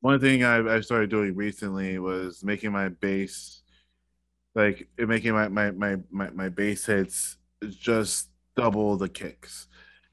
One 0.00 0.20
thing 0.20 0.44
I 0.44 0.76
I 0.76 0.80
started 0.80 1.08
doing 1.08 1.34
recently 1.34 1.98
was 1.98 2.44
making 2.44 2.72
my 2.72 2.90
bass 2.90 3.62
like 4.58 4.88
making 4.98 5.32
my 5.34 5.46
my 5.46 5.70
my 5.70 5.96
my, 6.10 6.30
my 6.30 6.48
bass 6.48 6.84
hits 6.84 7.36
just 7.68 8.28
double 8.56 8.96
the 8.96 9.08
kicks. 9.08 9.68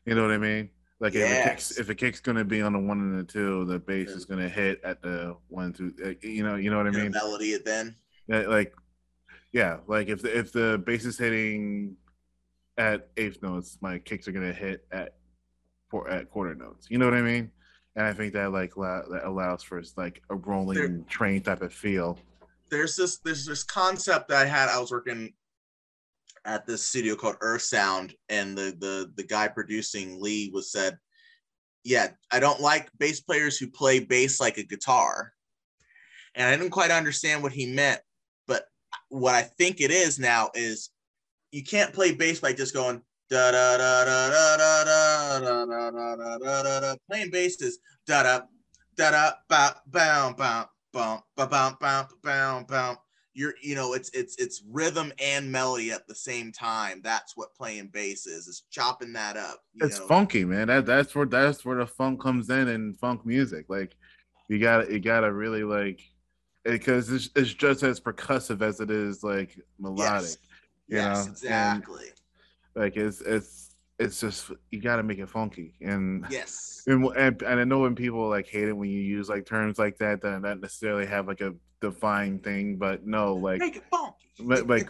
You 0.05 0.13
know 0.13 0.21
what 0.21 0.31
I 0.31 0.37
mean? 0.37 0.69
Like 0.99 1.15
yes. 1.15 1.31
if 1.31 1.39
a 1.39 1.49
kick's 1.49 1.77
if 1.79 1.89
a 1.89 1.95
kick's 1.95 2.19
gonna 2.19 2.45
be 2.45 2.61
on 2.61 2.73
the 2.73 2.79
one 2.79 2.99
and 2.99 3.19
the 3.19 3.23
two, 3.23 3.65
the 3.65 3.79
bass 3.79 4.09
yeah. 4.09 4.15
is 4.15 4.25
gonna 4.25 4.47
hit 4.47 4.81
at 4.83 5.01
the 5.01 5.35
one 5.47 5.73
two. 5.73 5.93
You 6.21 6.43
know, 6.43 6.55
you 6.55 6.69
know 6.69 6.77
what 6.77 6.85
I 6.85 6.91
mean? 6.91 7.11
Melody 7.11 7.53
it 7.53 7.65
then. 7.65 7.95
Like 8.27 8.75
yeah, 9.51 9.77
like 9.87 10.09
if 10.09 10.21
the 10.21 10.37
if 10.37 10.51
the 10.51 10.81
bass 10.85 11.05
is 11.05 11.17
hitting 11.17 11.97
at 12.77 13.09
eighth 13.17 13.41
notes, 13.41 13.79
my 13.81 13.97
kicks 13.97 14.27
are 14.27 14.31
gonna 14.31 14.53
hit 14.53 14.85
at 14.91 15.15
four 15.89 16.07
at 16.07 16.29
quarter 16.29 16.53
notes. 16.53 16.85
You 16.91 16.99
know 16.99 17.05
what 17.05 17.15
I 17.15 17.23
mean? 17.23 17.49
And 17.95 18.05
I 18.05 18.13
think 18.13 18.33
that 18.33 18.51
like 18.51 18.75
that 18.75 19.21
allows 19.23 19.63
for 19.63 19.81
like 19.97 20.21
a 20.29 20.35
rolling 20.35 20.77
there, 20.77 20.99
train 21.09 21.41
type 21.41 21.63
of 21.63 21.73
feel 21.73 22.19
there's 22.75 22.95
this 22.95 23.17
there's 23.19 23.45
this 23.45 23.63
concept 23.63 24.29
that 24.29 24.45
I 24.45 24.45
had. 24.45 24.69
I 24.69 24.79
was 24.79 24.91
working 24.91 25.33
at 26.45 26.67
this 26.67 26.83
studio 26.83 27.15
called 27.15 27.37
Earth 27.41 27.61
Sound, 27.61 28.13
and 28.29 28.57
the 28.57 28.75
the 28.79 29.11
the 29.15 29.23
guy 29.23 29.47
producing 29.47 30.21
Lee 30.21 30.51
was 30.53 30.71
said, 30.71 30.97
"Yeah, 31.83 32.09
I 32.31 32.39
don't 32.39 32.59
like 32.59 32.89
bass 32.97 33.21
players 33.21 33.57
who 33.57 33.67
play 33.67 33.99
bass 33.99 34.39
like 34.39 34.57
a 34.57 34.63
guitar." 34.63 35.31
And 36.35 36.47
I 36.47 36.55
didn't 36.55 36.71
quite 36.71 36.91
understand 36.91 37.41
what 37.41 37.53
he 37.53 37.65
meant, 37.65 38.01
but 38.47 38.65
what 39.07 39.35
I 39.35 39.43
think 39.43 39.79
it 39.79 39.91
is 39.91 40.19
now 40.19 40.49
is 40.53 40.89
you 41.51 41.63
can't 41.63 41.93
play 41.93 42.13
bass 42.13 42.41
by 42.41 42.51
just 42.51 42.73
going 42.73 43.01
da 43.29 43.51
da 43.51 43.77
da 43.77 44.05
da 44.05 44.29
da 44.29 44.57
da 44.57 44.83
da 44.83 45.39
da 45.39 45.65
da 45.65 45.91
da 45.91 46.37
da 46.37 46.63
da 46.63 46.79
da. 46.81 46.95
Playing 47.09 47.31
bass 47.31 47.61
is 47.61 47.79
da 48.05 48.23
da 48.23 48.41
da 48.97 49.11
da 49.11 49.33
ba 49.47 49.81
bam 49.87 50.35
bam 50.35 50.65
bump, 50.95 51.23
ba 51.35 51.45
bump, 51.45 51.79
bump, 51.79 52.09
bump, 52.23 52.67
bump. 52.69 52.99
You're, 53.33 53.53
you 53.61 53.75
know, 53.75 53.93
it's 53.93 54.09
it's 54.11 54.37
it's 54.37 54.63
rhythm 54.71 55.11
and 55.21 55.51
melody 55.51 55.91
at 55.91 56.07
the 56.07 56.15
same 56.15 56.53
time. 56.53 57.01
That's 57.03 57.35
what 57.35 57.53
playing 57.53 57.89
bass 57.89 58.25
is. 58.25 58.47
It's 58.47 58.61
chopping 58.71 59.11
that 59.13 59.35
up. 59.35 59.59
It's 59.75 59.99
know? 59.99 60.07
funky, 60.07 60.45
man. 60.45 60.67
That 60.67 60.85
that's 60.85 61.13
where 61.13 61.25
that's 61.25 61.65
where 61.65 61.77
the 61.77 61.85
funk 61.85 62.21
comes 62.21 62.49
in 62.49 62.69
in 62.69 62.93
funk 62.93 63.25
music. 63.25 63.65
Like, 63.67 63.97
you 64.47 64.57
got 64.57 64.85
to 64.85 64.93
you 64.93 65.01
got 65.01 65.19
to 65.19 65.33
really 65.33 65.65
like, 65.65 65.99
because 66.63 67.11
it's, 67.11 67.29
it's 67.35 67.53
just 67.53 67.83
as 67.83 67.99
percussive 67.99 68.61
as 68.61 68.79
it 68.79 68.89
is 68.89 69.21
like 69.21 69.59
melodic. 69.79 70.29
Yes, 70.29 70.37
yes 70.87 71.25
know? 71.25 71.31
exactly. 71.33 72.05
And, 72.05 72.83
like 72.83 72.95
it's 72.95 73.19
it's 73.19 73.64
it's 73.99 74.19
just 74.19 74.51
you 74.71 74.81
got 74.81 74.97
to 74.97 75.03
make 75.03 75.19
it 75.19 75.29
funky 75.29 75.73
and 75.81 76.25
yes 76.29 76.83
and, 76.87 77.05
and, 77.15 77.41
and, 77.41 77.59
i 77.59 77.63
know 77.63 77.79
when 77.79 77.95
people 77.95 78.27
like 78.29 78.47
hate 78.47 78.67
it 78.67 78.73
when 78.73 78.89
you 78.89 78.99
use 78.99 79.29
like 79.29 79.45
terms 79.45 79.79
like 79.79 79.97
that 79.97 80.21
that 80.21 80.41
not 80.41 80.59
necessarily 80.59 81.05
have 81.05 81.27
like 81.27 81.41
a 81.41 81.53
defined 81.81 82.43
thing 82.43 82.77
but 82.77 83.05
no 83.05 83.35
like 83.35 83.59
make 83.59 83.77
it 83.77 83.83
funky 83.89 84.63
like 84.65 84.89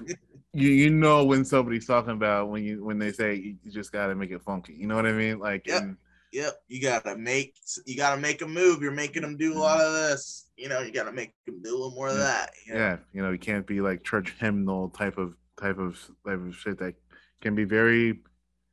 you 0.54 0.70
you 0.70 0.90
know 0.90 1.24
when 1.24 1.44
somebody's 1.44 1.86
talking 1.86 2.12
about 2.12 2.50
when 2.50 2.64
you 2.64 2.84
when 2.84 2.98
they 2.98 3.12
say 3.12 3.36
you 3.36 3.72
just 3.72 3.92
got 3.92 4.08
to 4.08 4.16
make 4.16 4.32
it 4.32 4.42
funky 4.44 4.74
you 4.74 4.88
know 4.88 4.96
what 4.96 5.06
i 5.06 5.12
mean 5.12 5.40
like 5.40 5.68
yep. 5.68 5.82
And, 5.82 5.98
yep 6.32 6.56
you 6.68 6.82
gotta 6.82 7.16
make 7.16 7.56
you 7.86 7.96
gotta 7.96 8.20
make 8.20 8.42
a 8.42 8.48
move 8.48 8.82
you're 8.82 8.92
making 8.92 9.22
them 9.22 9.38
do 9.38 9.54
a 9.54 9.60
lot 9.60 9.80
of 9.80 9.94
this 9.94 10.48
you 10.58 10.68
know 10.68 10.82
you 10.82 10.92
gotta 10.92 11.12
make 11.12 11.32
them 11.46 11.62
do 11.64 11.70
a 11.70 11.72
little 11.72 11.92
more 11.92 12.10
of 12.10 12.18
that 12.18 12.52
you 12.66 12.74
know? 12.74 12.80
yeah 12.80 12.98
you 13.14 13.22
know 13.22 13.32
you 13.32 13.38
can't 13.38 13.66
be 13.66 13.80
like 13.80 14.04
church 14.04 14.36
hymnal 14.40 14.90
type 14.90 15.18
of 15.18 15.36
type 15.60 15.78
of 15.78 15.98
type 16.26 16.40
of 16.40 16.56
shit 16.56 16.78
that 16.78 16.94
can 17.42 17.56
be 17.56 17.64
very 17.64 18.20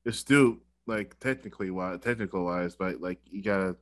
astute, 0.07 0.61
like 0.87 1.19
technically 1.21 1.71
wise, 1.71 2.01
technical 2.01 2.45
wise, 2.45 2.77
but 2.77 3.01
like 3.01 3.21
you 3.31 3.43
gotta, 3.43 3.77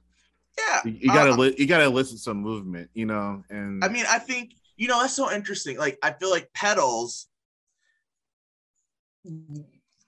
yeah, 0.59 0.81
you, 0.85 0.93
you 0.93 1.09
gotta, 1.09 1.33
uh, 1.33 1.37
li- 1.37 1.55
you 1.59 1.67
gotta 1.67 1.89
listen 1.89 2.19
some 2.19 2.39
movement, 2.39 2.91
you 2.95 3.07
know. 3.07 3.43
And 3.51 3.85
I 3.85 3.89
mean, 3.89 4.05
I 4.09 4.19
think 4.19 4.55
you 4.77 4.89
know 4.89 5.01
that's 5.01 5.15
so 5.15 5.33
interesting. 5.33 5.79
Like, 5.79 5.99
I 6.03 6.13
feel 6.13 6.31
like 6.31 6.53
pedals 6.55 7.29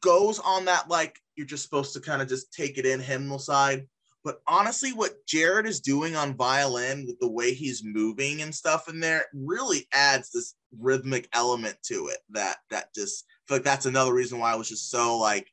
goes 0.01 0.39
on 0.39 0.65
that 0.65 0.89
like 0.89 1.19
you're 1.37 1.47
just 1.47 1.63
supposed 1.63 1.93
to 1.93 2.01
kind 2.01 2.23
of 2.23 2.29
just 2.29 2.53
take 2.53 2.79
it 2.79 2.87
in 2.87 3.01
hymnal 3.01 3.39
side. 3.39 3.87
But 4.25 4.41
honestly, 4.47 4.93
what 4.93 5.27
Jared 5.27 5.67
is 5.67 5.81
doing 5.81 6.15
on 6.15 6.37
violin 6.37 7.07
with 7.07 7.19
the 7.19 7.31
way 7.31 7.55
he's 7.55 7.83
moving 7.85 8.43
and 8.43 8.55
stuff 8.55 8.89
in 8.89 9.01
there 9.01 9.25
really 9.35 9.89
adds 9.93 10.31
this 10.31 10.55
rhythmic 10.79 11.29
element 11.33 11.77
to 11.85 12.07
it 12.09 12.19
that 12.31 12.59
that 12.71 12.95
just 12.95 13.25
I 13.29 13.43
feel 13.49 13.57
like 13.57 13.65
that's 13.65 13.87
another 13.87 14.15
reason 14.15 14.39
why 14.39 14.53
I 14.53 14.57
was 14.57 14.69
just 14.69 14.91
so 14.91 15.19
like 15.19 15.52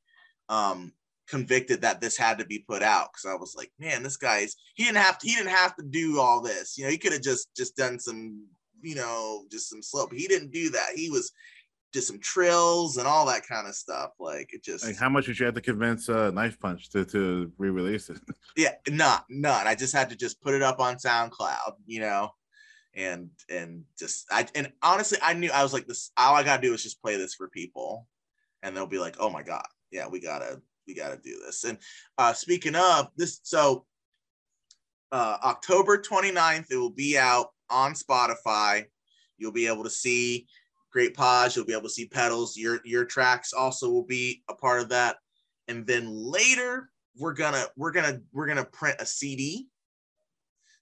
um, 0.50 0.92
convicted 1.28 1.82
that 1.82 2.02
this 2.02 2.18
had 2.18 2.40
to 2.40 2.46
be 2.46 2.60
put 2.68 2.82
out 2.82 3.10
because 3.14 3.32
I 3.32 3.36
was 3.36 3.56
like, 3.56 3.72
man, 3.80 4.04
this 4.04 4.18
guy's 4.18 4.56
he 4.76 4.84
didn't 4.84 4.98
have 4.98 5.18
to 5.20 5.28
he 5.28 5.36
didn't 5.36 5.52
have 5.52 5.76
to 5.78 5.84
do 5.84 6.20
all 6.20 6.42
this. 6.42 6.78
You 6.78 6.86
know, 6.86 6.90
he 6.90 6.98
could 6.98 7.14
have 7.14 7.22
just 7.22 7.56
just 7.56 7.76
done 7.78 8.00
some, 8.00 8.46
you 8.82 8.96
know, 8.96 9.46
just 9.52 9.70
some 9.70 9.82
slope. 9.82 10.12
He 10.12 10.28
didn't 10.28 10.52
do 10.52 10.70
that. 10.72 10.90
He 10.96 11.10
was 11.10 11.32
just 11.94 12.08
some 12.08 12.20
trills 12.20 12.98
and 12.98 13.08
all 13.08 13.26
that 13.28 13.48
kind 13.48 13.68
of 13.68 13.76
stuff. 13.76 14.12
Like 14.20 14.54
it 14.54 14.64
just 14.64 14.86
like 14.86 14.98
how 14.98 15.10
much 15.10 15.28
did 15.28 15.40
you 15.40 15.46
have 15.46 15.56
to 15.56 15.62
convince 15.62 16.10
uh, 16.10 16.32
Knife 16.32 16.60
Punch 16.60 16.90
to 16.92 17.06
to 17.06 17.52
re-release 17.58 18.10
it? 18.10 18.20
yeah, 18.58 18.74
not 18.90 19.26
none. 19.30 19.68
I 19.68 19.76
just 19.76 19.96
had 19.96 20.10
to 20.10 20.16
just 20.16 20.42
put 20.42 20.56
it 20.56 20.62
up 20.62 20.80
on 20.80 20.96
SoundCloud, 20.96 21.76
you 21.86 22.02
know, 22.02 22.32
and 22.96 23.30
and 23.50 23.84
just 23.98 24.28
I 24.32 24.48
and 24.56 24.72
honestly 24.82 25.20
I 25.22 25.34
knew 25.34 25.52
I 25.52 25.64
was 25.64 25.74
like 25.74 25.88
this 25.88 26.12
all 26.18 26.36
I 26.36 26.44
gotta 26.44 26.62
do 26.62 26.74
is 26.74 26.84
just 26.84 27.02
play 27.02 27.18
this 27.18 27.36
for 27.36 27.50
people 27.50 28.08
and 28.64 28.76
they'll 28.76 28.88
be 28.88 29.00
like, 29.00 29.16
oh 29.20 29.30
my 29.30 29.44
God, 29.44 29.66
yeah, 29.92 30.08
we 30.08 30.20
gotta 30.20 30.62
we 30.88 30.94
gotta 30.94 31.18
do 31.18 31.40
this. 31.46 31.64
And 31.64 31.78
uh, 32.18 32.34
speaking 32.34 32.76
of 32.76 33.10
this, 33.16 33.40
so 33.44 33.86
uh, 35.12 35.38
October 35.44 35.98
29th, 35.98 36.72
it 36.72 36.78
will 36.78 36.90
be 36.90 37.18
out 37.18 37.52
on 37.70 37.94
Spotify. 37.94 38.86
You'll 39.38 39.52
be 39.52 39.68
able 39.68 39.84
to 39.84 39.90
see 39.90 40.48
Great 40.92 41.16
Pause. 41.16 41.56
You'll 41.56 41.66
be 41.66 41.74
able 41.74 41.84
to 41.84 41.90
see 41.90 42.08
pedals. 42.08 42.58
Your 42.58 42.80
your 42.84 43.06
tracks 43.06 43.54
also 43.54 43.90
will 43.90 44.06
be 44.06 44.44
a 44.50 44.54
part 44.54 44.82
of 44.82 44.90
that. 44.90 45.18
And 45.68 45.86
then 45.86 46.10
later, 46.10 46.90
we're 47.18 47.34
gonna 47.34 47.66
we're 47.76 47.92
gonna 47.92 48.22
we're 48.32 48.48
gonna 48.48 48.66
print 48.66 48.98
a 49.00 49.06
CD, 49.06 49.68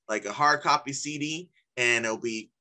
like 0.07 0.25
a 0.25 0.31
hard 0.31 0.61
copy 0.61 0.93
CD, 0.93 1.49
and 1.75 2.05
it'll 2.05 2.17
be 2.17 2.51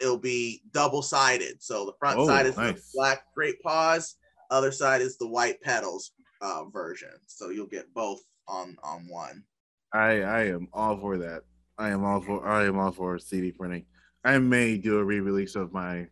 it'll 0.00 0.18
be 0.18 0.62
double 0.72 1.02
sided. 1.02 1.62
So 1.62 1.86
the 1.86 1.94
front 1.98 2.18
oh, 2.18 2.26
side 2.26 2.46
is 2.46 2.56
nice. 2.56 2.74
the 2.74 2.82
black 2.94 3.24
Great 3.34 3.60
Pause, 3.62 4.16
other 4.52 4.72
side 4.72 5.00
is 5.00 5.16
the 5.16 5.26
white 5.26 5.60
pedals 5.60 6.12
uh, 6.40 6.64
version. 6.64 7.10
So 7.26 7.50
you'll 7.50 7.66
get 7.66 7.92
both 7.94 8.20
on 8.48 8.76
on 8.82 9.06
one. 9.08 9.44
I 9.92 10.22
I 10.22 10.44
am 10.46 10.68
all 10.72 10.96
for 10.96 11.18
that. 11.18 11.42
I 11.78 11.90
am 11.90 12.04
all 12.04 12.20
for 12.20 12.46
I 12.46 12.66
am 12.66 12.78
all 12.78 12.92
for 12.92 13.18
CD 13.18 13.52
printing. 13.52 13.86
I 14.24 14.38
may 14.38 14.76
do 14.76 14.98
a 14.98 15.04
re-release 15.04 15.56
of 15.56 15.72
my 15.72 16.06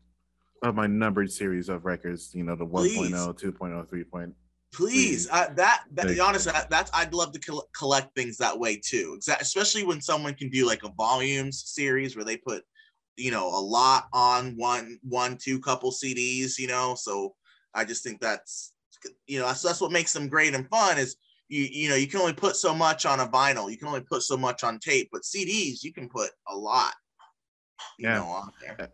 of 0.62 0.74
my 0.74 0.86
numbered 0.86 1.30
series 1.30 1.68
of 1.68 1.84
records. 1.84 2.34
You 2.34 2.44
know, 2.44 2.56
the 2.56 2.66
1.0, 2.66 3.10
2.0, 3.10 3.88
3.0. 3.88 4.32
Please, 4.72 5.28
uh, 5.30 5.48
that 5.56 5.84
that 5.92 6.18
honestly, 6.20 6.52
that's 6.70 6.90
I'd 6.94 7.12
love 7.12 7.32
to 7.32 7.64
collect 7.76 8.14
things 8.14 8.36
that 8.36 8.56
way 8.56 8.76
too. 8.76 9.14
exactly, 9.16 9.42
Especially 9.42 9.84
when 9.84 10.00
someone 10.00 10.34
can 10.34 10.48
do 10.48 10.64
like 10.66 10.84
a 10.84 10.92
volumes 10.96 11.64
series 11.66 12.14
where 12.14 12.24
they 12.24 12.36
put, 12.36 12.62
you 13.16 13.32
know, 13.32 13.48
a 13.48 13.58
lot 13.58 14.04
on 14.12 14.56
one 14.56 15.00
one 15.02 15.36
two 15.36 15.58
couple 15.60 15.90
CDs. 15.90 16.56
You 16.56 16.68
know, 16.68 16.94
so 16.94 17.34
I 17.74 17.84
just 17.84 18.02
think 18.02 18.20
that's 18.20 18.72
you 19.26 19.38
know 19.38 19.46
that's 19.46 19.62
that's 19.62 19.80
what 19.80 19.92
makes 19.92 20.12
them 20.12 20.28
great 20.28 20.54
and 20.54 20.68
fun 20.68 20.98
is 20.98 21.16
you 21.48 21.66
you 21.70 21.88
know 21.88 21.96
you 21.96 22.06
can 22.06 22.20
only 22.20 22.32
put 22.32 22.56
so 22.56 22.74
much 22.74 23.06
on 23.06 23.20
a 23.20 23.26
vinyl, 23.26 23.70
you 23.70 23.78
can 23.78 23.88
only 23.88 24.02
put 24.02 24.22
so 24.22 24.36
much 24.36 24.64
on 24.64 24.78
tape, 24.78 25.08
but 25.12 25.22
CDs 25.22 25.82
you 25.82 25.92
can 25.92 26.08
put 26.08 26.30
a 26.48 26.56
lot. 26.56 26.92
yeah. 27.98 28.18
Know, 28.18 28.24
on 28.24 28.50
there. 28.60 28.90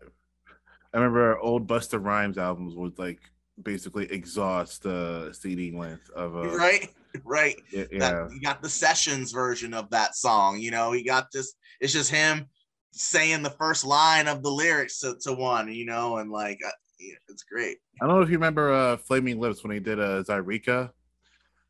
I 0.93 0.97
remember 0.97 1.37
old 1.39 1.67
Busta 1.67 2.03
Rhymes 2.03 2.37
albums 2.37 2.75
would 2.75 2.97
like 2.97 3.19
basically 3.61 4.05
exhaust 4.11 4.83
the 4.83 5.31
CD 5.33 5.71
length 5.71 6.09
of 6.11 6.35
a 6.35 6.43
right 6.57 6.89
right 7.23 7.55
yeah. 7.71 7.85
That, 7.91 8.29
you 8.31 8.41
got 8.41 8.61
the 8.61 8.69
sessions 8.69 9.31
version 9.31 9.73
of 9.73 9.89
that 9.89 10.15
song 10.15 10.59
you 10.59 10.69
know 10.69 10.91
he 10.91 11.03
got 11.03 11.31
this 11.31 11.53
it's 11.81 11.93
just 11.93 12.11
him 12.11 12.45
saying 12.91 13.41
the 13.41 13.49
first 13.49 13.85
line 13.85 14.27
of 14.27 14.43
the 14.43 14.51
lyrics 14.51 14.99
to, 14.99 15.15
to 15.21 15.33
one 15.33 15.71
you 15.71 15.85
know 15.85 16.17
and 16.17 16.31
like 16.31 16.59
uh, 16.65 16.71
yeah, 16.99 17.15
it's 17.29 17.43
great. 17.43 17.77
I 18.01 18.07
don't 18.07 18.15
know 18.15 18.21
if 18.21 18.29
you 18.29 18.37
remember 18.37 18.71
uh, 18.71 18.97
Flaming 18.97 19.39
Lips 19.39 19.63
when 19.63 19.73
he 19.73 19.79
did 19.79 19.99
uh, 19.99 20.23
Zaireeka. 20.23 20.91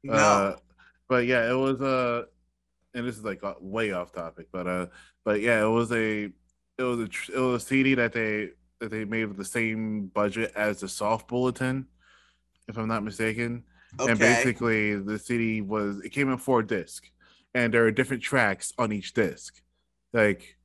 No. 0.03 0.13
Uh, 0.13 0.55
but 1.09 1.25
yeah, 1.25 1.49
it 1.49 1.55
was 1.55 1.81
uh 1.81 2.23
and 2.97 3.07
this 3.07 3.17
is 3.17 3.23
like 3.23 3.41
way 3.61 3.91
off 3.91 4.11
topic, 4.11 4.47
but 4.51 4.67
uh, 4.67 4.87
but 5.23 5.39
yeah, 5.39 5.63
it 5.63 5.69
was 5.69 5.91
a 5.91 6.23
it 6.77 6.83
was 6.83 6.99
a 6.99 7.09
it 7.33 7.39
was 7.39 7.63
a 7.63 7.65
CD 7.65 7.93
that 7.95 8.11
they 8.11 8.49
that 8.79 8.89
they 8.89 9.05
made 9.05 9.25
with 9.25 9.37
the 9.37 9.45
same 9.45 10.07
budget 10.07 10.51
as 10.55 10.79
the 10.79 10.89
Soft 10.89 11.27
Bulletin, 11.27 11.87
if 12.67 12.77
I'm 12.77 12.87
not 12.87 13.03
mistaken. 13.03 13.63
Okay. 13.99 14.11
And 14.11 14.19
basically, 14.19 14.95
the 14.95 15.19
CD 15.19 15.61
was 15.61 15.99
it 16.01 16.09
came 16.09 16.31
in 16.31 16.37
four 16.37 16.63
discs, 16.63 17.09
and 17.53 17.73
there 17.73 17.85
are 17.85 17.91
different 17.91 18.23
tracks 18.23 18.73
on 18.77 18.91
each 18.91 19.13
disc, 19.13 19.61
like 20.11 20.57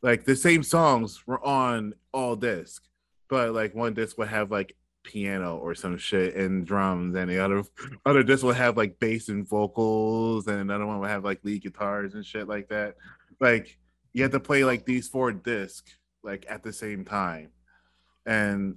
like 0.00 0.24
the 0.24 0.36
same 0.36 0.62
songs 0.62 1.26
were 1.26 1.44
on 1.44 1.94
all 2.12 2.36
disc, 2.36 2.84
but 3.32 3.54
like 3.54 3.74
one 3.74 3.94
disc 3.94 4.18
would 4.18 4.28
have 4.28 4.50
like 4.50 4.76
piano 5.04 5.56
or 5.56 5.74
some 5.74 5.96
shit 5.96 6.36
and 6.36 6.66
drums, 6.66 7.16
and 7.16 7.30
the 7.30 7.42
other 7.42 7.62
other 8.06 8.22
disc 8.22 8.44
would 8.44 8.56
have 8.56 8.76
like 8.76 8.98
bass 8.98 9.30
and 9.30 9.48
vocals, 9.48 10.48
and 10.48 10.60
another 10.60 10.84
one 10.84 11.00
would 11.00 11.08
have 11.08 11.24
like 11.24 11.40
lead 11.42 11.62
guitars 11.62 12.12
and 12.12 12.26
shit 12.26 12.46
like 12.46 12.68
that. 12.68 12.96
Like 13.40 13.78
you 14.12 14.22
had 14.22 14.32
to 14.32 14.38
play 14.40 14.64
like 14.64 14.84
these 14.84 15.08
four 15.08 15.32
disc 15.32 15.88
like 16.22 16.44
at 16.46 16.62
the 16.62 16.74
same 16.74 17.06
time, 17.06 17.48
and 18.26 18.76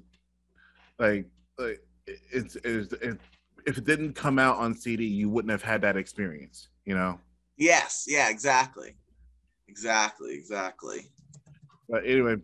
like 0.99 1.25
like 1.57 1.81
it's 2.07 2.55
it's 2.63 2.93
it, 2.93 3.19
if 3.67 3.77
it 3.77 3.83
didn't 3.83 4.13
come 4.13 4.39
out 4.39 4.55
on 4.55 4.73
CD, 4.73 5.03
you 5.05 5.29
wouldn't 5.29 5.51
have 5.51 5.63
had 5.63 5.81
that 5.81 5.97
experience, 5.97 6.69
you 6.85 6.95
know. 6.95 7.19
Yes. 7.57 8.05
Yeah. 8.07 8.29
Exactly. 8.29 8.95
Exactly. 9.67 10.33
Exactly. 10.33 11.11
But 11.89 12.05
anyway, 12.05 12.37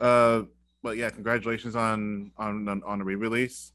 uh, 0.00 0.42
but 0.82 0.96
yeah, 0.96 1.10
congratulations 1.10 1.76
on 1.76 2.30
on 2.36 2.68
on, 2.68 2.82
on 2.84 2.98
the 2.98 3.04
re-release. 3.04 3.72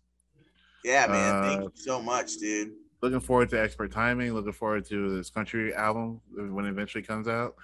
Yeah, 0.83 1.07
man. 1.07 1.35
Uh, 1.35 1.41
thank 1.47 1.61
you 1.63 1.71
so 1.75 2.01
much, 2.01 2.37
dude. 2.37 2.73
Looking 3.01 3.19
forward 3.19 3.49
to 3.49 3.61
expert 3.61 3.91
timing. 3.91 4.33
Looking 4.33 4.53
forward 4.53 4.85
to 4.85 5.15
this 5.15 5.29
country 5.29 5.73
album 5.73 6.21
when 6.35 6.65
it 6.65 6.69
eventually 6.69 7.03
comes 7.03 7.27
out. 7.27 7.55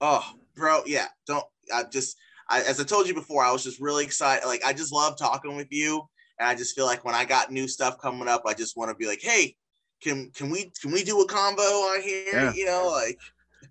Oh, 0.00 0.24
bro, 0.54 0.82
yeah. 0.86 1.06
Don't 1.26 1.44
I 1.72 1.84
just 1.84 2.16
I, 2.48 2.62
as 2.62 2.80
I 2.80 2.84
told 2.84 3.06
you 3.08 3.14
before, 3.14 3.44
I 3.44 3.52
was 3.52 3.64
just 3.64 3.80
really 3.80 4.04
excited. 4.04 4.46
Like 4.46 4.64
I 4.64 4.72
just 4.72 4.92
love 4.92 5.18
talking 5.18 5.56
with 5.56 5.68
you, 5.70 6.06
and 6.38 6.48
I 6.48 6.54
just 6.54 6.74
feel 6.74 6.86
like 6.86 7.04
when 7.04 7.14
I 7.14 7.24
got 7.24 7.50
new 7.50 7.66
stuff 7.68 7.98
coming 8.00 8.28
up, 8.28 8.42
I 8.46 8.54
just 8.54 8.76
want 8.76 8.90
to 8.90 8.94
be 8.94 9.06
like, 9.06 9.20
hey, 9.20 9.56
can 10.02 10.30
can 10.30 10.50
we 10.50 10.70
can 10.80 10.92
we 10.92 11.02
do 11.02 11.20
a 11.20 11.26
combo 11.26 11.62
on 11.62 12.02
here? 12.02 12.32
Yeah. 12.32 12.52
You 12.54 12.66
know, 12.66 12.88
like 12.88 13.18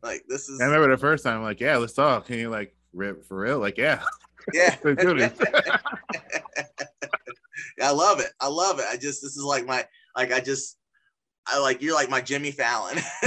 like 0.03 0.23
this 0.27 0.49
is. 0.49 0.60
I 0.61 0.65
remember 0.65 0.89
the 0.89 0.97
first 0.99 1.23
time, 1.23 1.41
like, 1.41 1.60
yeah, 1.60 1.77
let's 1.77 1.93
talk. 1.93 2.30
And 2.30 2.39
you're 2.39 2.49
like, 2.49 2.76
rip 2.93 3.26
for 3.26 3.38
real? 3.38 3.60
Like, 3.60 3.77
yeah. 3.77 4.02
Yeah. 4.53 4.76
I 7.81 7.91
love 7.91 8.19
it. 8.19 8.31
I 8.39 8.47
love 8.47 8.80
it. 8.80 8.85
I 8.89 8.95
just 8.95 9.22
this 9.22 9.35
is 9.35 9.43
like 9.43 9.65
my 9.65 9.85
like 10.15 10.31
I 10.31 10.39
just 10.39 10.77
I 11.47 11.59
like 11.59 11.81
you're 11.81 11.95
like 11.95 12.09
my 12.09 12.22
Jimmy 12.22 12.51
Fallon. 12.51 12.97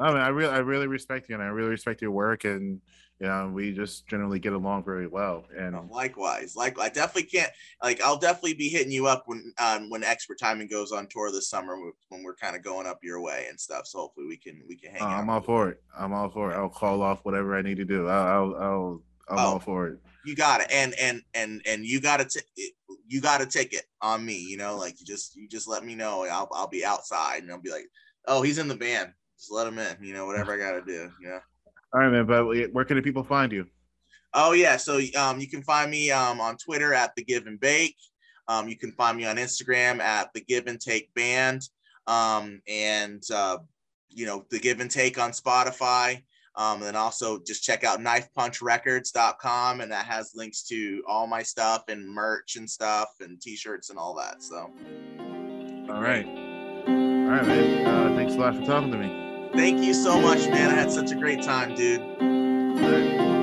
I 0.00 0.12
mean, 0.12 0.22
I 0.22 0.28
really 0.28 0.52
I 0.52 0.58
really 0.58 0.86
respect 0.86 1.28
you 1.28 1.34
and 1.34 1.42
I 1.42 1.48
really 1.48 1.70
respect 1.70 2.00
your 2.02 2.12
work 2.12 2.44
and 2.44 2.80
you 3.20 3.26
know, 3.26 3.50
we 3.52 3.72
just 3.72 4.06
generally 4.06 4.38
get 4.38 4.52
along 4.52 4.84
very 4.84 5.08
well. 5.08 5.44
And 5.56 5.74
oh, 5.74 5.88
likewise, 5.90 6.54
like 6.54 6.78
I 6.78 6.88
definitely 6.88 7.28
can't 7.30 7.50
like 7.82 8.00
I'll 8.00 8.16
definitely 8.16 8.54
be 8.54 8.68
hitting 8.68 8.92
you 8.92 9.06
up 9.06 9.24
when 9.26 9.52
um 9.58 9.90
when 9.90 10.04
expert 10.04 10.38
timing 10.38 10.68
goes 10.68 10.92
on 10.92 11.08
tour 11.08 11.32
this 11.32 11.50
summer 11.50 11.76
when 12.10 12.22
we're 12.22 12.36
kind 12.36 12.54
of 12.54 12.62
going 12.62 12.86
up 12.86 13.00
your 13.02 13.20
way 13.20 13.46
and 13.48 13.58
stuff. 13.58 13.86
So 13.86 13.98
hopefully 13.98 14.26
we 14.26 14.36
can 14.36 14.62
we 14.68 14.76
can 14.76 14.92
hang. 14.92 15.02
Uh, 15.02 15.06
I'm 15.06 15.30
all 15.30 15.40
for 15.40 15.68
it. 15.68 15.82
I'm 15.98 16.12
all 16.12 16.30
for 16.30 16.52
it. 16.52 16.54
I'll 16.54 16.68
call 16.68 17.02
off 17.02 17.24
whatever 17.24 17.56
I 17.56 17.62
need 17.62 17.78
to 17.78 17.84
do. 17.84 18.08
I'll 18.08 18.54
I'll, 18.54 18.62
I'll 18.62 19.02
I'm 19.30 19.38
oh, 19.38 19.48
all 19.52 19.58
for 19.58 19.88
it. 19.88 19.98
You 20.24 20.36
got 20.36 20.60
it, 20.60 20.68
and 20.70 20.94
and 20.94 21.22
and 21.34 21.60
and 21.66 21.84
you 21.84 22.00
got 22.00 22.28
to 22.28 22.42
you 23.08 23.20
got 23.20 23.48
take 23.50 23.72
it 23.72 23.84
on 24.00 24.24
me. 24.24 24.38
You 24.38 24.58
know, 24.58 24.76
like 24.76 25.00
you 25.00 25.06
just 25.06 25.34
you 25.34 25.48
just 25.48 25.66
let 25.66 25.84
me 25.84 25.94
know. 25.94 26.24
I'll 26.30 26.48
I'll 26.52 26.68
be 26.68 26.84
outside 26.84 27.42
and 27.42 27.50
I'll 27.50 27.60
be 27.60 27.70
like, 27.70 27.88
oh, 28.26 28.42
he's 28.42 28.58
in 28.58 28.68
the 28.68 28.76
band. 28.76 29.12
Just 29.38 29.52
let 29.52 29.66
him 29.66 29.78
in. 29.78 29.96
You 30.02 30.14
know, 30.14 30.26
whatever 30.26 30.54
I 30.54 30.58
got 30.58 30.72
to 30.72 30.82
do. 30.84 31.10
You 31.20 31.28
know. 31.28 31.40
All 31.92 32.00
right, 32.00 32.10
man. 32.10 32.26
But 32.26 32.46
where 32.72 32.84
can 32.84 32.96
the 32.96 33.02
people 33.02 33.24
find 33.24 33.52
you? 33.52 33.66
Oh 34.34 34.52
yeah, 34.52 34.76
so 34.76 35.00
um, 35.18 35.40
you 35.40 35.48
can 35.48 35.62
find 35.62 35.90
me 35.90 36.10
um, 36.10 36.40
on 36.40 36.56
Twitter 36.56 36.92
at 36.92 37.14
the 37.16 37.24
Give 37.24 37.46
and 37.46 37.60
Take. 37.60 37.96
Um, 38.46 38.68
you 38.68 38.76
can 38.76 38.92
find 38.92 39.16
me 39.16 39.24
on 39.24 39.36
Instagram 39.36 40.00
at 40.00 40.32
the 40.34 40.40
Give 40.40 40.66
and 40.66 40.80
Take 40.80 41.12
Band, 41.14 41.62
um, 42.06 42.60
and 42.68 43.22
uh, 43.32 43.58
you 44.10 44.26
know 44.26 44.44
the 44.50 44.58
Give 44.58 44.80
and 44.80 44.90
Take 44.90 45.18
on 45.18 45.30
Spotify. 45.30 46.22
Um, 46.56 46.78
and 46.78 46.82
then 46.82 46.96
also 46.96 47.38
just 47.46 47.62
check 47.62 47.84
out 47.84 48.00
knifepunchrecords.com 48.00 49.80
and 49.80 49.92
that 49.92 50.06
has 50.06 50.32
links 50.34 50.64
to 50.64 51.04
all 51.06 51.28
my 51.28 51.40
stuff 51.40 51.84
and 51.86 52.04
merch 52.04 52.56
and 52.56 52.68
stuff 52.68 53.10
and 53.20 53.40
t-shirts 53.40 53.90
and 53.90 53.98
all 53.98 54.12
that. 54.16 54.42
So. 54.42 54.68
All 55.88 56.02
right. 56.02 56.26
All 56.26 57.34
right, 57.34 57.46
man. 57.46 57.86
Uh, 57.86 58.16
thanks 58.16 58.34
a 58.34 58.38
lot 58.38 58.56
for 58.56 58.64
talking 58.64 58.90
to 58.90 58.98
me. 58.98 59.27
Thank 59.58 59.82
you 59.82 59.92
so 59.92 60.20
much, 60.20 60.46
man. 60.46 60.70
I 60.70 60.74
had 60.74 60.92
such 60.92 61.10
a 61.10 61.16
great 61.16 61.42
time, 61.42 61.74
dude. 61.74 63.37